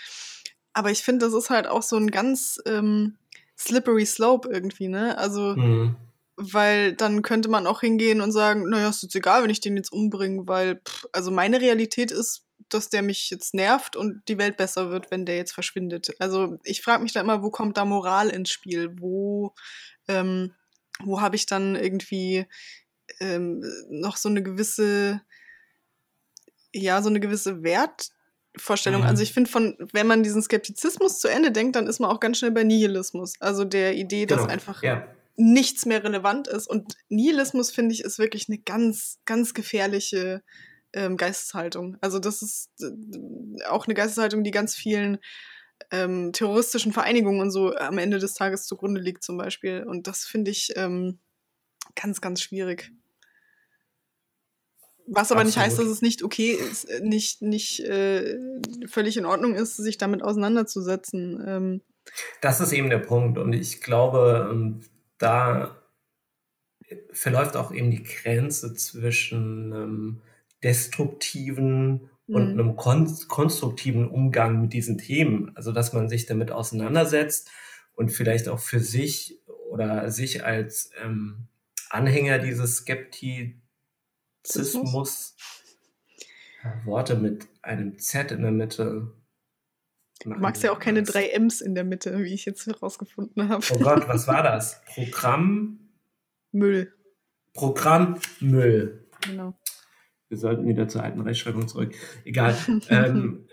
Aber 0.74 0.92
ich 0.92 1.02
finde, 1.02 1.26
das 1.26 1.34
ist 1.34 1.50
halt 1.50 1.68
auch 1.68 1.84
so 1.84 1.98
ein 1.98 2.12
ganz 2.12 2.60
ähm, 2.66 3.18
slippery 3.60 4.06
slope 4.06 4.50
irgendwie, 4.50 4.88
ne? 4.88 5.18
Also 5.18 5.56
Hm. 5.56 5.96
weil 6.38 6.94
dann 6.94 7.22
könnte 7.22 7.50
man 7.50 7.68
auch 7.68 7.82
hingehen 7.82 8.22
und 8.22 8.32
sagen, 8.32 8.70
naja, 8.70 8.90
ist 8.90 9.04
jetzt 9.04 9.16
egal, 9.16 9.44
wenn 9.44 9.50
ich 9.50 9.60
den 9.60 9.76
jetzt 9.76 9.92
umbringe, 9.92 10.48
weil, 10.48 10.78
pff, 10.78 11.06
also 11.12 11.32
meine 11.32 11.60
Realität 11.60 12.12
ist, 12.12 12.46
dass 12.70 12.90
der 12.90 13.02
mich 13.02 13.30
jetzt 13.30 13.54
nervt 13.54 13.96
und 13.96 14.22
die 14.28 14.38
Welt 14.38 14.56
besser 14.56 14.90
wird, 14.90 15.12
wenn 15.12 15.26
der 15.26 15.38
jetzt 15.38 15.52
verschwindet. 15.54 16.10
Also 16.20 16.58
ich 16.64 16.82
frage 16.82 17.04
mich 17.04 17.14
da 17.14 17.20
immer, 17.22 17.44
wo 17.44 17.50
kommt 17.50 17.78
da 17.78 17.84
Moral 17.84 18.30
ins 18.30 18.52
Spiel? 18.52 18.96
Wo, 19.00 19.54
ähm, 20.08 20.54
wo 21.04 21.20
habe 21.20 21.36
ich 21.36 21.46
dann 21.46 21.76
irgendwie 21.76 22.46
ähm, 23.20 23.64
noch 23.90 24.18
so 24.18 24.30
eine 24.30 24.44
gewisse, 24.44 25.22
ja, 26.74 27.02
so 27.02 27.10
eine 27.10 27.20
gewisse 27.20 27.64
Wertvorstellung. 28.60 29.02
Mhm. 29.02 29.08
Also 29.08 29.24
ich 29.24 29.34
finde 29.34 29.50
von, 29.50 29.76
wenn 29.94 30.08
man 30.08 30.24
diesen 30.24 30.42
Skeptizismus 30.42 31.20
zu 31.20 31.28
Ende 31.28 31.52
denkt, 31.52 31.76
dann 31.76 31.88
ist 31.88 32.00
man 32.00 32.10
auch 32.10 32.20
ganz 32.20 32.38
schnell 32.38 32.52
bei 32.52 32.64
Nihilismus. 32.64 33.34
Also 33.40 33.66
der 33.66 33.96
Idee, 33.96 34.26
dass 34.26 34.42
Genau. 34.42 34.52
einfach 34.52 34.84
Ja. 34.84 35.08
nichts 35.38 35.86
mehr 35.86 36.04
relevant 36.04 36.48
ist. 36.48 36.68
Und 36.68 36.96
Nihilismus, 37.10 37.72
finde 37.72 37.94
ich, 37.94 38.04
ist 38.04 38.20
wirklich 38.20 38.50
eine 38.50 38.60
ganz, 38.60 39.20
ganz 39.26 39.54
gefährliche 39.54 40.44
ähm, 40.94 41.18
Geisteshaltung. 41.18 41.98
Also 42.02 42.20
das 42.20 42.42
ist 42.42 42.70
äh, 42.82 43.64
auch 43.66 43.86
eine 43.88 43.94
Geisteshaltung, 43.94 44.44
die 44.44 44.52
ganz 44.52 44.76
vielen 44.76 45.20
ähm, 45.92 46.34
terroristischen 46.34 46.92
Vereinigungen 46.92 47.40
und 47.42 47.52
so 47.52 47.74
am 47.76 47.98
Ende 47.98 48.20
des 48.20 48.34
Tages 48.34 48.66
zugrunde 48.66 49.00
liegt 49.00 49.24
zum 49.24 49.38
Beispiel. 49.38 49.84
Und 49.84 50.08
das 50.08 50.26
finde 50.26 50.52
ich 50.52 50.74
ähm, 50.76 51.20
ganz, 51.96 52.22
ganz 52.22 52.42
schwierig. 52.42 52.92
Was 55.12 55.32
aber 55.32 55.44
nicht 55.44 55.58
heißt, 55.58 55.74
dass 55.74 55.80
Absolut. 55.80 55.96
es 55.96 56.02
nicht 56.02 56.24
okay 56.24 56.52
ist, 56.52 56.86
äh, 56.86 57.02
nicht, 57.02 57.42
nicht 57.42 57.80
äh, 57.82 58.38
völlig 58.88 59.18
in 59.18 59.26
Ordnung 59.26 59.56
ist, 59.56 59.76
sich 59.78 59.98
damit 59.98 60.22
auseinanderzusetzen. 60.24 61.44
Ähm, 61.46 61.82
Das 62.42 62.62
ist 62.62 62.72
eben 62.72 62.90
der 62.90 63.00
Punkt. 63.00 63.38
Und 63.38 63.54
ich 63.54 63.82
glaube, 63.82 64.50
ähm, 64.52 64.82
da 65.18 65.76
verläuft 67.12 67.56
auch 67.56 67.72
eben 67.72 67.92
die 67.92 68.04
Grenze 68.04 68.74
zwischen 68.74 69.74
einem 69.74 70.22
destruktiven 70.64 72.10
und 72.28 72.54
Mhm. 72.54 72.60
einem 72.60 72.76
kon 72.76 73.18
konstruktiven 73.28 74.08
Umgang 74.08 74.62
mit 74.62 74.74
diesen 74.74 74.98
Themen. 74.98 75.52
Also, 75.56 75.72
dass 75.72 75.94
man 75.94 76.10
sich 76.10 76.26
damit 76.26 76.52
auseinandersetzt 76.52 77.50
und 77.96 78.10
vielleicht 78.12 78.48
auch 78.48 78.60
für 78.60 78.80
sich 78.80 79.40
oder 79.70 80.10
sich 80.12 80.46
als 80.46 80.92
ähm, 81.04 81.48
Anhänger 81.90 82.40
dieses 82.40 82.86
Skeptizismus 84.50 85.36
Worte 86.86 87.16
mit 87.16 87.48
einem 87.62 87.98
Z 88.00 88.32
in 88.32 88.42
der 88.42 88.52
Mitte. 88.52 89.14
Du 90.22 90.30
magst 90.32 90.64
ja 90.64 90.72
auch 90.72 90.80
keine 90.80 91.04
drei 91.04 91.30
M's 91.30 91.62
in 91.62 91.76
der 91.76 91.86
Mitte, 91.86 92.18
wie 92.20 92.34
ich 92.34 92.46
jetzt 92.46 92.68
herausgefunden 92.68 93.48
habe. 93.48 93.64
Oh 93.72 93.80
Gott, 93.80 94.08
was 94.10 94.28
war 94.28 94.44
das? 94.44 94.82
Programm? 94.94 95.80
Müll. 96.52 96.94
Programmmüll. 97.54 99.08
Genau. 99.22 99.58
Wir 100.28 100.38
sollten 100.38 100.68
wieder 100.68 100.88
zur 100.88 101.04
alten 101.04 101.22
Rechtschreibung 101.22 101.68
zurück. 101.68 101.96
Egal. 102.26 102.58
ähm, 102.90 103.48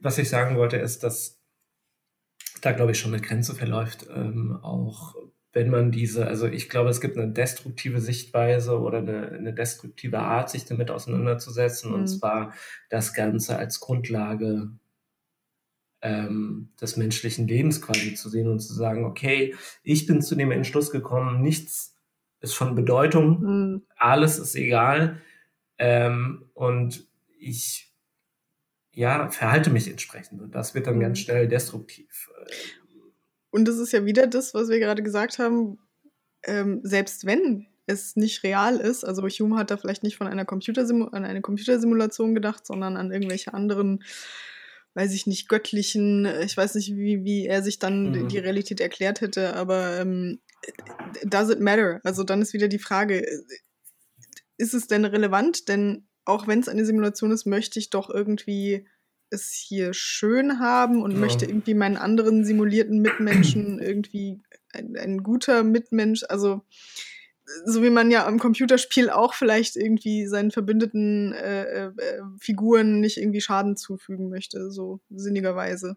was 0.00 0.18
ich 0.18 0.28
sagen 0.28 0.56
wollte, 0.56 0.76
ist, 0.76 1.04
dass 1.04 1.40
da, 2.60 2.72
glaube 2.72 2.92
ich, 2.92 2.98
schon 2.98 3.14
eine 3.14 3.22
Grenze 3.22 3.54
verläuft, 3.54 4.08
ähm, 4.12 4.58
auch 4.62 5.14
wenn 5.52 5.70
man 5.70 5.90
diese, 5.90 6.26
also 6.26 6.46
ich 6.46 6.68
glaube, 6.68 6.90
es 6.90 7.00
gibt 7.00 7.16
eine 7.16 7.30
destruktive 7.30 8.00
Sichtweise 8.00 8.80
oder 8.80 8.98
eine, 8.98 9.28
eine 9.28 9.52
destruktive 9.52 10.18
Art, 10.18 10.50
sich 10.50 10.64
damit 10.64 10.90
auseinanderzusetzen, 10.90 11.90
mhm. 11.90 11.96
und 11.96 12.06
zwar 12.06 12.54
das 12.88 13.12
Ganze 13.12 13.56
als 13.56 13.80
Grundlage 13.80 14.70
ähm, 16.00 16.70
des 16.80 16.96
menschlichen 16.96 17.46
Lebens 17.46 17.82
quasi 17.82 18.14
zu 18.14 18.28
sehen 18.28 18.48
und 18.48 18.60
zu 18.60 18.72
sagen, 18.72 19.04
okay, 19.04 19.54
ich 19.82 20.06
bin 20.06 20.22
zu 20.22 20.34
dem 20.34 20.50
Entschluss 20.50 20.90
gekommen, 20.90 21.42
nichts 21.42 21.96
ist 22.40 22.54
von 22.54 22.74
Bedeutung, 22.74 23.40
mhm. 23.40 23.82
alles 23.96 24.38
ist 24.38 24.56
egal 24.56 25.20
ähm, 25.78 26.46
und 26.54 27.06
ich 27.38 27.92
ja, 28.94 29.30
verhalte 29.30 29.70
mich 29.70 29.88
entsprechend 29.88 30.40
und 30.40 30.54
das 30.54 30.74
wird 30.74 30.86
dann 30.86 31.00
ganz 31.00 31.18
mhm. 31.18 31.22
schnell 31.22 31.48
destruktiv. 31.48 32.30
Und 33.52 33.68
das 33.68 33.76
ist 33.78 33.92
ja 33.92 34.04
wieder 34.04 34.26
das, 34.26 34.54
was 34.54 34.68
wir 34.68 34.80
gerade 34.80 35.02
gesagt 35.02 35.38
haben, 35.38 35.78
ähm, 36.44 36.80
selbst 36.82 37.24
wenn 37.26 37.66
es 37.86 38.16
nicht 38.16 38.42
real 38.42 38.78
ist, 38.78 39.04
also 39.04 39.22
Hume 39.22 39.56
hat 39.56 39.70
da 39.70 39.76
vielleicht 39.76 40.02
nicht 40.02 40.16
von 40.16 40.26
einer 40.26 40.44
Computersimu 40.44 41.06
an 41.06 41.24
eine 41.24 41.42
Computersimulation 41.42 42.34
gedacht, 42.34 42.66
sondern 42.66 42.96
an 42.96 43.12
irgendwelche 43.12 43.52
anderen, 43.54 44.02
weiß 44.94 45.12
ich 45.12 45.26
nicht, 45.26 45.48
göttlichen, 45.48 46.26
ich 46.42 46.56
weiß 46.56 46.74
nicht, 46.76 46.96
wie, 46.96 47.24
wie 47.24 47.46
er 47.46 47.62
sich 47.62 47.78
dann 47.78 48.10
mhm. 48.10 48.28
die 48.28 48.38
Realität 48.38 48.80
erklärt 48.80 49.20
hätte, 49.20 49.54
aber 49.54 50.00
ähm, 50.00 50.40
does 51.24 51.50
it 51.50 51.60
matter? 51.60 52.00
Also 52.04 52.24
dann 52.24 52.40
ist 52.40 52.54
wieder 52.54 52.68
die 52.68 52.78
Frage, 52.78 53.26
ist 54.56 54.74
es 54.74 54.86
denn 54.86 55.04
relevant? 55.04 55.68
Denn 55.68 56.06
auch 56.24 56.46
wenn 56.46 56.60
es 56.60 56.68
eine 56.68 56.86
Simulation 56.86 57.32
ist, 57.32 57.46
möchte 57.46 57.78
ich 57.78 57.90
doch 57.90 58.08
irgendwie 58.08 58.86
es 59.32 59.52
hier 59.52 59.94
schön 59.94 60.58
haben 60.58 61.02
und 61.02 61.12
ja. 61.12 61.18
möchte 61.18 61.46
irgendwie 61.46 61.74
meinen 61.74 61.96
anderen 61.96 62.44
simulierten 62.44 63.00
Mitmenschen 63.00 63.78
irgendwie 63.82 64.40
ein, 64.72 64.96
ein, 64.96 65.22
guter 65.22 65.62
Mitmensch, 65.64 66.24
also 66.28 66.62
so 67.66 67.82
wie 67.82 67.90
man 67.90 68.10
ja 68.10 68.26
am 68.26 68.38
Computerspiel 68.38 69.10
auch 69.10 69.34
vielleicht 69.34 69.76
irgendwie 69.76 70.26
seinen 70.26 70.50
verbündeten 70.50 71.32
äh, 71.32 71.86
äh, 71.86 71.92
Figuren 72.38 73.00
nicht 73.00 73.18
irgendwie 73.18 73.40
Schaden 73.40 73.76
zufügen 73.76 74.28
möchte, 74.28 74.70
so 74.70 75.00
sinnigerweise. 75.10 75.96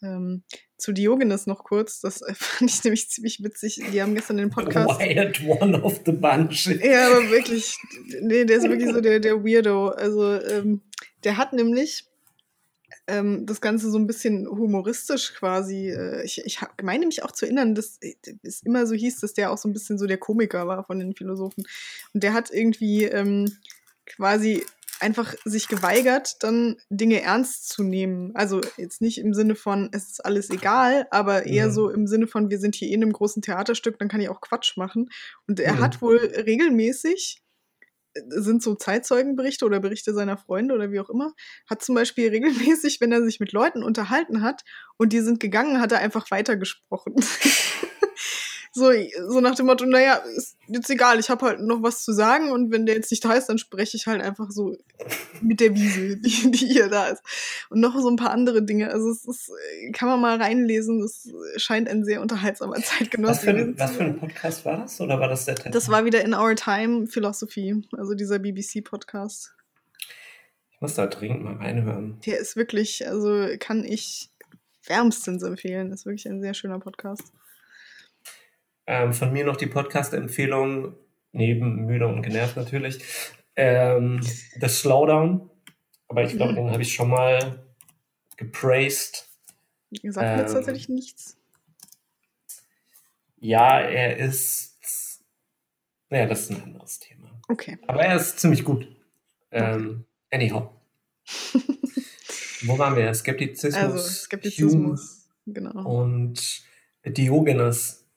Ähm, 0.00 0.44
zu 0.76 0.92
Diogenes 0.92 1.46
noch 1.46 1.64
kurz, 1.64 2.00
das 2.00 2.20
fand 2.34 2.70
ich 2.70 2.84
nämlich 2.84 3.10
ziemlich 3.10 3.42
witzig. 3.42 3.80
Die 3.92 4.00
haben 4.00 4.14
gestern 4.14 4.36
den 4.36 4.50
Podcast. 4.50 5.00
Wild 5.00 5.42
one 5.44 5.82
of 5.82 6.00
the 6.06 6.12
bunch. 6.12 6.66
Ja, 6.66 7.08
aber 7.08 7.30
wirklich, 7.30 7.76
nee, 8.20 8.44
der 8.44 8.58
ist 8.58 8.68
wirklich 8.68 8.90
so 8.92 9.00
der, 9.00 9.18
der 9.20 9.44
Weirdo. 9.44 9.88
Also, 9.88 10.40
ähm, 10.40 10.82
der 11.24 11.36
hat 11.36 11.52
nämlich 11.52 12.06
ähm, 13.08 13.46
das 13.46 13.60
Ganze 13.60 13.90
so 13.90 13.98
ein 13.98 14.06
bisschen 14.06 14.46
humoristisch 14.48 15.34
quasi. 15.34 15.90
Äh, 15.90 16.24
ich, 16.24 16.44
ich 16.44 16.60
meine 16.82 17.06
mich 17.06 17.22
auch 17.24 17.32
zu 17.32 17.46
erinnern, 17.46 17.74
dass 17.74 17.98
äh, 18.00 18.14
es 18.42 18.62
immer 18.62 18.86
so 18.86 18.94
hieß, 18.94 19.20
dass 19.20 19.34
der 19.34 19.50
auch 19.50 19.58
so 19.58 19.68
ein 19.68 19.72
bisschen 19.72 19.98
so 19.98 20.06
der 20.06 20.18
Komiker 20.18 20.66
war 20.66 20.84
von 20.84 20.98
den 20.98 21.14
Philosophen. 21.14 21.64
Und 22.12 22.22
der 22.22 22.34
hat 22.34 22.50
irgendwie 22.50 23.04
ähm, 23.04 23.56
quasi 24.06 24.64
einfach 25.00 25.34
sich 25.44 25.68
geweigert, 25.68 26.42
dann 26.42 26.76
Dinge 26.90 27.22
ernst 27.22 27.68
zu 27.68 27.82
nehmen. 27.82 28.32
Also 28.34 28.60
jetzt 28.76 29.00
nicht 29.00 29.18
im 29.18 29.32
Sinne 29.32 29.54
von, 29.54 29.88
es 29.92 30.10
ist 30.10 30.24
alles 30.24 30.50
egal, 30.50 31.06
aber 31.10 31.46
eher 31.46 31.68
mhm. 31.68 31.72
so 31.72 31.90
im 31.90 32.06
Sinne 32.06 32.26
von, 32.26 32.50
wir 32.50 32.58
sind 32.58 32.74
hier 32.74 32.88
eh 32.88 32.94
in 32.94 33.02
einem 33.02 33.12
großen 33.12 33.42
Theaterstück, 33.42 33.98
dann 33.98 34.08
kann 34.08 34.20
ich 34.20 34.28
auch 34.28 34.40
Quatsch 34.40 34.76
machen. 34.76 35.10
Und 35.46 35.60
er 35.60 35.74
mhm. 35.74 35.80
hat 35.80 36.02
wohl 36.02 36.16
regelmäßig, 36.18 37.42
sind 38.28 38.62
so 38.62 38.74
Zeitzeugenberichte 38.74 39.64
oder 39.64 39.80
Berichte 39.80 40.14
seiner 40.14 40.36
Freunde 40.36 40.74
oder 40.74 40.90
wie 40.90 41.00
auch 41.00 41.10
immer, 41.10 41.32
hat 41.68 41.82
zum 41.82 41.94
Beispiel 41.94 42.28
regelmäßig, 42.30 43.00
wenn 43.00 43.12
er 43.12 43.22
sich 43.22 43.40
mit 43.40 43.52
Leuten 43.52 43.82
unterhalten 43.82 44.42
hat 44.42 44.62
und 44.96 45.12
die 45.12 45.20
sind 45.20 45.40
gegangen, 45.40 45.80
hat 45.80 45.92
er 45.92 45.98
einfach 45.98 46.30
weitergesprochen. 46.30 47.14
So, 48.72 48.90
so 49.28 49.40
nach 49.40 49.54
dem 49.54 49.66
Motto, 49.66 49.86
naja, 49.86 50.16
ist 50.36 50.56
jetzt 50.68 50.90
egal, 50.90 51.18
ich 51.18 51.30
habe 51.30 51.46
halt 51.46 51.60
noch 51.60 51.82
was 51.82 52.04
zu 52.04 52.12
sagen 52.12 52.50
und 52.50 52.70
wenn 52.70 52.86
der 52.86 52.96
jetzt 52.96 53.10
nicht 53.10 53.24
da 53.24 53.32
ist, 53.32 53.46
dann 53.46 53.58
spreche 53.58 53.96
ich 53.96 54.06
halt 54.06 54.22
einfach 54.22 54.50
so 54.50 54.76
mit 55.40 55.60
der 55.60 55.74
Wiese, 55.74 56.16
die, 56.20 56.50
die 56.50 56.66
hier 56.66 56.88
da 56.88 57.08
ist. 57.08 57.22
Und 57.70 57.80
noch 57.80 57.98
so 57.98 58.08
ein 58.08 58.16
paar 58.16 58.30
andere 58.30 58.62
Dinge. 58.62 58.90
Also 58.90 59.10
es 59.10 59.24
ist, 59.24 59.50
kann 59.92 60.08
man 60.08 60.20
mal 60.20 60.40
reinlesen, 60.40 61.02
es 61.02 61.32
scheint 61.56 61.88
ein 61.88 62.04
sehr 62.04 62.20
unterhaltsamer 62.20 62.76
Zeitgenosse 62.82 63.32
was 63.32 63.44
für, 63.44 63.50
ein, 63.50 63.78
was 63.78 63.92
für 63.92 64.04
ein 64.04 64.18
Podcast 64.18 64.64
war 64.64 64.78
das? 64.78 65.00
Oder 65.00 65.18
war 65.20 65.28
das 65.28 65.44
der 65.44 65.54
TED? 65.54 65.74
Das 65.74 65.88
war 65.88 66.04
wieder 66.04 66.22
In 66.22 66.34
Our 66.34 66.54
Time 66.54 67.06
Philosophy, 67.06 67.82
also 67.96 68.14
dieser 68.14 68.38
BBC-Podcast. 68.38 69.54
Ich 70.72 70.80
muss 70.80 70.94
da 70.94 71.06
dringend 71.06 71.42
mal 71.42 71.56
reinhören. 71.56 72.20
Der 72.24 72.38
ist 72.38 72.54
wirklich, 72.54 73.08
also 73.08 73.48
kann 73.58 73.84
ich 73.84 74.30
wärmstens 74.86 75.42
empfehlen. 75.42 75.92
Ist 75.92 76.06
wirklich 76.06 76.28
ein 76.28 76.40
sehr 76.40 76.54
schöner 76.54 76.78
Podcast. 76.78 77.32
Ähm, 78.90 79.12
von 79.12 79.34
mir 79.34 79.44
noch 79.44 79.56
die 79.56 79.66
Podcast-Empfehlung, 79.66 80.94
neben 81.32 81.84
Müde 81.84 82.08
und 82.08 82.22
Genervt 82.22 82.56
natürlich. 82.56 83.04
Ähm, 83.54 84.22
The 84.58 84.66
Slowdown. 84.66 85.50
Aber 86.08 86.24
ich 86.24 86.34
glaube, 86.34 86.52
mhm. 86.52 86.56
den 86.56 86.70
habe 86.70 86.80
ich 86.80 86.94
schon 86.94 87.10
mal 87.10 87.68
gepraised. 88.38 89.28
Sagt 90.04 90.26
ähm, 90.26 90.38
jetzt 90.38 90.54
tatsächlich 90.54 90.88
nichts. 90.88 91.36
Ja, 93.36 93.78
er 93.78 94.16
ist. 94.16 95.22
Naja, 96.08 96.24
das 96.24 96.40
ist 96.40 96.52
ein 96.52 96.62
anderes 96.62 96.98
Thema. 96.98 97.38
Okay. 97.46 97.76
Aber 97.86 98.02
er 98.02 98.16
ist 98.16 98.40
ziemlich 98.40 98.64
gut. 98.64 98.88
Ähm. 99.50 100.06
Anyhow. 100.30 100.70
Wo 102.62 102.78
waren 102.78 102.96
wir? 102.96 103.12
Skeptizismus. 103.12 103.82
Also, 103.82 103.98
Skeptizismus, 103.98 105.28
Hume 105.44 105.54
genau. 105.54 105.86
Und 105.86 106.62
Diogenes 107.04 108.07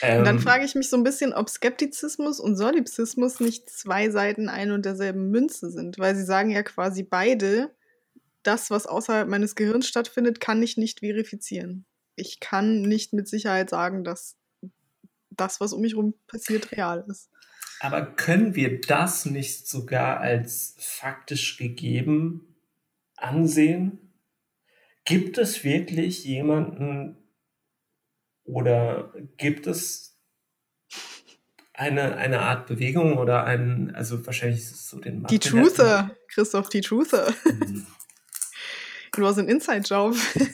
ähm, 0.00 0.18
und 0.18 0.24
dann 0.24 0.36
ähm. 0.36 0.42
frage 0.42 0.64
ich 0.64 0.74
mich 0.74 0.88
so 0.88 0.96
ein 0.96 1.04
bisschen, 1.04 1.32
ob 1.32 1.48
Skeptizismus 1.48 2.40
und 2.40 2.56
Solipsismus 2.56 3.40
nicht 3.40 3.68
zwei 3.68 4.10
Seiten 4.10 4.48
ein 4.48 4.72
und 4.72 4.84
derselben 4.84 5.30
Münze 5.30 5.70
sind, 5.70 5.98
weil 5.98 6.16
sie 6.16 6.24
sagen 6.24 6.50
ja 6.50 6.62
quasi 6.62 7.02
beide, 7.02 7.70
das, 8.42 8.70
was 8.70 8.86
außerhalb 8.86 9.28
meines 9.28 9.54
Gehirns 9.54 9.86
stattfindet, 9.86 10.40
kann 10.40 10.62
ich 10.62 10.76
nicht 10.76 11.00
verifizieren. 11.00 11.84
Ich 12.16 12.40
kann 12.40 12.82
nicht 12.82 13.12
mit 13.12 13.28
Sicherheit 13.28 13.70
sagen, 13.70 14.04
dass 14.04 14.36
das, 15.30 15.60
was 15.60 15.72
um 15.72 15.80
mich 15.80 15.92
herum 15.92 16.14
passiert, 16.26 16.72
real 16.72 17.04
ist. 17.08 17.30
Aber 17.80 18.04
können 18.06 18.54
wir 18.54 18.80
das 18.80 19.26
nicht 19.26 19.66
sogar 19.66 20.20
als 20.20 20.76
faktisch 20.78 21.56
gegeben 21.56 22.56
ansehen? 23.16 24.12
Gibt 25.04 25.38
es 25.38 25.64
wirklich 25.64 26.24
jemanden, 26.24 27.16
oder 28.44 29.12
gibt 29.36 29.66
es 29.66 30.12
eine, 31.74 32.16
eine 32.16 32.40
Art 32.40 32.66
Bewegung 32.66 33.18
oder 33.18 33.44
ein, 33.44 33.94
also 33.94 34.24
wahrscheinlich 34.26 34.60
ist 34.60 34.72
es 34.72 34.88
so 34.90 35.00
den 35.00 35.24
Die 35.24 35.38
Truther, 35.38 36.10
Christoph, 36.28 36.68
die 36.68 36.80
Truther. 36.80 37.32
Mhm. 37.44 37.86
It 39.14 39.20
was 39.22 39.38
an 39.38 39.48
inside 39.48 39.82
job. 39.82 40.16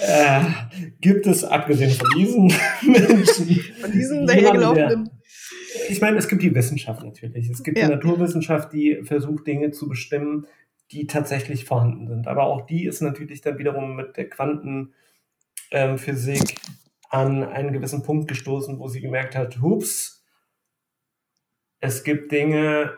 äh, 0.00 0.40
gibt 1.00 1.26
es, 1.26 1.44
abgesehen 1.44 1.92
von 1.92 2.10
diesen 2.16 2.46
Menschen, 2.82 3.60
von 3.80 3.92
diesen 3.92 4.26
dahergelaufenen. 4.26 5.08
Ich 5.88 6.00
meine, 6.00 6.18
es 6.18 6.26
gibt 6.26 6.42
die 6.42 6.54
Wissenschaft 6.54 7.04
natürlich. 7.04 7.48
Es 7.48 7.62
gibt 7.62 7.78
ja. 7.78 7.86
die 7.86 7.92
Naturwissenschaft, 7.92 8.72
die 8.72 9.02
versucht, 9.04 9.46
Dinge 9.46 9.70
zu 9.70 9.88
bestimmen, 9.88 10.46
die 10.90 11.06
tatsächlich 11.06 11.64
vorhanden 11.64 12.08
sind. 12.08 12.26
Aber 12.26 12.44
auch 12.44 12.66
die 12.66 12.86
ist 12.86 13.02
natürlich 13.02 13.40
dann 13.40 13.58
wiederum 13.58 13.94
mit 13.94 14.16
der 14.16 14.28
Quanten- 14.28 14.94
ähm, 15.70 15.98
Physik 15.98 16.56
an 17.10 17.44
einen 17.44 17.72
gewissen 17.72 18.02
Punkt 18.02 18.28
gestoßen, 18.28 18.78
wo 18.78 18.88
sie 18.88 19.00
gemerkt 19.00 19.34
hat, 19.34 19.60
hups, 19.60 20.24
es 21.80 22.04
gibt 22.04 22.32
Dinge, 22.32 22.96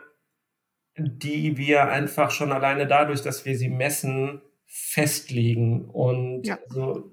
die 0.97 1.57
wir 1.57 1.89
einfach 1.89 2.31
schon 2.31 2.53
alleine 2.53 2.87
dadurch, 2.87 3.23
dass 3.23 3.45
wir 3.45 3.57
sie 3.57 3.69
messen, 3.69 4.43
festlegen. 4.67 5.89
Und 5.91 6.47
ja. 6.47 6.59
so, 6.69 7.11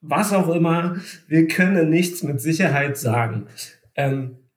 was 0.00 0.32
auch 0.32 0.48
immer, 0.48 0.96
wir 1.28 1.46
können 1.46 1.90
nichts 1.90 2.22
mit 2.22 2.40
Sicherheit 2.40 2.96
sagen. 2.96 3.46
Ähm, 3.94 4.50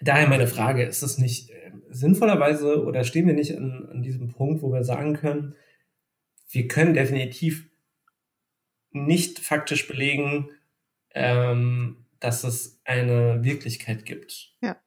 daher 0.00 0.28
meine 0.28 0.46
Frage, 0.46 0.84
ist 0.84 1.02
es 1.02 1.18
nicht 1.18 1.50
äh, 1.50 1.72
sinnvollerweise 1.90 2.84
oder 2.84 3.04
stehen 3.04 3.26
wir 3.26 3.34
nicht 3.34 3.56
an, 3.56 3.88
an 3.90 4.02
diesem 4.02 4.28
Punkt, 4.32 4.62
wo 4.62 4.72
wir 4.72 4.84
sagen 4.84 5.14
können, 5.14 5.54
wir 6.50 6.68
können 6.68 6.94
definitiv 6.94 7.66
nicht 8.90 9.38
faktisch 9.38 9.86
belegen, 9.86 10.50
ähm, 11.14 12.04
dass 12.20 12.44
es 12.44 12.80
eine 12.84 13.44
Wirklichkeit 13.44 14.04
gibt. 14.04 14.52
Ja. 14.60 14.80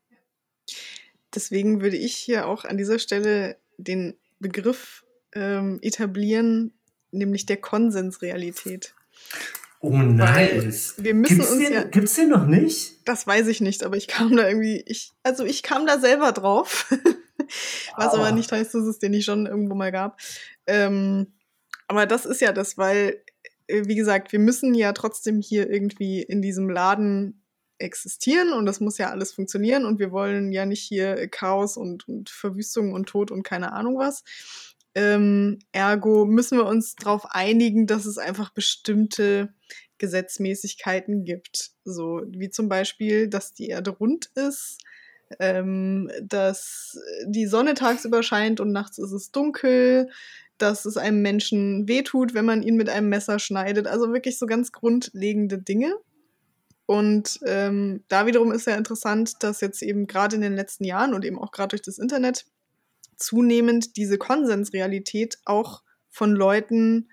deswegen 1.34 1.82
würde 1.82 1.98
ich 1.98 2.16
hier 2.16 2.48
auch 2.48 2.66
an 2.66 2.78
dieser 2.78 3.00
Stelle 3.00 3.58
den 3.78 4.16
Begriff 4.40 5.06
ähm, 5.34 5.80
etablieren, 5.82 6.74
nämlich 7.12 7.46
der 7.46 7.58
Konsensrealität. 7.58 8.94
Oh 9.80 9.98
nice. 9.98 10.96
wir 10.98 11.14
müssen 11.16 11.38
gibt's 11.38 11.52
uns 11.52 11.64
den, 11.64 11.74
ja- 11.74 11.84
Gibt's 11.84 12.14
den 12.16 12.30
noch 12.30 12.46
nicht? 12.46 13.08
Das 13.08 13.26
weiß 13.26 13.48
ich 13.48 13.62
nicht, 13.62 13.84
aber 13.84 13.98
ich 13.98 14.08
kam 14.08 14.36
da 14.36 14.48
irgendwie, 14.48 14.84
ich, 14.86 15.12
also 15.24 15.46
ich 15.46 15.64
kam 15.64 15.88
da 15.88 16.00
selber 16.00 16.32
drauf. 16.32 16.92
Was 17.98 18.14
aber 18.14 18.32
nicht 18.32 18.52
heißt, 18.52 18.74
dass 18.74 18.84
es 18.84 19.00
den 19.00 19.12
nicht 19.12 19.26
schon 19.26 19.46
irgendwo 19.46 19.76
mal 19.76 19.92
gab. 19.92 20.20
Ähm, 20.68 21.34
aber 21.92 22.06
das 22.06 22.26
ist 22.26 22.40
ja 22.40 22.54
das, 22.54 22.78
weil, 22.78 23.22
äh, 23.68 23.82
wie 23.84 23.96
gesagt, 23.96 24.32
wir 24.32 24.40
müssen 24.40 24.74
ja 24.74 24.94
trotzdem 24.94 25.42
hier 25.42 25.70
irgendwie 25.70 26.22
in 26.22 26.42
diesem 26.42 26.70
Laden 26.70 27.44
existieren 27.80 28.54
und 28.54 28.66
das 28.66 28.80
muss 28.80 28.98
ja 28.98 29.10
alles 29.10 29.34
funktionieren 29.34 29.84
und 29.84 30.00
wir 30.00 30.14
wollen 30.14 30.54
ja 30.54 30.66
nicht 30.66 30.84
hier 30.84 31.28
Chaos 31.28 31.76
und, 31.76 32.08
und 32.08 32.30
Verwüstung 32.30 32.94
und 32.94 33.10
Tod 33.10 33.30
und 33.30 33.44
keine 33.44 33.74
Ahnung 33.74 33.98
was. 33.98 34.24
Ähm, 34.96 35.60
ergo 35.74 36.26
müssen 36.26 36.58
wir 36.60 36.66
uns 36.66 36.96
darauf 36.96 37.26
einigen, 37.32 37.88
dass 37.88 38.06
es 38.06 38.18
einfach 38.18 38.52
bestimmte 38.54 39.54
Gesetzmäßigkeiten 39.98 41.26
gibt. 41.26 41.72
So 41.84 42.22
wie 42.26 42.50
zum 42.50 42.70
Beispiel, 42.70 43.28
dass 43.28 43.54
die 43.54 43.68
Erde 43.68 43.92
rund 43.92 44.28
ist, 44.36 44.78
ähm, 45.40 46.10
dass 46.22 46.98
die 47.26 47.48
Sonne 47.48 47.74
tagsüber 47.74 48.24
scheint 48.24 48.62
und 48.62 48.72
nachts 48.72 48.98
ist 48.98 49.12
es 49.12 49.32
dunkel, 49.32 50.10
dass 50.62 50.86
es 50.86 50.98
einem 50.98 51.22
Menschen 51.22 51.88
wehtut, 51.88 52.34
wenn 52.34 52.46
man 52.46 52.64
ihn 52.64 52.76
mit 52.76 52.90
einem 52.90 53.10
Messer 53.10 53.40
schneidet. 53.40 53.88
Also 53.88 54.14
wirklich 54.14 54.38
so 54.38 54.46
ganz 54.46 54.72
grundlegende 54.72 55.58
Dinge. 55.58 55.94
Und 56.86 57.40
ähm, 57.46 58.04
da 58.08 58.26
wiederum 58.26 58.52
ist 58.52 58.68
ja 58.68 58.76
interessant, 58.76 59.36
dass 59.42 59.62
jetzt 59.62 59.82
eben 59.82 60.08
gerade 60.08 60.36
in 60.36 60.42
den 60.42 60.56
letzten 60.56 60.84
Jahren 60.84 61.14
und 61.14 61.24
eben 61.24 61.40
auch 61.40 61.52
gerade 61.52 61.70
durch 61.70 61.82
das 61.82 62.00
Internet 62.00 62.46
zunehmend 63.16 63.96
diese 63.98 64.18
Konsensrealität 64.18 65.38
auch 65.46 65.84
von 66.10 66.32
Leuten 66.32 67.10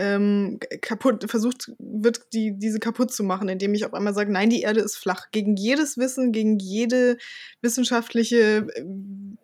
ähm, 0.00 0.58
kaputt 0.80 1.30
versucht 1.30 1.72
wird, 1.78 2.32
die, 2.32 2.58
diese 2.58 2.78
kaputt 2.78 3.12
zu 3.12 3.22
machen, 3.22 3.50
indem 3.50 3.74
ich 3.74 3.84
auf 3.84 3.92
einmal 3.92 4.14
sage, 4.14 4.32
nein, 4.32 4.48
die 4.48 4.62
Erde 4.62 4.80
ist 4.80 4.96
flach. 4.96 5.30
Gegen 5.30 5.56
jedes 5.56 5.98
Wissen, 5.98 6.32
gegen 6.32 6.58
jede 6.58 7.18
wissenschaftliche 7.60 8.66
äh, 8.74 8.84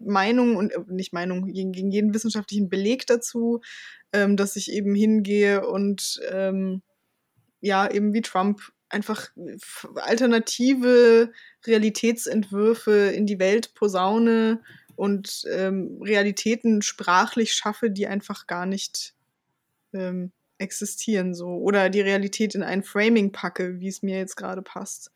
Meinung 0.00 0.57
und 0.57 0.72
äh, 0.72 0.78
nicht 0.88 1.12
Meinung, 1.12 1.52
gegen, 1.52 1.72
gegen 1.72 1.90
jeden 1.90 2.14
wissenschaftlichen 2.14 2.70
Beleg 2.70 3.07
dazu, 3.07 3.61
ähm, 4.14 4.38
dass 4.38 4.57
ich 4.57 4.72
eben 4.72 4.94
hingehe 4.94 5.66
und 5.68 6.20
ähm, 6.30 6.80
ja, 7.61 7.90
eben 7.90 8.14
wie 8.14 8.22
Trump 8.22 8.61
einfach 8.88 9.28
f- 9.36 9.88
alternative 9.96 11.32
Realitätsentwürfe 11.66 12.92
in 12.92 13.26
die 13.26 13.38
Welt 13.38 13.74
posaune 13.74 14.62
und 14.94 15.44
ähm, 15.50 15.98
Realitäten 16.00 16.80
sprachlich 16.80 17.52
schaffe, 17.52 17.90
die 17.90 18.07
einfach 18.07 18.46
gar 18.46 18.64
nicht 18.64 19.12
ähm, 19.92 20.32
existieren 20.59 21.34
so 21.34 21.48
oder 21.48 21.90
die 21.90 22.00
Realität 22.00 22.54
in 22.54 22.62
ein 22.62 22.82
Framing 22.82 23.32
packe, 23.32 23.80
wie 23.80 23.88
es 23.88 24.02
mir 24.02 24.18
jetzt 24.18 24.36
gerade 24.36 24.62
passt. 24.62 25.11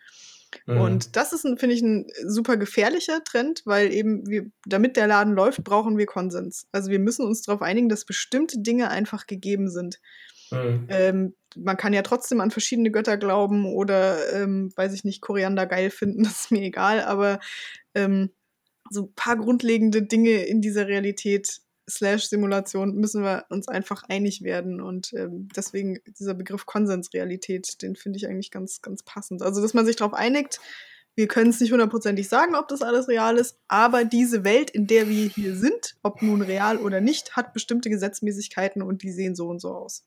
Mhm. 0.66 0.80
Und 0.80 1.16
das 1.16 1.32
ist, 1.32 1.42
finde 1.42 1.74
ich, 1.74 1.82
ein 1.82 2.06
super 2.24 2.56
gefährlicher 2.56 3.22
Trend, 3.24 3.62
weil 3.64 3.92
eben 3.92 4.26
wir, 4.28 4.46
damit 4.66 4.96
der 4.96 5.06
Laden 5.06 5.34
läuft, 5.34 5.62
brauchen 5.64 5.96
wir 5.98 6.06
Konsens. 6.06 6.66
Also 6.72 6.90
wir 6.90 6.98
müssen 6.98 7.24
uns 7.24 7.42
darauf 7.42 7.62
einigen, 7.62 7.88
dass 7.88 8.04
bestimmte 8.04 8.60
Dinge 8.60 8.90
einfach 8.90 9.26
gegeben 9.26 9.68
sind. 9.70 10.00
Mhm. 10.50 10.86
Ähm, 10.88 11.34
man 11.56 11.76
kann 11.76 11.92
ja 11.92 12.02
trotzdem 12.02 12.40
an 12.40 12.50
verschiedene 12.50 12.90
Götter 12.90 13.16
glauben 13.16 13.66
oder, 13.66 14.32
ähm, 14.34 14.72
weiß 14.76 14.92
ich 14.92 15.04
nicht, 15.04 15.20
Koriander 15.20 15.66
geil 15.66 15.90
finden, 15.90 16.22
das 16.24 16.42
ist 16.42 16.50
mir 16.50 16.62
egal, 16.62 17.02
aber 17.02 17.40
ähm, 17.94 18.30
so 18.90 19.04
ein 19.04 19.14
paar 19.14 19.36
grundlegende 19.36 20.02
Dinge 20.02 20.44
in 20.44 20.60
dieser 20.60 20.88
Realität 20.88 21.60
slash 21.90 22.28
Simulation 22.28 22.94
müssen 22.94 23.22
wir 23.22 23.44
uns 23.50 23.68
einfach 23.68 24.04
einig 24.08 24.42
werden 24.42 24.80
und 24.80 25.12
ähm, 25.14 25.48
deswegen 25.54 25.98
dieser 26.18 26.34
Begriff 26.34 26.66
Konsensrealität, 26.66 27.82
den 27.82 27.96
finde 27.96 28.18
ich 28.18 28.26
eigentlich 28.26 28.50
ganz, 28.50 28.80
ganz 28.80 29.02
passend. 29.02 29.42
Also, 29.42 29.60
dass 29.60 29.74
man 29.74 29.86
sich 29.86 29.96
darauf 29.96 30.14
einigt, 30.14 30.60
wir 31.16 31.26
können 31.26 31.50
es 31.50 31.60
nicht 31.60 31.72
hundertprozentig 31.72 32.28
sagen, 32.28 32.54
ob 32.54 32.68
das 32.68 32.82
alles 32.82 33.08
real 33.08 33.36
ist, 33.36 33.58
aber 33.68 34.04
diese 34.04 34.44
Welt, 34.44 34.70
in 34.70 34.86
der 34.86 35.08
wir 35.08 35.28
hier 35.28 35.56
sind, 35.56 35.96
ob 36.02 36.22
nun 36.22 36.40
real 36.40 36.78
oder 36.78 37.00
nicht, 37.00 37.36
hat 37.36 37.52
bestimmte 37.52 37.90
Gesetzmäßigkeiten 37.90 38.80
und 38.80 39.02
die 39.02 39.10
sehen 39.10 39.34
so 39.34 39.48
und 39.48 39.60
so 39.60 39.74
aus. 39.74 40.04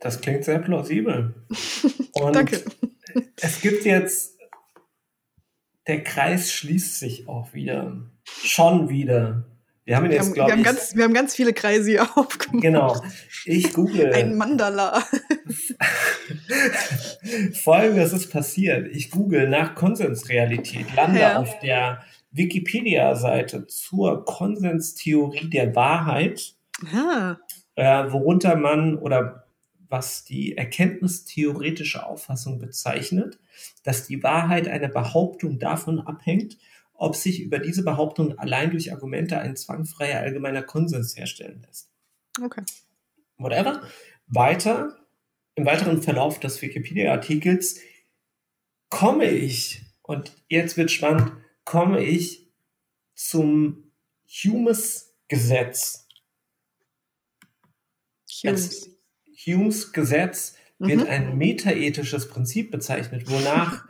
Das 0.00 0.20
klingt 0.20 0.44
sehr 0.44 0.60
plausibel. 0.60 1.34
Danke. 2.14 2.62
es 3.36 3.60
gibt 3.60 3.84
jetzt, 3.84 4.37
der 5.88 6.04
Kreis 6.04 6.52
schließt 6.52 6.98
sich 6.98 7.28
auch 7.28 7.52
wieder. 7.54 7.96
Schon 8.24 8.88
wieder. 8.88 9.44
Wir 9.84 9.96
haben 9.96 10.04
Wir 10.10 10.12
jetzt, 10.16 10.20
haben, 10.26 10.28
wir, 10.28 10.34
glaube 10.34 10.52
haben 10.52 10.58
ich. 10.60 10.64
ganz, 10.66 10.94
wir 10.96 11.04
haben 11.04 11.14
ganz 11.14 11.34
viele 11.34 11.52
Kreise 11.54 11.90
hier 11.90 12.02
aufgemacht. 12.16 12.62
Genau. 12.62 13.02
Ich 13.46 13.72
google. 13.72 14.12
Ein 14.12 14.36
Mandala. 14.36 15.02
Folgendes 17.62 18.12
ist 18.12 18.30
passiert. 18.30 18.88
Ich 18.94 19.10
google 19.10 19.48
nach 19.48 19.74
Konsensrealität, 19.74 20.94
lande 20.94 21.20
Ja. 21.20 21.38
auf 21.38 21.58
der 21.60 22.02
Wikipedia-Seite 22.32 23.66
zur 23.66 24.24
Konsenstheorie 24.24 25.48
der 25.48 25.74
Wahrheit, 25.74 26.54
Ah, 26.94 27.36
äh, 27.74 28.12
worunter 28.12 28.54
man 28.56 28.96
oder 28.98 29.47
was 29.88 30.24
die 30.24 30.56
erkenntnistheoretische 30.56 32.06
Auffassung 32.06 32.58
bezeichnet, 32.58 33.38
dass 33.82 34.06
die 34.06 34.22
Wahrheit 34.22 34.68
einer 34.68 34.88
Behauptung 34.88 35.58
davon 35.58 36.00
abhängt, 36.00 36.58
ob 36.94 37.16
sich 37.16 37.40
über 37.40 37.58
diese 37.58 37.84
Behauptung 37.84 38.38
allein 38.38 38.70
durch 38.70 38.92
Argumente 38.92 39.38
ein 39.38 39.56
zwangfreier 39.56 40.20
allgemeiner 40.20 40.62
Konsens 40.62 41.16
herstellen 41.16 41.62
lässt. 41.66 41.90
okay. 42.42 42.62
whatever. 43.38 43.82
Weiter, 44.26 44.96
im 45.54 45.64
weiteren 45.64 46.02
Verlauf 46.02 46.38
des 46.40 46.60
Wikipedia-Artikels 46.60 47.80
komme 48.90 49.30
ich, 49.30 49.82
und 50.02 50.32
jetzt 50.48 50.76
wird 50.76 50.90
spannend, 50.90 51.32
komme 51.64 52.02
ich 52.02 52.50
zum 53.14 53.92
Humes-Gesetz. 54.26 56.06
Humes. 58.44 58.97
Humes 59.46 59.92
Gesetz 59.92 60.56
wird 60.78 61.00
Mhm. 61.00 61.06
ein 61.08 61.38
metaethisches 61.38 62.28
Prinzip 62.28 62.70
bezeichnet, 62.70 63.30
wonach 63.30 63.84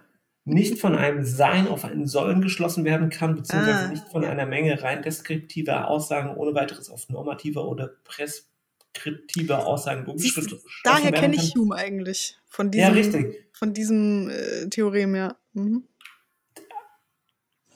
nicht 0.44 0.78
von 0.78 0.94
einem 0.96 1.24
Sein 1.24 1.68
auf 1.68 1.84
ein 1.84 2.06
Sollen 2.06 2.40
geschlossen 2.40 2.84
werden 2.84 3.10
kann, 3.10 3.34
beziehungsweise 3.34 3.78
Ah, 3.78 3.88
nicht 3.88 4.04
von 4.08 4.24
einer 4.24 4.46
Menge 4.46 4.82
rein 4.82 5.02
deskriptiver 5.02 5.88
Aussagen 5.88 6.34
ohne 6.36 6.54
weiteres 6.54 6.88
auf 6.88 7.08
normative 7.10 7.60
oder 7.60 7.90
preskriptive 8.04 9.58
Aussagen 9.58 10.04
geschlossen 10.06 10.60
Daher 10.84 11.12
kenne 11.12 11.36
ich 11.36 11.54
Hume 11.54 11.76
eigentlich. 11.76 12.38
Von 12.46 12.70
diesem, 12.70 12.88
Ja, 12.88 12.92
richtig. 12.94 13.44
Von 13.52 13.74
diesem 13.74 14.30
äh, 14.30 14.68
Theorem, 14.70 15.14
ja. 15.14 15.36
Mhm. 15.52 15.84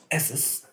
Es 0.09 0.31
ist 0.31 0.69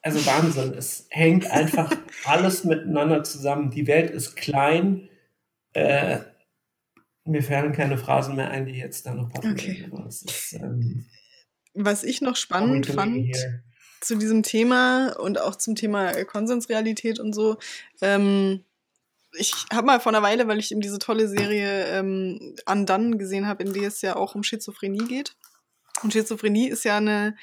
also 0.00 0.24
Wahnsinn. 0.26 0.74
Es 0.74 1.06
hängt 1.10 1.50
einfach 1.50 1.94
alles 2.24 2.64
miteinander 2.64 3.22
zusammen. 3.24 3.70
Die 3.70 3.86
Welt 3.86 4.10
ist 4.10 4.36
klein. 4.36 5.08
Äh, 5.74 6.20
mir 7.24 7.42
fallen 7.42 7.72
keine 7.72 7.98
Phrasen 7.98 8.36
mehr 8.36 8.50
ein, 8.50 8.66
die 8.66 8.72
jetzt 8.72 9.06
da 9.06 9.14
noch 9.14 9.30
passen. 9.30 9.52
Okay. 9.52 9.88
ist, 10.08 10.54
ähm, 10.54 11.06
Was 11.74 12.02
ich 12.04 12.20
noch 12.20 12.36
spannend 12.36 12.86
fand 12.86 13.14
hier. 13.14 13.62
zu 14.00 14.16
diesem 14.16 14.42
Thema 14.42 15.16
und 15.18 15.40
auch 15.40 15.56
zum 15.56 15.74
Thema 15.74 16.10
äh, 16.10 16.24
Konsensrealität 16.24 17.20
und 17.20 17.32
so, 17.32 17.58
ähm, 18.00 18.64
ich 19.34 19.54
habe 19.72 19.86
mal 19.86 20.00
vor 20.00 20.12
einer 20.12 20.22
Weile, 20.22 20.46
weil 20.46 20.58
ich 20.58 20.72
eben 20.72 20.80
diese 20.80 20.98
tolle 20.98 21.28
Serie 21.28 21.86
ähm, 21.86 22.54
Undone 22.66 23.16
gesehen 23.16 23.46
habe, 23.46 23.62
in 23.62 23.72
der 23.72 23.88
es 23.88 24.02
ja 24.02 24.16
auch 24.16 24.34
um 24.34 24.42
Schizophrenie 24.42 25.06
geht. 25.06 25.36
Und 26.02 26.12
Schizophrenie 26.12 26.68
ist 26.68 26.84
ja 26.84 26.98
eine, 26.98 27.36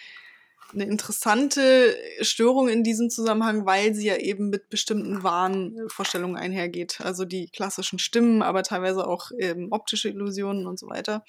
eine 0.74 0.86
interessante 0.86 1.96
Störung 2.22 2.70
in 2.70 2.84
diesem 2.84 3.10
Zusammenhang, 3.10 3.66
weil 3.66 3.94
sie 3.94 4.08
ja 4.08 4.18
eben 4.18 4.50
mit 4.50 4.70
bestimmten 4.70 5.24
Wahnvorstellungen 5.24 6.38
einhergeht. 6.38 7.02
Also 7.02 7.26
die 7.26 7.50
klassischen 7.50 8.00
Stimmen, 8.00 8.42
aber 8.42 8.64
teilweise 8.64 9.08
auch 9.08 9.32
ähm, 9.40 9.70
optische 9.72 10.10
Illusionen 10.10 10.68
und 10.68 10.80
so 10.80 10.88
weiter. 10.88 11.24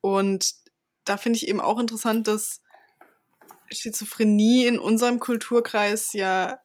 Und 0.00 0.54
da 1.04 1.16
finde 1.16 1.36
ich 1.38 1.48
eben 1.48 1.60
auch 1.60 1.78
interessant, 1.78 2.28
dass 2.28 2.60
Schizophrenie 3.70 4.66
in 4.66 4.78
unserem 4.78 5.20
Kulturkreis 5.20 6.12
ja, 6.12 6.58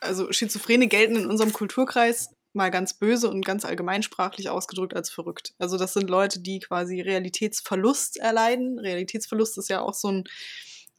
also 0.00 0.32
Schizophrene 0.32 0.88
gelten 0.88 1.16
in 1.16 1.26
unserem 1.26 1.52
Kulturkreis 1.52 2.30
mal 2.52 2.70
ganz 2.70 2.94
böse 2.94 3.30
und 3.30 3.44
ganz 3.44 3.64
allgemeinsprachlich 3.64 4.48
ausgedrückt 4.48 4.94
als 4.94 5.10
verrückt. 5.10 5.54
Also 5.58 5.76
das 5.76 5.92
sind 5.92 6.08
Leute, 6.08 6.40
die 6.40 6.60
quasi 6.60 7.00
Realitätsverlust 7.00 8.16
erleiden. 8.18 8.78
Realitätsverlust 8.78 9.58
ist 9.58 9.68
ja 9.68 9.80
auch 9.80 9.94
so 9.94 10.08
ein, 10.08 10.24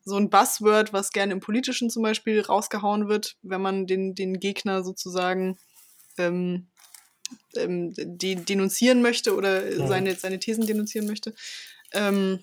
so 0.10 0.18
ein 0.18 0.30
Buzzword, 0.30 0.92
was 0.92 1.12
gerne 1.12 1.32
im 1.34 1.40
Politischen 1.40 1.90
zum 1.90 2.04
Beispiel 2.04 2.42
rausgehauen 2.42 3.08
wird, 3.08 3.38
wenn 3.44 3.62
man 3.62 3.88
den, 3.88 4.16
den 4.16 4.40
Gegner 4.40 4.84
sozusagen 4.84 5.58
ähm, 6.18 6.68
ähm, 7.56 7.94
de 7.96 8.36
denunzieren 8.36 9.02
möchte 9.02 9.36
oder 9.36 9.66
Ja. 9.70 9.88
seine, 9.88 10.16
seine 10.16 10.40
Thesen 10.40 10.66
denunzieren 10.68 11.08
möchte. 11.08 11.34
Ähm, 11.94 12.40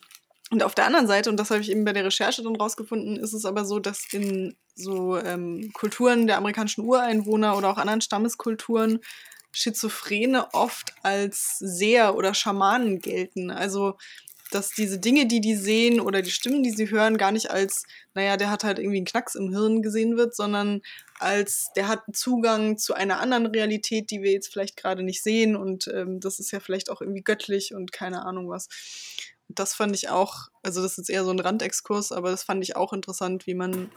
Und 0.51 0.63
auf 0.63 0.77
der 0.77 0.87
anderen 0.87 1.09
Seite, 1.09 1.29
und 1.29 1.39
das 1.39 1.51
habe 1.51 1.61
ich 1.61 1.71
eben 1.71 1.85
bei 1.85 1.93
der 1.93 2.05
Recherche 2.05 2.43
dann 2.43 2.55
rausgefunden, 2.55 3.17
ist 3.17 3.33
es 3.33 3.45
aber 3.45 3.65
so, 3.65 3.81
dass 3.81 4.07
in 4.13 4.55
so 4.77 5.19
ähm, 5.19 5.73
Kulturen 5.73 6.29
der 6.29 6.37
amerikanischen 6.39 6.85
Ureinwohner 6.85 7.57
oder 7.57 7.69
auch 7.71 7.79
anderen 7.79 8.01
Stammeskulturen 8.01 9.01
Schizophrene 9.51 10.53
oft 10.55 10.93
als 11.03 11.59
Seher 11.59 12.15
oder 12.15 12.33
Schamanen 12.35 13.01
gelten. 13.01 13.51
Also 13.51 13.97
dass 14.51 14.71
diese 14.71 14.99
Dinge, 14.99 15.27
die 15.27 15.41
die 15.41 15.57
sehen 15.57 16.01
oder 16.01 16.23
die 16.23 16.31
Stimmen, 16.31 16.63
die 16.63 16.71
sie 16.71 16.91
hören, 16.91 17.19
gar 17.19 17.33
nicht 17.33 17.51
als, 17.51 17.85
naja, 18.15 18.37
der 18.37 18.51
hat 18.51 18.65
halt 18.65 18.79
irgendwie 18.79 18.99
einen 18.99 19.07
Knacks 19.07 19.35
im 19.35 19.51
Hirn 19.51 19.83
gesehen 19.83 20.17
wird, 20.17 20.35
sondern 20.35 20.83
als 21.19 21.73
der 21.75 21.89
hat 21.89 22.03
Zugang 22.13 22.79
zu 22.79 22.95
einer 22.95 23.21
anderen 23.21 23.47
Realität, 23.47 24.11
die 24.11 24.23
wir 24.23 24.33
jetzt 24.33 24.53
vielleicht 24.53 24.77
gerade 24.77 25.03
nicht 25.03 25.23
sehen 25.23 25.57
und 25.57 25.89
ähm, 25.89 26.21
das 26.21 26.39
ist 26.39 26.51
ja 26.53 26.61
vielleicht 26.61 26.91
auch 26.91 27.01
irgendwie 27.01 27.23
göttlich 27.23 27.75
und 27.75 27.93
keine 27.93 28.25
Ahnung 28.25 28.49
was. 28.49 28.69
Das 29.49 29.75
fand 29.75 29.95
ich 29.95 30.09
auch, 30.09 30.49
also 30.63 30.83
das 30.83 30.99
ist 30.99 31.09
eher 31.09 31.25
so 31.25 31.31
ein 31.31 31.41
Randexkurs, 31.41 32.13
aber 32.13 32.31
das 32.31 32.43
fand 32.43 32.63
ich 32.63 32.77
auch 32.77 32.93
interessant, 32.93 33.47
wie 33.47 33.55
man 33.55 33.91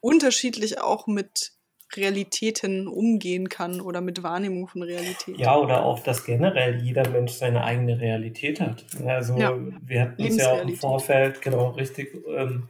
unterschiedlich 0.00 0.80
auch 0.80 1.06
mit 1.06 1.52
Realitäten 1.96 2.86
umgehen 2.86 3.48
kann 3.48 3.80
oder 3.80 4.00
mit 4.00 4.22
Wahrnehmung 4.22 4.68
von 4.68 4.82
Realität. 4.82 5.38
Ja, 5.38 5.56
oder 5.56 5.84
auch, 5.84 6.00
dass 6.00 6.24
generell 6.24 6.80
jeder 6.82 7.08
Mensch 7.08 7.32
seine 7.32 7.64
eigene 7.64 8.00
Realität 8.00 8.60
hat. 8.60 8.84
Also 9.04 9.36
ja. 9.36 9.56
wir 9.82 10.02
hatten 10.02 10.22
uns 10.22 10.36
ja 10.36 10.52
auch 10.52 10.62
im 10.62 10.76
Vorfeld, 10.76 11.42
genau, 11.42 11.70
richtig 11.70 12.14
ähm, 12.28 12.68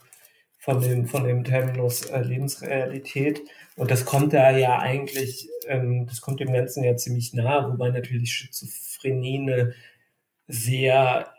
von, 0.59 0.81
dem, 0.81 1.07
von 1.07 1.25
dem 1.25 1.45
Terminus 1.45 2.07
äh, 2.07 2.21
Lebensrealität. 2.21 3.43
Und 3.77 3.91
das 3.91 4.05
kommt 4.05 4.33
da 4.33 4.51
ja 4.57 4.79
eigentlich, 4.79 5.49
ähm, 5.67 6.07
das 6.07 6.21
kommt 6.21 6.41
dem 6.41 6.53
Ganzen 6.53 6.85
ja 6.85 6.97
ziemlich 6.97 7.33
nah, 7.33 7.71
wobei 7.71 7.91
natürlich 7.91 8.33
Schizophrenie 8.33 9.39
eine 9.39 9.75
sehr 10.47 11.33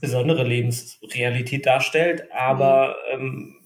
besondere 0.00 0.44
Lebensrealität 0.44 1.66
darstellt, 1.66 2.30
aber 2.32 2.96
mhm. 3.16 3.20
ähm, 3.20 3.56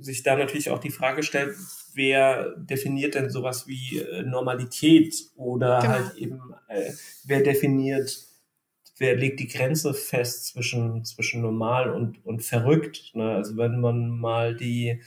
sich 0.00 0.22
da 0.22 0.36
natürlich 0.36 0.70
auch 0.70 0.78
die 0.78 0.90
Frage 0.90 1.22
stellt, 1.22 1.56
wer 1.94 2.54
definiert 2.56 3.14
denn 3.14 3.30
sowas 3.30 3.66
wie 3.66 3.98
äh, 3.98 4.22
Normalität 4.22 5.14
oder 5.36 5.80
genau. 5.80 5.92
halt 5.92 6.14
eben, 6.16 6.40
äh, 6.68 6.92
wer 7.24 7.42
definiert, 7.42 8.26
wer 8.98 9.16
legt 9.16 9.40
die 9.40 9.48
Grenze 9.48 9.94
fest 9.94 10.46
zwischen, 10.46 11.04
zwischen 11.04 11.42
normal 11.42 11.90
und, 11.90 12.24
und 12.24 12.42
verrückt. 12.42 13.12
Ne? 13.14 13.32
Also 13.32 13.56
wenn 13.56 13.80
man 13.80 14.08
mal 14.10 14.54
die, 14.54 15.00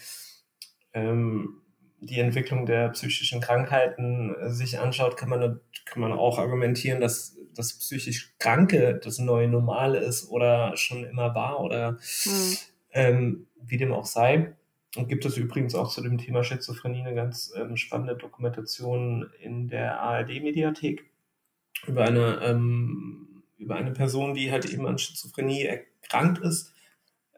ähm, 0.94 1.62
die 2.02 2.20
Entwicklung 2.20 2.66
der 2.66 2.90
psychischen 2.90 3.42
Krankheiten 3.42 4.36
äh, 4.36 4.50
sich 4.50 4.80
anschaut, 4.80 5.18
kann 5.18 5.30
man, 5.30 5.60
kann 5.86 6.02
man 6.02 6.12
auch 6.12 6.40
argumentieren, 6.40 7.02
dass 7.02 7.36
das 7.56 7.78
psychisch 7.78 8.36
Kranke 8.40 9.00
das 9.04 9.20
neue 9.20 9.48
Normale 9.48 10.00
ist 10.00 10.30
oder 10.30 10.78
schon 10.78 11.04
immer 11.04 11.36
war 11.36 11.60
oder 11.62 11.94
mhm. 12.26 12.58
ähm, 12.94 13.48
wie 13.62 13.78
dem 13.78 13.92
auch 13.92 14.06
sei. 14.06 14.56
Und 14.96 15.08
gibt 15.08 15.26
es 15.26 15.38
übrigens 15.38 15.76
auch 15.76 15.90
zu 15.90 16.02
dem 16.02 16.18
Thema 16.18 16.44
Schizophrenie 16.44 17.02
eine 17.02 17.14
ganz 17.14 17.54
ähm, 17.56 17.78
spannende 17.78 18.16
Dokumentation 18.16 19.30
in 19.40 19.68
der 19.68 20.02
ARD-Mediathek 20.02 21.06
über 21.86 22.06
eine, 22.06 22.40
ähm, 22.44 23.44
über 23.58 23.76
eine 23.76 23.92
Person, 23.92 24.34
die 24.34 24.52
halt 24.52 24.66
eben 24.66 24.88
an 24.88 24.98
Schizophrenie 24.98 25.64
erkrankt 25.66 26.40
ist. 26.40 26.74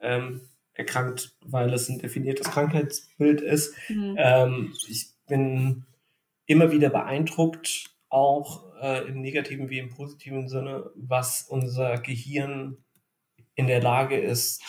Ähm, 0.02 0.42
erkrankt, 0.74 1.36
weil 1.42 1.74
es 1.74 1.90
ein 1.90 2.00
definiertes 2.00 2.50
Krankheitsbild 2.50 3.42
ist. 3.42 3.76
Mhm. 3.90 4.16
Ähm, 4.18 4.74
ich 4.88 5.10
bin 5.28 5.86
immer 6.46 6.72
wieder 6.72 6.90
beeindruckt, 6.90 7.92
auch 8.10 8.74
äh, 8.82 9.08
im 9.08 9.22
negativen 9.22 9.70
wie 9.70 9.80
im 9.80 9.90
positiven 9.90 10.50
Sinne, 10.50 10.90
was 10.96 11.44
unser 11.44 11.98
Gehirn 11.98 12.78
in 13.56 13.68
der 13.68 13.82
Lage 13.82 14.18
ist 14.18 14.62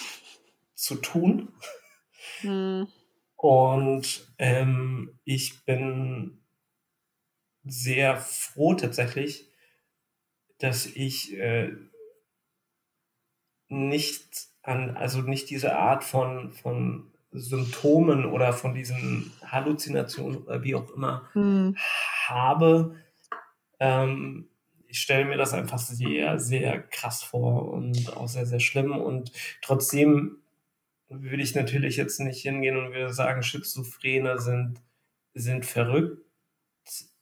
zu 0.75 0.97
tun. 0.97 1.49
Mhm. 2.43 2.89
Und 3.37 4.33
ähm, 4.39 5.19
ich 5.25 5.65
bin 5.65 6.39
sehr 7.65 8.17
froh 8.17 8.75
tatsächlich, 8.75 9.49
dass 10.59 10.87
ich 10.87 11.37
äh, 11.37 11.73
nicht 13.69 14.47
an, 14.63 14.97
also 14.97 15.23
nicht 15.23 15.51
diese 15.51 15.77
Art 15.77 16.05
von, 16.05 16.53
von 16.53 17.13
Symptomen 17.33 18.27
oder 18.27 18.53
von 18.53 18.75
diesen 18.75 19.33
Halluzinationen 19.45 20.39
oder 20.45 20.63
wie 20.63 20.75
auch 20.75 20.91
immer 20.91 21.29
mhm. 21.35 21.77
habe. 22.27 22.97
Ähm, 23.81 24.49
ich 24.87 25.01
stelle 25.01 25.25
mir 25.25 25.39
das 25.39 25.55
einfach 25.55 25.79
sehr, 25.79 26.39
sehr 26.39 26.83
krass 26.83 27.23
vor 27.23 27.73
und 27.73 28.15
auch 28.15 28.29
sehr, 28.29 28.45
sehr 28.45 28.61
schlimm. 28.61 28.93
Und 28.93 29.33
trotzdem 29.63 30.42
würde 31.21 31.43
ich 31.43 31.55
natürlich 31.55 31.97
jetzt 31.97 32.21
nicht 32.21 32.43
hingehen 32.43 32.77
und 32.77 32.93
würde 32.93 33.13
sagen, 33.13 33.43
Schizophrene 33.43 34.39
sind, 34.39 34.81
sind 35.35 35.67
verrückt 35.67 36.23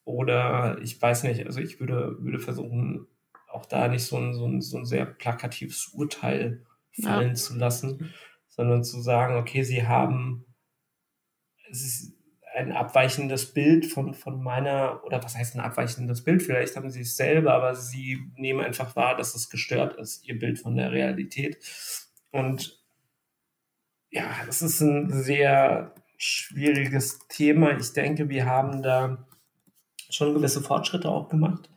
oder 0.05 0.79
ich 0.83 1.01
weiß 1.01 1.25
nicht, 1.25 1.47
also 1.47 1.61
ich 1.61 1.81
würde, 1.81 2.17
würde 2.21 2.39
versuchen, 2.39 3.07
auch 3.49 3.67
da 3.67 3.89
nicht 3.89 4.05
so 4.05 4.17
ein, 4.17 4.35
so 4.35 4.47
ein, 4.47 4.61
so 4.61 4.79
ein 4.79 4.85
sehr 4.85 5.07
plakatives 5.07 5.89
Urteil 5.89 6.65
fallen 7.03 7.29
ja. 7.31 7.35
zu 7.35 7.57
lassen, 7.57 8.13
sondern 8.49 8.85
zu 8.85 9.01
sagen, 9.01 9.37
okay, 9.37 9.63
sie 9.63 9.87
haben 9.87 10.45
ein 12.55 12.73
abweichendes 12.73 13.53
Bild 13.55 13.87
von, 13.87 14.13
von 14.15 14.43
meiner, 14.43 15.05
oder 15.05 15.23
was 15.23 15.37
heißt 15.37 15.55
ein 15.55 15.61
abweichendes 15.61 16.25
Bild? 16.25 16.43
Vielleicht 16.43 16.77
haben 16.77 16.91
sie 16.91 17.03
es 17.03 17.17
selber, 17.17 17.55
aber 17.55 17.75
sie 17.75 18.21
nehmen 18.37 18.61
einfach 18.61 18.97
wahr, 18.97 19.17
dass 19.17 19.35
es 19.35 19.51
gestört 19.51 19.97
ist, 19.99 20.27
ihr 20.27 20.39
Bild 20.39 20.59
von 20.59 20.75
der 20.75 20.91
Realität. 20.91 21.59
Und 22.33 22.80
ja, 24.11 24.29
es 24.49 24.63
ist 24.63 24.81
ein 24.81 25.11
sehr 25.23 25.95
schwieriges 26.17 27.19
Thema. 27.29 27.77
Ich 27.79 27.93
denke, 27.93 28.29
wir 28.29 28.47
haben 28.47 28.83
da 28.83 29.27
schon 30.11 30.35
gewisse 30.35 30.61
Fortschritte 30.61 31.09
auch 31.09 31.29
gemacht 31.29 31.71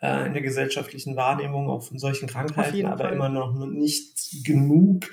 äh, 0.00 0.26
in 0.26 0.32
der 0.32 0.42
gesellschaftlichen 0.42 1.16
Wahrnehmung 1.16 1.68
auch 1.68 1.82
von 1.82 1.98
solchen 1.98 2.28
Krankheiten, 2.28 2.86
aber 2.86 3.04
Fall. 3.04 3.12
immer 3.14 3.28
noch 3.28 3.54
nicht 3.66 4.44
genug. 4.44 5.06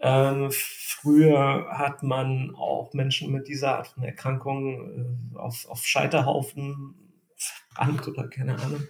Ähm, 0.00 0.48
früher 0.50 1.66
hat 1.72 2.02
man 2.02 2.54
auch 2.54 2.94
Menschen 2.94 3.32
mit 3.32 3.48
dieser 3.48 3.76
Art 3.76 3.88
von 3.88 4.02
Erkrankung 4.02 5.34
äh, 5.34 5.36
auf, 5.36 5.68
auf 5.68 5.84
Scheiterhaufen 5.84 6.94
verbrannt 7.36 8.08
oder 8.08 8.28
keine 8.28 8.54
Ahnung. 8.58 8.84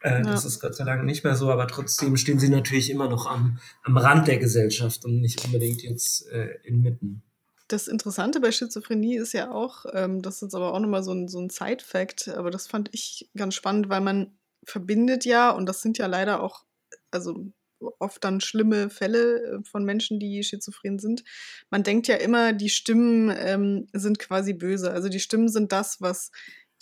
Äh, 0.00 0.18
ja. 0.18 0.22
Das 0.22 0.44
ist 0.44 0.60
Gott 0.60 0.74
sei 0.74 0.84
Dank 0.84 1.04
nicht 1.04 1.24
mehr 1.24 1.34
so, 1.34 1.50
aber 1.50 1.66
trotzdem 1.66 2.16
stehen 2.16 2.38
sie 2.38 2.48
natürlich 2.48 2.90
immer 2.90 3.08
noch 3.08 3.26
am, 3.26 3.58
am 3.82 3.96
Rand 3.96 4.28
der 4.28 4.38
Gesellschaft 4.38 5.04
und 5.04 5.20
nicht 5.20 5.44
unbedingt 5.44 5.82
jetzt 5.82 6.28
äh, 6.28 6.58
inmitten. 6.62 7.22
Das 7.68 7.86
Interessante 7.86 8.40
bei 8.40 8.50
Schizophrenie 8.50 9.16
ist 9.16 9.34
ja 9.34 9.50
auch, 9.50 9.84
ähm, 9.92 10.22
das 10.22 10.36
ist 10.36 10.42
jetzt 10.42 10.54
aber 10.54 10.72
auch 10.72 10.80
nochmal 10.80 11.02
so 11.02 11.12
ein, 11.12 11.28
so 11.28 11.38
ein 11.38 11.50
Side-Fact, 11.50 12.28
aber 12.28 12.50
das 12.50 12.66
fand 12.66 12.88
ich 12.92 13.28
ganz 13.36 13.54
spannend, 13.54 13.88
weil 13.88 14.00
man 14.00 14.38
verbindet 14.64 15.24
ja, 15.24 15.50
und 15.50 15.66
das 15.66 15.82
sind 15.82 15.98
ja 15.98 16.06
leider 16.06 16.42
auch, 16.42 16.64
also 17.10 17.52
oft 17.98 18.24
dann 18.24 18.40
schlimme 18.40 18.90
Fälle 18.90 19.42
äh, 19.42 19.64
von 19.64 19.84
Menschen, 19.84 20.18
die 20.18 20.42
schizophren 20.42 20.98
sind. 20.98 21.24
Man 21.70 21.82
denkt 21.82 22.08
ja 22.08 22.16
immer, 22.16 22.52
die 22.52 22.70
Stimmen 22.70 23.34
ähm, 23.36 23.86
sind 23.92 24.18
quasi 24.18 24.52
böse. 24.52 24.90
Also 24.90 25.08
die 25.08 25.20
Stimmen 25.20 25.48
sind 25.48 25.72
das, 25.72 26.00
was 26.00 26.30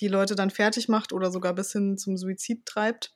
die 0.01 0.09
Leute 0.09 0.35
dann 0.35 0.51
fertig 0.51 0.89
macht 0.89 1.13
oder 1.13 1.31
sogar 1.31 1.55
bis 1.55 1.73
hin 1.73 1.99
zum 1.99 2.17
Suizid 2.17 2.67
treibt. 2.67 3.15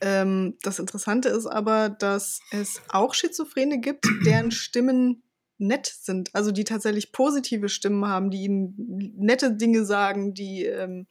Ähm, 0.00 0.56
das 0.62 0.78
Interessante 0.78 1.28
ist 1.28 1.46
aber, 1.46 1.88
dass 1.88 2.40
es 2.50 2.80
auch 2.88 3.14
Schizophrene 3.14 3.80
gibt, 3.80 4.06
deren 4.26 4.50
Stimmen 4.50 5.22
nett 5.58 5.86
sind, 5.86 6.34
also 6.34 6.50
die 6.50 6.64
tatsächlich 6.64 7.12
positive 7.12 7.68
Stimmen 7.68 8.06
haben, 8.06 8.30
die 8.30 8.42
ihnen 8.42 8.74
nette 9.16 9.52
Dinge 9.52 9.84
sagen, 9.84 10.34
die 10.34 10.64
ähm, 10.64 11.06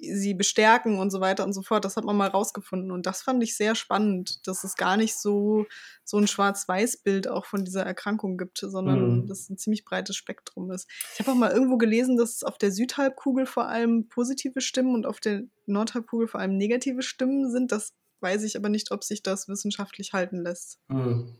sie 0.00 0.34
bestärken 0.34 0.98
und 0.98 1.10
so 1.10 1.20
weiter 1.20 1.44
und 1.44 1.52
so 1.52 1.62
fort. 1.62 1.84
Das 1.84 1.96
hat 1.96 2.04
man 2.04 2.16
mal 2.16 2.28
rausgefunden 2.28 2.90
und 2.90 3.06
das 3.06 3.22
fand 3.22 3.42
ich 3.42 3.56
sehr 3.56 3.74
spannend, 3.74 4.46
dass 4.46 4.64
es 4.64 4.76
gar 4.76 4.96
nicht 4.96 5.16
so, 5.16 5.66
so 6.04 6.16
ein 6.16 6.26
Schwarz-Weiß-Bild 6.26 7.28
auch 7.28 7.44
von 7.44 7.64
dieser 7.64 7.84
Erkrankung 7.84 8.36
gibt, 8.36 8.58
sondern 8.58 9.22
mhm. 9.22 9.26
dass 9.26 9.40
es 9.40 9.50
ein 9.50 9.58
ziemlich 9.58 9.84
breites 9.84 10.16
Spektrum 10.16 10.70
ist. 10.70 10.88
Ich 11.14 11.20
habe 11.20 11.32
auch 11.32 11.36
mal 11.36 11.52
irgendwo 11.52 11.76
gelesen, 11.76 12.16
dass 12.16 12.36
es 12.36 12.42
auf 12.42 12.58
der 12.58 12.72
Südhalbkugel 12.72 13.46
vor 13.46 13.68
allem 13.68 14.08
positive 14.08 14.60
Stimmen 14.60 14.94
und 14.94 15.06
auf 15.06 15.20
der 15.20 15.42
Nordhalbkugel 15.66 16.28
vor 16.28 16.40
allem 16.40 16.56
negative 16.56 17.02
Stimmen 17.02 17.50
sind. 17.50 17.72
Das 17.72 17.92
weiß 18.20 18.42
ich 18.44 18.56
aber 18.56 18.68
nicht, 18.68 18.90
ob 18.90 19.04
sich 19.04 19.22
das 19.22 19.48
wissenschaftlich 19.48 20.12
halten 20.12 20.42
lässt. 20.42 20.78
Mhm. 20.88 21.36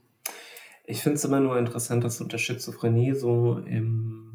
Ich 0.84 1.02
finde 1.02 1.16
es 1.16 1.24
immer 1.24 1.40
nur 1.40 1.56
interessant, 1.58 2.02
dass 2.02 2.20
unter 2.20 2.38
Schizophrenie 2.38 3.14
so 3.14 3.58
im 3.58 4.29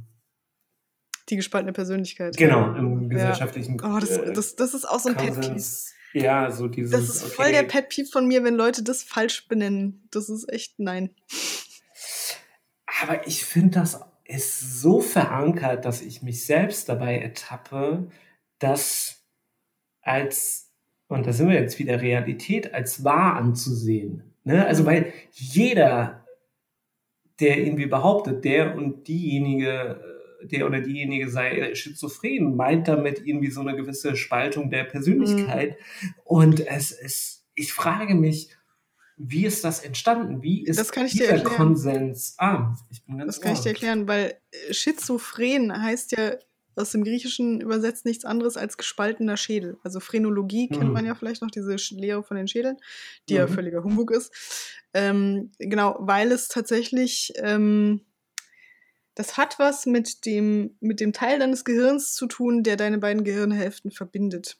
die 1.30 1.36
gespaltene 1.36 1.73
Persönlichkeit. 1.73 2.38
Genau, 2.38 2.73
im 2.76 3.09
gesellschaftlichen. 3.09 3.78
Ja. 3.80 3.95
Oh, 3.95 3.99
das, 3.99 4.11
äh, 4.11 4.34
das, 4.34 4.55
das 4.55 4.73
ist 4.73 4.86
auch 4.86 4.99
so 4.99 5.09
ein 5.09 5.15
Pet 5.15 5.39
Peeve. 5.39 5.63
Ja, 6.13 6.49
so 6.51 6.67
dieses. 6.67 6.91
Das 6.91 7.09
ist 7.09 7.34
voll 7.34 7.51
der 7.51 7.63
Pet 7.63 7.89
Peeve 7.89 8.07
von 8.07 8.28
mir, 8.28 8.43
wenn 8.43 8.55
Leute 8.55 8.84
das 8.84 9.03
falsch 9.03 9.47
benennen. 9.47 10.07
Das 10.11 10.30
ist 10.30 10.47
echt 10.51 10.80
nein. 10.80 11.09
Aber 13.01 13.28
ich 13.28 13.43
finde, 13.43 13.80
das 13.80 13.99
ist 14.23 14.82
so 14.82 15.01
verankert, 15.01 15.86
dass 15.86 16.01
ich 16.01 16.21
mich 16.21 16.45
selbst 16.45 16.89
dabei 16.89 17.19
ertappe, 17.19 18.07
dass 18.59 19.23
als, 20.01 20.71
und 21.07 21.28
da 21.28 21.34
sind 21.34 21.49
wir 21.49 21.59
jetzt 21.59 21.80
wieder 21.80 22.01
Realität, 22.01 22.73
als 22.73 23.03
wahr 23.03 23.36
anzusehen. 23.36 24.36
Ne? 24.43 24.65
Also, 24.65 24.86
weil 24.86 25.11
jeder, 25.32 26.26
der 27.39 27.57
irgendwie 27.57 27.88
behauptet, 27.88 28.45
der 28.45 28.76
und 28.76 29.07
diejenige, 29.07 30.14
der 30.43 30.65
oder 30.65 30.81
diejenige 30.81 31.29
sei 31.29 31.73
schizophren, 31.75 32.55
meint 32.55 32.88
damit 32.88 33.25
irgendwie 33.25 33.51
so 33.51 33.61
eine 33.61 33.75
gewisse 33.75 34.15
Spaltung 34.15 34.69
der 34.69 34.83
Persönlichkeit. 34.83 35.77
Mhm. 36.01 36.13
Und 36.23 36.59
es 36.67 36.91
ist, 36.91 37.45
ich 37.55 37.73
frage 37.73 38.15
mich, 38.15 38.49
wie 39.17 39.45
ist 39.45 39.63
das 39.63 39.79
entstanden? 39.79 40.41
Wie 40.41 40.65
ist 40.65 40.77
das 40.77 40.91
kann 40.91 41.05
ich 41.05 41.13
dieser 41.13 41.39
Konsens? 41.41 42.36
Ah, 42.38 42.75
ich 42.89 43.05
bin 43.05 43.17
ganz 43.17 43.36
Das 43.36 43.41
kann 43.41 43.51
ohr. 43.51 43.57
ich 43.57 43.63
dir 43.63 43.69
erklären, 43.69 44.07
weil 44.07 44.38
äh, 44.51 44.73
Schizophren 44.73 45.81
heißt 45.81 46.11
ja 46.17 46.36
aus 46.75 46.91
dem 46.91 47.03
Griechischen 47.03 47.61
übersetzt 47.61 48.05
nichts 48.05 48.25
anderes 48.25 48.57
als 48.57 48.77
gespaltener 48.77 49.38
Schädel. 49.38 49.77
Also 49.83 49.99
Phrenologie 49.99 50.67
mhm. 50.69 50.77
kennt 50.77 50.93
man 50.93 51.05
ja 51.05 51.15
vielleicht 51.15 51.41
noch, 51.41 51.51
diese 51.51 51.75
Lehre 51.95 52.23
von 52.23 52.38
den 52.38 52.47
Schädeln, 52.47 52.77
die 53.29 53.33
mhm. 53.33 53.39
ja 53.39 53.47
völliger 53.47 53.83
Humbug 53.83 54.11
ist. 54.11 54.33
Ähm, 54.93 55.51
genau, 55.57 55.97
weil 55.99 56.31
es 56.31 56.47
tatsächlich, 56.47 57.33
ähm, 57.38 58.01
das 59.16 59.38
hat 59.38 59.59
was 59.59 59.86
mit 59.86 60.26
dem, 60.26 60.78
mit 60.82 60.99
dem 60.99 61.13
Teil 61.13 61.39
deines 61.39 61.66
Gehirns 61.66 62.13
zu 62.13 62.28
tun, 62.28 62.63
der 62.63 62.76
deine 62.76 62.97
beiden 62.97 63.24
Gehirnhälften 63.24 63.91
verbindet. 63.91 64.57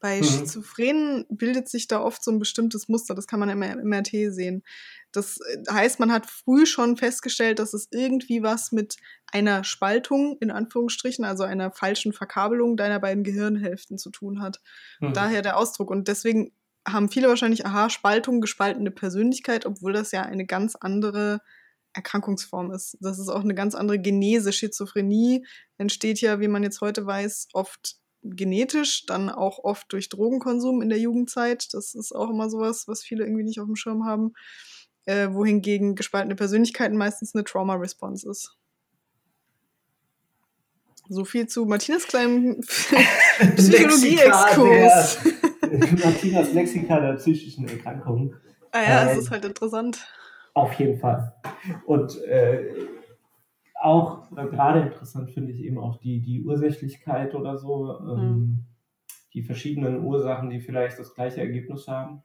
Bei 0.00 0.18
mhm. 0.18 0.24
Schizophrenen 0.24 1.26
bildet 1.28 1.68
sich 1.68 1.88
da 1.88 2.00
oft 2.00 2.22
so 2.22 2.30
ein 2.30 2.38
bestimmtes 2.38 2.88
Muster, 2.88 3.14
das 3.14 3.26
kann 3.26 3.40
man 3.40 3.48
im 3.48 3.58
MRT 3.58 4.32
sehen. 4.32 4.62
Das 5.10 5.38
äh, 5.40 5.72
heißt, 5.72 5.98
man 5.98 6.12
hat 6.12 6.26
früh 6.26 6.66
schon 6.66 6.96
festgestellt, 6.96 7.58
dass 7.58 7.74
es 7.74 7.88
irgendwie 7.90 8.42
was 8.42 8.70
mit 8.70 8.96
einer 9.32 9.64
Spaltung, 9.64 10.36
in 10.40 10.50
Anführungsstrichen, 10.50 11.24
also 11.24 11.42
einer 11.42 11.72
falschen 11.72 12.12
Verkabelung 12.12 12.76
deiner 12.76 13.00
beiden 13.00 13.24
Gehirnhälften 13.24 13.98
zu 13.98 14.10
tun 14.10 14.40
hat. 14.40 14.60
Mhm. 15.00 15.14
Daher 15.14 15.42
der 15.42 15.56
Ausdruck. 15.56 15.90
Und 15.90 16.06
deswegen 16.06 16.52
haben 16.86 17.08
viele 17.08 17.28
wahrscheinlich, 17.28 17.66
aha, 17.66 17.90
Spaltung, 17.90 18.40
gespaltene 18.40 18.90
Persönlichkeit, 18.90 19.66
obwohl 19.66 19.92
das 19.92 20.12
ja 20.12 20.22
eine 20.22 20.46
ganz 20.46 20.76
andere 20.76 21.40
Erkrankungsform 21.92 22.70
ist. 22.70 22.96
Das 23.00 23.18
ist 23.18 23.28
auch 23.28 23.42
eine 23.42 23.54
ganz 23.54 23.74
andere 23.74 23.98
Genese. 23.98 24.52
Schizophrenie 24.52 25.44
entsteht 25.78 26.20
ja, 26.20 26.40
wie 26.40 26.48
man 26.48 26.62
jetzt 26.62 26.80
heute 26.80 27.06
weiß, 27.06 27.48
oft 27.52 27.96
genetisch, 28.22 29.06
dann 29.06 29.30
auch 29.30 29.58
oft 29.62 29.92
durch 29.92 30.08
Drogenkonsum 30.08 30.82
in 30.82 30.88
der 30.88 30.98
Jugendzeit. 30.98 31.68
Das 31.72 31.94
ist 31.94 32.12
auch 32.14 32.30
immer 32.30 32.50
sowas, 32.50 32.88
was 32.88 33.02
viele 33.02 33.24
irgendwie 33.24 33.44
nicht 33.44 33.60
auf 33.60 33.66
dem 33.66 33.76
Schirm 33.76 34.04
haben. 34.04 34.32
Äh, 35.04 35.32
wohingegen 35.32 35.94
gespaltene 35.94 36.34
Persönlichkeiten 36.34 36.96
meistens 36.96 37.34
eine 37.34 37.44
Trauma-Response 37.44 38.28
ist. 38.30 38.58
So 41.08 41.24
viel 41.24 41.46
zu 41.46 41.64
Martinas 41.64 42.06
kleinem 42.06 42.60
Psychologie-Exkurs. 43.56 45.18
Martinas 46.04 46.52
Lexika 46.52 47.00
der 47.00 47.14
psychischen 47.14 47.66
Erkrankungen. 47.66 48.36
Ah 48.72 48.82
ja, 48.82 49.04
das 49.06 49.16
äh, 49.16 49.20
ist 49.20 49.30
halt 49.30 49.46
interessant. 49.46 50.06
Auf 50.58 50.72
jeden 50.72 50.98
Fall. 50.98 51.32
Und 51.86 52.20
äh, 52.24 52.74
auch 53.80 54.28
äh, 54.36 54.46
gerade 54.46 54.80
interessant 54.80 55.30
finde 55.30 55.52
ich 55.52 55.62
eben 55.62 55.78
auch 55.78 56.00
die, 56.00 56.20
die 56.20 56.42
Ursächlichkeit 56.42 57.36
oder 57.36 57.56
so, 57.56 57.96
ähm, 58.00 58.18
mhm. 58.18 58.58
die 59.34 59.44
verschiedenen 59.44 60.04
Ursachen, 60.04 60.50
die 60.50 60.58
vielleicht 60.58 60.98
das 60.98 61.14
gleiche 61.14 61.40
Ergebnis 61.40 61.86
haben 61.86 62.24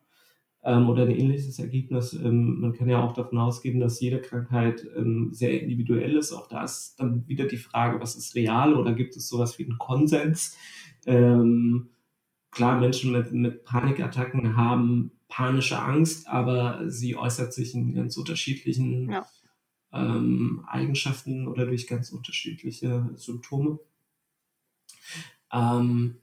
ähm, 0.64 0.90
oder 0.90 1.04
ein 1.04 1.12
ähnliches 1.12 1.60
Ergebnis. 1.60 2.14
Ähm, 2.14 2.60
man 2.60 2.74
kann 2.74 2.90
ja 2.90 3.04
auch 3.04 3.14
davon 3.14 3.38
ausgehen, 3.38 3.80
dass 3.80 4.02
jede 4.02 4.20
Krankheit 4.20 4.84
ähm, 4.98 5.30
sehr 5.32 5.62
individuell 5.62 6.16
ist. 6.16 6.34
Auch 6.34 6.48
da 6.48 6.64
ist 6.64 6.96
dann 7.00 7.28
wieder 7.28 7.46
die 7.46 7.58
Frage, 7.58 8.02
was 8.02 8.16
ist 8.16 8.34
real 8.34 8.74
oder 8.74 8.94
gibt 8.94 9.16
es 9.16 9.30
sowas 9.30 9.60
wie 9.60 9.66
einen 9.66 9.78
Konsens? 9.78 10.58
Ähm, 11.06 11.90
klar, 12.50 12.80
Menschen 12.80 13.12
mit, 13.12 13.32
mit 13.32 13.64
Panikattacken 13.64 14.58
haben 14.58 15.12
panische 15.34 15.80
Angst, 15.80 16.28
aber 16.28 16.82
sie 16.88 17.16
äußert 17.16 17.54
sich 17.54 17.74
in 17.74 17.96
ganz 17.96 18.18
unterschiedlichen 18.18 19.12
ja 19.12 19.26
ähm, 19.94 20.66
Eigenschaften 20.68 21.48
oder 21.48 21.66
durch 21.66 21.88
ganz 21.88 22.10
unterschiedliche 22.10 23.10
Symptome. 23.16 23.80
Ähm, 25.52 26.18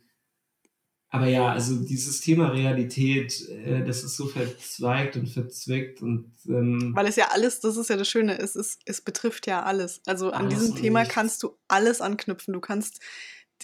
aber 1.13 1.27
ja, 1.27 1.49
also 1.49 1.77
dieses 1.77 2.21
Thema 2.21 2.49
Realität, 2.49 3.49
äh, 3.49 3.85
das 3.85 4.05
ist 4.05 4.17
so 4.17 4.27
verzweigt 4.27 5.17
und 5.17 5.29
verzwickt 5.29 6.03
und 6.03 6.33
ähm, 6.47 6.93
weil 6.95 7.07
es 7.07 7.17
ja 7.17 7.29
alles, 7.33 7.61
das 7.61 7.77
ist 7.77 7.91
ja 7.91 7.97
das 7.97 8.09
Schöne, 8.09 8.39
es 8.39 8.55
ist, 8.55 8.81
es 8.85 9.01
betrifft 9.01 9.47
ja 9.47 9.63
alles. 9.63 10.01
Also 10.07 10.31
an 10.31 10.49
diesem 10.49 10.77
Thema 10.77 11.05
kannst 11.05 11.43
du 11.43 11.57
alles 11.69 12.01
anknüpfen. 12.01 12.55
Du 12.55 12.61
kannst 12.61 13.01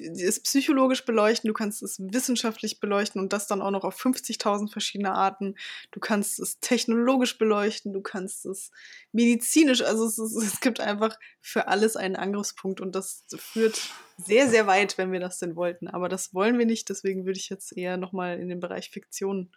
es 0.01 0.40
psychologisch 0.40 1.05
beleuchten, 1.05 1.49
du 1.49 1.55
kannst 1.55 1.82
es 1.82 1.99
wissenschaftlich 2.01 2.80
beleuchten 2.80 3.20
und 3.20 3.32
das 3.32 3.47
dann 3.47 3.62
auch 3.62 3.70
noch 3.70 3.84
auf 3.84 3.99
50.000 3.99 4.70
verschiedene 4.70 5.12
Arten. 5.12 5.57
Du 5.90 6.01
kannst 6.01 6.38
es 6.40 6.61
technologisch 6.61 7.38
beleuchten, 7.38 7.92
du 7.92 8.01
kannst 8.01 8.47
es 8.47 8.70
medizinisch, 9.12 9.82
also 9.82 10.07
es, 10.07 10.18
es 10.18 10.61
gibt 10.61 10.80
einfach 10.80 11.18
für 11.40 11.68
alles 11.68 11.97
einen 11.97 12.16
Angriffspunkt 12.16 12.80
und 12.80 12.94
das 12.94 13.24
führt 13.36 13.90
sehr, 14.18 14.49
sehr 14.49 14.66
weit, 14.66 14.99
wenn 14.99 15.12
wir 15.12 15.20
das 15.20 15.38
denn 15.38 15.57
wollten. 15.57 15.88
Aber 15.88 16.09
das 16.09 16.34
wollen 16.34 16.59
wir 16.59 16.66
nicht, 16.66 16.88
deswegen 16.88 17.26
würde 17.26 17.38
ich 17.38 17.49
jetzt 17.49 17.76
eher 17.76 17.97
nochmal 17.97 18.38
in 18.38 18.49
den 18.49 18.61
Bereich 18.61 18.90
Fiktion 18.90 19.51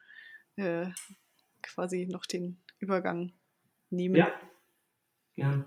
äh, 0.55 0.87
quasi 1.61 2.07
noch 2.09 2.25
den 2.25 2.61
Übergang 2.79 3.33
nehmen. 3.89 4.15
Ja. 4.15 4.31
Ja. 5.35 5.65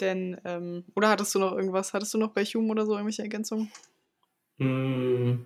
Denn, 0.00 0.40
ähm, 0.44 0.84
oder 0.94 1.08
hattest 1.08 1.34
du 1.34 1.40
noch 1.40 1.52
irgendwas? 1.52 1.92
Hattest 1.92 2.14
du 2.14 2.18
noch 2.18 2.32
bei 2.32 2.44
Hume 2.44 2.70
oder 2.70 2.86
so 2.86 2.92
irgendwelche 2.92 3.22
Ergänzungen? 3.22 3.70
Hm. 4.58 5.44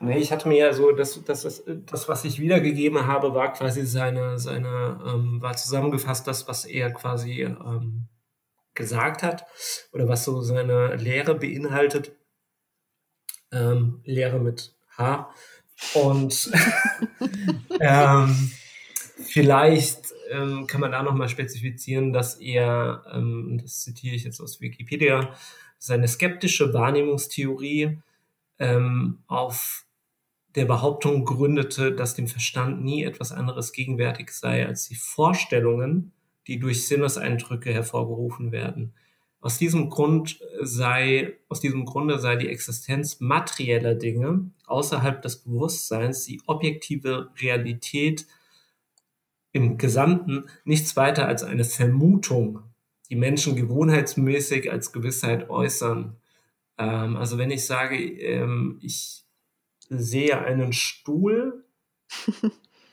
Nee, 0.00 0.18
ich 0.18 0.32
hatte 0.32 0.48
mir 0.48 0.58
ja 0.58 0.72
so, 0.72 0.92
das, 0.92 1.22
das, 1.24 1.42
das, 1.42 1.62
das, 1.86 2.08
was 2.08 2.24
ich 2.24 2.38
wiedergegeben 2.40 3.06
habe, 3.06 3.32
war 3.34 3.52
quasi 3.52 3.86
seine, 3.86 4.38
seine 4.38 5.00
ähm, 5.06 5.40
war 5.40 5.56
zusammengefasst 5.56 6.26
das, 6.26 6.46
was 6.46 6.64
er 6.66 6.92
quasi 6.92 7.42
ähm, 7.42 8.08
gesagt 8.74 9.22
hat 9.22 9.46
oder 9.92 10.08
was 10.08 10.24
so 10.24 10.42
seine 10.42 10.96
Lehre 10.96 11.34
beinhaltet. 11.34 12.12
Ähm, 13.52 14.00
Lehre 14.04 14.40
mit 14.40 14.74
H. 14.98 15.32
Und 15.94 16.50
ähm, 17.80 18.50
vielleicht 19.22 20.12
ähm, 20.30 20.66
kann 20.66 20.80
man 20.80 20.92
da 20.92 21.02
nochmal 21.02 21.28
spezifizieren, 21.28 22.12
dass 22.12 22.36
er, 22.36 23.04
ähm, 23.12 23.58
das 23.62 23.80
zitiere 23.82 24.16
ich 24.16 24.24
jetzt 24.24 24.40
aus 24.40 24.60
Wikipedia, 24.60 25.34
seine 25.84 26.08
skeptische 26.08 26.72
Wahrnehmungstheorie 26.72 27.98
ähm, 28.58 29.18
auf 29.26 29.84
der 30.54 30.64
Behauptung 30.64 31.26
gründete, 31.26 31.92
dass 31.92 32.14
dem 32.14 32.26
Verstand 32.26 32.82
nie 32.82 33.04
etwas 33.04 33.32
anderes 33.32 33.72
gegenwärtig 33.72 34.30
sei 34.30 34.66
als 34.66 34.88
die 34.88 34.94
Vorstellungen, 34.94 36.12
die 36.46 36.58
durch 36.58 36.86
Sinneseindrücke 36.86 37.72
hervorgerufen 37.72 38.50
werden. 38.50 38.94
Aus 39.40 39.58
diesem 39.58 39.90
Grund 39.90 40.40
sei, 40.62 41.34
aus 41.50 41.60
diesem 41.60 41.84
Grunde 41.84 42.18
sei 42.18 42.36
die 42.36 42.48
Existenz 42.48 43.20
materieller 43.20 43.94
Dinge 43.94 44.50
außerhalb 44.66 45.20
des 45.20 45.42
Bewusstseins, 45.42 46.24
die 46.24 46.40
objektive 46.46 47.30
Realität 47.42 48.26
im 49.52 49.76
Gesamten 49.76 50.46
nichts 50.64 50.96
weiter 50.96 51.26
als 51.26 51.42
eine 51.42 51.64
Vermutung 51.64 52.62
die 53.14 53.20
Menschen 53.20 53.54
gewohnheitsmäßig 53.54 54.72
als 54.72 54.90
Gewissheit 54.90 55.48
äußern. 55.48 56.16
Ähm, 56.78 57.16
also 57.16 57.38
wenn 57.38 57.52
ich 57.52 57.64
sage, 57.64 57.96
ähm, 57.96 58.80
ich 58.82 59.22
sehe 59.88 60.36
einen 60.40 60.72
Stuhl 60.72 61.64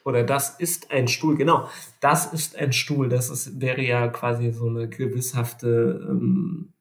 oder 0.05 0.23
das 0.23 0.59
ist 0.59 0.91
ein 0.91 1.07
Stuhl, 1.07 1.35
genau, 1.37 1.67
das 2.01 2.31
ist 2.33 2.55
ein 2.55 2.71
Stuhl, 2.71 3.09
das 3.09 3.31
ist, 3.31 3.59
wäre 3.59 3.81
ja 3.81 4.09
quasi 4.09 4.51
so 4.51 4.67
eine 4.67 4.87
gewisshafte 4.87 6.05
ähm, 6.07 6.73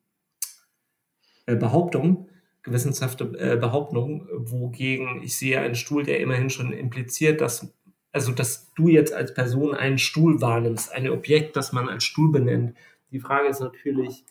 äh, 1.47 1.57
Behauptung, 1.57 2.29
gewissenshafte 2.63 3.25
äh, 3.39 3.57
Behauptung, 3.57 4.29
wogegen 4.35 5.23
ich 5.23 5.39
sehe 5.39 5.61
einen 5.61 5.77
Stuhl, 5.77 6.03
der 6.03 6.21
immerhin 6.21 6.51
schon 6.51 6.75
impliziert, 6.75 7.41
dass 7.41 7.73
also 8.13 8.33
dass 8.33 8.71
du 8.75 8.89
jetzt 8.89 9.15
als 9.15 9.33
Person 9.33 9.73
einen 9.73 9.97
Stuhl 9.97 10.41
wahrnimmst, 10.43 10.93
ein 10.93 11.09
Objekt, 11.09 11.57
das 11.57 11.73
man 11.73 11.89
als 11.89 12.03
Stuhl 12.03 12.31
benennt, 12.33 12.75
die 13.11 13.21
Frage 13.21 13.49
ist 13.49 13.61
natürlich, 13.61 14.25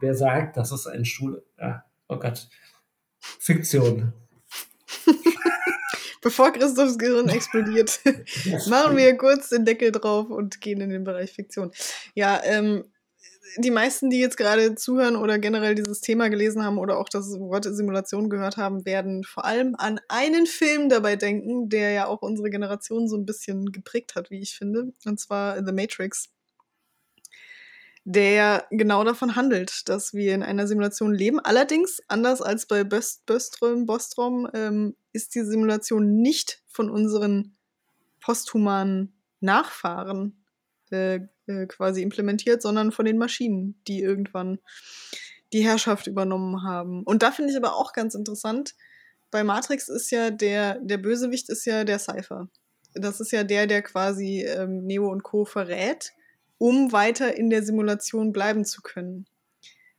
wer 0.00 0.14
sagt, 0.14 0.56
dass 0.56 0.72
es 0.72 0.86
ein 0.86 1.04
Stuhl. 1.04 1.44
Ah, 1.58 1.82
oh 2.08 2.18
Gott. 2.18 2.48
Fiktion. 3.18 4.12
Bevor 6.22 6.52
Christophs 6.52 6.98
Gehirn 6.98 7.28
explodiert, 7.28 8.00
machen 8.68 8.96
wir 8.96 9.16
kurz 9.16 9.50
den 9.50 9.64
Deckel 9.64 9.92
drauf 9.92 10.28
und 10.28 10.60
gehen 10.60 10.80
in 10.80 10.90
den 10.90 11.04
Bereich 11.04 11.32
Fiktion. 11.32 11.70
Ja, 12.14 12.40
ähm, 12.44 12.84
die 13.58 13.70
meisten, 13.70 14.10
die 14.10 14.18
jetzt 14.18 14.36
gerade 14.36 14.74
zuhören 14.74 15.16
oder 15.16 15.38
generell 15.38 15.74
dieses 15.74 16.00
Thema 16.00 16.28
gelesen 16.28 16.64
haben 16.64 16.78
oder 16.78 16.98
auch 16.98 17.08
das 17.08 17.38
Wort 17.38 17.64
Simulation 17.64 18.28
gehört 18.28 18.56
haben, 18.56 18.84
werden 18.84 19.24
vor 19.24 19.44
allem 19.44 19.74
an 19.78 20.00
einen 20.08 20.46
Film 20.46 20.88
dabei 20.88 21.16
denken, 21.16 21.68
der 21.68 21.92
ja 21.92 22.06
auch 22.06 22.22
unsere 22.22 22.50
Generation 22.50 23.08
so 23.08 23.16
ein 23.16 23.24
bisschen 23.24 23.72
geprägt 23.72 24.14
hat, 24.14 24.30
wie 24.30 24.40
ich 24.40 24.56
finde, 24.56 24.92
und 25.04 25.20
zwar 25.20 25.64
The 25.64 25.72
Matrix 25.72 26.30
der 28.08 28.68
genau 28.70 29.02
davon 29.02 29.34
handelt, 29.34 29.88
dass 29.88 30.14
wir 30.14 30.32
in 30.32 30.44
einer 30.44 30.68
Simulation 30.68 31.12
leben. 31.12 31.40
Allerdings, 31.40 32.00
anders 32.06 32.40
als 32.40 32.66
bei 32.66 32.84
Böström, 32.84 33.84
Bostrom, 33.84 34.48
ähm, 34.54 34.94
ist 35.12 35.34
die 35.34 35.42
Simulation 35.42 36.22
nicht 36.22 36.62
von 36.68 36.88
unseren 36.88 37.56
posthumanen 38.20 39.20
Nachfahren 39.40 40.44
äh, 40.92 41.18
äh, 41.48 41.66
quasi 41.66 42.02
implementiert, 42.02 42.62
sondern 42.62 42.92
von 42.92 43.06
den 43.06 43.18
Maschinen, 43.18 43.82
die 43.88 44.02
irgendwann 44.02 44.60
die 45.52 45.64
Herrschaft 45.64 46.06
übernommen 46.06 46.62
haben. 46.62 47.02
Und 47.02 47.24
da 47.24 47.32
finde 47.32 47.50
ich 47.50 47.56
aber 47.56 47.74
auch 47.74 47.92
ganz 47.92 48.14
interessant, 48.14 48.76
bei 49.32 49.42
Matrix 49.42 49.88
ist 49.88 50.12
ja 50.12 50.30
der, 50.30 50.78
der 50.78 50.98
Bösewicht 50.98 51.48
ist 51.48 51.64
ja 51.64 51.82
der 51.82 51.98
Cypher. 51.98 52.48
Das 52.94 53.18
ist 53.18 53.32
ja 53.32 53.42
der, 53.42 53.66
der 53.66 53.82
quasi 53.82 54.44
ähm, 54.44 54.84
Neo 54.86 55.10
und 55.10 55.24
Co. 55.24 55.44
verrät, 55.44 56.12
um 56.58 56.92
weiter 56.92 57.36
in 57.36 57.50
der 57.50 57.62
Simulation 57.62 58.32
bleiben 58.32 58.64
zu 58.64 58.82
können. 58.82 59.26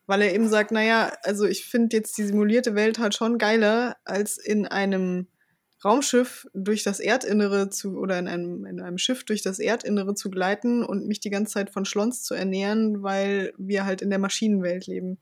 Weil 0.05 0.21
er 0.21 0.33
eben 0.33 0.47
sagt, 0.47 0.71
naja, 0.71 1.11
also 1.23 1.45
ich 1.45 1.65
finde 1.65 1.97
jetzt 1.97 2.17
die 2.17 2.23
simulierte 2.23 2.75
Welt 2.75 2.97
halt 2.97 3.13
schon 3.13 3.37
geiler, 3.37 3.97
als 4.05 4.37
in 4.37 4.65
einem 4.65 5.27
Raumschiff 5.83 6.47
durch 6.53 6.83
das 6.83 6.99
Erdinnere 6.99 7.69
zu 7.69 7.97
oder 7.97 8.17
in 8.17 8.27
einem, 8.27 8.65
in 8.65 8.81
einem 8.81 8.97
Schiff 8.97 9.23
durch 9.25 9.43
das 9.43 9.59
Erdinnere 9.59 10.15
zu 10.15 10.31
gleiten 10.31 10.83
und 10.83 11.07
mich 11.07 11.19
die 11.19 11.29
ganze 11.29 11.53
Zeit 11.53 11.69
von 11.69 11.85
Schlons 11.85 12.23
zu 12.23 12.33
ernähren, 12.33 13.03
weil 13.03 13.53
wir 13.57 13.85
halt 13.85 14.01
in 14.01 14.09
der 14.09 14.17
Maschinenwelt 14.17 14.87
leben. 14.87 15.19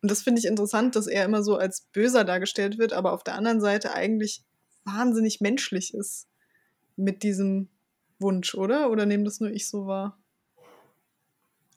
Und 0.00 0.10
das 0.10 0.22
finde 0.22 0.38
ich 0.38 0.46
interessant, 0.46 0.94
dass 0.94 1.08
er 1.08 1.24
immer 1.24 1.42
so 1.42 1.56
als 1.56 1.88
böser 1.92 2.24
dargestellt 2.24 2.78
wird, 2.78 2.92
aber 2.92 3.12
auf 3.12 3.24
der 3.24 3.34
anderen 3.34 3.60
Seite 3.60 3.92
eigentlich 3.94 4.44
wahnsinnig 4.84 5.40
menschlich 5.40 5.94
ist 5.94 6.28
mit 6.96 7.22
diesem 7.22 7.68
Wunsch, 8.20 8.54
oder? 8.54 8.90
Oder 8.90 9.04
nehme 9.04 9.24
das 9.24 9.40
nur 9.40 9.50
ich 9.50 9.68
so 9.68 9.86
wahr? 9.86 10.18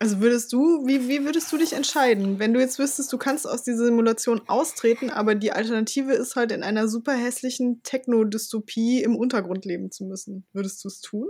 Also 0.02 0.20
würdest 0.20 0.52
du, 0.52 0.88
wie, 0.88 1.08
wie 1.10 1.26
würdest 1.26 1.52
du 1.54 1.60
dich 1.60 1.74
entscheiden, 1.74 2.39
wenn 2.39 2.56
du 2.56 2.60
jetzt 2.60 2.80
wüsstest, 2.80 3.14
du 3.14 3.20
kannst 3.20 3.47
aus 3.47 3.62
dieser 3.62 3.86
Simulation 3.86 4.41
austreten, 4.47 5.12
aber 5.12 5.36
die 5.36 5.52
Alternative 5.52 6.14
ist 6.14 6.36
halt 6.36 6.52
in 6.52 6.64
einer 6.64 6.88
super 6.88 7.14
hässlichen 7.14 7.84
Techno-Dystopie 7.84 9.04
im 9.04 9.16
Untergrund 9.16 9.64
leben 9.64 9.91
zu 9.91 10.06
müssen? 10.06 10.43
Würdest 10.54 10.84
du 10.84 10.88
es 10.88 11.02
tun? 11.02 11.30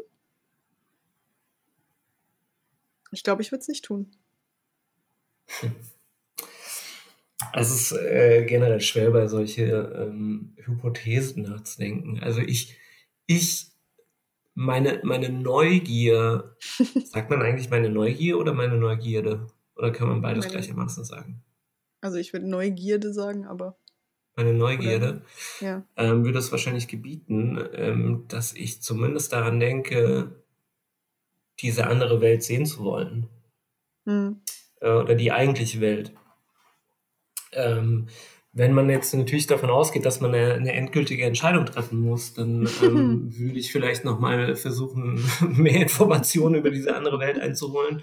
Ich 3.12 3.26
glaube, 3.26 3.42
ich 3.42 3.52
würde 3.52 3.60
es 3.60 3.68
nicht 3.68 3.84
tun. 3.84 4.10
Also 7.52 7.76
es 7.76 7.92
ist 7.92 7.92
äh, 7.92 8.46
generell 8.46 8.80
schwer, 8.80 9.12
bei 9.12 9.28
solche 9.28 9.66
ähm, 9.66 10.56
Hypothesen 10.56 11.44
nachzudenken. 11.44 12.22
Also 12.24 12.40
ich, 12.40 12.78
ich 13.26 13.74
meine, 14.62 15.02
meine 15.04 15.30
Neugier, 15.30 16.56
sagt 17.06 17.30
man 17.30 17.42
eigentlich 17.42 17.70
meine 17.70 17.90
Neugier 17.90 18.38
oder 18.38 18.54
meine 18.54 18.78
Neugierde? 18.78 19.48
Oder 19.76 19.92
kann 19.92 20.08
man 20.08 20.22
beides 20.22 20.46
meine, 20.46 20.52
gleichermaßen 20.52 21.04
sagen? 21.04 21.44
Also 22.02 22.18
ich 22.18 22.34
würde 22.34 22.48
Neugierde 22.48 23.14
sagen, 23.14 23.46
aber. 23.46 23.78
Meine 24.36 24.54
Neugierde 24.54 25.24
oder, 25.60 25.68
ja. 25.68 25.86
ähm, 25.98 26.24
würde 26.24 26.40
es 26.40 26.52
wahrscheinlich 26.52 26.88
gebieten, 26.88 27.60
ähm, 27.74 28.26
dass 28.28 28.54
ich 28.54 28.82
zumindest 28.82 29.34
daran 29.34 29.60
denke, 29.60 30.44
diese 31.60 31.88
andere 31.88 32.22
Welt 32.22 32.44
sehen 32.44 32.66
zu 32.66 32.84
wollen. 32.84 33.28
Hm. 34.06 34.42
Äh, 34.80 34.92
oder 34.92 35.16
die 35.16 35.32
eigentliche 35.32 35.82
Welt. 35.82 36.14
Ähm, 37.52 38.08
wenn 38.54 38.74
man 38.74 38.90
jetzt 38.90 39.14
natürlich 39.14 39.48
davon 39.48 39.70
ausgeht, 39.70 40.06
dass 40.06 40.20
man 40.20 40.36
eine, 40.36 40.54
eine 40.56 40.74
endgültige 40.74 41.24
Entscheidung 41.24 41.66
treffen 41.66 42.00
muss, 42.02 42.34
dann 42.34 42.68
ähm, 42.84 43.34
würde 43.38 43.58
ich 43.58 43.72
vielleicht 43.72 44.04
nochmal 44.04 44.56
versuchen, 44.56 45.24
mehr 45.42 45.82
Informationen 45.82 46.56
über 46.56 46.70
diese 46.70 46.96
andere 46.96 47.20
Welt 47.20 47.40
einzuholen 47.40 48.02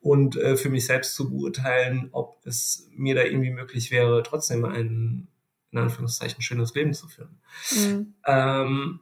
und 0.00 0.36
äh, 0.36 0.56
für 0.56 0.70
mich 0.70 0.86
selbst 0.86 1.16
zu 1.16 1.30
beurteilen, 1.30 2.08
ob 2.12 2.40
es 2.46 2.88
mir 2.92 3.16
da 3.16 3.24
irgendwie 3.24 3.50
möglich 3.50 3.90
wäre, 3.90 4.22
trotzdem 4.22 4.64
ein, 4.64 5.26
in 5.72 5.78
Anführungszeichen, 5.78 6.40
schönes 6.40 6.74
Leben 6.74 6.94
zu 6.94 7.08
führen. 7.08 7.40
Mhm. 7.72 8.14
Ähm, 8.26 9.00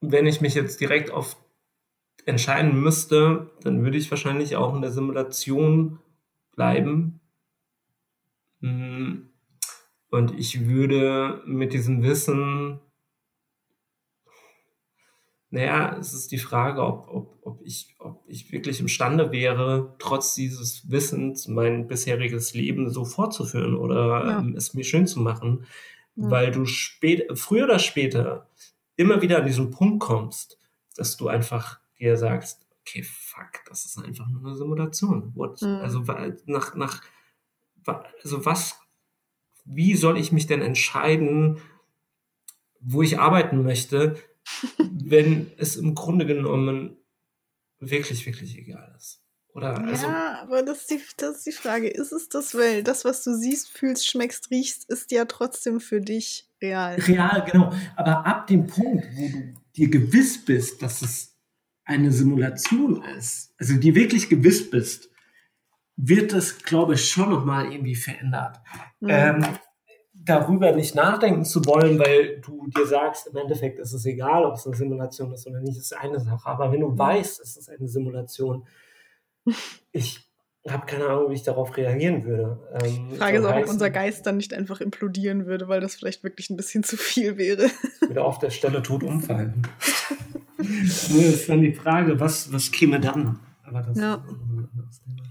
wenn 0.00 0.26
ich 0.26 0.40
mich 0.40 0.54
jetzt 0.54 0.80
direkt 0.80 1.10
auf 1.10 1.36
entscheiden 2.24 2.80
müsste, 2.80 3.50
dann 3.62 3.84
würde 3.84 3.98
ich 3.98 4.10
wahrscheinlich 4.10 4.56
auch 4.56 4.74
in 4.74 4.80
der 4.80 4.90
Simulation 4.90 6.00
bleiben 6.56 7.20
und 10.10 10.38
ich 10.38 10.66
würde 10.66 11.42
mit 11.46 11.72
diesem 11.72 12.02
Wissen, 12.02 12.80
naja, 15.50 15.96
es 15.98 16.12
ist 16.12 16.32
die 16.32 16.38
Frage, 16.38 16.82
ob, 16.82 17.08
ob, 17.08 17.38
ob, 17.42 17.62
ich, 17.62 17.94
ob 17.98 18.24
ich 18.26 18.52
wirklich 18.52 18.80
imstande 18.80 19.32
wäre, 19.32 19.94
trotz 19.98 20.34
dieses 20.34 20.90
Wissens 20.90 21.48
mein 21.48 21.86
bisheriges 21.86 22.54
Leben 22.54 22.90
so 22.90 23.04
fortzuführen 23.04 23.76
oder 23.76 24.26
ja. 24.26 24.38
ähm, 24.38 24.54
es 24.56 24.74
mir 24.74 24.84
schön 24.84 25.06
zu 25.06 25.20
machen, 25.20 25.66
ja. 26.16 26.30
weil 26.30 26.50
du 26.50 26.66
spät, 26.66 27.26
früher 27.38 27.64
oder 27.64 27.78
später 27.78 28.48
immer 28.96 29.22
wieder 29.22 29.38
an 29.38 29.46
diesen 29.46 29.70
Punkt 29.70 30.00
kommst, 30.00 30.58
dass 30.96 31.16
du 31.16 31.28
einfach 31.28 31.80
dir 31.98 32.16
sagst, 32.16 32.66
okay, 32.80 33.02
fuck, 33.02 33.64
das 33.68 33.84
ist 33.84 33.98
einfach 33.98 34.28
nur 34.28 34.44
eine 34.44 34.56
Simulation. 34.56 35.32
What? 35.34 35.62
Mhm. 35.62 35.68
Also 35.76 36.04
nach, 36.46 36.74
nach 36.74 37.02
also 38.22 38.44
was, 38.44 38.78
wie 39.64 39.94
soll 39.94 40.18
ich 40.18 40.32
mich 40.32 40.46
denn 40.46 40.62
entscheiden, 40.62 41.60
wo 42.80 43.02
ich 43.02 43.18
arbeiten 43.18 43.62
möchte, 43.62 44.16
wenn 44.78 45.50
es 45.58 45.76
im 45.76 45.94
Grunde 45.94 46.26
genommen 46.26 46.96
wirklich, 47.78 48.26
wirklich 48.26 48.56
egal 48.58 48.94
ist? 48.96 49.22
Oder 49.56 49.78
also, 49.78 50.06
ja, 50.06 50.42
aber 50.42 50.62
das 50.62 50.80
ist, 50.80 50.90
die, 50.90 51.00
das 51.16 51.38
ist 51.38 51.46
die 51.46 51.52
Frage. 51.52 51.88
Ist 51.88 52.12
es 52.12 52.28
das, 52.28 52.54
weil 52.54 52.82
das, 52.82 53.06
was 53.06 53.24
du 53.24 53.34
siehst, 53.34 53.70
fühlst, 53.70 54.06
schmeckst, 54.06 54.50
riechst, 54.50 54.90
ist 54.90 55.10
ja 55.12 55.24
trotzdem 55.24 55.80
für 55.80 56.02
dich 56.02 56.46
real. 56.60 56.96
Real, 56.96 57.42
genau. 57.50 57.72
Aber 57.96 58.26
ab 58.26 58.46
dem 58.48 58.66
Punkt, 58.66 59.06
wo 59.14 59.28
du 59.28 59.54
dir 59.74 59.88
gewiss 59.88 60.44
bist, 60.44 60.82
dass 60.82 61.00
es 61.00 61.34
eine 61.84 62.12
Simulation 62.12 63.02
ist, 63.16 63.54
also 63.56 63.76
dir 63.76 63.94
wirklich 63.94 64.28
gewiss 64.28 64.68
bist, 64.68 65.08
wird 65.96 66.32
es, 66.32 66.62
glaube 66.62 66.94
ich, 66.94 67.08
schon 67.08 67.30
nochmal 67.30 67.72
irgendwie 67.72 67.94
verändert. 67.94 68.60
Mhm. 69.00 69.08
Ähm, 69.10 69.46
darüber 70.24 70.72
nicht 70.72 70.94
nachdenken 70.94 71.44
zu 71.44 71.64
wollen, 71.66 71.98
weil 71.98 72.40
du 72.40 72.66
dir 72.68 72.86
sagst, 72.86 73.28
im 73.28 73.36
Endeffekt 73.36 73.78
ist 73.78 73.92
es 73.92 74.04
egal, 74.04 74.44
ob 74.44 74.54
es 74.54 74.66
eine 74.66 74.76
Simulation 74.76 75.32
ist 75.32 75.46
oder 75.46 75.60
nicht, 75.60 75.78
ist 75.78 75.96
eine 75.96 76.20
Sache. 76.20 76.48
Aber 76.48 76.72
wenn 76.72 76.80
du 76.80 76.88
mhm. 76.88 76.98
weißt, 76.98 77.40
es 77.40 77.56
ist 77.56 77.70
eine 77.70 77.88
Simulation, 77.88 78.66
ich 79.92 80.26
habe 80.68 80.84
keine 80.84 81.06
Ahnung, 81.06 81.30
wie 81.30 81.34
ich 81.34 81.44
darauf 81.44 81.76
reagieren 81.76 82.24
würde. 82.24 82.58
Ähm, 82.82 83.10
Die 83.12 83.16
Frage 83.16 83.38
ist 83.38 83.44
auch, 83.44 83.56
ob 83.56 83.68
unser 83.68 83.90
Geist 83.90 84.26
dann 84.26 84.36
nicht 84.36 84.52
einfach 84.52 84.80
implodieren 84.80 85.46
würde, 85.46 85.68
weil 85.68 85.80
das 85.80 85.94
vielleicht 85.94 86.24
wirklich 86.24 86.50
ein 86.50 86.56
bisschen 86.56 86.82
zu 86.82 86.96
viel 86.96 87.38
wäre. 87.38 87.70
Wieder 88.06 88.24
auf 88.24 88.38
der 88.38 88.50
Stelle 88.50 88.82
tot 88.82 89.04
umfallen. 89.04 89.62
das 90.58 91.10
ist 91.10 91.48
dann 91.48 91.60
die 91.60 91.72
Frage, 91.72 92.18
was, 92.18 92.52
was 92.52 92.72
käme 92.72 92.98
dann? 93.00 93.38
Aber 93.62 93.82
das 93.82 93.96
ja. 93.96 94.14
ist 94.14 94.30
ein 94.30 94.68
anderes 94.72 95.00
Thema 95.02 95.25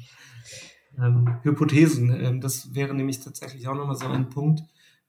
ähm, 0.99 1.37
Hypothesen. 1.43 2.09
Ähm, 2.09 2.41
das 2.41 2.73
wäre 2.73 2.93
nämlich 2.93 3.19
tatsächlich 3.21 3.67
auch 3.67 3.75
nochmal 3.75 3.95
so 3.95 4.07
ein 4.07 4.29
Punkt. 4.29 4.63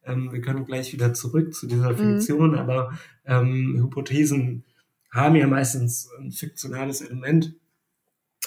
Ähm, 0.04 0.32
wir 0.32 0.40
können 0.40 0.64
gleich 0.64 0.92
wieder 0.92 1.14
zurück 1.14 1.54
zu 1.54 1.66
dieser. 1.66 1.96
Fiktion, 1.96 2.52
mhm. 2.52 2.58
aber 2.58 2.92
ähm, 3.24 3.76
Hypothesen 3.78 4.64
haben 5.10 5.36
ja 5.36 5.46
meistens 5.46 6.10
ein 6.18 6.32
fiktionales 6.32 7.00
Element. 7.00 7.54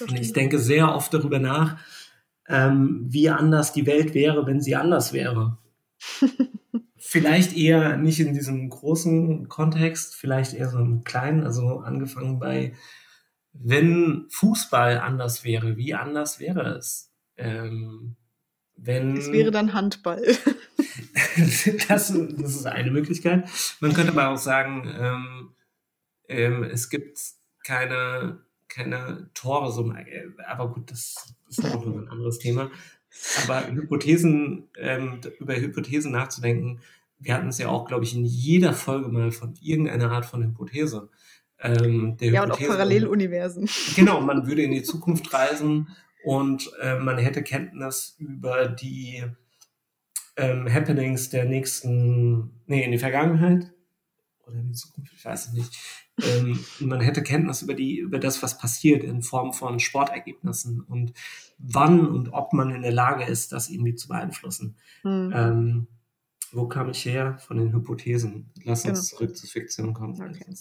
Und 0.00 0.18
ich 0.18 0.32
denke 0.32 0.58
sehr 0.58 0.94
oft 0.94 1.12
darüber 1.12 1.38
nach, 1.38 1.78
ähm, 2.48 3.04
wie 3.08 3.28
anders 3.28 3.72
die 3.72 3.86
Welt 3.86 4.14
wäre, 4.14 4.46
wenn 4.46 4.60
sie 4.60 4.76
anders 4.76 5.12
wäre. 5.12 5.58
vielleicht 6.96 7.56
eher 7.56 7.96
nicht 7.96 8.20
in 8.20 8.34
diesem 8.34 8.70
großen 8.70 9.48
Kontext, 9.48 10.14
vielleicht 10.14 10.54
eher 10.54 10.68
so 10.68 10.78
im 10.78 11.02
kleinen, 11.02 11.44
also 11.44 11.80
angefangen 11.80 12.38
bei, 12.38 12.74
wenn 13.52 14.26
Fußball 14.30 14.98
anders 14.98 15.44
wäre, 15.44 15.76
wie 15.76 15.94
anders 15.94 16.40
wäre 16.40 16.76
es? 16.76 17.09
Ähm, 17.40 18.16
wenn, 18.76 19.16
es 19.16 19.30
wäre 19.30 19.50
dann 19.50 19.74
Handball. 19.74 20.22
das, 21.36 21.68
das, 21.88 22.10
ist 22.10 22.66
eine 22.66 22.90
Möglichkeit. 22.90 23.48
Man 23.80 23.92
könnte 23.92 24.12
aber 24.12 24.28
auch 24.28 24.38
sagen, 24.38 24.90
ähm, 24.98 25.50
ähm, 26.28 26.62
es 26.64 26.88
gibt 26.88 27.18
keine, 27.64 28.40
keine 28.68 29.30
Tore, 29.34 29.70
so, 29.70 29.92
aber 30.48 30.72
gut, 30.72 30.90
das 30.90 31.34
ist 31.48 31.64
auch 31.64 31.84
ein 31.84 32.08
anderes 32.08 32.38
Thema. 32.38 32.70
Aber 33.42 33.66
Hypothesen, 33.66 34.68
ähm, 34.78 35.20
über 35.38 35.56
Hypothesen 35.56 36.12
nachzudenken, 36.12 36.80
wir 37.18 37.34
hatten 37.34 37.48
es 37.48 37.58
ja 37.58 37.68
auch, 37.68 37.86
glaube 37.86 38.04
ich, 38.04 38.14
in 38.14 38.24
jeder 38.24 38.72
Folge 38.72 39.08
mal 39.08 39.30
von 39.30 39.54
irgendeiner 39.60 40.10
Art 40.10 40.24
von 40.24 40.42
Hypothese. 40.42 41.10
Ähm, 41.58 42.16
ja, 42.18 42.28
Hypothese, 42.28 42.42
und 42.42 42.52
auch 42.52 42.58
Paralleluniversen. 42.58 43.68
Genau, 43.94 44.22
man 44.22 44.46
würde 44.46 44.62
in 44.62 44.72
die 44.72 44.82
Zukunft 44.82 45.30
reisen 45.34 45.88
und 46.24 46.70
äh, 46.80 46.98
man 46.98 47.18
hätte 47.18 47.42
Kenntnis 47.42 48.16
über 48.18 48.68
die 48.68 49.24
ähm, 50.36 50.72
Happenings 50.72 51.30
der 51.30 51.44
nächsten, 51.44 52.62
nee, 52.66 52.84
in 52.84 52.92
die 52.92 52.98
Vergangenheit 52.98 53.72
oder 54.46 54.56
in 54.56 54.68
die 54.68 54.74
Zukunft, 54.74 55.12
ich 55.14 55.24
weiß 55.24 55.48
es 55.48 55.52
nicht. 55.52 55.76
Ähm, 56.22 56.64
man 56.80 57.00
hätte 57.00 57.22
Kenntnis 57.22 57.62
über 57.62 57.74
die, 57.74 57.98
über 57.98 58.18
das, 58.18 58.42
was 58.42 58.58
passiert 58.58 59.04
in 59.04 59.22
Form 59.22 59.52
von 59.52 59.80
Sportergebnissen 59.80 60.80
und 60.80 61.12
wann 61.58 62.06
und 62.06 62.32
ob 62.32 62.52
man 62.52 62.74
in 62.74 62.82
der 62.82 62.92
Lage 62.92 63.24
ist, 63.24 63.52
das 63.52 63.70
irgendwie 63.70 63.94
zu 63.94 64.08
beeinflussen. 64.08 64.76
Mhm. 65.02 65.32
Ähm, 65.34 65.86
wo 66.52 66.66
kam 66.66 66.90
ich 66.90 67.04
her? 67.04 67.38
Von 67.38 67.58
den 67.58 67.72
Hypothesen. 67.72 68.50
Lass 68.64 68.84
uns 68.84 69.10
genau. 69.10 69.18
zurück 69.18 69.36
zur 69.36 69.48
Fiktion 69.48 69.94
kommen. 69.94 70.20
Okay. 70.20 70.54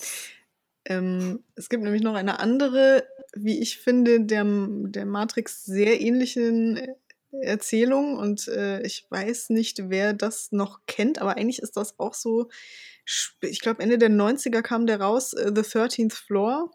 Ähm, 0.85 1.43
es 1.55 1.69
gibt 1.69 1.83
nämlich 1.83 2.03
noch 2.03 2.15
eine 2.15 2.39
andere, 2.39 3.03
wie 3.35 3.59
ich 3.59 3.77
finde, 3.77 4.21
der, 4.21 4.45
der 4.45 5.05
Matrix 5.05 5.65
sehr 5.65 6.01
ähnlichen 6.01 6.79
Erzählung 7.31 8.17
und 8.17 8.47
äh, 8.47 8.81
ich 8.81 9.05
weiß 9.09 9.49
nicht, 9.51 9.89
wer 9.89 10.13
das 10.13 10.51
noch 10.51 10.79
kennt, 10.87 11.21
aber 11.21 11.37
eigentlich 11.37 11.61
ist 11.61 11.77
das 11.77 11.99
auch 11.99 12.13
so, 12.13 12.49
ich 13.41 13.59
glaube 13.59 13.83
Ende 13.83 13.97
der 13.97 14.09
90er 14.09 14.61
kam 14.61 14.87
der 14.87 14.99
raus, 15.01 15.33
uh, 15.33 15.51
The 15.53 15.61
13th 15.61 16.15
Floor, 16.15 16.71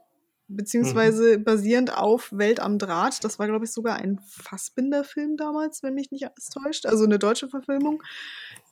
beziehungsweise 0.47 1.39
mhm. 1.39 1.45
basierend 1.45 1.97
auf 1.97 2.31
Welt 2.33 2.61
am 2.61 2.79
Draht. 2.79 3.25
Das 3.25 3.39
war, 3.39 3.47
glaube 3.47 3.65
ich, 3.65 3.73
sogar 3.73 3.97
ein 3.97 4.21
Fassbinder-Film 4.29 5.37
damals, 5.37 5.83
wenn 5.83 5.95
mich 5.95 6.11
nicht 6.11 6.27
alles 6.27 6.51
täuscht, 6.51 6.87
also 6.87 7.05
eine 7.05 7.19
deutsche 7.19 7.49
Verfilmung, 7.49 8.03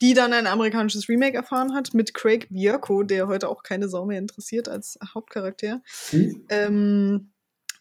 die 0.00 0.14
dann 0.14 0.32
ein 0.32 0.46
amerikanisches 0.46 1.08
Remake 1.08 1.36
erfahren 1.36 1.74
hat 1.74 1.94
mit 1.94 2.14
Craig 2.14 2.48
Bierko, 2.50 3.02
der 3.02 3.26
heute 3.26 3.48
auch 3.48 3.62
keine 3.62 3.88
Sau 3.88 4.04
mehr 4.04 4.18
interessiert 4.18 4.68
als 4.68 4.98
Hauptcharakter. 5.14 5.82
Mhm. 6.12 6.46
Ähm, 6.48 7.31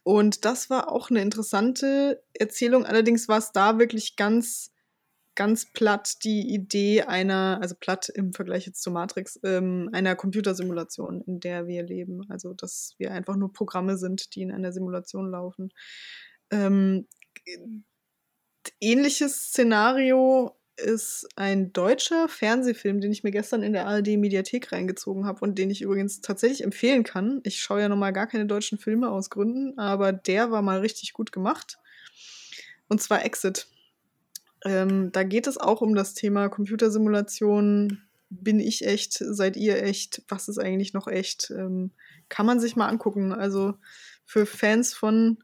und 0.03 0.45
das 0.45 0.69
war 0.69 0.91
auch 0.91 1.09
eine 1.09 1.21
interessante 1.21 2.23
Erzählung. 2.33 2.85
Allerdings 2.85 3.27
war 3.27 3.37
es 3.37 3.51
da 3.51 3.77
wirklich 3.77 4.15
ganz, 4.15 4.73
ganz 5.35 5.71
platt 5.71 6.23
die 6.23 6.53
Idee 6.53 7.03
einer, 7.03 7.59
also 7.61 7.75
platt 7.79 8.09
im 8.09 8.33
Vergleich 8.33 8.65
jetzt 8.65 8.81
zu 8.81 8.91
Matrix, 8.91 9.39
ähm, 9.43 9.89
einer 9.93 10.15
Computersimulation, 10.15 11.21
in 11.21 11.39
der 11.39 11.67
wir 11.67 11.83
leben. 11.83 12.21
Also, 12.29 12.53
dass 12.53 12.95
wir 12.97 13.11
einfach 13.11 13.35
nur 13.35 13.53
Programme 13.53 13.97
sind, 13.97 14.35
die 14.35 14.41
in 14.41 14.51
einer 14.51 14.71
Simulation 14.71 15.29
laufen. 15.29 15.69
Ähm, 16.51 17.07
ähnliches 18.79 19.49
Szenario 19.49 20.59
ist 20.77 21.27
ein 21.35 21.73
deutscher 21.73 22.27
Fernsehfilm, 22.27 23.01
den 23.01 23.11
ich 23.11 23.23
mir 23.23 23.31
gestern 23.31 23.63
in 23.63 23.73
der 23.73 23.87
ARD-Mediathek 23.87 24.71
reingezogen 24.71 25.25
habe 25.25 25.41
und 25.41 25.57
den 25.57 25.69
ich 25.69 25.81
übrigens 25.81 26.21
tatsächlich 26.21 26.63
empfehlen 26.63 27.03
kann. 27.03 27.41
Ich 27.43 27.61
schaue 27.61 27.81
ja 27.81 27.89
normal 27.89 28.13
gar 28.13 28.27
keine 28.27 28.45
deutschen 28.45 28.77
Filme 28.77 29.09
aus 29.09 29.29
Gründen, 29.29 29.77
aber 29.77 30.11
der 30.11 30.51
war 30.51 30.61
mal 30.61 30.79
richtig 30.79 31.13
gut 31.13 31.31
gemacht. 31.31 31.77
Und 32.87 33.01
zwar 33.01 33.23
Exit. 33.23 33.67
Ähm, 34.63 35.11
da 35.11 35.23
geht 35.23 35.47
es 35.47 35.57
auch 35.57 35.81
um 35.81 35.95
das 35.95 36.13
Thema 36.13 36.49
Computersimulation. 36.49 38.01
Bin 38.29 38.59
ich 38.59 38.85
echt? 38.85 39.13
Seid 39.13 39.57
ihr 39.57 39.83
echt? 39.83 40.23
Was 40.27 40.47
ist 40.47 40.57
eigentlich 40.57 40.93
noch 40.93 41.07
echt? 41.07 41.51
Ähm, 41.51 41.91
kann 42.29 42.45
man 42.45 42.59
sich 42.59 42.75
mal 42.75 42.87
angucken. 42.87 43.33
Also 43.33 43.75
für 44.25 44.45
Fans 44.45 44.93
von 44.93 45.37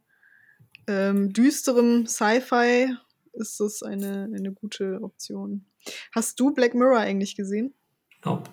ähm, 0.87 1.33
düsterem 1.33 2.05
Sci-Fi 2.05 2.95
ist 3.33 3.59
das 3.59 3.83
eine, 3.83 4.29
eine 4.33 4.51
gute 4.53 5.01
Option. 5.01 5.65
Hast 6.13 6.39
du 6.39 6.53
Black 6.53 6.73
Mirror 6.73 6.99
eigentlich 6.99 7.35
gesehen? 7.35 7.73
Nope. 8.23 8.49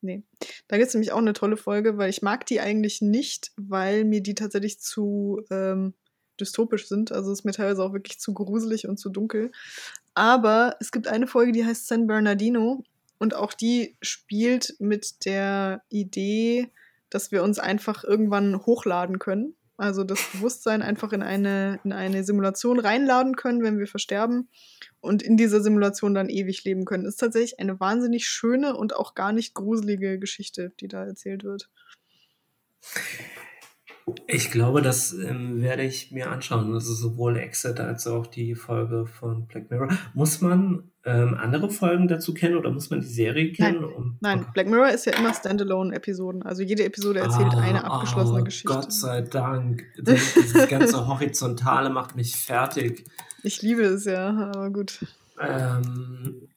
Nee. 0.00 0.22
Da 0.68 0.76
gibt 0.76 0.88
es 0.88 0.94
nämlich 0.94 1.12
auch 1.12 1.18
eine 1.18 1.32
tolle 1.32 1.56
Folge, 1.56 1.96
weil 1.96 2.10
ich 2.10 2.20
mag 2.20 2.44
die 2.46 2.60
eigentlich 2.60 3.00
nicht, 3.00 3.52
weil 3.56 4.04
mir 4.04 4.22
die 4.22 4.34
tatsächlich 4.34 4.78
zu 4.78 5.42
ähm, 5.50 5.94
dystopisch 6.38 6.88
sind. 6.88 7.10
Also 7.10 7.32
ist 7.32 7.44
mir 7.44 7.52
teilweise 7.52 7.82
auch 7.82 7.92
wirklich 7.92 8.20
zu 8.20 8.34
gruselig 8.34 8.86
und 8.86 8.98
zu 8.98 9.08
dunkel. 9.08 9.50
Aber 10.14 10.76
es 10.80 10.92
gibt 10.92 11.08
eine 11.08 11.26
Folge, 11.26 11.52
die 11.52 11.64
heißt 11.64 11.86
San 11.86 12.06
Bernardino 12.06 12.84
und 13.18 13.34
auch 13.34 13.54
die 13.54 13.96
spielt 14.02 14.76
mit 14.78 15.24
der 15.24 15.82
Idee, 15.88 16.70
dass 17.10 17.32
wir 17.32 17.42
uns 17.42 17.58
einfach 17.58 18.04
irgendwann 18.04 18.66
hochladen 18.66 19.18
können. 19.18 19.54
Also 19.76 20.04
das 20.04 20.20
Bewusstsein 20.32 20.82
einfach 20.82 21.12
in 21.12 21.22
eine, 21.22 21.80
in 21.82 21.92
eine 21.92 22.22
Simulation 22.22 22.78
reinladen 22.78 23.34
können, 23.34 23.62
wenn 23.62 23.78
wir 23.78 23.88
versterben 23.88 24.48
und 25.00 25.22
in 25.22 25.36
dieser 25.36 25.60
Simulation 25.60 26.14
dann 26.14 26.28
ewig 26.28 26.62
leben 26.64 26.84
können. 26.84 27.06
Ist 27.06 27.16
tatsächlich 27.16 27.58
eine 27.58 27.80
wahnsinnig 27.80 28.26
schöne 28.26 28.76
und 28.76 28.94
auch 28.94 29.14
gar 29.14 29.32
nicht 29.32 29.54
gruselige 29.54 30.18
Geschichte, 30.20 30.72
die 30.78 30.86
da 30.86 31.04
erzählt 31.04 31.42
wird. 31.42 31.70
Ich 34.26 34.50
glaube, 34.50 34.82
das 34.82 35.12
ähm, 35.12 35.60
werde 35.62 35.82
ich 35.82 36.12
mir 36.12 36.30
anschauen. 36.30 36.72
Also 36.72 36.92
sowohl 36.92 37.38
Exit 37.38 37.80
als 37.80 38.06
auch 38.06 38.26
die 38.26 38.54
Folge 38.54 39.06
von 39.06 39.46
Black 39.46 39.70
Mirror. 39.70 39.88
Muss 40.12 40.40
man 40.40 40.92
ähm, 41.06 41.34
andere 41.34 41.70
Folgen 41.70 42.08
dazu 42.08 42.32
kennen 42.32 42.56
oder 42.56 42.70
muss 42.70 42.88
man 42.88 43.00
die 43.00 43.06
Serie 43.06 43.52
kennen? 43.52 43.82
Nein, 43.82 43.92
um, 43.92 44.16
Nein. 44.20 44.40
Okay. 44.40 44.50
Black 44.54 44.66
Mirror 44.68 44.88
ist 44.90 45.04
ja 45.04 45.12
immer 45.12 45.34
Standalone-Episoden. 45.34 46.42
Also 46.42 46.62
jede 46.62 46.84
Episode 46.84 47.20
erzählt 47.20 47.52
ah, 47.54 47.60
eine 47.60 47.84
abgeschlossene 47.84 48.40
oh, 48.40 48.44
Geschichte. 48.44 48.72
Gott 48.72 48.92
sei 48.92 49.20
Dank. 49.20 49.84
Dieses 49.98 50.68
ganze 50.68 51.06
Horizontale 51.06 51.90
macht 51.90 52.16
mich 52.16 52.36
fertig. 52.36 53.04
Ich 53.42 53.60
liebe 53.60 53.82
es 53.82 54.06
ja, 54.06 54.50
aber 54.54 54.70
gut. 54.70 55.04
Ähm, 55.38 56.48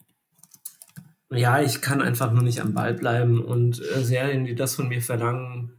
ja, 1.30 1.62
ich 1.62 1.82
kann 1.82 2.02
einfach 2.02 2.32
nur 2.32 2.44
nicht 2.44 2.62
am 2.62 2.74
Ball 2.74 2.94
bleiben 2.94 3.44
und 3.44 3.82
äh, 3.82 4.02
Serien, 4.04 4.46
die 4.46 4.56
das 4.56 4.76
von 4.76 4.88
mir 4.88 5.02
verlangen, 5.02 5.74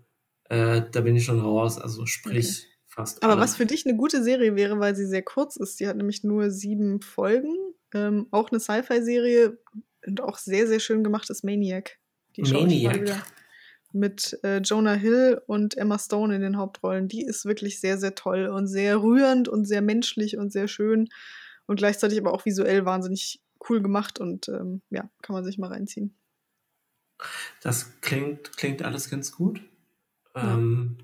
äh, 0.50 0.82
da 0.92 1.00
bin 1.00 1.16
ich 1.16 1.24
schon 1.24 1.40
raus. 1.40 1.78
Also 1.78 2.04
sprich 2.04 2.66
okay. 2.66 2.84
fast. 2.86 3.22
Aber 3.22 3.32
alle. 3.32 3.42
was 3.42 3.56
für 3.56 3.64
dich 3.64 3.86
eine 3.86 3.96
gute 3.96 4.22
Serie 4.22 4.56
wäre, 4.56 4.78
weil 4.78 4.94
sie 4.94 5.06
sehr 5.06 5.22
kurz 5.22 5.56
ist. 5.56 5.80
Die 5.80 5.88
hat 5.88 5.96
nämlich 5.96 6.22
nur 6.22 6.50
sieben 6.50 7.00
Folgen. 7.00 7.54
Ähm, 7.94 8.26
auch 8.30 8.50
eine 8.50 8.60
Sci-Fi-Serie 8.60 9.58
und 10.06 10.20
auch 10.20 10.38
sehr, 10.38 10.66
sehr 10.66 10.80
schön 10.80 11.04
gemacht 11.04 11.30
ist 11.30 11.44
Maniac. 11.44 11.98
Die 12.36 12.42
Maniac. 12.42 13.24
Mit 13.92 14.38
äh, 14.44 14.58
Jonah 14.58 14.94
Hill 14.94 15.40
und 15.46 15.76
Emma 15.76 15.98
Stone 15.98 16.34
in 16.34 16.42
den 16.42 16.58
Hauptrollen. 16.58 17.08
Die 17.08 17.22
ist 17.22 17.46
wirklich 17.46 17.80
sehr, 17.80 17.98
sehr 17.98 18.14
toll 18.14 18.46
und 18.46 18.66
sehr 18.66 19.02
rührend 19.02 19.48
und 19.48 19.64
sehr 19.64 19.80
menschlich 19.80 20.36
und 20.36 20.52
sehr 20.52 20.68
schön. 20.68 21.08
Und 21.66 21.76
gleichzeitig 21.76 22.18
aber 22.18 22.32
auch 22.32 22.44
visuell 22.44 22.84
wahnsinnig 22.84 23.40
cool 23.68 23.82
gemacht 23.82 24.20
und 24.20 24.48
ähm, 24.48 24.82
ja, 24.90 25.10
kann 25.22 25.34
man 25.34 25.44
sich 25.44 25.58
mal 25.58 25.68
reinziehen. 25.68 26.14
Das 27.62 28.00
klingt, 28.00 28.56
klingt 28.56 28.82
alles 28.82 29.10
ganz 29.10 29.32
gut. 29.32 29.60
Ähm, 30.34 30.98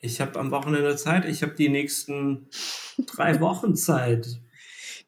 ich 0.00 0.20
habe 0.20 0.38
am 0.38 0.50
Wochenende 0.50 0.96
Zeit. 0.96 1.26
Ich 1.26 1.42
habe 1.42 1.54
die 1.54 1.68
nächsten 1.68 2.48
drei 3.06 3.40
Wochen 3.40 3.76
Zeit. 3.76 4.40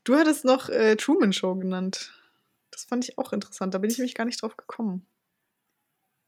Du 0.04 0.14
hattest 0.14 0.44
noch 0.44 0.68
äh, 0.68 0.96
Truman 0.96 1.32
Show 1.32 1.54
genannt. 1.54 2.12
Das 2.70 2.84
fand 2.84 3.04
ich 3.08 3.18
auch 3.18 3.32
interessant. 3.32 3.74
Da 3.74 3.78
bin 3.78 3.90
ich 3.90 3.98
nämlich 3.98 4.14
gar 4.14 4.24
nicht 4.24 4.42
drauf 4.42 4.56
gekommen. 4.56 5.06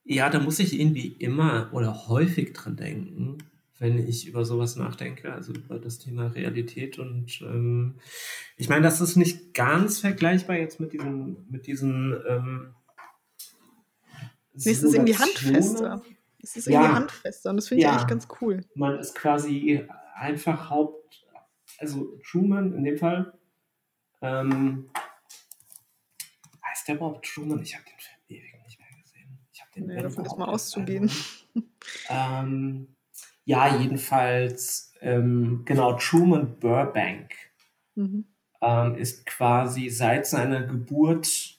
Ja, 0.05 0.29
da 0.29 0.39
muss 0.39 0.59
ich 0.59 0.79
irgendwie 0.79 1.09
immer 1.09 1.71
oder 1.73 2.09
häufig 2.09 2.53
dran 2.53 2.77
denken, 2.77 3.39
wenn 3.79 4.07
ich 4.07 4.27
über 4.29 4.45
sowas 4.45 4.77
nachdenke, 4.77 5.33
also 5.33 5.53
über 5.53 5.79
das 5.79 5.99
Thema 5.99 6.29
Realität. 6.29 6.99
Und 6.99 7.41
ähm, 7.41 7.95
ich 8.57 8.69
meine, 8.69 8.83
das 8.83 9.01
ist 9.01 9.17
nicht 9.17 9.55
ganz 9.55 10.01
vergleichbar 10.01 10.57
jetzt 10.57 10.79
mit 10.79 10.93
diesen, 10.93 11.47
mit 11.51 11.67
diesen 11.67 12.15
ähm, 12.29 12.75
Nee, 14.55 14.71
es 14.71 14.83
ist 14.85 14.95
irgendwie 14.95 15.17
handfester. 15.17 16.03
Es 16.39 16.57
ist 16.57 16.69
irgendwie 16.69 16.87
ja, 16.87 16.95
handfester 16.95 17.51
und 17.51 17.57
das 17.57 17.69
finde 17.69 17.81
ich 17.81 17.85
ja, 17.85 17.93
eigentlich 17.93 18.07
ganz 18.07 18.29
cool. 18.41 18.65
Man 18.75 18.99
ist 18.99 19.15
quasi 19.15 19.85
einfach 20.15 20.71
Haupt, 20.71 21.27
also 21.79 22.19
Truman 22.31 22.73
in 22.75 22.85
dem 22.85 22.99
Fall. 22.99 23.33
Ähm, 24.25 24.89
heißt 26.65 26.89
der 26.89 26.95
überhaupt 26.95 27.27
Truman? 27.27 27.61
Ich 27.61 27.75
habe 27.75 27.85
den 27.85 27.99
Film 27.99 28.21
ewig 28.29 28.65
nicht 28.65 28.79
mehr 28.79 28.89
gesehen. 29.03 29.39
Ich 29.53 29.61
habe 29.61 29.71
den 29.77 29.87
nee, 29.87 30.03
davon 30.03 30.25
ist 30.25 30.39
mal 30.39 30.49
auszugehen. 30.49 31.11
ähm, 32.09 32.97
ja, 33.45 33.77
jedenfalls, 33.77 34.95
ähm, 35.03 35.63
genau, 35.67 35.93
Truman 35.99 36.59
Burbank 36.59 37.35
mhm. 37.97 38.25
ähm, 38.63 38.95
ist 38.95 39.27
quasi 39.27 39.91
seit 39.91 40.27
seiner 40.27 40.63
Geburt 40.63 41.59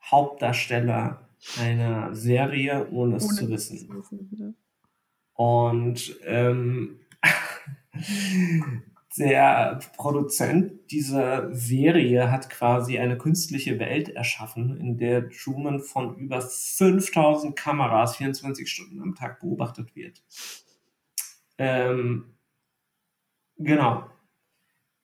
Hauptdarsteller 0.00 1.28
einer 1.58 2.14
Serie, 2.14 2.88
ohne 2.92 3.16
es 3.16 3.24
ohne 3.24 3.34
zu 3.34 3.48
wissen. 3.48 3.78
Zu 3.78 3.94
wissen 3.94 4.30
ja. 4.38 4.52
Und 5.32 6.16
ähm, 6.24 7.00
der 9.18 9.78
Produzent 9.96 10.90
dieser 10.90 11.54
Serie 11.54 12.30
hat 12.30 12.50
quasi 12.50 12.98
eine 12.98 13.16
künstliche 13.16 13.78
Welt 13.78 14.08
erschaffen, 14.08 14.76
in 14.78 14.98
der 14.98 15.28
Truman 15.30 15.80
von 15.80 16.16
über 16.16 16.40
5000 16.40 17.54
Kameras 17.54 18.16
24 18.16 18.68
Stunden 18.68 19.00
am 19.00 19.14
Tag 19.14 19.40
beobachtet 19.40 19.94
wird. 19.94 20.22
Ähm, 21.58 22.34
genau. 23.56 24.04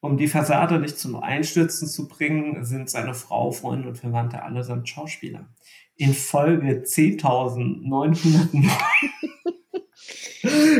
Um 0.01 0.17
die 0.17 0.29
Fassade 0.29 0.81
nicht 0.81 0.99
zum 0.99 1.17
Einstürzen 1.17 1.87
zu 1.87 2.09
bringen, 2.09 2.65
sind 2.65 2.89
seine 2.89 3.15
Frau, 3.15 3.53
Freunde 3.53 3.89
und 3.89 3.99
Verwandte 3.99 4.43
allesamt 4.43 4.89
Schauspieler 4.89 5.47
in 6.01 6.15
Folge 6.15 6.83
10.909 6.83 8.71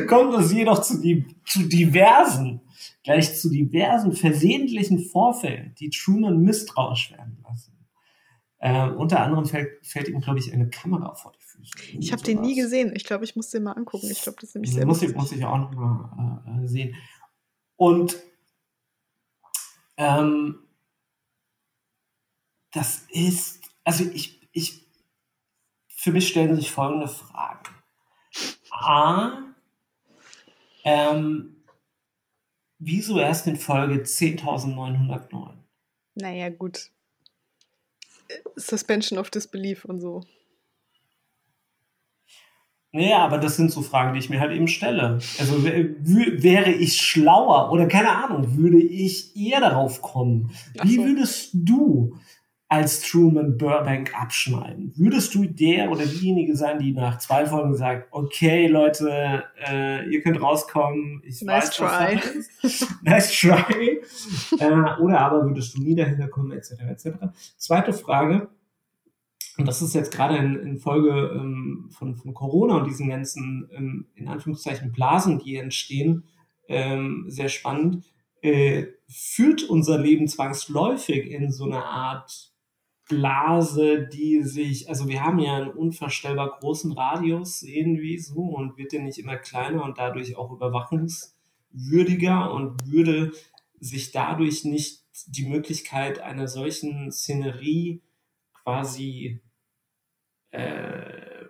kommt 0.07 0.35
es 0.37 0.51
jedoch 0.51 0.81
zu, 0.81 0.99
die, 0.99 1.27
zu 1.45 1.69
diversen, 1.69 2.63
gleich 3.03 3.39
zu 3.39 3.51
diversen 3.51 4.13
versehentlichen 4.13 4.99
Vorfällen, 5.01 5.75
die 5.79 5.91
Truman 5.91 6.41
misstrauisch 6.43 7.11
werden 7.13 7.43
lassen. 7.49 7.77
Ähm, 8.63 8.97
unter 8.97 9.21
anderem 9.21 9.47
fällt, 9.47 9.87
fällt 9.87 10.09
ihm, 10.09 10.21
glaube 10.21 10.39
ich, 10.39 10.53
eine 10.53 10.69
Kamera 10.69 11.15
vor 11.15 11.33
die 11.33 11.43
Füße. 11.43 11.99
Ich 11.99 12.13
habe 12.13 12.23
den 12.23 12.43
nie 12.43 12.55
gesehen. 12.55 12.93
Ich 12.95 13.05
glaube, 13.05 13.25
ich 13.25 13.35
muss 13.35 13.49
den 13.49 13.63
mal 13.63 13.73
angucken. 13.73 14.09
Ich 14.11 14.23
glaube, 14.23 14.37
das 14.39 14.51
ist 14.51 14.55
nämlich 14.55 14.75
sehr 14.75 14.85
muss 14.85 15.01
ich, 15.01 15.15
muss 15.15 15.33
ich 15.33 15.45
auch 15.45 15.57
noch 15.57 15.73
mal 15.73 16.63
äh, 16.63 16.69
sehen. 16.69 16.95
Und 17.77 18.19
ähm, 19.97 20.59
das 22.71 23.07
ist 23.11 23.61
also 23.85 24.05
ich, 24.05 24.41
ich, 24.53 24.87
für 25.89 26.13
mich 26.13 26.29
stellen 26.29 26.55
sich 26.57 26.71
folgende 26.71 27.09
Fragen. 27.09 27.75
A, 28.71 29.39
ähm, 30.85 31.57
wieso 32.81 33.21
erst 33.21 33.47
in 33.47 33.57
Folge 33.57 34.03
10.909? 34.03 35.53
Naja, 36.17 36.49
gut. 36.49 36.91
Suspension 38.57 39.19
of 39.19 39.31
Disbelief 39.31 39.85
und 39.85 40.01
so. 40.01 40.25
Naja, 42.93 43.19
aber 43.19 43.39
das 43.39 43.55
sind 43.55 43.71
so 43.71 43.83
Fragen, 43.83 44.15
die 44.15 44.19
ich 44.19 44.31
mir 44.31 44.41
halt 44.41 44.51
eben 44.51 44.67
stelle. 44.67 45.21
Also 45.39 45.63
wäre 45.63 46.73
ich 46.73 46.97
schlauer 46.97 47.71
oder 47.71 47.87
keine 47.87 48.11
Ahnung, 48.11 48.57
würde 48.57 48.83
ich 48.83 49.37
eher 49.37 49.61
darauf 49.61 50.03
kommen? 50.03 50.51
So. 50.77 50.83
Wie 50.89 50.99
würdest 50.99 51.51
du 51.53 52.19
als 52.71 53.03
Truman 53.03 53.59
Burbank 53.59 54.15
abschneiden? 54.15 54.93
Würdest 54.97 55.35
du 55.35 55.45
der 55.45 55.91
oder 55.91 56.07
diejenige 56.07 56.55
sein, 56.57 56.79
die 56.79 56.93
nach 56.93 57.19
zwei 57.19 57.45
Folgen 57.45 57.75
sagt, 57.75 58.07
okay, 58.13 58.69
Leute, 58.69 59.43
äh, 59.69 60.09
ihr 60.09 60.23
könnt 60.23 60.41
rauskommen, 60.41 61.21
ich 61.27 61.43
nice 61.43 61.81
weiß, 61.81 62.21
try. 62.21 62.21
was 62.63 62.87
nice 63.03 63.39
try. 63.39 64.01
äh, 64.61 65.03
oder 65.03 65.21
aber 65.21 65.45
würdest 65.45 65.77
du 65.77 65.83
nie 65.83 65.97
dahinter 65.97 66.29
kommen, 66.29 66.53
etc., 66.53 66.75
etc. 66.89 67.09
Zweite 67.57 67.93
Frage, 67.93 68.49
und 69.59 69.67
das 69.67 69.83
ist 69.83 69.93
jetzt 69.93 70.13
gerade 70.13 70.37
in, 70.37 70.55
in 70.61 70.79
Folge 70.79 71.33
ähm, 71.35 71.89
von, 71.91 72.15
von 72.15 72.33
Corona 72.35 72.77
und 72.77 72.87
diesen 72.87 73.09
ganzen, 73.09 73.69
ähm, 73.75 74.07
in 74.15 74.29
Anführungszeichen, 74.29 74.93
Blasen, 74.93 75.41
die 75.41 75.57
entstehen, 75.57 76.23
ähm, 76.69 77.25
sehr 77.27 77.49
spannend. 77.49 78.05
Äh, 78.43 78.87
führt 79.09 79.65
unser 79.65 79.99
Leben 79.99 80.29
zwangsläufig 80.29 81.29
in 81.31 81.51
so 81.51 81.65
eine 81.65 81.85
Art 81.85 82.50
Blase, 83.11 84.07
die 84.07 84.45
sich, 84.45 84.89
also 84.89 85.09
wir 85.09 85.23
haben 85.23 85.41
ja 85.41 85.57
einen 85.57 85.71
unvorstellbar 85.71 86.59
großen 86.61 86.93
Radius 86.93 87.63
irgendwie 87.63 88.19
so 88.19 88.41
und 88.41 88.79
wird 88.79 88.93
der 88.93 89.03
nicht 89.03 89.19
immer 89.19 89.37
kleiner 89.37 89.85
und 89.85 89.99
dadurch 89.99 90.37
auch 90.37 90.53
überwachungswürdiger 90.53 92.53
und 92.53 92.87
würde 92.87 93.33
sich 93.81 94.13
dadurch 94.13 94.65
nicht 94.65 95.03
die 95.27 95.47
Möglichkeit 95.47 96.21
einer 96.21 96.47
solchen 96.47 97.11
Szenerie 97.11 98.01
quasi 98.55 99.43
äh, 100.53 101.47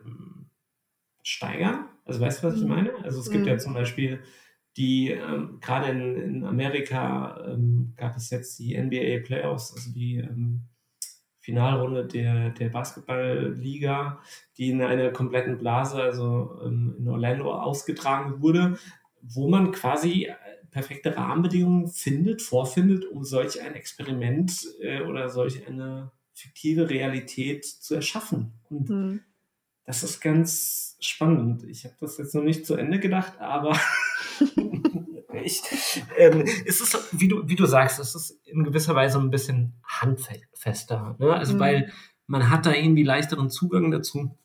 steigern. 1.22 1.88
Also 2.06 2.20
weißt 2.20 2.42
du, 2.42 2.48
was 2.48 2.56
ich 2.56 2.62
mhm. 2.62 2.68
meine? 2.68 3.04
Also 3.04 3.20
es 3.20 3.30
gibt 3.30 3.42
mhm. 3.42 3.48
ja 3.48 3.58
zum 3.58 3.74
Beispiel 3.74 4.22
die, 4.78 5.10
ähm, 5.10 5.58
gerade 5.60 5.90
in, 5.90 6.16
in 6.16 6.44
Amerika 6.44 7.44
ähm, 7.46 7.92
gab 7.96 8.16
es 8.16 8.30
jetzt 8.30 8.58
die 8.58 8.80
NBA 8.80 9.26
Playoffs, 9.26 9.74
also 9.74 9.92
die 9.92 10.16
ähm, 10.16 10.69
Finalrunde 11.40 12.06
der, 12.06 12.50
der 12.50 12.68
Basketballliga, 12.68 14.20
die 14.58 14.70
in 14.70 14.82
einer 14.82 15.10
kompletten 15.10 15.58
Blase, 15.58 16.00
also 16.00 16.60
ähm, 16.64 16.96
in 16.98 17.08
Orlando 17.08 17.52
ausgetragen 17.52 18.42
wurde, 18.42 18.78
wo 19.22 19.48
man 19.48 19.72
quasi 19.72 20.24
äh, 20.24 20.34
perfekte 20.70 21.16
Rahmenbedingungen 21.16 21.88
findet, 21.88 22.42
vorfindet, 22.42 23.04
um 23.06 23.24
solch 23.24 23.60
ein 23.62 23.74
Experiment 23.74 24.66
äh, 24.80 25.00
oder 25.02 25.30
solch 25.30 25.66
eine 25.66 26.12
fiktive 26.32 26.88
Realität 26.88 27.64
zu 27.64 27.94
erschaffen. 27.94 28.52
Und 28.68 28.90
mhm. 28.90 29.20
das 29.84 30.02
ist 30.02 30.20
ganz 30.20 30.96
spannend. 31.00 31.64
Ich 31.64 31.84
habe 31.84 31.96
das 32.00 32.18
jetzt 32.18 32.34
noch 32.34 32.42
nicht 32.42 32.66
zu 32.66 32.76
Ende 32.76 33.00
gedacht, 33.00 33.40
aber 33.40 33.78
ich, 35.44 35.62
ähm, 36.16 36.44
es 36.66 36.80
ist, 36.80 36.96
wie 37.12 37.28
du, 37.28 37.48
wie 37.48 37.56
du 37.56 37.66
sagst, 37.66 37.98
es 37.98 38.14
ist 38.14 38.38
in 38.46 38.64
gewisser 38.64 38.94
Weise 38.94 39.18
ein 39.18 39.30
bisschen 39.30 39.74
handfester. 39.84 41.16
Ne? 41.18 41.32
Also, 41.32 41.54
mhm. 41.54 41.60
weil 41.60 41.92
man 42.26 42.50
hat 42.50 42.66
da 42.66 42.72
irgendwie 42.72 43.02
leichteren 43.02 43.50
Zugang 43.50 43.90
dazu. 43.90 44.36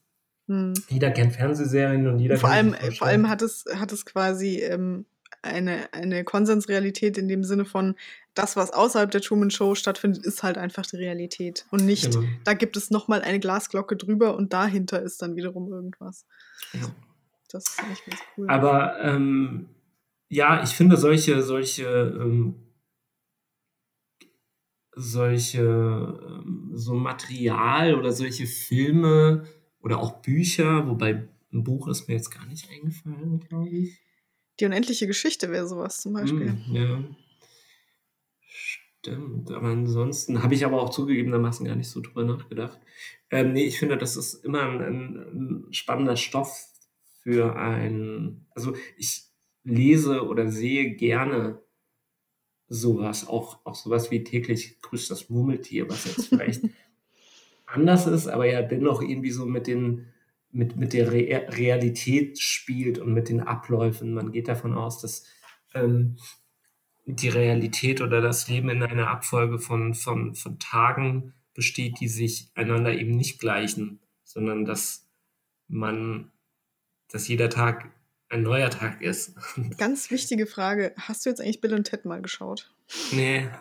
Mhm. 0.48 0.74
Jeder 0.90 1.12
kennt 1.12 1.34
Fernsehserien 1.34 2.08
und 2.08 2.20
jeder 2.20 2.38
vor 2.38 2.50
allem, 2.50 2.76
vor 2.98 3.08
allem 3.08 3.30
hat 3.30 3.42
es, 3.42 3.66
hat 3.76 3.92
es 3.92 4.06
quasi 4.06 4.60
ähm, 4.60 5.06
eine, 5.42 5.94
eine 5.94 6.24
Konsensrealität 6.24 7.18
in 7.18 7.28
dem 7.28 7.44
Sinne 7.44 7.66
von, 7.66 7.96
das, 8.36 8.56
was 8.56 8.72
außerhalb 8.72 9.10
der 9.10 9.22
Truman 9.22 9.50
Show 9.50 9.76
stattfindet, 9.76 10.26
ist 10.26 10.44
halt 10.44 10.58
einfach 10.58 10.86
die 10.86 10.98
Realität. 10.98 11.66
Und 11.72 11.86
nicht, 11.86 12.12
genau. 12.12 12.28
da 12.44 12.54
gibt 12.54 12.76
es 12.78 12.92
nochmal 12.92 13.22
eine 13.22 13.40
Glasglocke 13.40 13.96
drüber 13.96 14.36
und 14.36 14.54
dahinter 14.54 15.02
ist 15.02 15.22
dann 15.22 15.36
wiederum 15.36 15.72
irgendwas. 15.72 16.26
Ja. 16.74 16.82
Das 17.52 17.70
finde 17.70 17.94
ich 17.94 18.06
ganz 18.06 18.22
cool. 18.38 18.50
Aber 18.50 19.00
ähm, 19.02 19.70
ja, 20.30 20.64
ich 20.64 20.72
finde 20.72 20.98
solche, 20.98 21.42
solche, 21.42 21.86
ähm, 22.20 22.56
solche, 24.96 25.62
ähm, 25.62 26.72
so 26.74 26.94
Material 26.94 27.96
oder 27.96 28.12
solche 28.12 28.48
Filme 28.48 29.46
oder 29.80 30.00
auch 30.00 30.22
Bücher, 30.22 30.88
wobei 30.88 31.28
ein 31.54 31.64
Buch 31.64 31.88
ist 31.88 32.08
mir 32.08 32.16
jetzt 32.16 32.32
gar 32.32 32.46
nicht 32.46 32.70
eingefallen, 32.70 33.40
glaube 33.40 33.70
ich. 33.70 34.02
Die 34.60 34.66
unendliche 34.66 35.08
Geschichte 35.08 35.52
wäre 35.52 35.68
sowas 35.68 36.02
zum 36.02 36.14
Beispiel. 36.14 36.54
Mm, 36.54 36.76
ja. 36.76 37.04
Stimmt, 38.40 39.52
aber 39.52 39.68
ansonsten 39.68 40.42
habe 40.42 40.56
ich 40.56 40.66
aber 40.66 40.82
auch 40.82 40.90
zugegebenermaßen 40.90 41.66
gar 41.66 41.76
nicht 41.76 41.90
so 41.90 42.02
drüber 42.02 42.24
nachgedacht. 42.24 42.80
Ähm, 43.30 43.54
nee, 43.54 43.66
ich 43.66 43.78
finde, 43.78 43.98
das 43.98 44.16
ist 44.16 44.46
immer 44.46 44.64
ein, 44.64 44.82
ein, 44.82 45.66
ein 45.68 45.74
spannender 45.74 46.16
Stoff 46.16 46.68
für 47.22 47.56
ein, 47.56 48.48
also 48.56 48.76
ich 48.98 49.25
lese 49.66 50.26
oder 50.26 50.50
sehe 50.50 50.96
gerne 50.96 51.62
sowas, 52.68 53.28
auch, 53.28 53.66
auch 53.66 53.76
sowas 53.76 54.10
wie 54.12 54.24
täglich 54.24 54.82
grüßt 54.82 55.12
das 55.12 55.30
Murmeltier, 55.30 55.90
was 55.90 56.06
jetzt 56.06 56.28
vielleicht 56.30 56.64
anders 57.66 58.08
ist, 58.08 58.28
aber 58.28 58.46
ja 58.46 58.62
dennoch 58.62 59.02
irgendwie 59.02 59.32
so 59.32 59.46
mit 59.46 59.68
den 59.68 60.08
mit, 60.52 60.78
mit 60.78 60.94
der 60.94 61.12
Re 61.12 61.48
Realität 61.50 62.40
spielt 62.40 62.98
und 62.98 63.14
mit 63.14 63.28
den 63.28 63.42
Abläufen. 63.42 64.14
Man 64.14 64.32
geht 64.32 64.48
davon 64.48 64.74
aus, 64.74 65.02
dass 65.02 65.26
ähm, 65.74 66.16
die 67.06 67.28
Realität 67.28 68.00
oder 68.00 68.22
das 68.22 68.48
Leben 68.48 68.70
in 68.70 68.82
einer 68.82 69.10
Abfolge 69.10 69.60
von, 69.60 69.94
von, 69.94 70.34
von 70.34 70.58
Tagen 70.58 71.34
besteht, 71.54 72.00
die 72.00 72.08
sich 72.08 72.52
einander 72.56 72.94
eben 72.94 73.12
nicht 73.12 73.40
gleichen, 73.40 74.00
sondern 74.24 74.64
dass 74.64 75.10
man, 75.68 76.32
dass 77.10 77.28
jeder 77.28 77.50
Tag 77.50 77.92
ein 78.30 78.44
neuer 78.44 78.70
Tag 78.70 79.02
ist. 79.02 79.34
Ganz 79.78 80.10
wichtige 80.12 80.48
Frage. 80.48 80.94
Hast 80.98 81.26
du 81.26 81.30
jetzt 81.30 81.42
eigentlich 81.42 81.62
Bill 81.62 81.74
und 81.74 81.86
Ted 81.86 82.06
mal 82.06 82.22
geschaut? 82.22 82.72
Nee. 83.12 83.50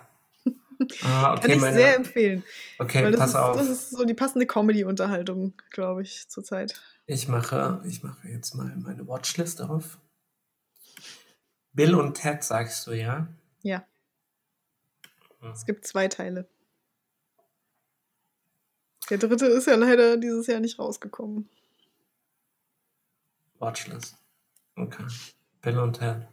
Ah, 1.02 1.32
okay, 1.34 1.42
Kann 1.42 1.50
ich 1.52 1.60
meine... 1.60 1.76
sehr 1.76 1.96
empfehlen. 1.96 2.42
Okay, 2.80 3.10
pass 3.12 3.30
ist, 3.30 3.36
auf. 3.36 3.56
Das 3.56 3.68
ist 3.68 3.90
so 3.90 4.04
die 4.04 4.12
passende 4.12 4.44
Comedy-Unterhaltung, 4.44 5.54
glaube 5.70 6.02
ich, 6.02 6.28
zurzeit. 6.28 6.74
Ich 7.06 7.28
mache, 7.28 7.80
ich 7.86 8.02
mache 8.02 8.26
jetzt 8.28 8.54
mal 8.56 8.74
meine 8.76 9.06
Watchlist 9.06 9.62
auf. 9.62 9.98
Bill 11.74 11.94
und 11.94 12.14
Ted, 12.14 12.42
sagst 12.42 12.86
du, 12.88 12.92
ja? 12.92 13.28
Ja. 13.62 13.84
Hm. 15.40 15.52
Es 15.52 15.64
gibt 15.64 15.86
zwei 15.86 16.08
Teile. 16.08 16.48
Der 19.10 19.18
dritte 19.18 19.46
ist 19.46 19.68
ja 19.68 19.76
leider 19.76 20.16
dieses 20.16 20.48
Jahr 20.48 20.60
nicht 20.60 20.78
rausgekommen. 20.78 21.48
Watchlist. 23.60 24.16
Okay. 24.76 25.04
Bill 25.62 25.78
und 25.78 25.94
Ted. 25.94 26.26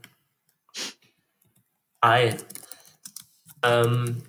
Ei. 2.01 2.37
Ähm, 3.63 4.23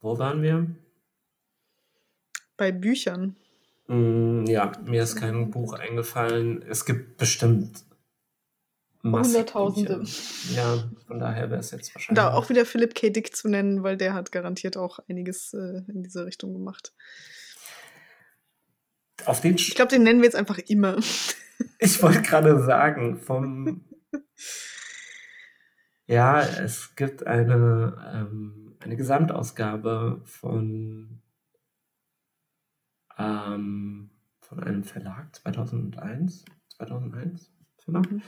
wo 0.00 0.18
waren 0.18 0.42
wir? 0.42 0.66
Bei 2.56 2.72
Büchern. 2.72 3.36
Mm, 3.86 4.44
ja, 4.46 4.72
mir 4.84 5.02
ist 5.02 5.16
kein 5.16 5.50
Buch 5.50 5.72
eingefallen. 5.72 6.62
Es 6.62 6.84
gibt 6.84 7.16
bestimmt 7.16 7.84
Hunderttausende. 9.02 10.02
Ja, 10.54 10.84
von 11.06 11.18
daher 11.18 11.50
wäre 11.50 11.60
es 11.60 11.70
jetzt 11.70 11.94
wahrscheinlich. 11.94 12.16
Da 12.16 12.34
auch 12.34 12.48
wieder 12.48 12.66
Philipp 12.66 12.94
K. 12.94 13.10
Dick 13.10 13.34
zu 13.34 13.48
nennen, 13.48 13.82
weil 13.82 13.96
der 13.96 14.12
hat 14.12 14.32
garantiert 14.32 14.76
auch 14.76 14.98
einiges 15.08 15.54
äh, 15.54 15.82
in 15.88 16.02
diese 16.02 16.26
Richtung 16.26 16.52
gemacht. 16.52 16.92
Auf 19.28 19.42
den 19.42 19.56
ich 19.56 19.74
glaube, 19.74 19.90
den 19.90 20.04
nennen 20.04 20.20
wir 20.20 20.24
jetzt 20.26 20.36
einfach 20.36 20.58
immer. 20.58 20.96
Ich 21.80 22.00
wollte 22.04 22.22
gerade 22.22 22.62
sagen, 22.62 23.18
vom. 23.18 23.84
ja, 26.06 26.40
es 26.40 26.94
gibt 26.94 27.26
eine, 27.26 27.96
ähm, 28.14 28.76
eine 28.78 28.96
Gesamtausgabe 28.96 30.22
von, 30.24 31.20
ähm, 33.18 34.10
von 34.40 34.62
einem 34.62 34.84
Verlag 34.84 35.34
2001. 35.34 36.44
2001? 36.76 37.50
Mhm. 37.88 38.22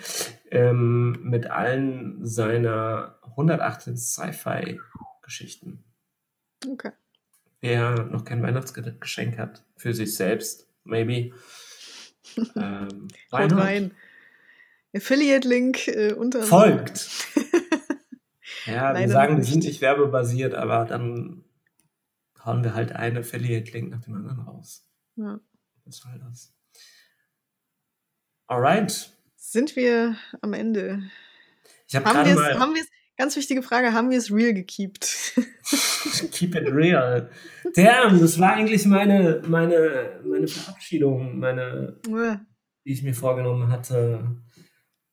Ähm, 0.51 1.18
mit 1.22 1.48
allen 1.48 2.24
seiner 2.27 3.16
118 3.22 3.97
Sci-Fi-Geschichten. 3.97 5.85
Okay. 6.68 6.90
Wer 7.60 8.05
noch 8.06 8.24
kein 8.24 8.43
Weihnachtsgeschenk 8.43 9.39
hat 9.39 9.64
für 9.77 9.94
sich 9.94 10.16
selbst, 10.16 10.69
maybe. 10.85 11.35
ähm, 12.57 13.09
Haut 13.32 13.52
rein. 13.52 13.94
Affiliate-Link 14.94 15.89
äh, 15.89 16.12
unter. 16.12 16.43
Folgt! 16.43 17.09
ja, 18.66 18.98
wir 18.98 19.09
sagen, 19.09 19.36
die 19.36 19.43
sind 19.43 19.65
nicht 19.65 19.81
werbebasiert, 19.81 20.55
aber 20.55 20.85
dann 20.85 21.44
hauen 22.44 22.65
wir 22.65 22.74
halt 22.74 22.93
einen 22.93 23.19
Affiliate-Link 23.19 23.90
nach 23.90 24.02
dem 24.02 24.15
anderen 24.15 24.40
raus. 24.40 24.86
Ja. 25.16 25.40
Das 25.85 26.05
war 26.05 26.19
das. 26.19 26.52
Alright. 28.47 29.12
Sind 29.36 29.77
wir 29.77 30.16
am 30.40 30.52
Ende? 30.52 31.02
Ich 31.86 31.97
hab 31.97 32.05
wir 32.05 32.15
haben 32.15 32.74
wir 32.74 32.82
es, 32.82 32.89
ganz 33.20 33.36
wichtige 33.36 33.62
Frage, 33.62 33.92
haben 33.92 34.09
wir 34.09 34.16
es 34.16 34.32
real 34.32 34.55
gekeept? 34.55 35.34
Keep 36.32 36.55
it 36.55 36.72
real. 36.72 37.28
Damn, 37.74 38.18
das 38.18 38.38
war 38.40 38.55
eigentlich 38.55 38.86
meine, 38.86 39.42
meine, 39.47 40.20
meine 40.24 40.48
Verabschiedung, 40.48 41.38
meine, 41.38 42.01
die 42.86 42.92
ich 42.92 43.02
mir 43.02 43.12
vorgenommen 43.12 43.68
hatte. 43.68 44.24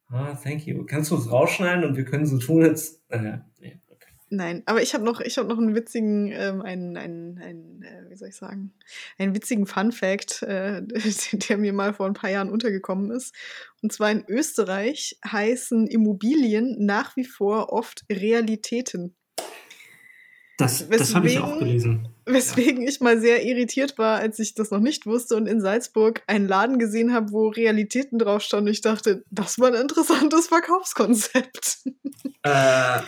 Ah, 0.08 0.34
thank 0.36 0.66
you. 0.66 0.86
Kannst 0.86 1.12
du 1.12 1.18
es 1.18 1.30
rausschneiden 1.30 1.84
und 1.84 1.98
wir 1.98 2.06
können 2.06 2.26
so 2.26 2.38
tun, 2.38 2.64
als. 2.64 3.04
Äh, 3.10 3.40
nee. 3.60 3.82
Nein, 4.30 4.64
aber 4.66 4.82
ich 4.82 4.94
habe 4.94 5.06
noch, 5.06 5.22
ich 5.22 5.38
hab 5.38 5.48
noch 5.48 5.58
einen 5.58 5.74
witzigen, 5.74 6.32
ähm, 6.34 6.62
einen, 6.62 6.98
einen, 6.98 7.40
einen 7.40 7.82
äh, 7.82 8.10
wie 8.10 8.16
soll 8.16 8.28
ich 8.28 8.36
sagen, 8.36 8.74
einen 9.18 9.34
witzigen 9.34 9.66
Fun-Fact, 9.66 10.44
äh, 10.44 10.82
der 11.32 11.58
mir 11.58 11.72
mal 11.72 11.94
vor 11.94 12.08
ein 12.08 12.14
paar 12.14 12.30
Jahren 12.30 12.50
untergekommen 12.50 13.12
ist. 13.12 13.34
Und 13.82 13.94
zwar 13.94 14.12
in 14.12 14.26
Österreich 14.28 15.18
heißen 15.26 15.88
Immobilien 15.88 16.76
nach 16.86 17.16
wie 17.16 17.24
vor 17.24 17.72
oft 17.72 18.04
Realitäten. 18.12 19.16
Das, 20.58 20.90
das 20.90 21.14
habe 21.16 21.28
ich 21.28 21.40
auch 21.40 21.54
Weswegen- 21.54 21.60
gelesen. 21.60 22.10
Weswegen 22.26 22.86
ich 22.88 23.00
mal 23.00 23.22
sehr 23.22 23.46
irritiert 23.46 23.98
war, 23.98 24.18
als 24.20 24.38
ich 24.40 24.54
das 24.54 24.70
noch 24.72 24.80
nicht 24.82 25.06
wusste 25.06 25.36
und 25.38 25.48
in 25.48 25.62
Salzburg 25.62 26.24
einen 26.28 26.48
Laden 26.48 26.78
gesehen 26.78 27.14
habe, 27.14 27.32
wo 27.32 27.48
Realitäten 27.48 28.20
drauf 28.20 28.42
standen. 28.42 28.68
Und 28.68 28.74
ich 28.74 28.82
dachte, 28.82 29.24
das 29.30 29.60
war 29.60 29.68
ein 29.70 29.76
interessantes 29.82 30.48
Verkaufskonzept. 30.48 31.78
Äh, 32.42 32.50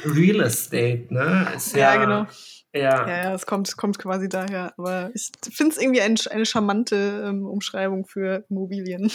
Real 0.06 0.40
Estate, 0.42 1.08
ne? 1.10 1.52
Ist 1.56 1.74
ja, 1.76 1.96
Ja, 1.96 1.96
genau. 1.98 2.28
Ja, 2.74 3.08
Ja, 3.08 3.24
ja, 3.24 3.34
es 3.34 3.46
kommt, 3.46 3.76
kommt 3.76 3.98
quasi 4.00 4.30
daher. 4.30 4.74
Aber 4.78 5.10
ich 5.14 5.30
finde 5.52 5.76
es 5.76 5.82
irgendwie 5.82 6.02
ein, 6.02 6.16
eine 6.30 6.46
charmante 6.46 7.24
ähm, 7.28 7.46
Umschreibung 7.46 8.06
für 8.06 8.46
Immobilien. 8.50 9.12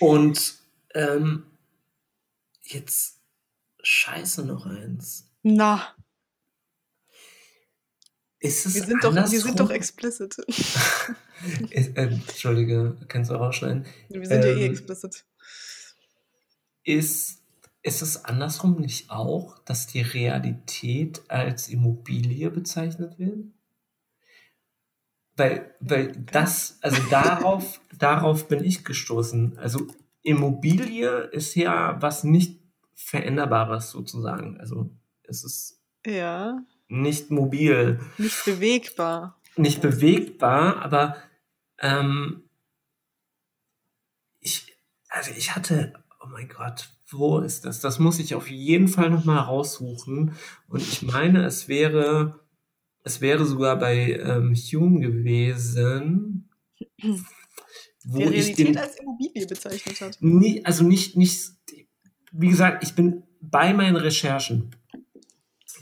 Und 0.00 0.54
ähm, 0.94 1.44
jetzt 2.62 3.20
scheiße 3.82 4.44
noch 4.46 4.66
eins. 4.66 5.30
Na, 5.42 5.93
Ist 8.44 8.66
es 8.66 8.74
wir 8.74 8.82
sind, 8.82 9.02
doch, 9.02 9.14
wir 9.14 9.40
sind 9.40 9.58
doch 9.58 9.70
explicit. 9.70 10.36
Ist, 11.70 11.96
äh, 11.96 12.02
Entschuldige, 12.02 12.94
kannst 13.08 13.30
du 13.30 13.36
rausschneiden? 13.36 13.86
Wir 14.10 14.26
sind 14.26 14.44
ja 14.44 14.50
eh 14.50 14.66
Ähm, 14.66 14.70
explicit. 14.70 15.24
Ist, 16.82 17.42
ist 17.82 18.02
es 18.02 18.26
andersrum 18.26 18.78
nicht 18.78 19.10
auch, 19.10 19.58
dass 19.60 19.86
die 19.86 20.02
Realität 20.02 21.22
als 21.28 21.68
Immobilie 21.68 22.50
bezeichnet 22.50 23.18
wird? 23.18 23.46
Weil, 25.36 25.74
weil 25.80 26.12
das, 26.12 26.76
also 26.82 27.00
darauf, 27.10 27.80
darauf 27.98 28.46
bin 28.46 28.62
ich 28.62 28.84
gestoßen. 28.84 29.56
Also 29.56 29.86
Immobilie 30.22 31.30
ist 31.32 31.54
ja 31.54 31.96
was 32.02 32.24
nicht 32.24 32.60
Veränderbares 32.94 33.88
sozusagen. 33.88 34.60
Also 34.60 34.90
es 35.22 35.44
ist 35.44 35.80
Ja, 36.04 36.62
nicht 37.00 37.30
mobil. 37.30 38.00
nicht 38.18 38.44
bewegbar. 38.44 39.40
nicht 39.56 39.80
bewegbar, 39.80 40.82
aber 40.82 41.16
ähm, 41.78 42.44
ich, 44.40 44.76
also 45.08 45.30
ich 45.36 45.54
hatte, 45.54 45.92
oh 46.20 46.28
mein 46.28 46.48
Gott, 46.48 46.90
wo 47.10 47.38
ist 47.38 47.64
das? 47.64 47.80
Das 47.80 47.98
muss 47.98 48.18
ich 48.18 48.34
auf 48.34 48.50
jeden 48.50 48.88
Fall 48.88 49.10
nochmal 49.10 49.38
raussuchen. 49.38 50.34
Und 50.68 50.80
ich 50.80 51.02
meine, 51.02 51.44
es 51.44 51.68
wäre, 51.68 52.40
es 53.02 53.20
wäre 53.20 53.44
sogar 53.44 53.78
bei 53.78 54.12
ähm, 54.12 54.54
Hume 54.54 55.00
gewesen, 55.00 56.50
wo 58.04 58.18
Die 58.18 58.24
ich 58.34 58.54
den, 58.54 58.66
Realität 58.66 58.78
als 58.78 58.96
Immobilie 58.96 59.46
bezeichnet 59.46 60.00
hat. 60.00 60.18
nie, 60.20 60.64
also 60.64 60.84
nicht, 60.84 61.16
nicht, 61.16 61.52
wie 62.32 62.48
gesagt, 62.48 62.82
ich 62.82 62.94
bin 62.94 63.22
bei 63.40 63.72
meinen 63.74 63.96
Recherchen 63.96 64.74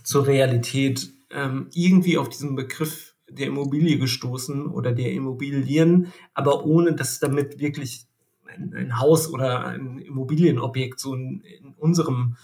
zur 0.02 0.26
Realität 0.26 1.10
ähm, 1.30 1.68
irgendwie 1.72 2.18
auf 2.18 2.28
diesen 2.28 2.54
Begriff 2.54 3.14
der 3.28 3.46
Immobilie 3.46 3.98
gestoßen 3.98 4.66
oder 4.66 4.92
der 4.92 5.12
Immobilien, 5.12 6.12
aber 6.34 6.64
ohne 6.66 6.94
dass 6.94 7.18
damit 7.18 7.58
wirklich 7.58 8.06
ein, 8.46 8.74
ein 8.74 8.98
Haus 9.00 9.32
oder 9.32 9.66
ein 9.66 9.98
Immobilienobjekt 9.98 11.00
so 11.00 11.14
in, 11.14 11.40
in 11.40 11.74
unserem 11.74 12.36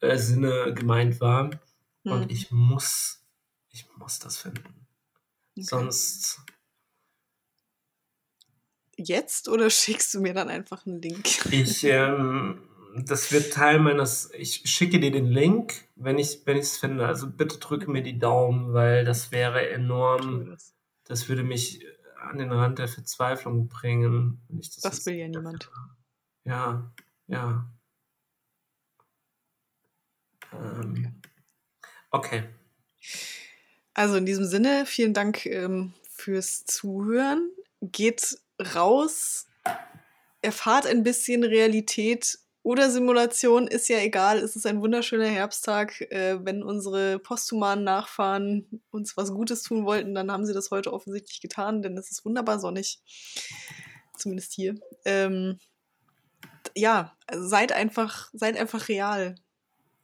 äh, 0.00 0.18
Sinne 0.18 0.74
gemeint 0.74 1.20
war. 1.20 1.50
Und 2.04 2.22
Hm. 2.22 2.30
ich 2.30 2.50
muss, 2.50 3.22
ich 3.70 3.86
muss 3.96 4.18
das 4.18 4.38
finden. 4.38 4.86
Okay. 5.56 5.62
Sonst, 5.62 6.40
Jetzt 8.98 9.48
oder 9.48 9.70
schickst 9.70 10.12
du 10.14 10.20
mir 10.20 10.34
dann 10.34 10.48
einfach 10.48 10.84
einen 10.84 11.00
Link? 11.00 11.46
Ich, 11.52 11.84
ähm, 11.84 12.67
das 12.94 13.32
wird 13.32 13.52
Teil 13.52 13.78
meines, 13.78 14.30
ich 14.34 14.62
schicke 14.64 15.00
dir 15.00 15.10
den 15.10 15.26
Link, 15.26 15.88
wenn 15.96 16.18
ich 16.18 16.44
es 16.46 16.78
finde. 16.78 17.06
Also 17.06 17.30
bitte 17.30 17.58
drücke 17.58 17.90
mir 17.90 18.02
die 18.02 18.18
Daumen, 18.18 18.72
weil 18.72 19.04
das 19.04 19.30
wäre 19.30 19.70
enorm, 19.70 20.56
das. 21.06 21.28
würde 21.28 21.42
mich 21.42 21.84
an 22.20 22.38
den 22.38 22.52
Rand 22.52 22.78
der 22.78 22.88
Verzweiflung 22.88 23.68
bringen. 23.68 24.40
Wenn 24.48 24.58
ich 24.58 24.70
das 24.74 24.82
Das 24.82 25.06
will 25.06 25.14
ja 25.14 25.28
niemand. 25.28 25.70
Ja, 26.44 26.90
ja. 27.26 27.70
Ähm, 30.52 31.20
okay. 32.10 32.44
Also 33.94 34.16
in 34.16 34.26
diesem 34.26 34.44
Sinne, 34.44 34.86
vielen 34.86 35.14
Dank 35.14 35.46
ähm, 35.46 35.92
fürs 36.08 36.64
Zuhören. 36.64 37.50
Geht 37.80 38.38
raus, 38.74 39.46
erfahrt 40.42 40.86
ein 40.86 41.02
bisschen 41.02 41.44
Realität 41.44 42.38
oder 42.68 42.90
Simulation, 42.90 43.66
ist 43.66 43.88
ja 43.88 43.96
egal. 43.96 44.40
Es 44.40 44.54
ist 44.54 44.66
ein 44.66 44.82
wunderschöner 44.82 45.24
Herbsttag. 45.24 46.02
Äh, 46.12 46.44
wenn 46.44 46.62
unsere 46.62 47.18
posthumanen 47.18 47.82
Nachfahren 47.82 48.82
uns 48.90 49.16
was 49.16 49.32
Gutes 49.32 49.62
tun 49.62 49.86
wollten, 49.86 50.14
dann 50.14 50.30
haben 50.30 50.44
sie 50.44 50.52
das 50.52 50.70
heute 50.70 50.92
offensichtlich 50.92 51.40
getan, 51.40 51.80
denn 51.80 51.96
es 51.96 52.10
ist 52.10 52.26
wunderbar 52.26 52.60
sonnig. 52.60 53.00
Zumindest 54.18 54.52
hier. 54.52 54.74
Ähm, 55.06 55.58
ja, 56.76 57.16
also 57.26 57.48
seid 57.48 57.72
einfach, 57.72 58.28
seid 58.34 58.58
einfach 58.58 58.88
real. 58.88 59.36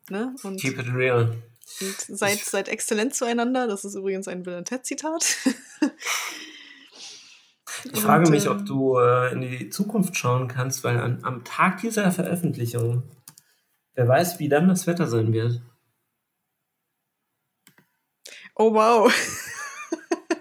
Ne? 0.08 0.34
Und 0.42 0.58
Keep 0.58 0.78
it 0.78 0.86
real. 0.94 1.36
und 1.82 2.18
seid, 2.18 2.38
seid 2.38 2.70
exzellent 2.70 3.14
zueinander. 3.14 3.66
Das 3.66 3.84
ist 3.84 3.94
übrigens 3.94 4.26
ein 4.26 4.42
Bill 4.42 4.64
Ted-Zitat. 4.64 5.36
Ich 7.92 8.00
frage 8.00 8.30
mich, 8.30 8.46
ähm, 8.46 8.52
ob 8.52 8.66
du 8.66 8.98
äh, 8.98 9.32
in 9.32 9.40
die 9.42 9.68
Zukunft 9.68 10.16
schauen 10.16 10.48
kannst, 10.48 10.84
weil 10.84 10.98
an, 10.98 11.20
am 11.22 11.44
Tag 11.44 11.80
dieser 11.80 12.10
Veröffentlichung, 12.10 13.02
wer 13.94 14.08
weiß, 14.08 14.38
wie 14.38 14.48
dann 14.48 14.68
das 14.68 14.86
Wetter 14.86 15.06
sein 15.06 15.32
wird. 15.32 15.60
Oh, 18.56 18.72
wow. 18.72 19.12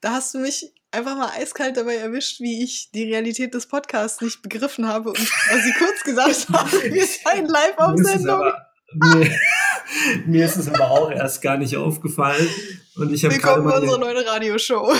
da 0.00 0.12
hast 0.12 0.34
du 0.34 0.38
mich 0.38 0.72
einfach 0.90 1.16
mal 1.16 1.30
eiskalt 1.30 1.76
dabei 1.76 1.96
erwischt, 1.96 2.40
wie 2.40 2.62
ich 2.62 2.90
die 2.92 3.04
Realität 3.04 3.54
des 3.54 3.66
Podcasts 3.66 4.20
nicht 4.20 4.42
begriffen 4.42 4.86
habe 4.86 5.10
und 5.10 5.16
quasi 5.16 5.72
kurz 5.78 6.02
gesagt 6.04 6.48
habe, 6.52 6.92
wir 6.92 7.06
seien 7.06 7.46
live 7.46 7.78
auf 7.78 7.96
Sendung. 7.96 8.52
Mir, 8.92 9.30
mir 10.26 10.44
ist 10.44 10.56
es 10.56 10.68
aber 10.68 10.90
auch 10.90 11.10
erst 11.10 11.42
gar 11.42 11.56
nicht 11.56 11.76
aufgefallen. 11.76 12.48
Und 12.94 13.12
ich 13.12 13.24
habe 13.24 13.36
gerade 13.36 13.64
Willkommen 13.64 13.64
bei 13.64 13.86
mal, 13.86 13.92
unserer 13.94 13.98
neuen 13.98 14.26
Radioshow. 14.26 14.94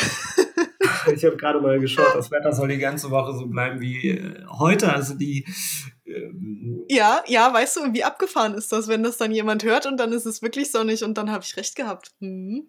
Ich 1.14 1.24
hab 1.24 1.38
gerade 1.38 1.60
mal 1.60 1.78
geschaut, 1.80 2.14
das 2.14 2.30
Wetter 2.30 2.52
soll 2.52 2.68
die 2.68 2.78
ganze 2.78 3.10
Woche 3.10 3.34
so 3.34 3.46
bleiben 3.46 3.80
wie 3.80 4.10
äh, 4.10 4.44
heute. 4.58 4.92
Also 4.92 5.14
die 5.14 5.46
ähm, 6.06 6.84
Ja, 6.88 7.22
ja, 7.26 7.52
weißt 7.52 7.76
du, 7.76 7.92
wie 7.92 8.04
abgefahren 8.04 8.54
ist 8.54 8.72
das, 8.72 8.88
wenn 8.88 9.02
das 9.02 9.16
dann 9.16 9.32
jemand 9.32 9.64
hört 9.64 9.86
und 9.86 9.98
dann 9.98 10.12
ist 10.12 10.26
es 10.26 10.42
wirklich 10.42 10.70
sonnig 10.70 11.04
und 11.04 11.18
dann 11.18 11.30
habe 11.30 11.44
ich 11.44 11.56
recht 11.56 11.76
gehabt. 11.76 12.12
Hm. 12.20 12.68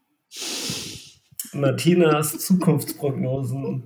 Martinas 1.54 2.38
Zukunftsprognosen. 2.40 3.84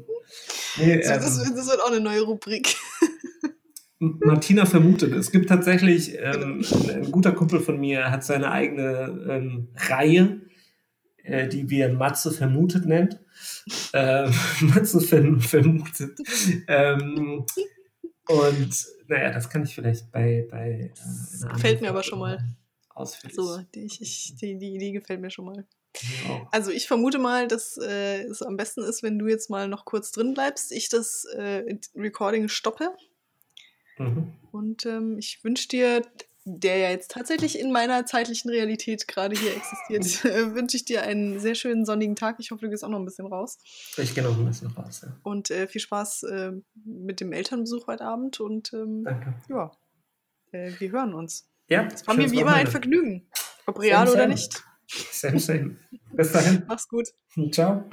Nee, 0.78 0.98
Das, 0.98 1.38
ähm, 1.38 1.56
das 1.56 1.69
wird 1.69 1.82
auch 1.82 1.91
eine 1.91 1.99
neue 1.99 2.22
Rubrik. 2.22 2.76
Martina 3.99 4.65
vermutet. 4.65 5.14
Es 5.14 5.32
gibt 5.32 5.49
tatsächlich, 5.49 6.18
ähm, 6.18 6.64
ein, 6.72 6.90
ein 6.90 7.11
guter 7.11 7.34
Kumpel 7.34 7.60
von 7.60 7.80
mir 7.80 8.10
hat 8.10 8.23
seine 8.23 8.52
eigene 8.52 9.28
ähm, 9.30 9.68
Reihe, 9.76 10.41
äh, 11.31 11.47
die 11.47 11.69
wir 11.69 11.89
Matze 11.89 12.31
vermutet 12.31 12.85
nennt. 12.85 13.19
Ähm, 13.93 14.33
Matze 14.61 15.01
ver 15.01 15.39
vermutet. 15.39 16.19
Ähm, 16.67 17.45
und 18.27 18.85
naja, 19.07 19.31
das 19.31 19.49
kann 19.49 19.63
ich 19.63 19.75
vielleicht 19.75 20.11
bei. 20.11 20.47
bei 20.49 20.91
äh, 20.93 21.53
Gefällt 21.53 21.81
mir 21.81 21.89
aber 21.89 22.03
schon 22.03 22.19
mal. 22.19 22.43
Ausführlich. 22.93 23.35
So, 23.35 23.59
die, 23.73 23.85
ich, 23.85 24.35
die, 24.35 24.57
die 24.57 24.75
Idee 24.75 24.91
gefällt 24.91 25.21
mir 25.21 25.31
schon 25.31 25.45
mal. 25.45 25.65
Auch. 26.29 26.47
Also 26.51 26.71
ich 26.71 26.87
vermute 26.87 27.19
mal, 27.19 27.47
dass 27.47 27.77
äh, 27.77 28.23
es 28.23 28.41
am 28.41 28.57
besten 28.57 28.81
ist, 28.83 29.03
wenn 29.03 29.19
du 29.19 29.27
jetzt 29.27 29.49
mal 29.49 29.67
noch 29.67 29.85
kurz 29.85 30.11
drin 30.11 30.33
bleibst, 30.33 30.71
ich 30.71 30.89
das 30.89 31.25
äh, 31.35 31.63
Recording 31.95 32.47
stoppe 32.47 32.93
Mhm. 33.97 34.33
und 34.51 34.85
ähm, 34.85 35.17
ich 35.17 35.43
wünsche 35.43 35.67
dir 35.67 36.01
der 36.45 36.77
ja 36.77 36.89
jetzt 36.89 37.11
tatsächlich 37.11 37.59
in 37.59 37.72
meiner 37.72 38.05
zeitlichen 38.05 38.49
Realität 38.49 39.07
gerade 39.07 39.39
hier 39.39 39.55
existiert, 39.55 40.26
äh, 40.34 40.53
wünsche 40.55 40.77
ich 40.77 40.85
dir 40.85 41.03
einen 41.03 41.39
sehr 41.39 41.55
schönen 41.55 41.85
sonnigen 41.85 42.15
Tag. 42.15 42.38
Ich 42.39 42.51
hoffe, 42.51 42.65
du 42.65 42.69
gehst 42.69 42.84
auch 42.84 42.89
noch 42.89 42.99
ein 42.99 43.05
bisschen 43.05 43.27
raus. 43.27 43.57
Ich 43.97 44.15
gehe 44.15 44.23
noch 44.23 44.38
ein 44.38 44.45
bisschen 44.45 44.72
raus, 44.72 45.01
ja. 45.03 45.15
Und 45.23 45.51
äh, 45.51 45.68
viel 45.68 45.81
Spaß 45.81 46.23
äh, 46.23 46.51
mit 46.84 47.19
dem 47.19 47.31
Elternbesuch 47.31 47.88
heute 47.88 48.05
Abend 48.05 48.39
und 48.39 48.73
ähm, 48.73 49.03
Danke. 49.03 49.35
ja, 49.49 49.72
äh, 50.51 50.72
wir 50.80 50.91
hören 50.91 51.13
uns. 51.13 51.47
Ja, 51.68 51.88
Es 51.88 52.05
war 52.07 52.15
mir 52.15 52.30
wie 52.31 52.39
immer 52.41 52.53
ein 52.53 52.68
Vergnügen. 52.68 53.30
Ob 53.65 53.80
real 53.80 54.07
Same, 54.07 54.11
oder 54.11 54.22
same. 54.23 54.34
nicht. 54.34 54.63
Same, 55.11 55.39
same. 55.39 55.77
Bis 56.11 56.31
dahin. 56.31 56.63
Mach's 56.68 56.88
gut. 56.88 57.07
Ciao. 57.51 57.89